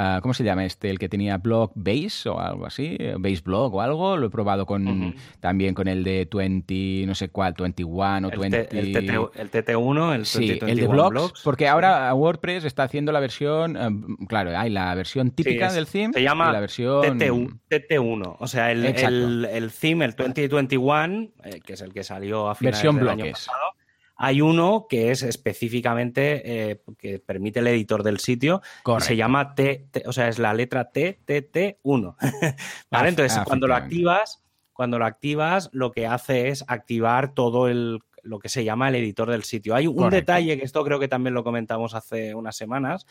Ah, 0.00 0.20
¿Cómo 0.22 0.32
se 0.32 0.44
llama 0.44 0.64
este? 0.64 0.90
El 0.90 0.98
que 1.00 1.08
tenía 1.08 1.38
blog 1.38 1.72
base 1.74 2.28
o 2.28 2.38
algo 2.38 2.66
así, 2.66 2.96
base 3.18 3.40
blog 3.44 3.74
o 3.74 3.80
algo. 3.80 4.16
Lo 4.16 4.28
he 4.28 4.30
probado 4.30 4.64
con 4.64 5.16
también 5.40 5.74
con 5.74 5.88
el 5.88 6.04
de 6.04 6.28
20, 6.32 7.04
no 7.04 7.16
sé 7.16 7.30
cuál, 7.30 7.54
21 7.58 8.28
o 8.28 8.30
20. 8.30 8.68
el, 8.78 9.50
TT, 9.50 9.74
1 9.76 10.14
el 10.14 10.24
sí, 10.24 10.56
el 10.62 10.78
de 10.78 10.86
blogs, 10.86 11.42
Porque 11.42 11.66
ahora 11.66 12.14
WordPress 12.14 12.64
está 12.64 12.84
haciendo 12.84 13.10
la 13.10 13.18
versión, 13.18 13.76
eh, 13.76 14.26
claro, 14.28 14.56
hay 14.56 14.70
la 14.70 14.94
versión 14.94 15.32
típica 15.32 15.72
del 15.72 15.88
theme 15.88 16.12
se 16.14 16.22
llama 16.22 16.50
y 16.50 16.52
la 16.52 16.60
versión 16.60 17.18
TT, 17.18 17.98
1 17.98 18.36
O 18.38 18.46
sea, 18.46 18.70
el, 18.70 18.84
el, 18.84 19.72
theme, 19.72 20.04
el 20.04 20.12
2021, 20.12 21.28
eh, 21.42 21.60
que 21.64 21.72
es 21.72 21.80
el 21.80 21.92
que 21.92 22.04
salió 22.04 22.48
a 22.48 22.54
finales 22.54 22.82
versión 22.82 22.94
del 22.94 23.04
bloques. 23.04 23.24
año 23.24 23.32
pasado 23.32 23.77
hay 24.20 24.40
uno 24.40 24.86
que 24.88 25.12
es 25.12 25.22
específicamente 25.22 26.70
eh, 26.70 26.82
que 26.98 27.20
permite 27.20 27.60
el 27.60 27.68
editor 27.68 28.02
del 28.02 28.18
sitio. 28.18 28.60
Y 28.84 29.00
se 29.00 29.16
llama 29.16 29.54
T, 29.54 29.88
o 30.06 30.12
sea, 30.12 30.28
es 30.28 30.40
la 30.40 30.52
letra 30.52 30.90
T, 30.90 31.20
T, 31.24 31.42
T, 31.42 31.78
1. 31.82 32.16
¿Vale? 32.90 33.08
Entonces, 33.08 33.38
cuando 33.44 33.68
lo 33.68 33.76
activas, 33.76 34.44
cuando 34.72 34.98
lo 34.98 35.06
activas, 35.06 35.70
lo 35.72 35.92
que 35.92 36.08
hace 36.08 36.48
es 36.48 36.64
activar 36.66 37.32
todo 37.32 37.68
el 37.68 38.00
lo 38.24 38.40
que 38.40 38.48
se 38.48 38.64
llama 38.64 38.88
el 38.88 38.96
editor 38.96 39.30
del 39.30 39.44
sitio. 39.44 39.74
Hay 39.74 39.86
un 39.86 40.10
detalle 40.10 40.58
que 40.58 40.64
esto 40.64 40.84
creo 40.84 40.98
que 40.98 41.08
también 41.08 41.32
lo 41.32 41.44
comentamos 41.44 41.94
hace 41.94 42.34
unas 42.34 42.56
semanas, 42.56 43.06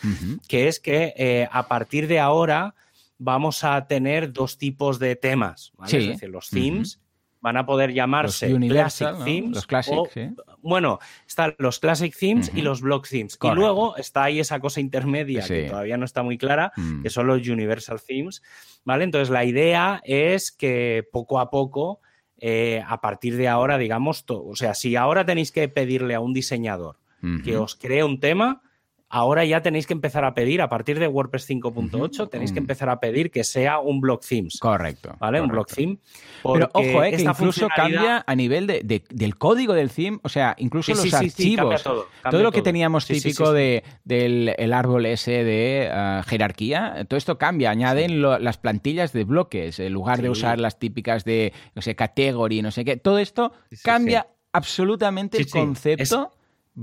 que 0.47 0.68
es 0.68 0.80
que 0.80 1.14
eh, 1.18 1.47
a 1.51 1.68
partir 1.68 2.08
de 2.08 2.20
ahora 2.20 2.76
vamos 3.18 3.64
a 3.64 3.88
tener 3.88 4.32
dos 4.32 4.60
tipos 4.60 4.99
de 4.99 5.16
temas, 5.16 5.72
¿vale? 5.76 5.97
es 5.97 6.08
decir, 6.10 6.30
los 6.30 6.49
themes 6.49 6.99
van 7.48 7.56
a 7.56 7.66
poder 7.66 7.93
llamarse 7.93 8.54
Classic 8.68 9.08
Themes. 9.24 9.56
Los 9.56 9.68
Classic, 9.68 9.95
sí. 10.14 10.30
Bueno, 10.62 11.00
están 11.26 11.56
los 11.60 11.80
Classic 11.80 12.14
Themes 12.14 12.52
y 12.54 12.62
los 12.62 12.82
Block 12.82 13.08
Themes. 13.08 13.39
Y 13.41 13.52
luego 13.52 13.95
está 13.95 14.26
ahí 14.26 14.41
esa 14.41 14.60
cosa 14.60 14.82
intermedia 14.82 15.48
que 15.48 15.70
todavía 15.70 15.95
no 15.95 16.04
está 16.04 16.24
muy 16.24 16.38
clara, 16.38 16.74
mm. 16.76 17.04
que 17.04 17.10
son 17.10 17.28
los 17.28 17.48
Universal 17.48 18.02
Themes. 18.06 18.43
¿Vale? 18.84 19.06
Entonces 19.06 19.30
la 19.30 19.45
idea 19.45 20.02
es 20.04 20.52
que 20.52 21.08
poco 21.10 21.39
a 21.39 21.50
poco, 21.50 22.02
eh, 22.38 22.84
a 22.86 23.00
partir 23.00 23.38
de 23.38 23.48
ahora, 23.48 23.78
digamos, 23.78 24.26
o 24.28 24.56
sea, 24.56 24.74
si 24.74 24.98
ahora 24.98 25.26
tenéis 25.26 25.54
que 25.54 25.70
pedirle 25.70 26.16
a 26.16 26.20
un 26.20 26.34
diseñador 26.34 26.98
que 27.43 27.58
os 27.58 27.76
cree 27.76 28.04
un 28.04 28.20
tema, 28.20 28.62
ahora 29.10 29.45
ya 29.45 29.62
tenéis 29.62 29.88
que 29.88 29.93
empezar 29.93 30.26
a 30.26 30.34
pedir, 30.34 30.62
a 30.62 30.70
partir 30.70 30.99
de 30.99 31.08
WordPress 31.08 31.49
5.8, 31.49 32.30
tenéis 32.30 32.51
que 32.51 32.60
empezar 32.60 32.89
a 32.89 32.99
pedir 32.99 33.32
que 33.32 33.43
sea 33.43 33.80
un 33.80 34.01
block 34.01 34.26
themes. 34.28 34.58
Correcto. 34.60 35.16
¿Vale? 35.20 35.39
Un 35.39 35.47
block 35.47 35.72
theme. 35.74 35.97
Pero 36.43 36.70
ojo, 36.74 37.03
eh, 37.03 37.16
que 37.16 37.22
incluso 37.22 37.68
cambia 37.74 38.24
a 38.26 38.36
nivel 38.36 38.68
de, 38.68 39.03
del 39.10 39.38
código 39.38 39.74
del 39.74 39.91
theme, 39.91 40.20
o 40.24 40.30
sea, 40.30 40.55
incluso 40.58 40.93
los 40.93 41.14
archivos. 41.14 41.84
todo, 41.84 42.43
lo 42.43 42.51
que 42.51 42.62
teníamos 42.62 43.05
típico 43.05 43.53
de, 43.53 43.84
del 44.03 44.74
árbol 44.74 45.05
ese 45.05 45.43
de 45.43 45.89
ah, 45.91 46.24
jerarquía, 46.28 47.05
todo 47.08 47.18
esto 47.18 47.38
cambia. 47.38 47.72
Añaden 47.72 48.22
las 48.22 48.58
plantillas 48.58 49.14
de 49.14 49.24
bloques, 49.24 49.80
en 49.80 49.93
lugar 49.93 50.22
de 50.22 50.30
usar 50.30 50.60
las 50.60 50.80
típicas 50.80 51.24
de, 51.24 51.53
no 51.76 51.82
sé, 51.82 51.95
category, 51.95 52.62
no 52.62 52.72
sé 52.72 52.84
qué. 52.84 52.97
Todo 52.97 53.20
esto 53.20 53.53
cambia 53.84 54.28
absolutamente 54.51 55.38
el 55.38 55.49
concepto. 55.49 56.32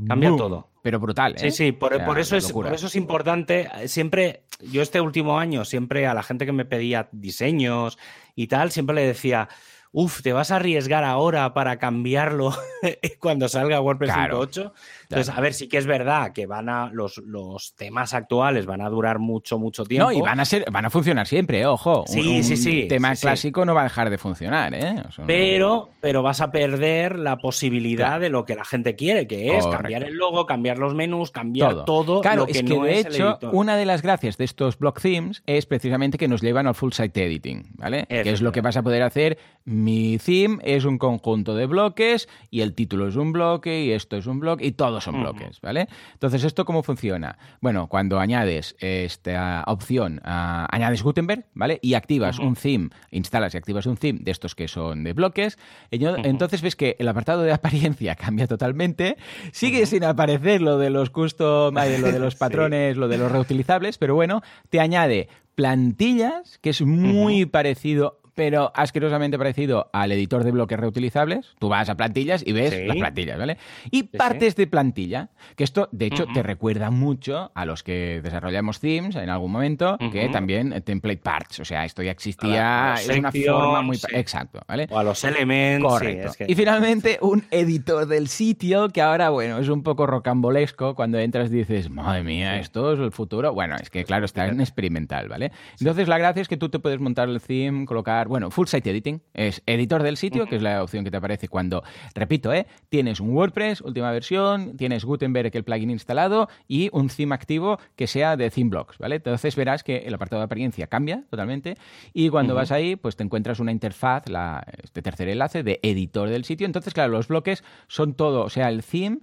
Cambia 0.08 0.34
todo. 0.36 0.73
Pero 0.84 1.00
brutal. 1.00 1.34
Sí, 1.38 1.46
¿eh? 1.46 1.50
sí, 1.50 1.72
por, 1.72 1.94
eso 2.18 2.36
es, 2.36 2.52
por 2.52 2.70
eso 2.70 2.88
es 2.88 2.94
importante. 2.94 3.70
Siempre, 3.86 4.42
yo 4.70 4.82
este 4.82 5.00
último 5.00 5.38
año, 5.38 5.64
siempre 5.64 6.06
a 6.06 6.12
la 6.12 6.22
gente 6.22 6.44
que 6.44 6.52
me 6.52 6.66
pedía 6.66 7.08
diseños 7.10 7.96
y 8.34 8.48
tal, 8.48 8.70
siempre 8.70 8.94
le 8.94 9.06
decía, 9.06 9.48
Uf, 9.96 10.22
¿te 10.22 10.32
vas 10.32 10.50
a 10.50 10.56
arriesgar 10.56 11.04
ahora 11.04 11.54
para 11.54 11.78
cambiarlo 11.78 12.52
cuando 13.20 13.48
salga 13.48 13.80
WordPress 13.80 14.10
5.8? 14.10 14.72
Entonces, 15.02 15.28
a 15.32 15.40
ver, 15.40 15.54
sí 15.54 15.68
que 15.68 15.78
es 15.78 15.86
verdad 15.86 16.32
que 16.32 16.46
van 16.46 16.68
a 16.68 16.90
los, 16.92 17.18
los, 17.18 17.76
temas 17.76 18.12
actuales 18.12 18.66
van 18.66 18.80
a 18.80 18.88
durar 18.88 19.20
mucho, 19.20 19.56
mucho 19.56 19.84
tiempo. 19.84 20.10
No, 20.10 20.12
y 20.12 20.20
van 20.20 20.40
a 20.40 20.44
ser, 20.46 20.68
van 20.68 20.84
a 20.84 20.90
funcionar 20.90 21.28
siempre, 21.28 21.64
ojo. 21.64 22.02
Sí, 22.08 22.42
sí, 22.42 22.56
sí. 22.56 22.88
tema 22.88 23.14
clásico 23.14 23.64
no 23.64 23.72
va 23.72 23.82
a 23.82 23.84
dejar 23.84 24.10
de 24.10 24.18
funcionar, 24.18 24.74
¿eh? 24.74 25.00
pero, 25.28 25.90
pero 26.00 26.24
vas 26.24 26.40
a 26.40 26.50
perder 26.50 27.16
la 27.16 27.38
posibilidad 27.38 28.18
de 28.18 28.30
lo 28.30 28.44
que 28.44 28.56
la 28.56 28.64
gente 28.64 28.96
quiere, 28.96 29.28
que 29.28 29.56
es 29.56 29.64
cambiar 29.64 30.02
el 30.02 30.16
logo, 30.16 30.44
cambiar 30.44 30.76
los 30.78 30.92
menús, 30.96 31.30
cambiar 31.30 31.84
todo, 31.84 32.20
claro, 32.20 32.40
lo 32.40 32.46
que 32.46 32.52
es 32.58 32.62
que 32.64 32.80
de 32.80 32.98
hecho, 32.98 33.38
una 33.52 33.76
de 33.76 33.86
las 33.86 34.02
gracias 34.02 34.38
de 34.38 34.44
estos 34.44 34.76
block 34.76 35.00
themes 35.00 35.44
es 35.46 35.66
precisamente 35.66 36.18
que 36.18 36.26
nos 36.26 36.42
llevan 36.42 36.66
al 36.66 36.74
full 36.74 36.90
site 36.90 37.24
editing, 37.24 37.74
¿vale? 37.76 38.06
Que 38.08 38.30
es 38.30 38.42
lo 38.42 38.50
que 38.50 38.60
vas 38.60 38.76
a 38.76 38.82
poder 38.82 39.04
hacer 39.04 39.38
mi 39.84 40.18
theme 40.18 40.58
es 40.62 40.84
un 40.84 40.98
conjunto 40.98 41.54
de 41.54 41.66
bloques 41.66 42.28
y 42.50 42.62
el 42.62 42.74
título 42.74 43.06
es 43.06 43.16
un 43.16 43.32
bloque 43.32 43.84
y 43.84 43.92
esto 43.92 44.16
es 44.16 44.26
un 44.26 44.40
bloque 44.40 44.64
y 44.66 44.72
todos 44.72 45.04
son 45.04 45.20
bloques, 45.20 45.60
¿vale? 45.60 45.88
Entonces, 46.14 46.42
¿esto 46.44 46.64
cómo 46.64 46.82
funciona? 46.82 47.36
Bueno, 47.60 47.86
cuando 47.86 48.18
añades 48.18 48.76
esta 48.80 49.62
opción, 49.66 50.20
ah, 50.24 50.66
añades 50.70 51.02
Gutenberg, 51.02 51.46
¿vale? 51.54 51.78
Y 51.82 51.94
activas 51.94 52.38
un 52.38 52.54
theme, 52.54 52.90
instalas 53.10 53.54
y 53.54 53.58
activas 53.58 53.86
un 53.86 53.96
theme 53.96 54.20
de 54.22 54.30
estos 54.30 54.54
que 54.54 54.68
son 54.68 55.04
de 55.04 55.12
bloques, 55.12 55.58
entonces 55.90 56.62
ves 56.62 56.76
que 56.76 56.96
el 56.98 57.08
apartado 57.08 57.42
de 57.42 57.52
apariencia 57.52 58.14
cambia 58.16 58.46
totalmente, 58.46 59.16
sigue 59.52 59.86
sin 59.86 60.04
aparecer 60.04 60.62
lo 60.62 60.78
de 60.78 60.90
los 60.90 61.10
custom, 61.10 61.74
lo 61.74 62.10
de 62.10 62.18
los 62.18 62.34
patrones, 62.36 62.96
lo 62.96 63.08
de 63.08 63.18
los 63.18 63.30
reutilizables, 63.30 63.98
pero 63.98 64.14
bueno, 64.14 64.42
te 64.70 64.80
añade 64.80 65.28
plantillas, 65.54 66.58
que 66.58 66.70
es 66.70 66.82
muy 66.82 67.46
parecido 67.46 68.20
pero 68.34 68.72
asquerosamente 68.74 69.38
parecido 69.38 69.90
al 69.92 70.12
editor 70.12 70.44
de 70.44 70.50
bloques 70.50 70.78
reutilizables. 70.78 71.54
Tú 71.58 71.68
vas 71.68 71.88
a 71.88 71.96
plantillas 71.96 72.42
y 72.46 72.52
ves 72.52 72.86
las 72.86 72.96
plantillas, 72.96 73.38
¿vale? 73.38 73.58
Y 73.90 74.04
partes 74.04 74.56
de 74.56 74.66
plantilla, 74.66 75.30
que 75.56 75.64
esto, 75.64 75.88
de 75.92 76.06
hecho, 76.06 76.26
te 76.32 76.42
recuerda 76.42 76.90
mucho 76.90 77.52
a 77.54 77.64
los 77.64 77.82
que 77.82 78.20
desarrollamos 78.22 78.80
themes 78.80 79.16
en 79.16 79.30
algún 79.30 79.52
momento, 79.52 79.96
que 80.12 80.28
también 80.28 80.72
eh, 80.72 80.80
template 80.80 81.18
parts. 81.18 81.60
O 81.60 81.64
sea, 81.64 81.84
esto 81.84 82.02
ya 82.02 82.10
existía, 82.10 82.94
es 82.94 83.08
una 83.08 83.32
forma 83.32 83.82
muy... 83.82 83.98
Exacto, 84.12 84.60
¿vale? 84.66 84.86
O 84.90 84.98
a 84.98 85.04
los 85.04 85.22
elementos. 85.24 85.92
Correcto. 85.92 86.44
Y 86.46 86.54
finalmente, 86.54 87.18
un 87.20 87.44
editor 87.50 88.06
del 88.06 88.28
sitio, 88.28 88.88
que 88.88 89.00
ahora, 89.00 89.30
bueno, 89.30 89.58
es 89.58 89.68
un 89.68 89.82
poco 89.82 90.06
rocambolesco. 90.06 90.94
Cuando 90.94 91.18
entras 91.18 91.50
dices, 91.50 91.90
madre 91.90 92.22
mía, 92.22 92.58
esto 92.58 92.92
es 92.92 92.98
el 92.98 93.12
futuro. 93.12 93.52
Bueno, 93.52 93.76
es 93.80 93.90
que, 93.90 94.04
claro, 94.04 94.24
está 94.24 94.46
en 94.46 94.60
experimental, 94.60 95.28
¿vale? 95.28 95.52
Entonces, 95.78 96.08
la 96.08 96.18
gracia 96.18 96.42
es 96.42 96.48
que 96.48 96.56
tú 96.56 96.68
te 96.68 96.78
puedes 96.78 97.00
montar 97.00 97.28
el 97.28 97.40
theme, 97.40 97.86
colocar 97.86 98.23
bueno, 98.28 98.50
full 98.50 98.66
site 98.66 98.90
editing, 98.90 99.22
es 99.32 99.62
editor 99.66 100.02
del 100.02 100.16
sitio, 100.16 100.46
que 100.46 100.56
es 100.56 100.62
la 100.62 100.82
opción 100.82 101.04
que 101.04 101.10
te 101.10 101.16
aparece 101.16 101.48
cuando, 101.48 101.82
repito, 102.14 102.52
¿eh? 102.52 102.66
tienes 102.88 103.20
un 103.20 103.30
WordPress, 103.30 103.80
última 103.80 104.10
versión, 104.12 104.76
tienes 104.76 105.04
Gutenberg, 105.04 105.50
el 105.54 105.64
plugin 105.64 105.90
instalado, 105.90 106.48
y 106.68 106.90
un 106.92 107.08
theme 107.08 107.34
activo 107.34 107.78
que 107.96 108.06
sea 108.06 108.36
de 108.36 108.50
theme 108.50 108.70
blocks, 108.70 108.98
¿vale? 108.98 109.16
Entonces 109.16 109.56
verás 109.56 109.82
que 109.82 109.98
el 109.98 110.14
apartado 110.14 110.40
de 110.40 110.44
apariencia 110.44 110.86
cambia 110.86 111.24
totalmente 111.30 111.76
y 112.12 112.28
cuando 112.28 112.54
vas 112.54 112.72
ahí, 112.72 112.96
pues 112.96 113.16
te 113.16 113.24
encuentras 113.24 113.60
una 113.60 113.72
interfaz, 113.72 114.28
la, 114.28 114.64
este 114.82 115.02
tercer 115.02 115.28
enlace 115.28 115.62
de 115.62 115.80
editor 115.82 116.28
del 116.28 116.44
sitio. 116.44 116.66
Entonces, 116.66 116.94
claro, 116.94 117.12
los 117.12 117.28
bloques 117.28 117.64
son 117.88 118.14
todo, 118.14 118.44
o 118.44 118.50
sea, 118.50 118.68
el 118.68 118.82
theme 118.82 119.20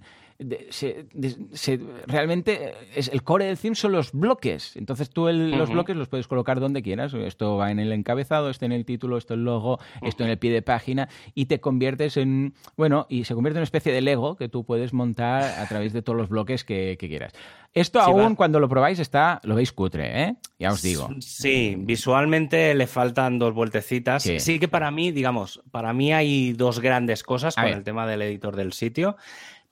realmente 2.06 2.74
es, 2.94 3.08
el 3.08 3.22
core 3.22 3.46
del 3.46 3.58
theme 3.58 3.74
son 3.74 3.92
los 3.92 4.12
bloques. 4.12 4.76
Entonces 4.76 5.10
tú 5.10 5.28
los 5.28 5.70
bloques 5.70 5.96
los 5.96 6.08
puedes 6.08 6.26
colocar 6.26 6.60
donde 6.60 6.82
quieras. 6.82 7.14
Esto 7.14 7.56
va 7.56 7.70
en 7.70 7.78
el 7.78 7.92
encabezado, 7.92 8.50
esto 8.50 8.64
en 8.64 8.72
el 8.72 8.84
título, 8.84 9.16
esto 9.16 9.34
en 9.34 9.40
el 9.40 9.44
logo, 9.46 9.78
esto 10.02 10.24
en 10.24 10.30
el 10.30 10.38
pie 10.38 10.52
de 10.52 10.62
página 10.62 11.08
y 11.34 11.46
te 11.46 11.60
conviertes 11.60 12.16
en, 12.16 12.54
bueno, 12.76 13.06
y 13.08 13.24
se 13.24 13.34
convierte 13.34 13.58
en 13.58 13.60
una 13.60 13.64
especie 13.64 13.92
de 13.92 14.00
Lego 14.00 14.36
que 14.36 14.48
tú 14.48 14.64
puedes 14.64 14.92
montar 14.92 15.42
a 15.42 15.66
través 15.68 15.92
de 15.92 16.02
todos 16.02 16.16
los 16.16 16.28
bloques 16.28 16.64
que, 16.64 16.96
quieras. 16.98 17.32
Esto 17.74 18.00
aún 18.00 18.36
cuando 18.36 18.60
lo 18.60 18.68
probáis 18.68 18.98
está, 18.98 19.40
lo 19.44 19.54
veis 19.54 19.72
cutre, 19.72 20.22
¿eh? 20.22 20.36
Ya 20.58 20.70
os 20.70 20.82
digo. 20.82 21.08
Sí, 21.20 21.74
visualmente 21.78 22.74
le 22.74 22.86
faltan 22.86 23.38
dos 23.38 23.54
vueltecitas. 23.54 24.22
Sí, 24.22 24.58
que 24.58 24.68
para 24.68 24.90
mí, 24.90 25.10
digamos, 25.10 25.62
para 25.70 25.92
mí 25.92 26.12
hay 26.12 26.52
dos 26.52 26.80
grandes 26.80 27.22
cosas 27.22 27.54
con 27.54 27.66
el 27.66 27.82
tema 27.82 28.06
del 28.06 28.22
editor 28.22 28.56
del 28.56 28.72
sitio 28.72 29.16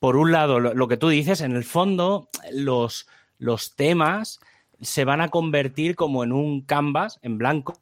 por 0.01 0.17
un 0.17 0.33
lado, 0.33 0.59
lo, 0.59 0.89
que 0.89 0.97
tú 0.97 1.11
dices, 1.11 1.43
en 1.43 1.53
el 1.55 1.63
fondo, 1.63 2.31
los, 2.51 3.07
los 3.39 3.77
temas 3.77 4.41
se 4.81 5.05
van 5.05 5.21
a 5.21 5.29
convertir 5.29 5.95
como 5.95 6.25
en 6.25 6.33
un 6.33 6.63
canvas 6.63 7.21
en 7.23 7.37
blanco 7.39 7.75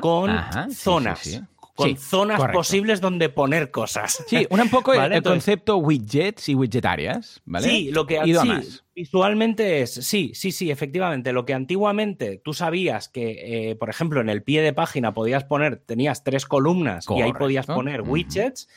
con 0.00 0.30
zonas. 0.72 1.42
Con 1.74 1.94
zonas 1.98 2.40
posibles 2.52 3.02
donde 3.02 3.28
poner 3.28 3.70
cosas. 3.70 4.24
Sí, 4.28 4.46
un 4.48 4.66
poco 4.70 4.94
el, 4.94 5.22
concepto 5.22 5.76
widgets 5.76 6.48
y 6.48 6.54
widgetarias, 6.54 7.42
¿vale? 7.44 7.68
Sí, 7.68 7.90
lo 7.90 8.06
que 8.06 8.18
sí, 8.24 8.80
visualmente 8.94 9.82
es, 9.82 9.92
sí, 9.92 10.32
sí, 10.34 10.52
sí, 10.52 10.70
efectivamente. 10.70 11.34
Lo 11.34 11.44
que 11.44 11.52
antiguamente 11.52 12.40
tú 12.42 12.54
sabías 12.54 13.10
que, 13.10 13.70
eh, 13.70 13.76
por 13.76 13.90
ejemplo, 13.90 14.22
en 14.22 14.30
el 14.30 14.42
pie 14.42 14.62
de 14.62 14.72
página 14.72 15.12
podías 15.12 15.44
poner, 15.44 15.76
tenías 15.76 16.24
tres 16.24 16.46
columnas 16.46 17.04
y 17.10 17.20
ahí 17.20 17.34
podías 17.34 17.66
poner 17.66 18.00
widgets. 18.00 18.68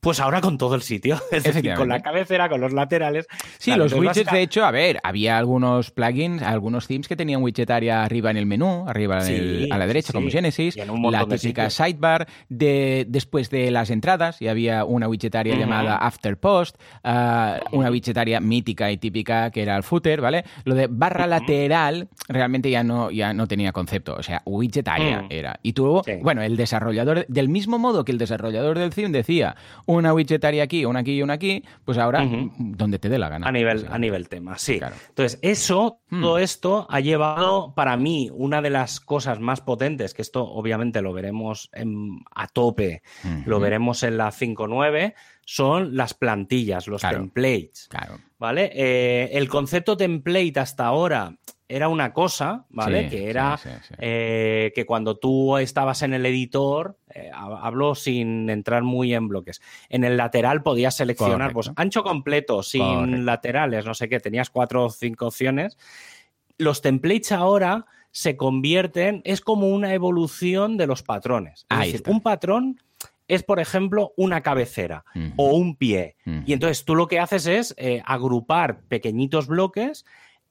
Pues 0.00 0.20
ahora 0.20 0.40
con 0.40 0.58
todo 0.58 0.76
el 0.76 0.82
sitio, 0.82 1.20
es 1.32 1.42
decir, 1.42 1.74
con 1.74 1.88
la 1.88 2.00
cabecera, 2.00 2.48
con 2.48 2.60
los 2.60 2.72
laterales. 2.72 3.26
Sí, 3.58 3.74
los 3.74 3.92
widgets, 3.92 4.30
de 4.30 4.42
hecho, 4.42 4.64
a 4.64 4.70
ver, 4.70 5.00
había 5.02 5.38
algunos 5.38 5.90
plugins, 5.90 6.42
algunos 6.42 6.86
themes 6.86 7.08
que 7.08 7.16
tenían 7.16 7.42
widget 7.42 7.68
área 7.70 8.04
arriba 8.04 8.30
en 8.30 8.36
el 8.36 8.46
menú, 8.46 8.84
arriba 8.86 9.18
a 9.18 9.78
la 9.78 9.86
derecha, 9.86 10.12
como 10.12 10.30
Genesis, 10.30 10.76
la 10.76 11.26
típica 11.26 11.68
sidebar, 11.70 12.28
de, 12.48 13.06
después 13.08 13.50
de 13.50 13.70
las 13.70 13.90
entradas, 13.90 14.40
y 14.40 14.48
había 14.48 14.84
una 14.84 15.08
widget 15.08 15.34
área 15.34 15.56
llamada 15.56 15.96
After 15.96 16.38
Post, 16.38 16.76
ah, 17.02 17.60
una 17.72 17.90
widget 17.90 18.16
área 18.16 18.40
mítica 18.40 18.90
y 18.92 18.98
típica 18.98 19.50
que 19.50 19.62
era 19.62 19.76
el 19.76 19.82
footer, 19.82 20.20
¿vale? 20.20 20.44
Lo 20.64 20.74
de 20.74 20.86
barra 20.88 21.26
lateral 21.26 22.08
realmente 22.28 22.70
ya 22.70 22.84
no, 22.84 23.10
ya 23.10 23.32
no 23.32 23.46
tenía 23.46 23.72
concepto, 23.72 24.14
o 24.14 24.22
sea, 24.22 24.42
widget 24.44 24.86
área 24.86 25.22
mm. 25.22 25.26
era. 25.30 25.58
Y 25.62 25.72
tú, 25.72 26.02
bueno, 26.22 26.42
el 26.42 26.56
desarrollador, 26.56 27.26
del 27.26 27.48
mismo 27.48 27.78
modo 27.78 28.04
que 28.04 28.12
el 28.12 28.18
desarrollador 28.18 28.78
del 28.78 28.94
theme 28.94 29.10
decía, 29.10 29.56
una 29.88 30.12
widgetaria 30.12 30.62
aquí, 30.62 30.84
una 30.84 31.00
aquí 31.00 31.16
y 31.16 31.22
una 31.22 31.32
aquí, 31.34 31.64
pues 31.86 31.96
ahora 31.96 32.22
donde 32.58 32.98
te 32.98 33.08
dé 33.08 33.18
la 33.18 33.30
gana. 33.30 33.48
A 33.48 33.52
nivel, 33.52 33.86
a 33.90 33.98
nivel 33.98 34.28
tema, 34.28 34.58
sí. 34.58 34.78
Entonces, 35.08 35.38
eso, 35.40 36.02
hmm. 36.10 36.20
todo 36.20 36.38
esto 36.38 36.86
ha 36.90 37.00
llevado 37.00 37.72
para 37.74 37.96
mí 37.96 38.30
una 38.30 38.60
de 38.60 38.68
las 38.68 39.00
cosas 39.00 39.40
más 39.40 39.62
potentes, 39.62 40.12
que 40.12 40.20
esto 40.20 40.44
obviamente 40.44 41.00
lo 41.00 41.14
veremos 41.14 41.70
a 42.34 42.48
tope, 42.48 43.02
lo 43.46 43.60
veremos 43.60 44.02
en 44.02 44.18
la 44.18 44.28
5.9, 44.28 45.14
son 45.46 45.96
las 45.96 46.12
plantillas, 46.12 46.86
los 46.86 47.00
templates. 47.00 47.88
Claro. 47.88 48.18
¿Vale? 48.38 48.70
Eh, 48.74 49.30
el 49.32 49.48
concepto 49.48 49.96
template 49.96 50.60
hasta 50.60 50.84
ahora 50.84 51.34
era 51.68 51.88
una 51.88 52.12
cosa, 52.14 52.64
¿vale? 52.70 53.08
que 53.08 53.28
era 53.28 53.58
eh, 53.98 54.72
que 54.74 54.86
cuando 54.86 55.18
tú 55.18 55.58
estabas 55.58 56.02
en 56.02 56.14
el 56.14 56.24
editor, 56.24 56.96
eh, 57.14 57.30
hablo 57.32 57.94
sin 57.94 58.48
entrar 58.48 58.82
muy 58.82 59.12
en 59.12 59.28
bloques, 59.28 59.60
en 59.90 60.04
el 60.04 60.16
lateral 60.16 60.62
podías 60.62 60.96
seleccionar 60.96 61.52
pues, 61.52 61.70
ancho 61.76 62.02
completo, 62.02 62.62
sin 62.62 63.26
laterales, 63.26 63.84
no 63.84 63.94
sé 63.94 64.08
qué, 64.08 64.18
tenías 64.18 64.48
cuatro 64.48 64.86
o 64.86 64.90
cinco 64.90 65.26
opciones. 65.26 65.76
Los 66.56 66.80
templates 66.80 67.32
ahora 67.32 67.86
se 68.10 68.36
convierten, 68.36 69.20
es 69.24 69.42
como 69.42 69.68
una 69.68 69.92
evolución 69.92 70.78
de 70.78 70.86
los 70.86 71.02
patrones. 71.02 71.66
Es 71.70 71.78
decir, 71.78 72.02
un 72.06 72.22
patrón 72.22 72.80
es, 73.28 73.42
por 73.42 73.60
ejemplo, 73.60 74.14
una 74.16 74.40
cabecera 74.40 75.04
o 75.36 75.52
un 75.52 75.76
pie. 75.76 76.16
Y 76.46 76.54
entonces 76.54 76.84
tú 76.84 76.94
lo 76.94 77.06
que 77.06 77.20
haces 77.20 77.46
es 77.46 77.74
eh, 77.76 78.02
agrupar 78.06 78.80
pequeñitos 78.88 79.46
bloques 79.46 80.06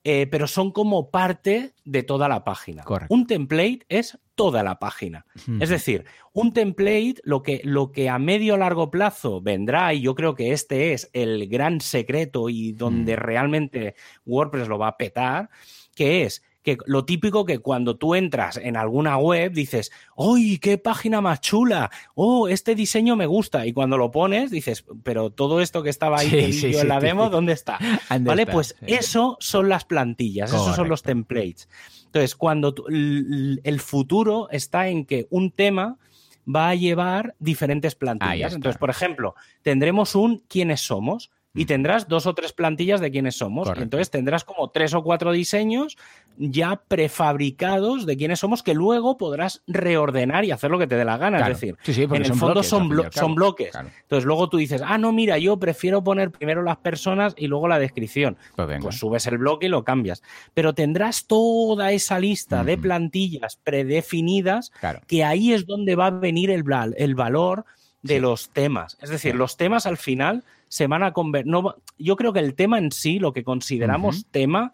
eh, 0.10 0.26
pero 0.26 0.48
son 0.48 0.72
como 0.72 1.12
parte 1.12 1.74
de 1.84 2.02
toda 2.02 2.30
la 2.30 2.46
página. 2.46 2.86
Un 3.10 3.28
template 3.28 3.82
es 3.90 4.18
toda 4.36 4.64
la 4.64 4.80
página. 4.80 5.26
Es 5.60 5.68
decir, 5.68 6.06
un 6.32 6.54
template, 6.54 7.16
lo 7.24 7.44
que, 7.44 7.60
lo 7.66 7.92
que 7.92 8.08
a 8.08 8.18
medio 8.18 8.54
o 8.54 8.58
largo 8.58 8.90
plazo 8.90 9.42
vendrá, 9.42 9.94
y 9.94 10.00
yo 10.00 10.16
creo 10.16 10.34
que 10.34 10.54
este 10.54 10.94
es 10.94 11.10
el 11.12 11.50
gran 11.50 11.82
secreto 11.82 12.48
y 12.48 12.72
donde 12.72 13.18
realmente 13.18 13.96
WordPress 14.26 14.70
lo 14.70 14.78
va 14.80 14.88
a 14.88 14.98
petar, 14.98 15.50
que 15.94 16.24
es 16.24 16.42
que 16.68 16.78
lo 16.86 17.06
típico 17.06 17.46
que 17.46 17.60
cuando 17.60 17.96
tú 17.96 18.14
entras 18.14 18.58
en 18.58 18.76
alguna 18.76 19.18
web 19.18 19.54
dices, 19.54 19.90
¡Uy, 20.18 20.58
qué 20.58 20.78
página 20.78 21.22
más 21.22 21.40
chula! 21.40 21.90
¡Oh, 22.14 22.50
este 22.50 22.76
diseño 22.76 23.16
me 23.16 23.26
gusta! 23.26 23.66
Y 23.66 23.72
cuando 23.72 23.98
lo 23.98 24.12
pones 24.12 24.52
dices, 24.52 24.84
pero 25.02 25.30
todo 25.30 25.62
esto 25.62 25.82
que 25.82 25.90
estaba 25.90 26.20
ahí 26.20 26.52
en 26.62 26.88
la 26.90 27.00
demo, 27.00 27.30
¿dónde 27.30 27.54
está? 27.54 27.80
¿Vale? 28.20 28.46
Pues 28.46 28.76
eso 28.82 29.38
son 29.40 29.70
las 29.70 29.86
plantillas, 29.86 30.52
esos 30.52 30.76
son 30.76 30.90
los 30.90 31.04
templates. 31.04 31.70
Entonces, 32.08 32.36
cuando 32.36 32.76
el 32.90 33.80
futuro 33.80 34.50
está 34.52 34.90
en 34.90 35.06
que 35.06 35.26
un 35.30 35.52
tema 35.52 35.98
va 36.54 36.68
a 36.68 36.76
llevar 36.76 37.34
diferentes 37.40 37.96
plantillas. 37.96 38.56
Entonces, 38.56 38.78
por 38.78 38.90
ejemplo, 38.90 39.36
tendremos 39.62 40.16
un 40.16 40.44
quiénes 40.50 40.82
somos 40.82 41.32
y 41.58 41.66
tendrás 41.66 42.08
dos 42.08 42.28
o 42.28 42.36
tres 42.36 42.54
plantillas 42.54 43.02
de 43.02 43.12
quiénes 43.12 43.36
somos. 43.36 43.68
entonces 43.78 44.12
tendrás 44.12 44.44
como 44.44 44.70
tres 44.70 44.94
o 44.94 45.04
cuatro 45.04 45.32
diseños 45.32 45.98
ya 46.38 46.80
prefabricados 46.88 48.06
de 48.06 48.16
quiénes 48.16 48.40
somos 48.40 48.62
que 48.62 48.76
luego 48.76 49.18
podrás 49.18 49.64
reordenar 49.66 50.46
y 50.46 50.52
hacer 50.52 50.70
lo 50.70 50.78
que 50.78 50.86
te 50.86 50.96
dé 50.96 51.04
la 51.04 51.18
gana. 51.18 51.40
Es 51.40 51.60
decir, 51.60 51.76
en 51.88 52.26
el 52.26 52.34
fondo 52.36 52.62
son, 52.62 52.90
son, 53.12 53.36
bloques. 53.36 53.72
Entonces 53.76 54.26
luego 54.26 54.48
tú 54.48 54.58
dices, 54.58 54.84
ah, 54.86 55.00
no, 55.00 55.12
mira, 55.12 55.40
yo 55.40 55.58
prefiero 55.58 56.04
poner 56.04 56.30
primero 56.30 56.62
las 56.62 56.78
personas 56.78 57.34
y 57.38 57.48
luego 57.48 57.68
la 57.68 57.80
descripción. 57.80 58.38
Pues, 58.56 58.80
pues 58.82 59.00
subes 59.00 59.26
el 59.26 59.40
bloque 59.40 59.66
y 59.66 59.70
lo 59.70 59.84
cambias. 59.84 60.22
Pero 60.54 60.74
tendrás 60.74 61.26
toda 61.26 61.92
esa 61.92 62.20
lista 62.20 62.64
de 62.64 62.78
plantillas 62.78 63.60
predefinidas 63.64 64.72
que 65.08 65.24
ahí 65.24 65.54
es 65.54 65.66
donde 65.66 65.96
va 65.96 66.08
a 66.08 66.12
venir 66.12 66.52
el, 66.52 66.64
el 66.98 67.16
valor 67.16 67.66
de 68.08 68.20
los 68.20 68.50
temas. 68.50 68.98
Es 69.02 69.10
decir, 69.10 69.36
los 69.36 69.58
temas 69.58 69.86
al 69.86 69.98
final 69.98 70.44
se 70.70 70.88
van 70.88 71.04
a 71.04 71.14
convertir. 71.14 71.52
No, 71.52 71.76
yo 71.98 72.16
creo 72.16 72.34
que 72.34 72.40
el 72.40 72.56
tema 72.56 72.78
en 72.78 72.92
sí, 72.92 73.20
lo 73.20 73.34
que 73.34 73.44
consideramos 73.44 74.26
tema, 74.32 74.72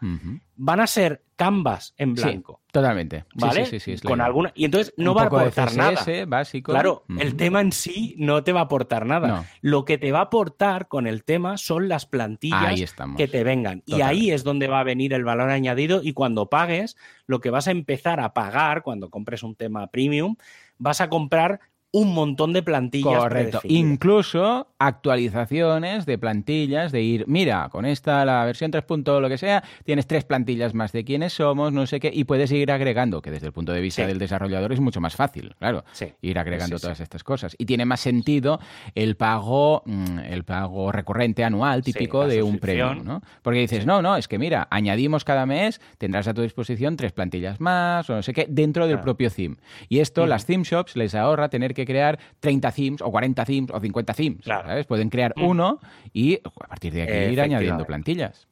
van 0.55 0.79
a 0.79 0.87
ser 0.87 1.23
canvas 1.35 1.93
en 1.97 2.13
blanco. 2.13 2.61
totalmente. 2.71 3.25
¿Vale? 3.35 3.65
Sí, 3.65 3.79
sí, 3.79 3.97
sí, 3.97 4.07
Con 4.07 4.21
alguna. 4.21 4.51
Y 4.55 4.65
entonces 4.65 4.93
no 4.97 5.13
va 5.13 5.23
a 5.23 5.25
aportar 5.25 5.75
nada. 5.75 6.03
Básico. 6.27 6.71
Claro, 6.71 7.05
el 7.19 7.35
tema 7.35 7.61
en 7.61 7.71
sí 7.71 8.15
no 8.17 8.43
te 8.43 8.51
va 8.51 8.61
a 8.61 8.63
aportar 8.63 9.05
nada. 9.05 9.45
Lo 9.61 9.85
que 9.85 9.97
te 9.97 10.11
va 10.11 10.19
a 10.19 10.23
aportar 10.23 10.87
con 10.87 11.07
el 11.07 11.23
tema 11.23 11.57
son 11.57 11.89
las 11.89 12.05
plantillas 12.05 12.95
que 13.17 13.27
te 13.27 13.43
vengan. 13.43 13.83
Y 13.85 14.01
ahí 14.01 14.31
es 14.31 14.43
donde 14.43 14.67
va 14.67 14.79
a 14.79 14.83
venir 14.83 15.13
el 15.13 15.23
valor 15.23 15.49
añadido. 15.49 16.01
Y 16.03 16.13
cuando 16.13 16.49
pagues, 16.49 16.97
lo 17.27 17.39
que 17.39 17.49
vas 17.49 17.67
a 17.67 17.71
empezar 17.71 18.19
a 18.19 18.33
pagar 18.33 18.83
cuando 18.83 19.09
compres 19.09 19.43
un 19.43 19.55
tema 19.55 19.87
premium, 19.87 20.35
vas 20.77 21.01
a 21.01 21.09
comprar 21.09 21.59
un 21.93 22.11
montón 22.13 22.53
de 22.53 22.63
plantillas. 22.63 23.19
Correcto. 23.19 23.61
Incluso 23.65 24.67
actualizaciones 24.79 26.07
de 26.07 26.17
plantillas, 26.17 26.91
de 26.91 27.03
ir, 27.03 27.25
mira, 27.27 27.69
con 27.71 27.85
esta, 27.85 28.25
la 28.25 28.43
versión 28.45 28.71
3. 28.71 28.83
lo 29.05 29.29
que 29.29 29.37
sea, 29.37 29.63
tienes 29.85 30.07
tres 30.07 30.25
plantillas 30.25 30.73
más 30.73 30.91
de 30.91 31.05
quiénes 31.05 31.33
somos, 31.33 31.71
no 31.71 31.85
sé 31.85 31.99
qué, 31.99 32.09
y 32.11 32.23
puedes 32.23 32.51
ir 32.51 32.71
agregando, 32.71 33.21
que 33.21 33.29
desde 33.29 33.47
el 33.47 33.53
punto 33.53 33.73
de 33.73 33.81
vista 33.81 34.07
del 34.07 34.17
desarrollador 34.17 34.73
es 34.73 34.79
mucho 34.79 34.99
más 35.01 35.15
fácil, 35.15 35.53
claro, 35.59 35.85
ir 36.21 36.39
agregando 36.39 36.79
todas 36.79 36.99
estas 36.99 37.23
cosas. 37.23 37.55
Y 37.59 37.65
tiene 37.65 37.85
más 37.85 37.99
sentido 37.99 38.59
el 38.95 39.15
pago, 39.15 39.83
mm, 39.85 40.19
el 40.19 40.43
pago 40.45 40.91
recurrente 40.91 41.43
anual 41.43 41.83
típico 41.83 42.27
de 42.27 42.41
un 42.41 42.57
premium, 42.57 43.03
¿no? 43.05 43.21
Porque 43.43 43.59
dices, 43.59 43.85
no, 43.85 44.01
no, 44.01 44.17
es 44.17 44.27
que 44.27 44.39
mira, 44.39 44.67
añadimos 44.71 45.23
cada 45.23 45.45
mes, 45.45 45.79
tendrás 45.99 46.27
a 46.27 46.33
tu 46.33 46.41
disposición 46.41 46.97
tres 46.97 47.11
plantillas 47.11 47.61
más, 47.61 48.09
o 48.09 48.15
no 48.15 48.23
sé 48.23 48.33
qué, 48.33 48.47
dentro 48.49 48.87
del 48.87 48.99
propio 48.99 49.29
theme. 49.29 49.57
Y 49.89 49.99
esto, 49.99 50.25
las 50.25 50.47
theme 50.47 50.63
shops 50.63 50.95
les 50.95 51.13
ahorra 51.13 51.49
tener 51.49 51.75
que 51.75 51.82
crear 51.85 52.19
30 52.39 52.71
themes 52.71 53.01
o 53.01 53.11
40 53.11 53.45
themes 53.45 53.71
o 53.71 53.79
50 53.79 54.13
themes. 54.13 54.45
¿sabes? 54.45 54.85
Pueden 54.85 55.09
crear 55.09 55.33
mm. 55.35 55.43
uno 55.43 55.79
y 56.11 56.35
a 56.35 56.67
partir 56.67 56.93
de 56.93 57.03
aquí 57.03 57.33
ir 57.33 57.41
añadiendo 57.41 57.85
plantillas. 57.85 58.47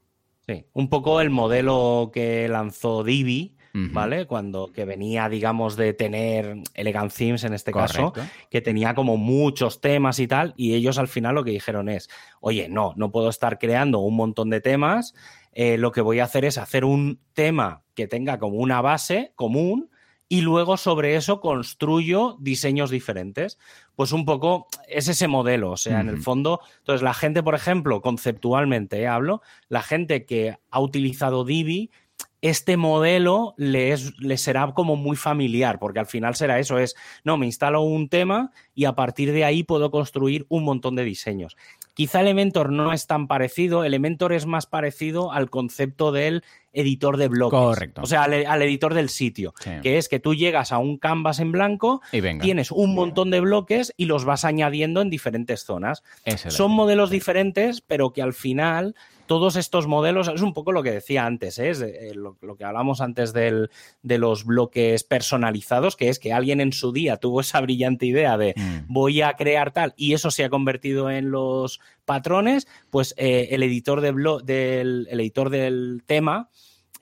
Sí, 0.48 0.66
un 0.74 0.90
poco 0.90 1.22
el 1.22 1.30
modelo 1.30 2.10
que 2.14 2.48
lanzó 2.48 3.03
Divi, 3.03 3.56
¿vale? 3.74 4.26
Cuando 4.26 4.72
que 4.72 4.86
venía, 4.86 5.30
digamos, 5.30 5.76
de 5.78 5.94
tener 5.94 6.58
Elegant 6.74 7.14
Themes 7.14 7.44
en 7.44 7.53
este 7.53 7.72
caso, 7.72 8.14
que 8.49 8.62
tenía 8.62 8.94
como 8.94 9.18
muchos 9.18 9.82
temas 9.82 10.20
y 10.20 10.28
tal, 10.28 10.53
y 10.58 10.74
ellos 10.74 10.98
al 10.98 11.08
final 11.08 11.36
lo 11.36 11.44
que 11.44 11.52
dijeron 11.52 11.90
es, 11.90 12.10
oye, 12.40 12.68
no, 12.70 12.94
no 12.98 13.12
puedo 13.12 13.30
estar 13.30 13.60
creando 13.60 13.99
un 13.99 14.16
montón 14.16 14.49
de 14.49 14.62
temas, 14.62 15.14
eh, 15.53 15.78
lo 15.78 15.91
que 15.91 16.02
voy 16.02 16.20
a 16.20 16.26
hacer 16.26 16.45
es 16.45 16.58
hacer 16.58 16.86
un 16.86 17.20
tema 17.34 17.84
que 17.94 18.08
tenga 18.08 18.40
como 18.40 18.58
una 18.58 18.82
base 18.82 19.34
común 19.36 19.90
y 20.32 20.40
luego 20.40 20.78
sobre 20.78 21.18
eso 21.18 21.41
construyo 21.41 22.38
diseños 22.40 22.90
diferentes. 22.90 23.60
Pues 23.98 24.14
un 24.14 24.24
poco 24.24 24.68
es 24.88 25.10
ese 25.10 25.28
modelo, 25.28 25.72
o 25.72 25.76
sea, 25.76 25.99
en 25.99 26.08
el 26.08 26.20
fondo, 26.20 26.62
entonces 26.78 27.02
la 27.02 27.14
gente, 27.14 27.44
por 27.44 27.53
ejemplo, 27.53 28.02
conceptualmente 28.02 29.02
¿eh? 29.02 29.08
hablo, 29.08 29.41
la 29.68 29.82
gente 29.82 30.26
que 30.26 30.58
ha 30.70 30.80
utilizado 30.80 31.44
Divi 31.44 31.91
este 32.41 32.78
modelo 32.78 33.53
le, 33.58 33.98
será 34.38 34.72
como 34.74 34.95
muy 34.95 35.18
familiar, 35.18 35.80
porque 35.80 35.99
al 35.99 36.08
final 36.08 36.34
será 36.36 36.60
eso, 36.60 36.80
es, 36.80 36.95
no, 37.26 37.36
me 37.36 37.45
instalo 37.45 37.82
un 37.82 38.08
tema 38.08 38.52
y 38.82 38.86
a 38.86 38.94
partir 38.94 39.32
de 39.32 39.45
ahí 39.45 39.62
puedo 39.62 39.91
construir 39.91 40.48
un 40.49 40.64
montón 40.64 40.95
de 40.95 41.03
diseños. 41.03 41.56
Quizá 41.94 42.22
Elementor 42.22 42.72
no 42.72 42.94
es 42.94 43.06
tan 43.06 43.28
parecido, 43.28 43.84
Elementor 43.84 44.34
es 44.34 44.48
más 44.48 44.66
parecido 44.66 45.32
al 45.32 45.52
concepto 45.52 46.12
del 46.12 46.44
editor 46.74 47.18
de 47.18 47.28
bloques. 47.28 47.60
Correcto. 47.60 48.02
O 48.02 48.08
sea, 48.08 48.24
al, 48.24 48.62
editor 48.64 48.95
del 48.95 49.10
sitio, 49.10 49.53
que 49.84 49.99
es 49.99 50.10
que 50.10 50.20
tú 50.20 50.34
llegas 50.34 50.72
a 50.72 50.80
un 50.80 50.98
canvas 50.98 51.38
en 51.40 51.52
blanco, 51.52 52.02
y 52.12 52.22
tienes 52.40 52.72
un 52.72 52.95
montón 52.95 53.30
de 53.30 53.40
bloques 53.40 53.94
y 53.98 54.06
los 54.06 54.26
vas 54.26 54.45
añadiendo 54.45 55.02
en 55.02 55.12
diferentes 55.12 55.64
zonas. 55.64 56.02
Son 56.48 56.72
modelos 56.72 57.12
diferentes, 57.12 57.82
pero 57.82 58.14
que 58.14 58.24
al 58.24 58.34
final 58.34 58.95
todos 59.32 59.56
estos 59.56 59.88
modelos, 59.88 60.28
es 60.28 60.41
un 60.41 60.53
poco 60.53 60.74
lo 60.74 60.84
que 60.84 60.91
decía 60.91 61.26
antes, 61.26 61.58
¿eh? 61.58 61.70
es 61.70 61.80
eh, 61.80 62.12
lo, 62.14 62.36
que 62.58 62.66
hablamos 62.66 62.99
antes 62.99 63.32
de 63.32 63.70
los 64.18 64.44
bloques 64.44 65.06
personalizados, 65.06 65.95
que 65.95 66.10
es 66.10 66.20
que 66.20 66.34
alguien 66.34 66.60
en 66.60 66.74
su 66.74 66.91
día 66.91 67.16
tuvo 67.16 67.40
esa 67.40 67.62
brillante 67.62 68.06
idea 68.06 68.38
de 68.38 68.53
mm. 68.58 68.70
Voy 68.88 69.22
a 69.22 69.34
crear 69.34 69.72
tal 69.72 69.93
y 69.98 70.14
eso 70.14 70.31
se 70.31 70.43
ha 70.43 70.49
convertido 70.49 71.10
en 71.10 71.31
los 71.31 71.80
patrones, 72.06 72.68
pues 72.89 73.14
eh, 73.18 73.49
el 73.52 73.64
editor 73.64 74.02
de 74.02 74.11
del 74.43 75.07
el 75.10 75.19
editor 75.19 75.49
del 75.49 76.03
tema 76.06 76.49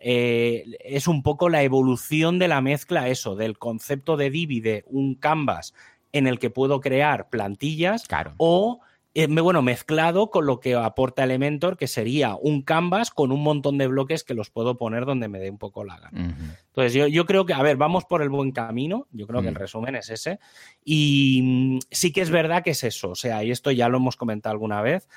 es 0.02 1.08
un 1.10 1.24
poco 1.24 1.50
la 1.50 1.64
evolución 1.64 2.40
de 2.40 2.48
la 2.48 2.62
mezcla, 2.62 3.10
eso, 3.10 3.36
del 3.36 3.58
concepto 3.58 4.16
de 4.16 4.30
Divi 4.30 4.62
de 4.62 4.86
un 4.88 5.16
canvas 5.16 5.74
en 6.12 6.28
el 6.28 6.40
que 6.40 6.50
puedo 6.50 6.80
crear 6.80 7.30
plantillas 7.30 8.06
o 8.38 8.80
eh, 9.16 9.28
bueno, 9.28 9.62
mezclado 9.62 10.30
con 10.30 10.46
lo 10.46 10.60
que 10.60 10.76
aporta 10.76 11.24
Elementor, 11.24 11.78
que 11.78 11.88
sería 11.88 12.36
un 12.36 12.62
canvas 12.62 13.10
con 13.10 13.32
un 13.32 13.42
montón 13.42 13.78
de 13.78 13.88
bloques 13.88 14.24
que 14.24 14.36
los 14.36 14.52
puedo 14.52 14.78
poner 14.78 15.06
donde 15.06 15.28
me 15.28 15.40
dé 15.40 15.50
un 15.50 15.58
poco 15.58 15.84
la 15.84 16.00
gana. 16.00 16.36
Entonces, 16.68 17.12
yo, 17.12 17.26
creo 17.26 17.46
que, 17.46 17.54
a 17.54 17.62
ver, 17.64 17.76
vamos 17.76 18.06
por 18.06 18.22
el 18.22 18.30
buen 18.30 18.52
camino, 18.52 19.08
yo 19.12 19.26
creo 19.26 19.42
que 19.42 19.48
el 19.48 19.56
mm. 19.56 19.58
resumen 19.58 19.96
es 19.96 20.10
ese, 20.10 20.40
y 20.86 21.42
mm, 21.44 21.80
sí 21.90 22.12
que 22.12 22.22
es 22.22 22.30
verdad 22.30 22.64
que 22.64 22.72
es 22.72 22.84
eso, 22.84 23.10
o 23.10 23.16
sea, 23.16 23.44
y 23.44 23.52
esto 23.52 23.72
ya 23.72 23.90
lo 23.90 23.98
hemos 23.98 24.16
comentado 24.16 24.54
alguna 24.54 24.82
vez, 24.82 25.08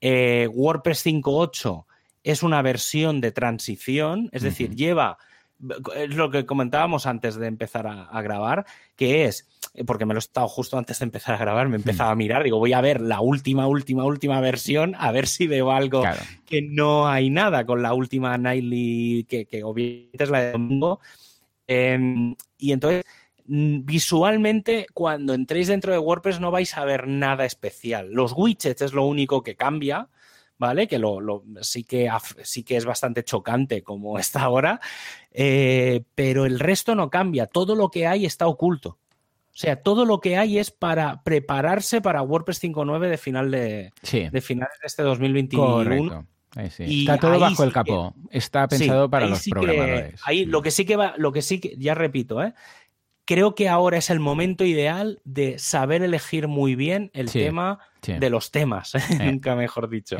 eh, 0.00 0.48
WordPress 0.52 1.06
5.8 1.06 1.86
es 2.22 2.42
una 2.42 2.60
versión 2.60 3.20
de 3.20 3.32
transición, 3.32 4.28
es 4.32 4.42
decir, 4.42 4.74
lleva 4.74 5.18
es 5.96 6.14
lo 6.14 6.30
que 6.30 6.46
comentábamos 6.46 7.06
antes 7.06 7.36
de 7.36 7.46
empezar 7.46 7.86
a, 7.86 8.22
grabar, 8.22 8.64
que 8.96 9.24
es, 9.24 9.48
porque 9.86 10.06
me 10.06 10.14
lo 10.14 10.18
he 10.18 10.20
estado 10.20 10.48
justo 10.48 10.78
antes 10.78 11.00
de 11.00 11.04
empezar 11.04 11.34
a 11.34 11.38
grabar, 11.38 11.68
me 11.68 11.76
hmm. 11.76 11.80
empezaba 11.80 12.10
a 12.10 12.14
mirar, 12.14 12.44
digo, 12.44 12.58
voy 12.58 12.72
a 12.72 12.80
ver 12.80 13.00
la 13.00 13.20
última, 13.20 13.66
última, 13.66 14.04
última 14.04 14.40
versión, 14.40 14.94
a 14.98 15.10
ver 15.10 15.26
si 15.26 15.46
veo 15.46 15.72
algo 15.72 16.02
que 16.46 16.62
no 16.62 17.08
hay 17.08 17.30
nada 17.30 17.66
con 17.66 17.82
la 17.82 17.94
última 17.94 18.38
Nightly, 18.38 19.26
que, 19.28 19.46
que 19.46 19.64
obviamente 19.64 20.24
es 20.24 20.30
la 20.30 20.40
de 20.40 20.52
domingo. 20.52 21.00
Em, 21.66 22.34
y 22.56 22.72
entonces, 22.72 23.04
mm, 23.46 23.84
visualmente, 23.84 24.86
cuando 24.94 25.34
entréis 25.34 25.68
dentro 25.68 25.92
de 25.92 25.98
WordPress 25.98 26.40
no 26.40 26.50
vais 26.50 26.76
a 26.76 26.84
ver 26.84 27.06
nada 27.06 27.44
especial. 27.44 28.10
Los 28.10 28.32
widgets 28.34 28.82
es 28.82 28.92
lo 28.92 29.04
único 29.04 29.42
que 29.42 29.54
cambia, 29.54 30.08
¿vale? 30.58 30.86
Que 30.86 30.98
lo, 30.98 31.44
sí, 31.62 31.84
que, 31.84 32.10
sí 32.42 32.62
que 32.62 32.76
es 32.76 32.84
bastante 32.84 33.24
chocante 33.24 33.82
como 33.82 34.18
está 34.18 34.42
ahora, 34.42 34.80
eh, 35.32 36.02
pero 36.14 36.44
el 36.44 36.60
resto 36.60 36.94
no 36.94 37.10
cambia, 37.10 37.46
todo 37.46 37.74
lo 37.74 37.90
que 37.90 38.06
hay 38.06 38.26
está 38.26 38.46
oculto. 38.46 38.98
O 39.58 39.60
sea, 39.60 39.82
todo 39.82 40.04
lo 40.04 40.20
que 40.20 40.36
hay 40.36 40.58
es 40.58 40.70
para 40.70 41.24
prepararse 41.24 42.00
para 42.00 42.22
WordPress 42.22 42.62
5.9 42.62 43.08
de 43.08 43.18
final 43.18 43.50
de, 43.50 43.92
de 44.12 44.40
finales 44.40 44.78
de 44.80 44.86
este 44.86 45.02
2021. 45.02 46.26
está 46.78 47.18
todo 47.18 47.40
bajo 47.40 47.64
el 47.64 47.72
capó. 47.72 48.14
está 48.30 48.68
pensado 48.68 49.10
para 49.10 49.26
los 49.26 49.44
programadores. 49.48 50.20
ahí 50.24 50.44
lo 50.44 50.62
que 50.62 50.70
sí 50.70 50.84
que 50.84 50.94
va, 50.94 51.14
lo 51.16 51.32
que 51.32 51.42
sí 51.42 51.58
que, 51.58 51.74
ya 51.76 51.96
repito, 51.96 52.40
¿eh? 52.40 52.54
Creo 53.28 53.54
que 53.54 53.68
ahora 53.68 53.98
es 53.98 54.08
el 54.08 54.20
momento 54.20 54.64
ideal 54.64 55.20
de 55.22 55.58
saber 55.58 56.02
elegir 56.02 56.48
muy 56.48 56.76
bien 56.76 57.10
el 57.12 57.30
tema 57.30 57.78
de 58.00 58.30
los 58.30 58.50
temas, 58.50 58.94
nunca 59.22 59.54
mejor 59.54 59.90
dicho. 59.90 60.16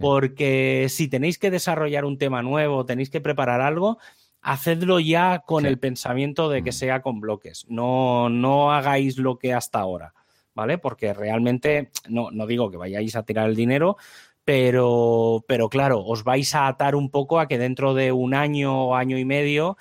Porque 0.00 0.86
si 0.88 1.06
tenéis 1.06 1.36
que 1.36 1.50
desarrollar 1.50 2.06
un 2.06 2.16
tema 2.16 2.40
nuevo, 2.40 2.86
tenéis 2.86 3.10
que 3.10 3.20
preparar 3.20 3.60
algo, 3.60 3.98
hacedlo 4.40 5.00
ya 5.00 5.42
con 5.46 5.66
el 5.66 5.78
pensamiento 5.78 6.48
de 6.48 6.62
que 6.62 6.70
mm. 6.70 6.72
sea 6.72 7.02
con 7.02 7.20
bloques. 7.20 7.66
No, 7.68 8.30
no 8.30 8.72
hagáis 8.72 9.18
lo 9.18 9.38
que 9.38 9.52
hasta 9.52 9.80
ahora, 9.80 10.14
¿vale? 10.54 10.78
Porque 10.78 11.12
realmente, 11.12 11.90
no, 12.08 12.30
no 12.30 12.46
digo 12.46 12.70
que 12.70 12.78
vayáis 12.78 13.16
a 13.16 13.24
tirar 13.24 13.50
el 13.50 13.54
dinero, 13.54 13.98
pero, 14.46 15.44
pero 15.46 15.68
claro, 15.68 16.02
os 16.02 16.24
vais 16.24 16.54
a 16.54 16.68
atar 16.68 16.94
un 16.94 17.10
poco 17.10 17.38
a 17.38 17.48
que 17.48 17.58
dentro 17.58 17.92
de 17.92 18.12
un 18.12 18.32
año 18.32 18.86
o 18.86 18.94
año 18.94 19.18
y 19.18 19.26
medio 19.26 19.76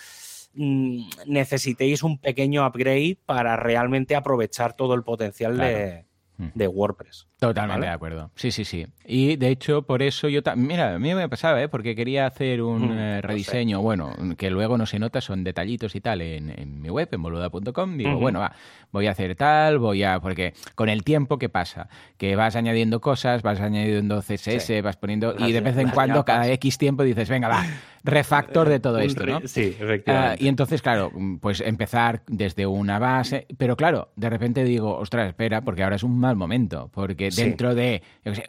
necesitéis 0.56 2.04
un 2.04 2.18
pequeño 2.18 2.66
upgrade 2.66 3.18
para 3.26 3.56
realmente 3.58 4.16
aprovechar 4.16 4.74
todo 4.74 4.94
el 4.94 5.04
potencial 5.04 5.58
de, 5.58 6.05
de 6.38 6.68
WordPress. 6.68 7.28
Totalmente 7.40 7.86
de 7.86 7.92
acuerdo. 7.92 8.32
Sí, 8.36 8.52
sí, 8.52 8.66
sí. 8.66 8.88
Y 9.06 9.36
de 9.36 9.50
hecho, 9.50 9.84
por 9.84 10.02
eso 10.02 10.30
yo 10.30 10.42
también. 10.42 10.68
Mira, 10.68 10.96
a 10.96 11.00
mí 11.00 11.14
me 11.14 11.28
pasaba, 11.30 11.62
¿eh? 11.62 11.68
Porque 11.68 11.96
quería 11.96 12.26
hacer 12.26 12.62
un 12.62 12.90
mm, 12.90 12.98
eh, 12.98 13.22
rediseño, 13.22 13.82
bueno, 13.82 14.14
que 14.38 14.50
luego 14.50 14.78
no 14.78 14.86
se 14.86 15.00
nota, 15.00 15.22
son 15.22 15.44
detallitos 15.44 15.96
y 15.96 16.02
tal 16.02 16.22
en, 16.22 16.82
mi 16.82 16.90
web, 16.90 17.10
en 17.12 17.22
boluda.com. 17.22 17.98
Digo, 17.98 18.18
bueno, 18.18 18.40
va, 18.40 18.54
voy 18.92 19.08
a 19.08 19.12
hacer 19.12 19.36
tal, 19.36 19.80
voy 19.80 20.04
a. 20.04 20.20
Porque 20.20 20.54
con 20.76 20.90
el 20.90 21.04
tiempo, 21.04 21.38
¿qué 21.38 21.50
pasa? 21.50 21.90
Que 22.18 22.36
vas 22.36 22.56
añadiendo 22.56 23.02
cosas, 23.02 23.42
vas 23.42 23.60
añadiendo 23.60 24.22
CSS, 24.22 24.82
vas 24.82 24.98
poniendo. 24.98 25.36
y 25.38 25.52
de 25.52 25.62
vez 25.62 25.78
en 25.78 25.90
cuando, 25.90 26.24
cada 26.26 26.48
X 26.50 26.78
tiempo 26.78 27.04
dices, 27.04 27.30
venga, 27.30 27.50
va, 27.50 27.66
refactor 28.04 28.70
de 28.70 28.80
todo 28.80 29.00
esto, 29.00 29.26
¿no? 29.26 29.42
Sí, 29.46 29.76
efectivamente. 29.80 30.12
Ah, 30.12 30.36
y 30.40 30.48
entonces, 30.48 30.82
claro, 30.82 31.12
pues 31.42 31.62
empezar 31.62 32.22
desde 32.28 32.66
una 32.66 32.98
base. 32.98 33.46
Pero 33.58 33.76
claro, 33.76 34.12
de 34.16 34.30
repente 34.30 34.64
digo, 34.64 34.98
ostras, 34.98 35.28
espera, 35.28 35.62
porque 35.62 35.84
ahora 35.84 35.98
es 35.98 36.04
un 36.04 36.18
mal 36.26 36.36
momento. 36.36 36.90
Porque 36.94 37.30
dentro 37.30 37.76
de 37.76 38.02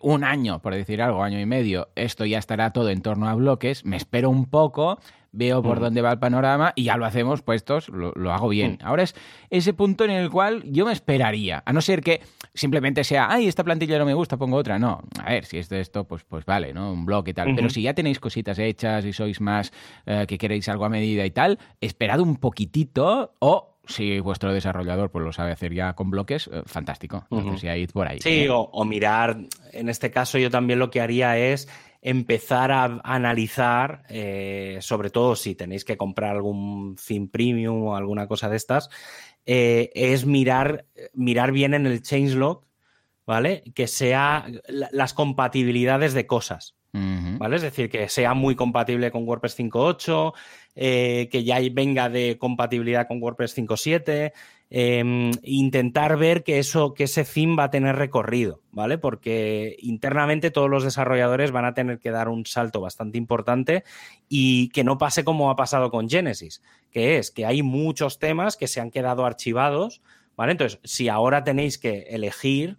un 0.03 0.25
año, 0.25 0.61
por 0.61 0.75
decir 0.75 1.03
algo, 1.03 1.23
año 1.23 1.39
y 1.41 1.47
medio, 1.47 1.89
esto 1.95 2.25
ya 2.25 2.39
estará 2.39 2.73
todo 2.73 2.91
en 2.91 3.03
torno 3.03 3.29
a 3.29 3.35
bloques, 3.35 3.85
me 3.85 3.97
espero 3.97 4.31
un 4.31 4.47
poco, 4.47 4.99
veo 5.33 5.63
por 5.63 5.79
mm. 5.79 5.83
dónde 5.83 6.03
va 6.03 6.13
el 6.13 6.19
panorama 6.19 6.73
y 6.75 6.85
ya 6.85 6.97
lo 6.97 7.05
hacemos 7.05 7.43
puestos, 7.43 7.89
lo, 7.89 8.33
hago 8.33 8.49
bien. 8.49 8.79
Mm. 8.81 8.87
Ahora 8.87 9.03
es 9.03 9.15
ese 9.51 9.75
punto 9.75 10.05
en 10.05 10.11
el 10.11 10.31
cual 10.31 10.63
yo 10.65 10.87
me 10.87 10.93
esperaría, 10.93 11.63
a 11.65 11.73
no 11.73 11.81
ser 11.81 12.01
que 12.01 12.23
simplemente 12.55 13.05
sea, 13.05 13.29
ay, 13.31 13.47
esta 13.47 13.63
plantilla 13.63 13.99
no 13.99 14.07
me 14.07 14.15
gusta, 14.15 14.37
pongo 14.37 14.57
otra. 14.57 14.79
No, 14.79 15.03
a 15.23 15.31
ver, 15.31 15.45
si 15.45 15.59
es 15.59 15.69
de 15.69 15.81
esto, 15.81 16.05
pues, 16.05 16.25
pues 16.25 16.45
vale, 16.45 16.73
¿no? 16.73 16.93
Un 16.93 17.05
blog 17.05 17.29
y 17.29 17.35
tal. 17.35 17.55
Pero 17.55 17.69
si 17.69 17.83
ya 17.83 17.95
tenéis 17.95 18.19
cositas 18.19 18.59
hechas 18.59 19.05
y 19.05 19.13
sois 19.13 19.41
más 19.41 19.73
eh, 20.07 20.25
que 20.27 20.39
queréis 20.39 20.69
algo 20.69 20.87
a 20.87 20.89
medida 20.89 21.25
y 21.27 21.31
tal, 21.31 21.59
esperad 21.81 22.21
un 22.21 22.37
poquitito 22.37 23.35
o 23.39 23.76
si 23.87 24.21
vuestro 24.21 24.53
desarrollador 24.53 25.11
pues 25.11 25.25
lo 25.25 25.33
sabe 25.33 25.53
hacer 25.53 25.73
ya 25.73 25.95
con 25.95 26.11
bloques, 26.11 26.49
eh, 26.53 26.63
fantástico. 26.67 27.27
Entonces 27.31 27.63
ya 27.63 27.77
id 27.77 27.91
por 27.91 28.09
ahí. 28.09 28.21
Sí, 28.21 28.45
¿eh? 28.45 28.49
o, 28.51 28.85
mirar, 28.85 29.39
en 29.73 29.89
este 29.89 30.11
caso 30.11 30.39
yo 30.39 30.51
también 30.51 30.79
lo 30.79 30.91
que 30.91 31.01
haría 31.01 31.39
es 31.39 31.69
empezar 32.03 32.73
a 32.73 33.01
analizar, 33.03 34.05
eh, 34.09 34.79
sobre 34.81 35.11
todo 35.11 35.35
si 35.35 35.55
tenéis 35.55 35.85
que 35.85 35.97
comprar 35.97 36.37
algún 36.37 36.97
theme 36.97 37.29
premium 37.29 37.83
o 37.85 37.97
alguna 37.97 38.29
cosa 38.29 38.49
de 38.49 38.57
estas, 38.57 38.91
es 39.45 40.27
mirar, 40.27 40.87
mirar 41.15 41.53
bien 41.53 41.75
en 41.75 41.87
el 41.87 42.03
changelog, 42.03 42.67
¿vale? 43.25 43.63
Que 43.75 43.87
sea 43.87 44.47
las 44.69 45.15
compatibilidades 45.15 46.15
de 46.15 46.27
cosas. 46.27 46.76
¿Vale? 46.93 47.57
Es 47.57 47.63
decir, 47.63 47.91
que 47.91 48.09
sea 48.09 48.33
muy 48.33 48.55
compatible 48.55 49.11
con 49.11 49.29
WordPress 49.29 49.59
5.8, 49.59 50.33
eh, 50.75 51.29
que 51.31 51.45
ya 51.45 51.59
venga 51.71 52.09
de 52.09 52.39
compatibilidad 52.39 53.07
con 53.07 53.23
WordPress 53.23 53.55
5.7, 53.55 54.33
em, 54.71 55.31
intentar 55.43 56.17
ver 56.17 56.43
que, 56.43 56.59
eso, 56.59 56.95
que 56.95 57.05
ese 57.05 57.25
theme 57.25 57.57
va 57.57 57.65
a 57.65 57.71
tener 57.71 57.97
recorrido, 57.97 58.63
¿vale? 58.73 58.99
Porque 58.99 59.77
internamente 59.81 60.51
todos 60.51 60.71
los 60.71 60.85
desarrolladores 60.85 61.51
van 61.51 61.67
a 61.67 61.75
tener 61.75 61.99
que 61.99 62.11
dar 62.11 62.29
un 62.29 62.47
salto 62.47 62.81
bastante 62.81 63.19
importante 63.19 63.85
y 64.29 64.69
que 64.71 64.85
no 64.85 64.99
pase 64.99 65.25
como 65.25 65.51
ha 65.51 65.57
pasado 65.57 65.91
con 65.91 66.09
Genesis, 66.09 66.63
que 66.91 67.19
es 67.19 67.31
que 67.31 67.47
hay 67.47 67.63
muchos 67.63 68.19
temas 68.19 68.57
que 68.57 68.69
se 68.69 68.81
han 68.81 68.91
quedado 68.91 69.27
archivados, 69.27 70.03
¿vale? 70.37 70.53
Entonces, 70.53 70.81
si 70.85 71.09
ahora 71.09 71.45
tenéis 71.45 71.79
que 71.79 72.07
elegir, 72.11 72.79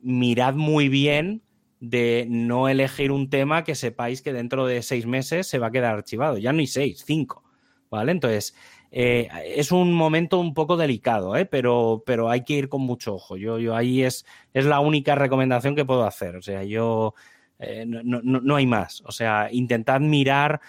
mirad 0.00 0.54
muy 0.54 0.88
bien 0.88 1.42
de 1.80 2.26
no 2.28 2.68
elegir 2.68 3.10
un 3.10 3.30
tema 3.30 3.64
que 3.64 3.74
sepáis 3.74 4.22
que 4.22 4.32
dentro 4.32 4.66
de 4.66 4.82
seis 4.82 5.06
meses 5.06 5.46
se 5.46 5.58
va 5.58 5.68
a 5.68 5.70
quedar 5.72 5.94
archivado. 5.94 6.38
Ya 6.38 6.52
no 6.52 6.60
hay 6.60 6.66
seis, 6.66 7.02
cinco. 7.06 7.42
¿Vale? 7.90 8.12
Entonces, 8.12 8.54
eh, 8.92 9.28
es 9.44 9.72
un 9.72 9.92
momento 9.92 10.38
un 10.38 10.54
poco 10.54 10.76
delicado, 10.76 11.34
¿eh? 11.36 11.44
pero, 11.44 12.04
pero 12.06 12.30
hay 12.30 12.44
que 12.44 12.52
ir 12.54 12.68
con 12.68 12.82
mucho 12.82 13.14
ojo. 13.14 13.36
Yo, 13.36 13.58
yo 13.58 13.74
ahí 13.74 14.02
es, 14.02 14.24
es 14.54 14.64
la 14.64 14.78
única 14.78 15.16
recomendación 15.16 15.74
que 15.74 15.84
puedo 15.84 16.04
hacer. 16.04 16.36
O 16.36 16.42
sea, 16.42 16.62
yo 16.62 17.14
eh, 17.58 17.84
no, 17.86 18.54
hay 18.54 18.66
más. 18.66 19.02
O 19.06 19.12
sea, 19.12 19.48
intentad 19.50 20.00
mirar 20.00 20.60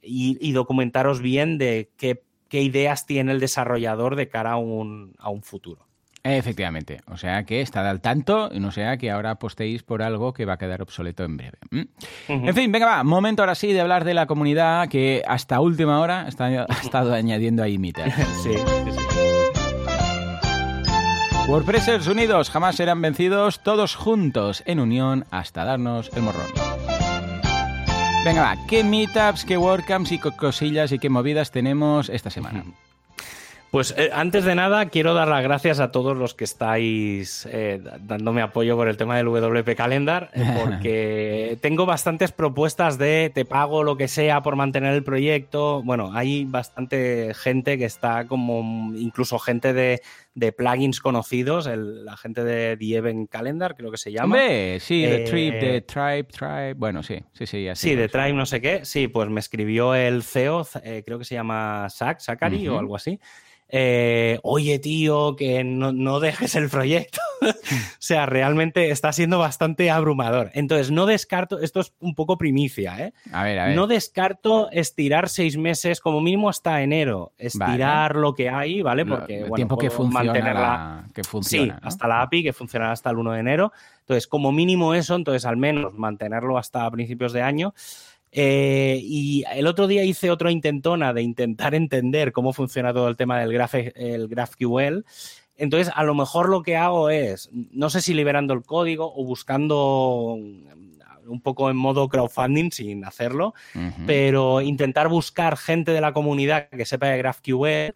y, 0.00 0.52
documentaros 0.52 1.20
bien 1.20 1.58
de 1.58 1.90
qué 1.96 2.22
qué 2.48 2.62
ideas 2.62 3.06
tiene 3.06 3.32
el 3.32 3.40
desarrollador 3.40 4.16
de 4.16 4.28
cara 4.28 4.52
a 4.52 4.56
un, 4.56 5.14
a 5.18 5.30
un 5.30 5.42
futuro. 5.42 5.87
Efectivamente, 6.24 7.00
o 7.06 7.16
sea 7.16 7.44
que 7.44 7.60
estad 7.60 7.86
al 7.88 8.00
tanto 8.00 8.50
y 8.52 8.60
no 8.60 8.70
sea 8.70 8.96
que 8.96 9.10
ahora 9.10 9.32
apostéis 9.32 9.82
por 9.82 10.02
algo 10.02 10.32
que 10.32 10.44
va 10.44 10.54
a 10.54 10.58
quedar 10.58 10.82
obsoleto 10.82 11.24
en 11.24 11.36
breve. 11.36 11.58
En 12.28 12.54
fin, 12.54 12.70
venga, 12.72 12.86
va, 12.86 13.04
momento 13.04 13.42
ahora 13.42 13.54
sí 13.54 13.72
de 13.72 13.80
hablar 13.80 14.04
de 14.04 14.14
la 14.14 14.26
comunidad 14.26 14.88
que 14.88 15.22
hasta 15.26 15.60
última 15.60 16.00
hora 16.00 16.26
ha 16.26 16.28
estado 16.82 17.14
añadiendo 17.14 17.62
ahí 17.62 17.78
mitas. 17.78 18.12
sí, 18.42 18.52
sí, 18.52 18.92
sí. 18.92 18.98
WordPressers 21.48 22.06
unidos 22.08 22.50
jamás 22.50 22.76
serán 22.76 23.00
vencidos, 23.00 23.62
todos 23.62 23.96
juntos 23.96 24.62
en 24.66 24.80
unión 24.80 25.24
hasta 25.30 25.64
darnos 25.64 26.10
el 26.14 26.20
morrón. 26.20 26.46
Venga, 28.22 28.42
va, 28.42 28.56
¿qué 28.68 28.84
meetups, 28.84 29.46
qué 29.46 29.56
WordCamps 29.56 30.12
y 30.12 30.18
qué 30.18 30.30
cosillas 30.32 30.92
y 30.92 30.98
qué 30.98 31.08
movidas 31.08 31.50
tenemos 31.50 32.10
esta 32.10 32.28
semana? 32.28 32.64
Pues 33.70 33.94
eh, 33.98 34.08
antes 34.14 34.44
de 34.44 34.54
nada, 34.54 34.86
quiero 34.86 35.12
dar 35.12 35.28
las 35.28 35.42
gracias 35.42 35.78
a 35.78 35.92
todos 35.92 36.16
los 36.16 36.32
que 36.32 36.44
estáis 36.44 37.46
eh, 37.52 37.82
dándome 38.00 38.40
apoyo 38.40 38.76
por 38.76 38.88
el 38.88 38.96
tema 38.96 39.18
del 39.18 39.26
WP 39.26 39.76
Calendar, 39.76 40.30
eh, 40.32 40.42
porque 40.58 41.58
tengo 41.60 41.84
bastantes 41.84 42.32
propuestas 42.32 42.96
de 42.96 43.30
te 43.34 43.44
pago 43.44 43.84
lo 43.84 43.98
que 43.98 44.08
sea 44.08 44.42
por 44.42 44.56
mantener 44.56 44.94
el 44.94 45.04
proyecto. 45.04 45.82
Bueno, 45.82 46.12
hay 46.14 46.46
bastante 46.46 47.34
gente 47.34 47.76
que 47.76 47.84
está 47.84 48.26
como, 48.26 48.94
incluso 48.96 49.38
gente 49.38 49.74
de, 49.74 50.00
plugins 50.56 51.00
conocidos, 51.00 51.66
la 51.66 52.16
gente 52.16 52.44
de 52.44 52.74
The 52.78 52.96
Event 52.96 53.28
Calendar, 53.28 53.74
creo 53.76 53.90
que 53.90 53.98
se 53.98 54.12
llama. 54.12 54.38
sí, 54.78 55.04
The 55.04 55.24
Trip, 55.28 55.60
The 55.60 55.80
Tribe, 55.82 56.24
Tribe, 56.24 56.74
bueno, 56.74 57.02
sí, 57.02 57.22
sí, 57.32 57.44
sí. 57.44 57.68
Así 57.68 57.90
sí, 57.90 57.96
The 57.96 58.08
Tribe, 58.08 58.32
no 58.32 58.46
sé 58.46 58.62
qué. 58.62 58.86
Sí, 58.86 59.08
pues 59.08 59.28
me 59.28 59.40
escribió 59.40 59.94
el 59.94 60.22
CEO, 60.22 60.66
creo 61.04 61.18
que 61.18 61.24
se 61.26 61.34
llama 61.34 61.86
Zach, 61.90 62.20
Zachary 62.20 62.66
o 62.68 62.78
algo 62.78 62.96
así. 62.96 63.20
Eh, 63.70 64.38
oye 64.42 64.78
tío, 64.78 65.36
que 65.36 65.62
no, 65.62 66.20
dejes 66.20 66.54
el 66.54 66.70
proyecto. 66.70 67.20
o 67.42 67.46
sea, 67.98 68.24
realmente 68.26 68.90
está 68.90 69.12
siendo 69.12 69.38
bastante 69.38 69.90
abrumador. 69.90 70.50
Entonces, 70.54 70.90
no 70.90 71.04
descarto, 71.06 71.60
esto 71.60 71.80
es 71.80 71.92
un 72.00 72.14
poco 72.14 72.38
primicia, 72.38 72.98
¿eh? 72.98 73.12
A 73.32 73.44
ver, 73.44 73.58
a 73.58 73.66
ver. 73.66 73.76
No 73.76 73.86
descarto 73.86 74.70
estirar 74.70 75.28
seis 75.28 75.56
meses, 75.56 76.00
como 76.00 76.20
mínimo 76.20 76.48
hasta 76.48 76.82
enero, 76.82 77.32
estirar 77.36 78.16
lo 78.16 78.34
que 78.34 78.48
hay, 78.48 78.80
¿vale? 78.80 79.04
Porque, 79.04 79.40
el 79.42 79.52
tiempo 79.52 79.76
que 79.76 79.90
funciona, 79.90 81.06
que 81.14 81.24
funciona. 81.24 81.74
Sí, 81.74 81.80
hasta 81.82 82.08
la 82.08 82.22
API, 82.22 82.42
que 82.42 82.52
funcionará 82.52 82.92
hasta 82.92 83.10
el 83.10 83.18
1 83.18 83.32
de 83.32 83.40
enero. 83.40 83.72
Entonces, 84.00 84.26
como 84.26 84.52
mínimo 84.52 84.94
eso, 84.94 85.14
entonces 85.14 85.44
al 85.44 85.58
menos 85.58 85.94
mantenerlo 85.94 86.56
hasta 86.56 86.90
principios 86.90 87.32
de 87.34 87.42
año. 87.42 87.74
Eh, 88.30 89.00
y 89.02 89.44
el 89.52 89.66
otro 89.66 89.86
día 89.86 90.04
hice 90.04 90.30
otro 90.30 90.50
intentona 90.50 91.12
de 91.12 91.22
intentar 91.22 91.74
entender 91.74 92.32
cómo 92.32 92.52
funciona 92.52 92.92
todo 92.92 93.08
el 93.08 93.16
tema 93.16 93.38
del 93.40 93.52
graph, 93.52 93.74
el 93.74 94.28
GraphQL. 94.28 95.04
Entonces, 95.56 95.92
a 95.94 96.04
lo 96.04 96.14
mejor 96.14 96.48
lo 96.48 96.62
que 96.62 96.76
hago 96.76 97.10
es, 97.10 97.50
no 97.52 97.90
sé 97.90 98.00
si 98.00 98.14
liberando 98.14 98.54
el 98.54 98.62
código 98.62 99.12
o 99.14 99.24
buscando 99.24 100.38
un 101.28 101.40
poco 101.40 101.70
en 101.70 101.76
modo 101.76 102.08
crowdfunding 102.08 102.70
sin 102.70 103.04
hacerlo, 103.04 103.54
pero 104.06 104.60
intentar 104.60 105.08
buscar 105.08 105.56
gente 105.56 105.92
de 105.92 106.00
la 106.00 106.12
comunidad 106.12 106.68
que 106.68 106.84
sepa 106.84 107.06
de 107.06 107.18
GraphQL 107.18 107.94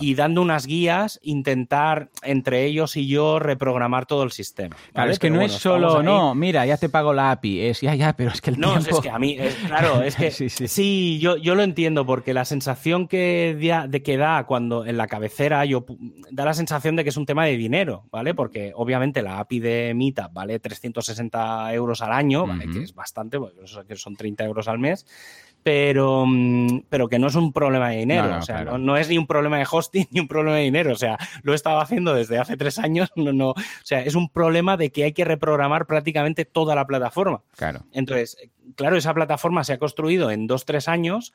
y 0.00 0.14
dando 0.14 0.42
unas 0.42 0.66
guías, 0.66 1.20
intentar 1.22 2.10
entre 2.22 2.64
ellos 2.64 2.96
y 2.96 3.06
yo 3.06 3.38
reprogramar 3.38 4.06
todo 4.06 4.22
el 4.22 4.32
sistema. 4.32 4.76
Claro, 4.92 5.10
es 5.10 5.18
que 5.18 5.30
no 5.30 5.40
es 5.40 5.52
solo, 5.52 6.02
no, 6.02 6.34
mira, 6.34 6.66
ya 6.66 6.76
te 6.76 6.88
pago 6.88 7.12
la 7.12 7.30
API, 7.30 7.60
es 7.60 7.80
ya, 7.80 7.94
ya, 7.94 8.14
pero 8.14 8.30
es 8.30 8.40
que 8.40 8.50
el 8.50 8.60
no, 8.60 8.72
tiempo... 8.72 8.96
es 8.96 9.00
que 9.00 9.10
a 9.10 9.18
mí, 9.18 9.38
claro, 9.66 10.02
es 10.02 10.16
que 10.16 10.30
sí, 10.30 11.18
yo, 11.20 11.36
yo, 11.36 11.54
lo 11.54 11.62
entiendo 11.62 12.06
porque 12.06 12.34
la 12.34 12.44
sensación 12.44 13.08
que, 13.08 13.56
de 13.88 14.02
que 14.02 14.16
da 14.16 14.44
cuando 14.44 14.86
en 14.86 14.96
la 14.96 15.06
cabecera 15.06 15.64
yo 15.64 15.84
da 16.30 16.44
la 16.44 16.54
sensación 16.54 16.96
de 16.96 17.04
que 17.04 17.10
es 17.10 17.16
un 17.16 17.26
tema 17.26 17.44
de 17.44 17.56
dinero, 17.56 18.04
¿vale? 18.10 18.34
Porque 18.34 18.72
obviamente 18.74 19.22
la 19.22 19.38
API 19.38 19.60
de 19.60 19.92
Meetup 19.94 20.32
vale 20.32 20.58
360 20.58 21.72
euros 21.74 22.02
al 22.02 22.12
año, 22.12 22.46
¿vale? 22.46 22.66
Que 22.72 22.82
es 22.82 22.94
bastante, 22.94 23.38
porque 23.38 23.96
son 23.96 24.16
30 24.16 24.44
euros 24.44 24.68
al 24.68 24.78
mes, 24.78 25.06
pero, 25.62 26.24
mm, 26.26 26.84
pero 26.88 27.08
que 27.08 27.18
no 27.18 27.28
es 27.28 27.34
un 27.34 27.52
problema 27.52 27.90
de 27.90 27.98
dinero. 27.98 28.36
o 28.38 28.42
sea, 28.42 28.64
no, 28.64 28.96
es 28.96 29.08
ni 29.08 29.18
un 29.18 29.26
problema 29.26 29.58
de 29.58 29.66
hosting 29.70 30.06
ni 30.10 30.20
un 30.20 30.28
problema 30.28 30.56
de 30.56 30.64
dinero. 30.64 30.92
O 30.92 30.96
sea, 30.96 31.18
lo 31.42 31.52
he 31.52 31.54
estado 31.54 31.80
haciendo 31.80 32.14
desde 32.14 32.38
hace 32.38 32.56
tres 32.56 32.78
años. 32.78 33.10
No, 33.22 33.32
no, 33.32 33.50
o 33.50 33.84
sea, 33.84 34.02
es 34.02 34.16
un 34.16 34.28
problema 34.28 34.76
de 34.76 34.90
que 34.90 35.04
hay 35.04 35.12
que 35.12 35.24
reprogramar 35.24 35.86
prácticamente 35.86 36.44
toda 36.44 36.74
la 36.74 36.86
plataforma. 36.86 37.42
Claro. 37.56 37.84
Entonces, 37.92 38.36
claro, 38.74 38.96
esa 38.96 39.14
plataforma 39.14 39.62
se 39.62 39.74
ha 39.74 39.78
construido 39.78 40.30
en 40.30 40.48
dos, 40.48 40.64
tres 40.64 40.88
años 40.88 41.32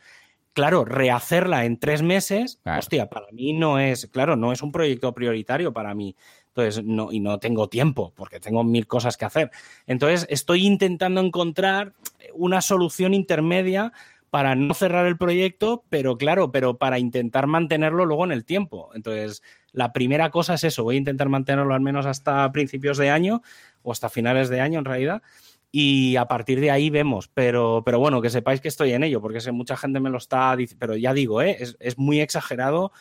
claro, 0.58 0.86
rehacerla 0.86 1.66
en 1.66 1.78
tres 1.78 2.02
meses, 2.02 2.60
hostia, 2.66 3.10
para 3.10 3.28
mí 3.32 3.54
no 3.54 3.78
es, 3.78 4.08
claro, 4.08 4.36
no 4.36 4.52
es 4.52 4.64
un 4.64 4.72
proyecto 4.72 5.14
prioritario 5.14 5.72
para 5.72 5.94
mí. 5.94 6.16
Entonces, 6.62 6.84
no, 6.84 7.12
y 7.12 7.20
no 7.20 7.40
tengo 7.40 7.70
tiempo 7.70 8.14
porque 8.16 8.40
tengo 8.40 8.64
mil 8.64 8.88
cosas 8.88 9.16
que 9.16 9.26
hacer. 9.26 9.52
Entonces, 9.86 10.26
estoy 10.30 10.66
intentando 10.66 11.22
encontrar 11.22 11.94
una 12.34 12.62
solución 12.62 13.14
intermedia 13.14 13.94
para 14.30 14.56
no 14.56 14.74
cerrar 14.74 15.06
el 15.06 15.18
proyecto, 15.18 15.84
pero 15.90 16.18
claro, 16.18 16.52
pero 16.52 16.78
para 16.78 17.00
intentar 17.00 17.48
mantenerlo 17.48 18.06
luego 18.06 18.26
en 18.26 18.32
el 18.32 18.44
tiempo. 18.44 18.90
Entonces, 18.94 19.42
la 19.72 19.94
primera 19.94 20.32
cosa 20.32 20.56
es 20.56 20.64
eso, 20.64 20.84
voy 20.84 20.96
a 20.96 21.00
intentar 21.00 21.30
mantenerlo 21.30 21.74
al 21.74 21.82
menos 21.82 22.06
hasta 22.06 22.52
principios 22.52 22.98
de 22.98 23.10
año 23.10 23.42
o 23.84 23.92
hasta 23.92 24.10
finales 24.10 24.50
de 24.50 24.60
año 24.62 24.80
en 24.80 24.86
realidad. 24.86 25.22
Y 25.72 26.16
a 26.16 26.26
partir 26.26 26.60
de 26.60 26.72
ahí 26.72 26.90
vemos, 26.90 27.30
pero, 27.34 27.84
pero 27.86 28.00
bueno, 28.00 28.22
que 28.22 28.30
sepáis 28.30 28.62
que 28.62 28.70
estoy 28.70 28.94
en 28.94 29.04
ello, 29.04 29.22
porque 29.22 29.42
sé, 29.42 29.52
mucha 29.52 29.78
gente 29.78 30.00
me 30.00 30.10
lo 30.10 30.18
está 30.18 30.56
diciendo, 30.56 30.80
pero 30.80 30.96
ya 30.96 31.14
digo, 31.14 31.42
¿eh? 31.42 31.58
es, 31.60 31.78
es 31.80 31.98
muy 31.98 32.20
exagerado 32.22 32.92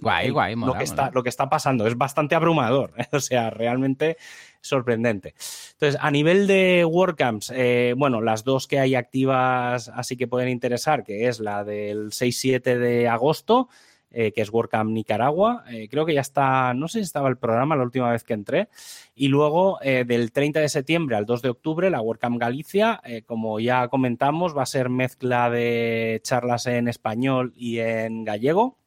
Guay, 0.00 0.30
guay, 0.30 0.56
lo, 0.56 0.74
que 0.74 0.84
está, 0.84 1.10
lo 1.12 1.22
que 1.22 1.28
está 1.28 1.48
pasando. 1.48 1.86
Es 1.86 1.96
bastante 1.96 2.34
abrumador, 2.34 2.94
o 3.12 3.20
sea, 3.20 3.50
realmente 3.50 4.16
sorprendente. 4.60 5.34
Entonces, 5.72 5.98
a 6.00 6.10
nivel 6.10 6.46
de 6.46 6.84
WordCamps, 6.84 7.52
eh, 7.54 7.94
bueno, 7.96 8.20
las 8.20 8.44
dos 8.44 8.66
que 8.66 8.78
hay 8.78 8.94
activas 8.94 9.90
así 9.94 10.16
que 10.16 10.28
pueden 10.28 10.48
interesar, 10.48 11.04
que 11.04 11.28
es 11.28 11.40
la 11.40 11.64
del 11.64 12.10
6-7 12.10 12.78
de 12.78 13.08
agosto, 13.08 13.68
eh, 14.10 14.32
que 14.32 14.40
es 14.40 14.50
WordCamp 14.50 14.90
Nicaragua. 14.90 15.64
Eh, 15.70 15.88
creo 15.88 16.04
que 16.04 16.14
ya 16.14 16.20
está, 16.20 16.74
no 16.74 16.88
sé 16.88 16.98
si 16.98 17.04
estaba 17.04 17.28
el 17.28 17.36
programa 17.36 17.76
la 17.76 17.84
última 17.84 18.10
vez 18.10 18.24
que 18.24 18.34
entré. 18.34 18.68
Y 19.14 19.28
luego 19.28 19.78
del 19.82 20.32
30 20.32 20.60
de 20.60 20.68
septiembre 20.68 21.16
al 21.16 21.26
2 21.26 21.42
de 21.42 21.50
octubre, 21.50 21.90
la 21.90 22.00
WordCamp 22.00 22.40
Galicia, 22.40 23.00
como 23.26 23.60
ya 23.60 23.88
comentamos, 23.88 24.56
va 24.56 24.62
a 24.62 24.66
ser 24.66 24.88
mezcla 24.88 25.50
de 25.50 26.20
charlas 26.24 26.66
en 26.66 26.88
español 26.88 27.52
y 27.54 27.78
en 27.78 28.24
gallego. 28.24 28.79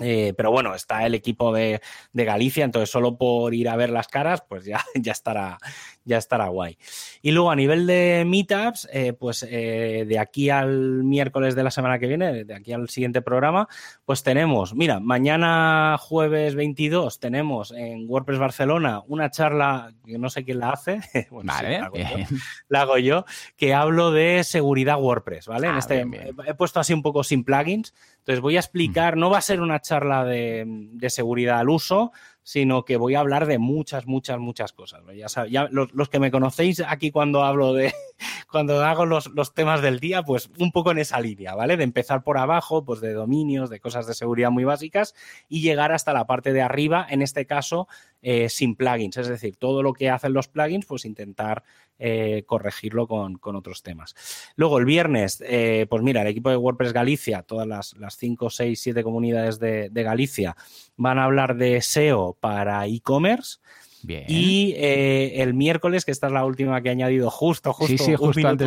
Eh, 0.00 0.32
pero 0.36 0.50
bueno, 0.50 0.74
está 0.74 1.04
el 1.06 1.14
equipo 1.14 1.52
de, 1.52 1.80
Galicia, 2.12 2.64
entonces 2.64 2.90
solo 2.90 3.16
por 3.16 3.54
ir 3.54 3.68
a 3.68 3.76
ver 3.76 3.90
las 3.90 4.08
caras, 4.08 4.42
pues 4.48 4.64
ya, 4.64 4.84
ya, 4.94 5.12
estará, 5.12 5.58
ya 6.04 6.18
estará 6.18 6.48
guay. 6.48 6.78
Y 7.22 7.32
luego 7.32 7.50
a 7.50 7.56
nivel 7.56 7.86
de 7.86 8.24
meetups, 8.26 8.88
eh, 8.92 9.12
pues 9.12 9.46
eh, 9.48 10.04
de 10.06 10.18
aquí 10.18 10.50
al 10.50 11.04
miércoles 11.04 11.54
de 11.54 11.64
la 11.64 11.70
semana 11.70 11.98
que 11.98 12.06
viene, 12.06 12.44
de 12.44 12.54
aquí 12.54 12.72
al 12.72 12.88
siguiente 12.88 13.22
programa, 13.22 13.68
pues 14.04 14.22
tenemos, 14.22 14.74
mira, 14.74 15.00
mañana 15.00 15.96
jueves 15.98 16.54
22 16.54 17.18
tenemos 17.18 17.72
en 17.72 18.08
WordPress 18.08 18.38
Barcelona 18.38 19.02
una 19.06 19.30
charla 19.30 19.92
que 20.04 20.18
no 20.18 20.30
sé 20.30 20.44
quién 20.44 20.60
la 20.60 20.70
hace, 20.70 21.00
vale, 21.30 21.80
la, 22.68 22.82
hago 22.82 22.98
yo, 22.98 23.24
que 23.56 23.74
hablo 23.74 24.10
de 24.10 24.44
seguridad 24.44 25.00
WordPress, 25.00 25.46
¿vale? 25.46 25.68
en 25.68 25.74
ah, 25.74 25.78
este, 25.78 26.06
He 26.46 26.54
puesto 26.54 26.80
así 26.80 26.92
un 26.92 27.02
poco 27.02 27.24
sin 27.24 27.44
plugins, 27.44 27.94
entonces 28.20 28.42
voy 28.42 28.56
a 28.56 28.60
explicar, 28.60 29.16
no 29.16 29.30
va 29.30 29.38
a 29.38 29.42
ser 29.42 29.62
una 29.62 29.80
charla 29.80 30.26
de, 30.26 30.66
seguridad 31.08 31.58
al 31.58 31.70
uso, 31.70 32.12
sino 32.42 32.84
que 32.84 32.98
voy 32.98 33.14
a 33.14 33.20
hablar 33.20 33.46
de 33.46 33.58
muchas, 33.58 34.06
muchas, 34.06 34.38
muchas 34.38 34.74
cosas. 34.74 35.00
Ya, 35.48 35.68
los, 35.70 36.08
que 36.10 36.20
me 36.20 36.30
conocéis 36.30 36.80
aquí 36.86 37.10
cuando 37.10 37.44
hablo 37.44 37.72
de, 37.72 37.94
cuando 38.50 38.84
hago 38.84 39.06
los, 39.06 39.54
temas 39.54 39.80
del 39.80 40.00
día, 40.00 40.22
pues 40.22 40.50
un 40.58 40.70
poco 40.70 40.90
en 40.90 40.98
esa 40.98 41.18
línea, 41.18 41.54
¿vale? 41.54 41.78
De 41.78 41.84
empezar 41.84 42.22
por 42.22 42.36
abajo, 42.36 42.84
pues 42.84 43.00
de 43.00 43.14
dominios, 43.14 43.70
de 43.70 43.80
cosas 43.80 44.06
de 44.06 44.12
seguridad 44.12 44.50
muy 44.50 44.64
básicas 44.64 45.14
y 45.48 45.62
llegar 45.62 45.90
hasta 45.90 46.12
la 46.12 46.26
parte 46.26 46.52
de 46.52 46.60
arriba, 46.60 47.06
en 47.08 47.22
este 47.22 47.46
caso, 47.46 47.88
eh, 48.22 48.48
sin 48.48 48.76
plugins. 48.76 49.16
Es 49.16 49.28
decir, 49.28 49.56
todo 49.56 49.82
lo 49.82 49.92
que 49.92 50.10
hacen 50.10 50.32
los 50.32 50.48
plugins, 50.48 50.86
pues 50.86 51.04
intentar 51.04 51.62
eh, 51.98 52.44
corregirlo 52.46 53.06
con, 53.06 53.38
otros 53.42 53.82
temas. 53.82 54.14
Luego, 54.56 54.78
el 54.78 54.84
viernes, 54.84 55.42
eh, 55.46 55.86
pues 55.88 56.02
mira, 56.02 56.22
el 56.22 56.28
equipo 56.28 56.50
de 56.50 56.56
WordPress 56.56 56.92
Galicia, 56.92 57.42
todas 57.42 57.66
las, 57.66 57.96
las 57.96 58.16
5, 58.16 58.50
6, 58.50 58.80
7 58.80 59.02
comunidades 59.02 59.58
de, 59.58 59.90
de 59.90 60.02
Galicia, 60.02 60.56
van 60.96 61.18
a 61.18 61.24
hablar 61.24 61.56
de 61.56 61.80
SEO 61.80 62.36
para 62.40 62.86
e-commerce. 62.86 63.58
Y 64.06 64.74
eh, 64.76 65.42
el 65.42 65.54
miércoles, 65.54 66.04
que 66.04 66.10
esta 66.10 66.26
es 66.28 66.32
la 66.32 66.44
última 66.44 66.80
que 66.80 66.88
he 66.88 66.92
añadido 66.92 67.30
justo, 67.30 67.72
justo, 67.72 67.94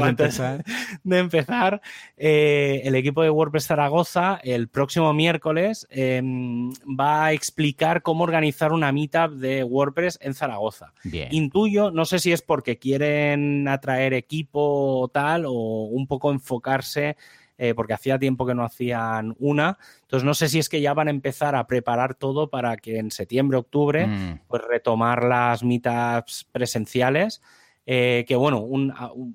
antes, 0.03 0.41
de 1.03 1.19
empezar, 1.19 1.81
eh, 2.17 2.81
el 2.83 2.95
equipo 2.95 3.23
de 3.23 3.29
WordPress 3.29 3.67
Zaragoza 3.67 4.39
el 4.43 4.67
próximo 4.67 5.13
miércoles 5.13 5.87
em, 5.89 6.71
va 6.71 7.25
a 7.25 7.33
explicar 7.33 8.01
cómo 8.01 8.23
organizar 8.23 8.71
una 8.71 8.91
meetup 8.91 9.31
de 9.33 9.63
WordPress 9.63 10.19
en 10.21 10.33
Zaragoza. 10.33 10.93
Intuyo, 11.31 11.91
no 11.91 12.05
sé 12.05 12.19
si 12.19 12.31
es 12.31 12.41
porque 12.41 12.77
quieren 12.77 13.67
atraer 13.67 14.13
equipo 14.13 14.99
o 14.99 15.07
tal, 15.07 15.45
o 15.45 15.51
un 15.85 16.07
poco 16.07 16.31
enfocarse 16.31 17.17
eh, 17.63 17.73
porque 17.73 17.93
hacía 17.93 18.19
tiempo 18.19 18.45
que 18.45 18.53
no 18.53 18.65
hacían 18.65 19.37
una. 19.39 19.77
Entonces 20.01 20.25
no 20.25 20.33
sé 20.33 20.49
si 20.49 20.59
es 20.59 20.67
que 20.67 20.81
ya 20.81 20.93
van 20.93 21.07
a 21.07 21.11
empezar 21.11 21.55
a 21.55 21.65
preparar 21.65 22.13
todo 22.13 22.49
para 22.49 22.75
que 22.75 22.97
en 22.97 23.09
septiembre, 23.09 23.57
octubre, 23.57 24.05
mm. 24.05 24.41
pues 24.49 24.61
retomar 24.67 25.23
las 25.23 25.63
meetups 25.63 26.45
presenciales. 26.51 27.41
Eh, 27.85 28.25
que 28.27 28.35
bueno, 28.35 28.67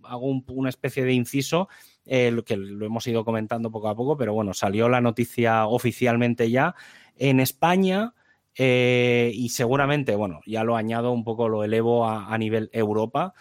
hago 0.04 0.42
una 0.48 0.68
especie 0.68 1.04
de 1.04 1.14
inciso, 1.14 1.70
eh, 2.04 2.36
que 2.44 2.58
lo 2.58 2.84
hemos 2.84 3.06
ido 3.06 3.24
comentando 3.24 3.70
poco 3.70 3.88
a 3.88 3.96
poco, 3.96 4.18
pero 4.18 4.34
bueno, 4.34 4.52
salió 4.52 4.90
la 4.90 5.00
noticia 5.00 5.66
oficialmente 5.66 6.50
ya. 6.50 6.74
En 7.16 7.40
España, 7.40 8.12
eh, 8.58 9.30
y 9.32 9.48
seguramente, 9.48 10.16
bueno, 10.16 10.40
ya 10.44 10.64
lo 10.64 10.76
añado 10.76 11.12
un 11.12 11.24
poco, 11.24 11.48
lo 11.48 11.64
elevo 11.64 12.06
a, 12.06 12.36
nivel 12.36 12.68
Europa, 12.74 13.32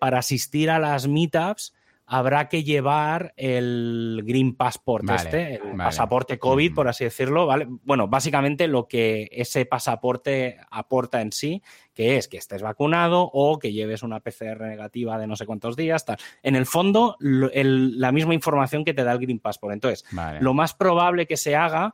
para 0.00 0.20
asistir 0.20 0.70
a 0.70 0.78
las 0.78 1.08
meetups 1.08 1.74
habrá 2.06 2.48
que 2.48 2.62
llevar 2.62 3.34
el 3.36 4.22
Green 4.24 4.54
Passport 4.54 5.08
este, 5.10 5.56
el 5.56 5.76
pasaporte 5.76 6.38
COVID, 6.38 6.72
por 6.72 6.88
así 6.88 7.04
decirlo, 7.04 7.46
¿vale? 7.46 7.66
Bueno, 7.68 8.06
básicamente 8.06 8.68
lo 8.68 8.86
que 8.86 9.28
ese 9.32 9.66
pasaporte 9.66 10.58
aporta 10.70 11.20
en 11.20 11.32
sí, 11.32 11.62
que 11.94 12.16
es 12.16 12.28
que 12.28 12.36
estés 12.36 12.62
vacunado 12.62 13.28
o 13.32 13.58
que 13.58 13.72
lleves 13.72 14.04
una 14.04 14.20
PCR 14.20 14.60
negativa 14.60 15.18
de 15.18 15.26
no 15.26 15.34
sé 15.34 15.46
cuántos 15.46 15.74
días, 15.74 16.04
tal. 16.04 16.18
En 16.44 16.54
el 16.54 16.66
fondo, 16.66 17.16
la 17.18 18.12
misma 18.12 18.34
información 18.34 18.84
que 18.84 18.94
te 18.94 19.02
da 19.02 19.12
el 19.12 19.18
Green 19.18 19.40
Passport. 19.40 19.74
Entonces, 19.74 20.04
lo 20.40 20.54
más 20.54 20.74
probable 20.74 21.26
que 21.26 21.36
se 21.36 21.56
haga 21.56 21.92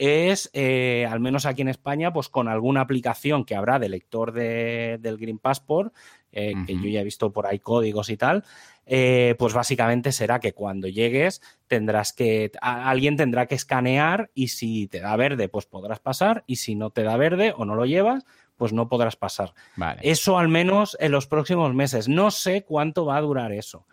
es, 0.00 0.48
eh, 0.54 1.06
al 1.10 1.20
menos 1.20 1.44
aquí 1.44 1.60
en 1.60 1.68
España, 1.68 2.10
pues 2.10 2.30
con 2.30 2.48
alguna 2.48 2.80
aplicación 2.80 3.44
que 3.44 3.54
habrá 3.54 3.78
de 3.78 3.90
lector 3.90 4.32
del 4.32 5.18
Green 5.18 5.38
Passport, 5.38 5.94
eh, 6.32 6.54
que 6.66 6.74
yo 6.74 6.88
ya 6.88 7.00
he 7.00 7.04
visto 7.04 7.32
por 7.32 7.46
ahí 7.46 7.58
códigos 7.58 8.08
y 8.08 8.16
tal, 8.16 8.44
eh, 8.92 9.36
pues 9.38 9.54
básicamente 9.54 10.10
será 10.10 10.40
que 10.40 10.52
cuando 10.52 10.88
llegues 10.88 11.40
tendrás 11.68 12.12
que, 12.12 12.50
alguien 12.60 13.16
tendrá 13.16 13.46
que 13.46 13.54
escanear 13.54 14.32
y 14.34 14.48
si 14.48 14.88
te 14.88 14.98
da 14.98 15.14
verde, 15.14 15.48
pues 15.48 15.64
podrás 15.66 16.00
pasar 16.00 16.42
y 16.48 16.56
si 16.56 16.74
no 16.74 16.90
te 16.90 17.04
da 17.04 17.16
verde 17.16 17.54
o 17.56 17.64
no 17.64 17.76
lo 17.76 17.86
llevas, 17.86 18.26
pues 18.56 18.72
no 18.72 18.88
podrás 18.88 19.14
pasar. 19.14 19.54
Eso 20.02 20.38
al 20.38 20.48
menos 20.48 20.96
en 20.98 21.12
los 21.12 21.28
próximos 21.28 21.72
meses. 21.72 22.08
No 22.08 22.32
sé 22.32 22.64
cuánto 22.64 23.06
va 23.06 23.18
a 23.18 23.20
durar 23.20 23.52
eso, 23.52 23.86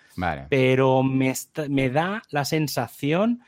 pero 0.49 1.03
me, 1.03 1.31
me 1.69 1.91
da 1.91 2.23
la 2.31 2.43
sensación 2.43 3.43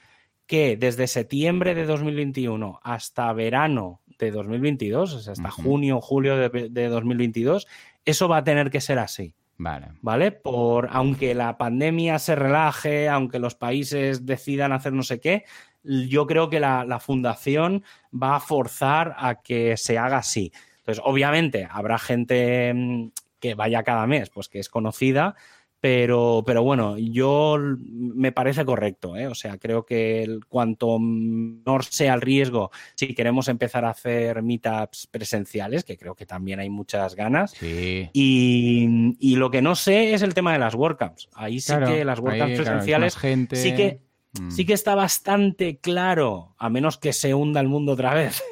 que 0.46 0.78
desde 0.78 1.08
septiembre 1.08 1.74
de 1.74 1.88
2021 1.88 2.80
hasta 2.84 3.34
verano 3.34 4.02
de 4.20 4.30
2022, 4.30 5.14
o 5.14 5.20
sea, 5.20 5.34
hasta 5.34 5.50
junio, 5.50 6.00
julio 6.00 6.38
de, 6.38 6.70
de 6.70 6.88
2022, 6.90 7.66
eso 8.06 8.28
va 8.28 8.38
a 8.38 8.44
tener 8.44 8.70
que 8.70 8.82
ser 8.82 9.00
así. 9.00 9.34
Vale. 9.60 9.90
¿Vale? 10.02 10.32
Por, 10.32 10.88
aunque 10.90 11.36
la 11.36 11.58
pandemia 11.58 12.18
se 12.18 12.34
relaje, 12.34 13.10
aunque 13.10 13.40
los 13.40 13.56
países 13.56 14.26
decidan 14.26 14.72
hacer 14.72 14.94
no 14.94 15.04
sé 15.04 15.20
qué, 15.20 15.44
yo 15.84 16.26
creo 16.28 16.50
que 16.50 16.62
la, 16.62 16.86
la 16.86 17.00
fundación 17.00 17.84
va 18.12 18.38
a 18.38 18.40
forzar 18.40 19.16
a 19.18 19.42
que 19.42 19.76
se 19.76 19.98
haga 19.98 20.18
así. 20.18 20.54
Entonces, 20.78 21.04
obviamente, 21.06 21.68
habrá 21.70 22.00
gente 22.00 22.74
mm, 22.74 23.12
que 23.42 23.54
vaya 23.54 23.84
cada 23.84 24.08
mes, 24.08 24.30
pues 24.30 24.48
que 24.48 24.60
es 24.60 24.70
conocida, 24.70 25.36
pero, 25.82 26.44
pero 26.46 26.62
bueno, 26.62 26.98
yo 26.98 27.58
me 27.58 28.32
parece 28.32 28.66
correcto, 28.66 29.16
¿eh? 29.16 29.28
o 29.28 29.36
sea, 29.36 29.58
creo 29.58 29.86
que 29.86 30.24
el, 30.24 30.46
cuanto 30.46 31.00
menor 31.00 31.86
sea 31.86 32.14
el 32.16 32.22
riesgo, 32.22 32.72
si 32.96 33.14
queremos 33.14 33.48
empezar 33.48 33.86
a 33.86 33.92
hacer 33.92 34.42
meetups 34.42 35.08
presenciales, 35.08 35.86
que 35.86 35.98
creo 35.98 36.16
que 36.16 36.26
también 36.26 36.60
hay 36.60 36.70
muchas 36.70 37.16
ganas. 37.16 37.52
Sí. 37.52 38.10
Y, 38.12 39.16
y, 39.20 39.36
lo 39.38 39.52
que 39.52 39.62
no 39.62 39.76
sé 39.76 40.14
es 40.14 40.22
el 40.22 40.34
tema 40.34 40.52
de 40.52 40.60
las 40.60 40.76
WordCamps. 40.76 41.30
Ahí 41.34 41.62
sí 41.62 41.74
que 41.86 42.04
las 42.04 42.20
WordCamps 42.20 42.56
presenciales 42.58 43.16
gente... 43.16 43.56
sí 43.56 43.74
que 43.74 44.02
mm. 44.34 44.52
sí 44.52 44.66
que 44.66 44.74
está 44.74 44.96
bastante 44.96 45.78
claro, 45.78 46.56
a 46.58 46.70
menos 46.70 46.98
que 46.98 47.14
se 47.14 47.34
hunda 47.34 47.62
el 47.62 47.70
mundo 47.70 47.94
otra 47.94 48.14
vez, 48.14 48.44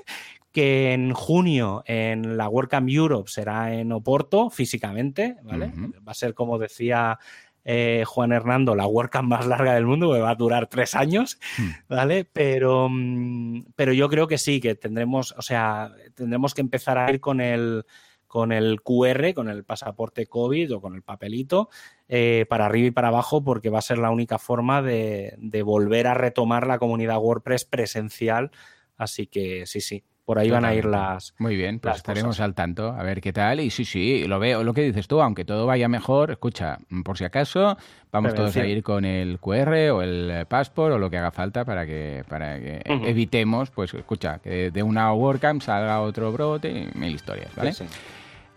que 0.58 0.92
en 0.92 1.14
junio 1.14 1.84
en 1.86 2.36
la 2.36 2.50
WordCamp 2.50 2.90
Europe 2.90 3.30
será 3.30 3.76
en 3.76 3.92
Oporto 3.92 4.50
físicamente, 4.50 5.38
¿vale? 5.44 5.72
Va 6.00 6.14
a 6.14 6.16
ser 6.16 6.34
como 6.34 6.58
decía 6.58 7.20
eh, 7.64 8.04
Juan 8.08 8.32
Hernando, 8.32 8.74
la 8.74 8.88
WordCamp 8.88 9.30
más 9.30 9.46
larga 9.46 9.76
del 9.76 9.86
mundo, 9.86 10.12
que 10.12 10.20
va 10.20 10.32
a 10.32 10.36
durar 10.36 10.66
tres 10.66 10.96
años, 10.96 11.40
hmm. 11.60 11.70
¿vale? 11.88 12.26
Pero, 12.26 12.88
mm, 12.90 13.66
pero 13.76 13.94
yo 13.94 14.10
creo 14.10 14.28
que 14.28 14.40
sí, 14.40 14.60
que 14.60 14.74
tendremos, 14.74 15.36
o 15.38 15.44
sea, 15.44 15.92
tendremos 16.16 16.56
que 16.56 16.62
empezar 16.62 16.98
a 16.98 17.12
ir 17.12 17.20
con 17.20 17.40
el 17.40 17.86
con 18.26 18.52
el 18.52 18.82
QR, 18.82 19.36
con 19.36 19.50
el 19.50 19.64
pasaporte 19.64 20.26
COVID 20.26 20.74
o 20.74 20.82
con 20.82 20.96
el 20.96 21.04
papelito, 21.04 21.70
eh, 22.08 22.48
para 22.50 22.66
arriba 22.66 22.88
y 22.88 22.92
para 22.92 23.10
abajo, 23.10 23.44
porque 23.44 23.70
va 23.70 23.78
a 23.78 23.84
ser 23.84 24.00
la 24.00 24.10
única 24.10 24.40
forma 24.40 24.82
de, 24.82 25.36
de 25.38 25.62
volver 25.62 26.08
a 26.08 26.16
retomar 26.16 26.66
la 26.66 26.80
comunidad 26.80 27.20
WordPress 27.20 27.66
presencial. 27.66 28.50
Así 28.98 29.28
que 29.28 29.68
sí, 29.68 29.82
sí, 29.82 30.04
por 30.28 30.40
ahí 30.40 30.50
van 30.50 30.66
a 30.66 30.74
ir 30.74 30.84
las. 30.84 31.34
Muy 31.38 31.56
bien, 31.56 31.80
pues 31.80 31.96
estaremos 31.96 32.42
al 32.42 32.54
tanto, 32.54 32.92
a 32.92 33.02
ver 33.02 33.22
qué 33.22 33.32
tal. 33.32 33.62
Y 33.62 33.70
sí, 33.70 33.86
sí, 33.86 34.26
lo 34.28 34.40
veo, 34.40 34.62
lo 34.62 34.74
que 34.74 34.82
dices 34.82 35.08
tú, 35.08 35.22
aunque 35.22 35.46
todo 35.46 35.66
vaya 35.66 35.88
mejor, 35.88 36.32
escucha, 36.32 36.80
por 37.06 37.18
si 37.18 37.24
acaso, 37.24 37.78
vamos 38.12 38.34
todos 38.34 38.54
a 38.58 38.66
ir 38.66 38.84
con 38.84 39.06
el 39.06 39.40
QR 39.40 39.92
o 39.94 40.02
el 40.02 40.46
Passport 40.46 40.96
o 40.96 40.98
lo 40.98 41.10
que 41.10 41.18
haga 41.18 41.32
falta 41.32 41.64
para 41.64 41.86
que, 41.86 42.26
para 42.28 42.60
que 42.60 42.82
evitemos, 42.86 43.72
pues 43.72 43.94
escucha, 43.94 44.40
que 44.40 44.70
de 44.70 44.84
una 44.84 45.14
WordCamp 45.14 45.62
salga 45.62 46.02
otro 46.02 46.34
brote 46.34 46.72
y 46.72 47.00
mil 47.00 47.16
historias, 47.16 47.56
¿vale? 47.56 47.72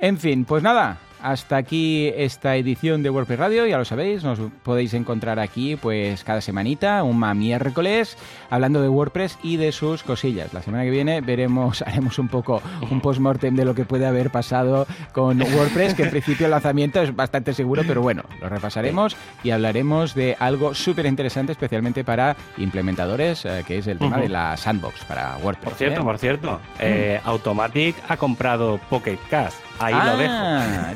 En 0.01 0.19
fin, 0.19 0.45
pues 0.45 0.65
nada, 0.65 0.99
hasta 1.23 1.57
aquí 1.57 2.13
esta 2.17 2.57
edición 2.57 3.03
de 3.03 3.11
WordPress 3.11 3.39
Radio, 3.39 3.67
ya 3.67 3.79
lo 3.79 3.85
sabéis, 3.85 4.25
nos 4.25 4.39
podéis 4.63 4.95
encontrar 4.95 5.39
aquí 5.39 5.77
pues 5.77 6.25
cada 6.25 6.41
semanita, 6.41 7.03
un 7.03 7.21
miércoles, 7.39 8.17
hablando 8.49 8.83
de 8.83 8.89
WordPress 8.89 9.39
y 9.43 9.57
de 9.57 9.73
sus 9.73 10.03
cosillas. 10.03 10.53
La 10.53 10.63
semana 10.63 10.85
que 10.85 10.91
viene 10.91 11.21
veremos, 11.21 11.83
haremos 11.87 12.19
un 12.19 12.29
poco 12.29 12.63
un 12.91 13.01
post-mortem 13.01 13.55
de 13.55 13.65
lo 13.65 13.75
que 13.75 13.85
puede 13.85 14.07
haber 14.07 14.31
pasado 14.31 14.87
con 15.13 15.41
WordPress, 15.41 15.95
que 15.95 16.05
en 16.05 16.11
principio 16.11 16.47
el 16.47 16.53
lanzamiento 16.53 17.03
es 17.03 17.15
bastante 17.15 17.53
seguro, 17.55 17.83
pero 17.87 18.03
bueno, 18.03 18.25
lo 18.41 18.49
repasaremos 18.49 19.17
y 19.43 19.51
hablaremos 19.51 20.15
de 20.15 20.37
algo 20.39 20.75
súper 20.75 21.07
interesante, 21.07 21.53
especialmente 21.53 22.05
para 22.05 22.37
implementadores, 22.59 23.45
eh, 23.45 23.65
que 23.67 23.79
es 23.79 23.87
el 23.87 23.99
tema 23.99 24.19
de 24.19 24.29
la 24.29 24.57
sandbox 24.57 25.05
para 25.05 25.37
WordPress. 25.39 25.65
Por 25.65 25.75
cierto, 25.75 26.01
¿eh? 26.01 26.05
por 26.05 26.19
cierto, 26.19 26.61
eh, 26.79 27.21
Automatic 27.25 27.97
ha 28.09 28.17
comprado 28.17 28.79
Pocket 28.89 29.19
Cast. 29.29 29.59
Ahí 29.79 29.95
lo 29.95 30.17
dejo. 30.19 30.35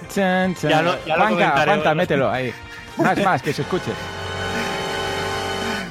Chan, 0.15 0.55
chan. 0.55 0.71
Ya 0.71 0.83
lo, 0.83 0.95
ya 1.07 1.95
mételo 1.95 2.31
ahí. 2.31 2.53
Más, 2.97 3.19
más, 3.25 3.43
que 3.43 3.53
se 3.53 3.63
escuche. 3.63 3.91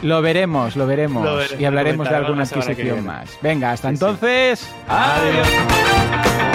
Lo 0.02 0.22
veremos, 0.22 0.76
lo 0.76 0.88
veremos. 0.88 1.28
y 1.58 1.66
hablaremos 1.66 2.08
de 2.10 2.16
alguna 2.16 2.44
adquisición 2.44 3.06
más. 3.06 3.38
Venga, 3.42 3.72
hasta 3.72 3.90
entonces. 3.90 4.68
adiós. 4.88 6.53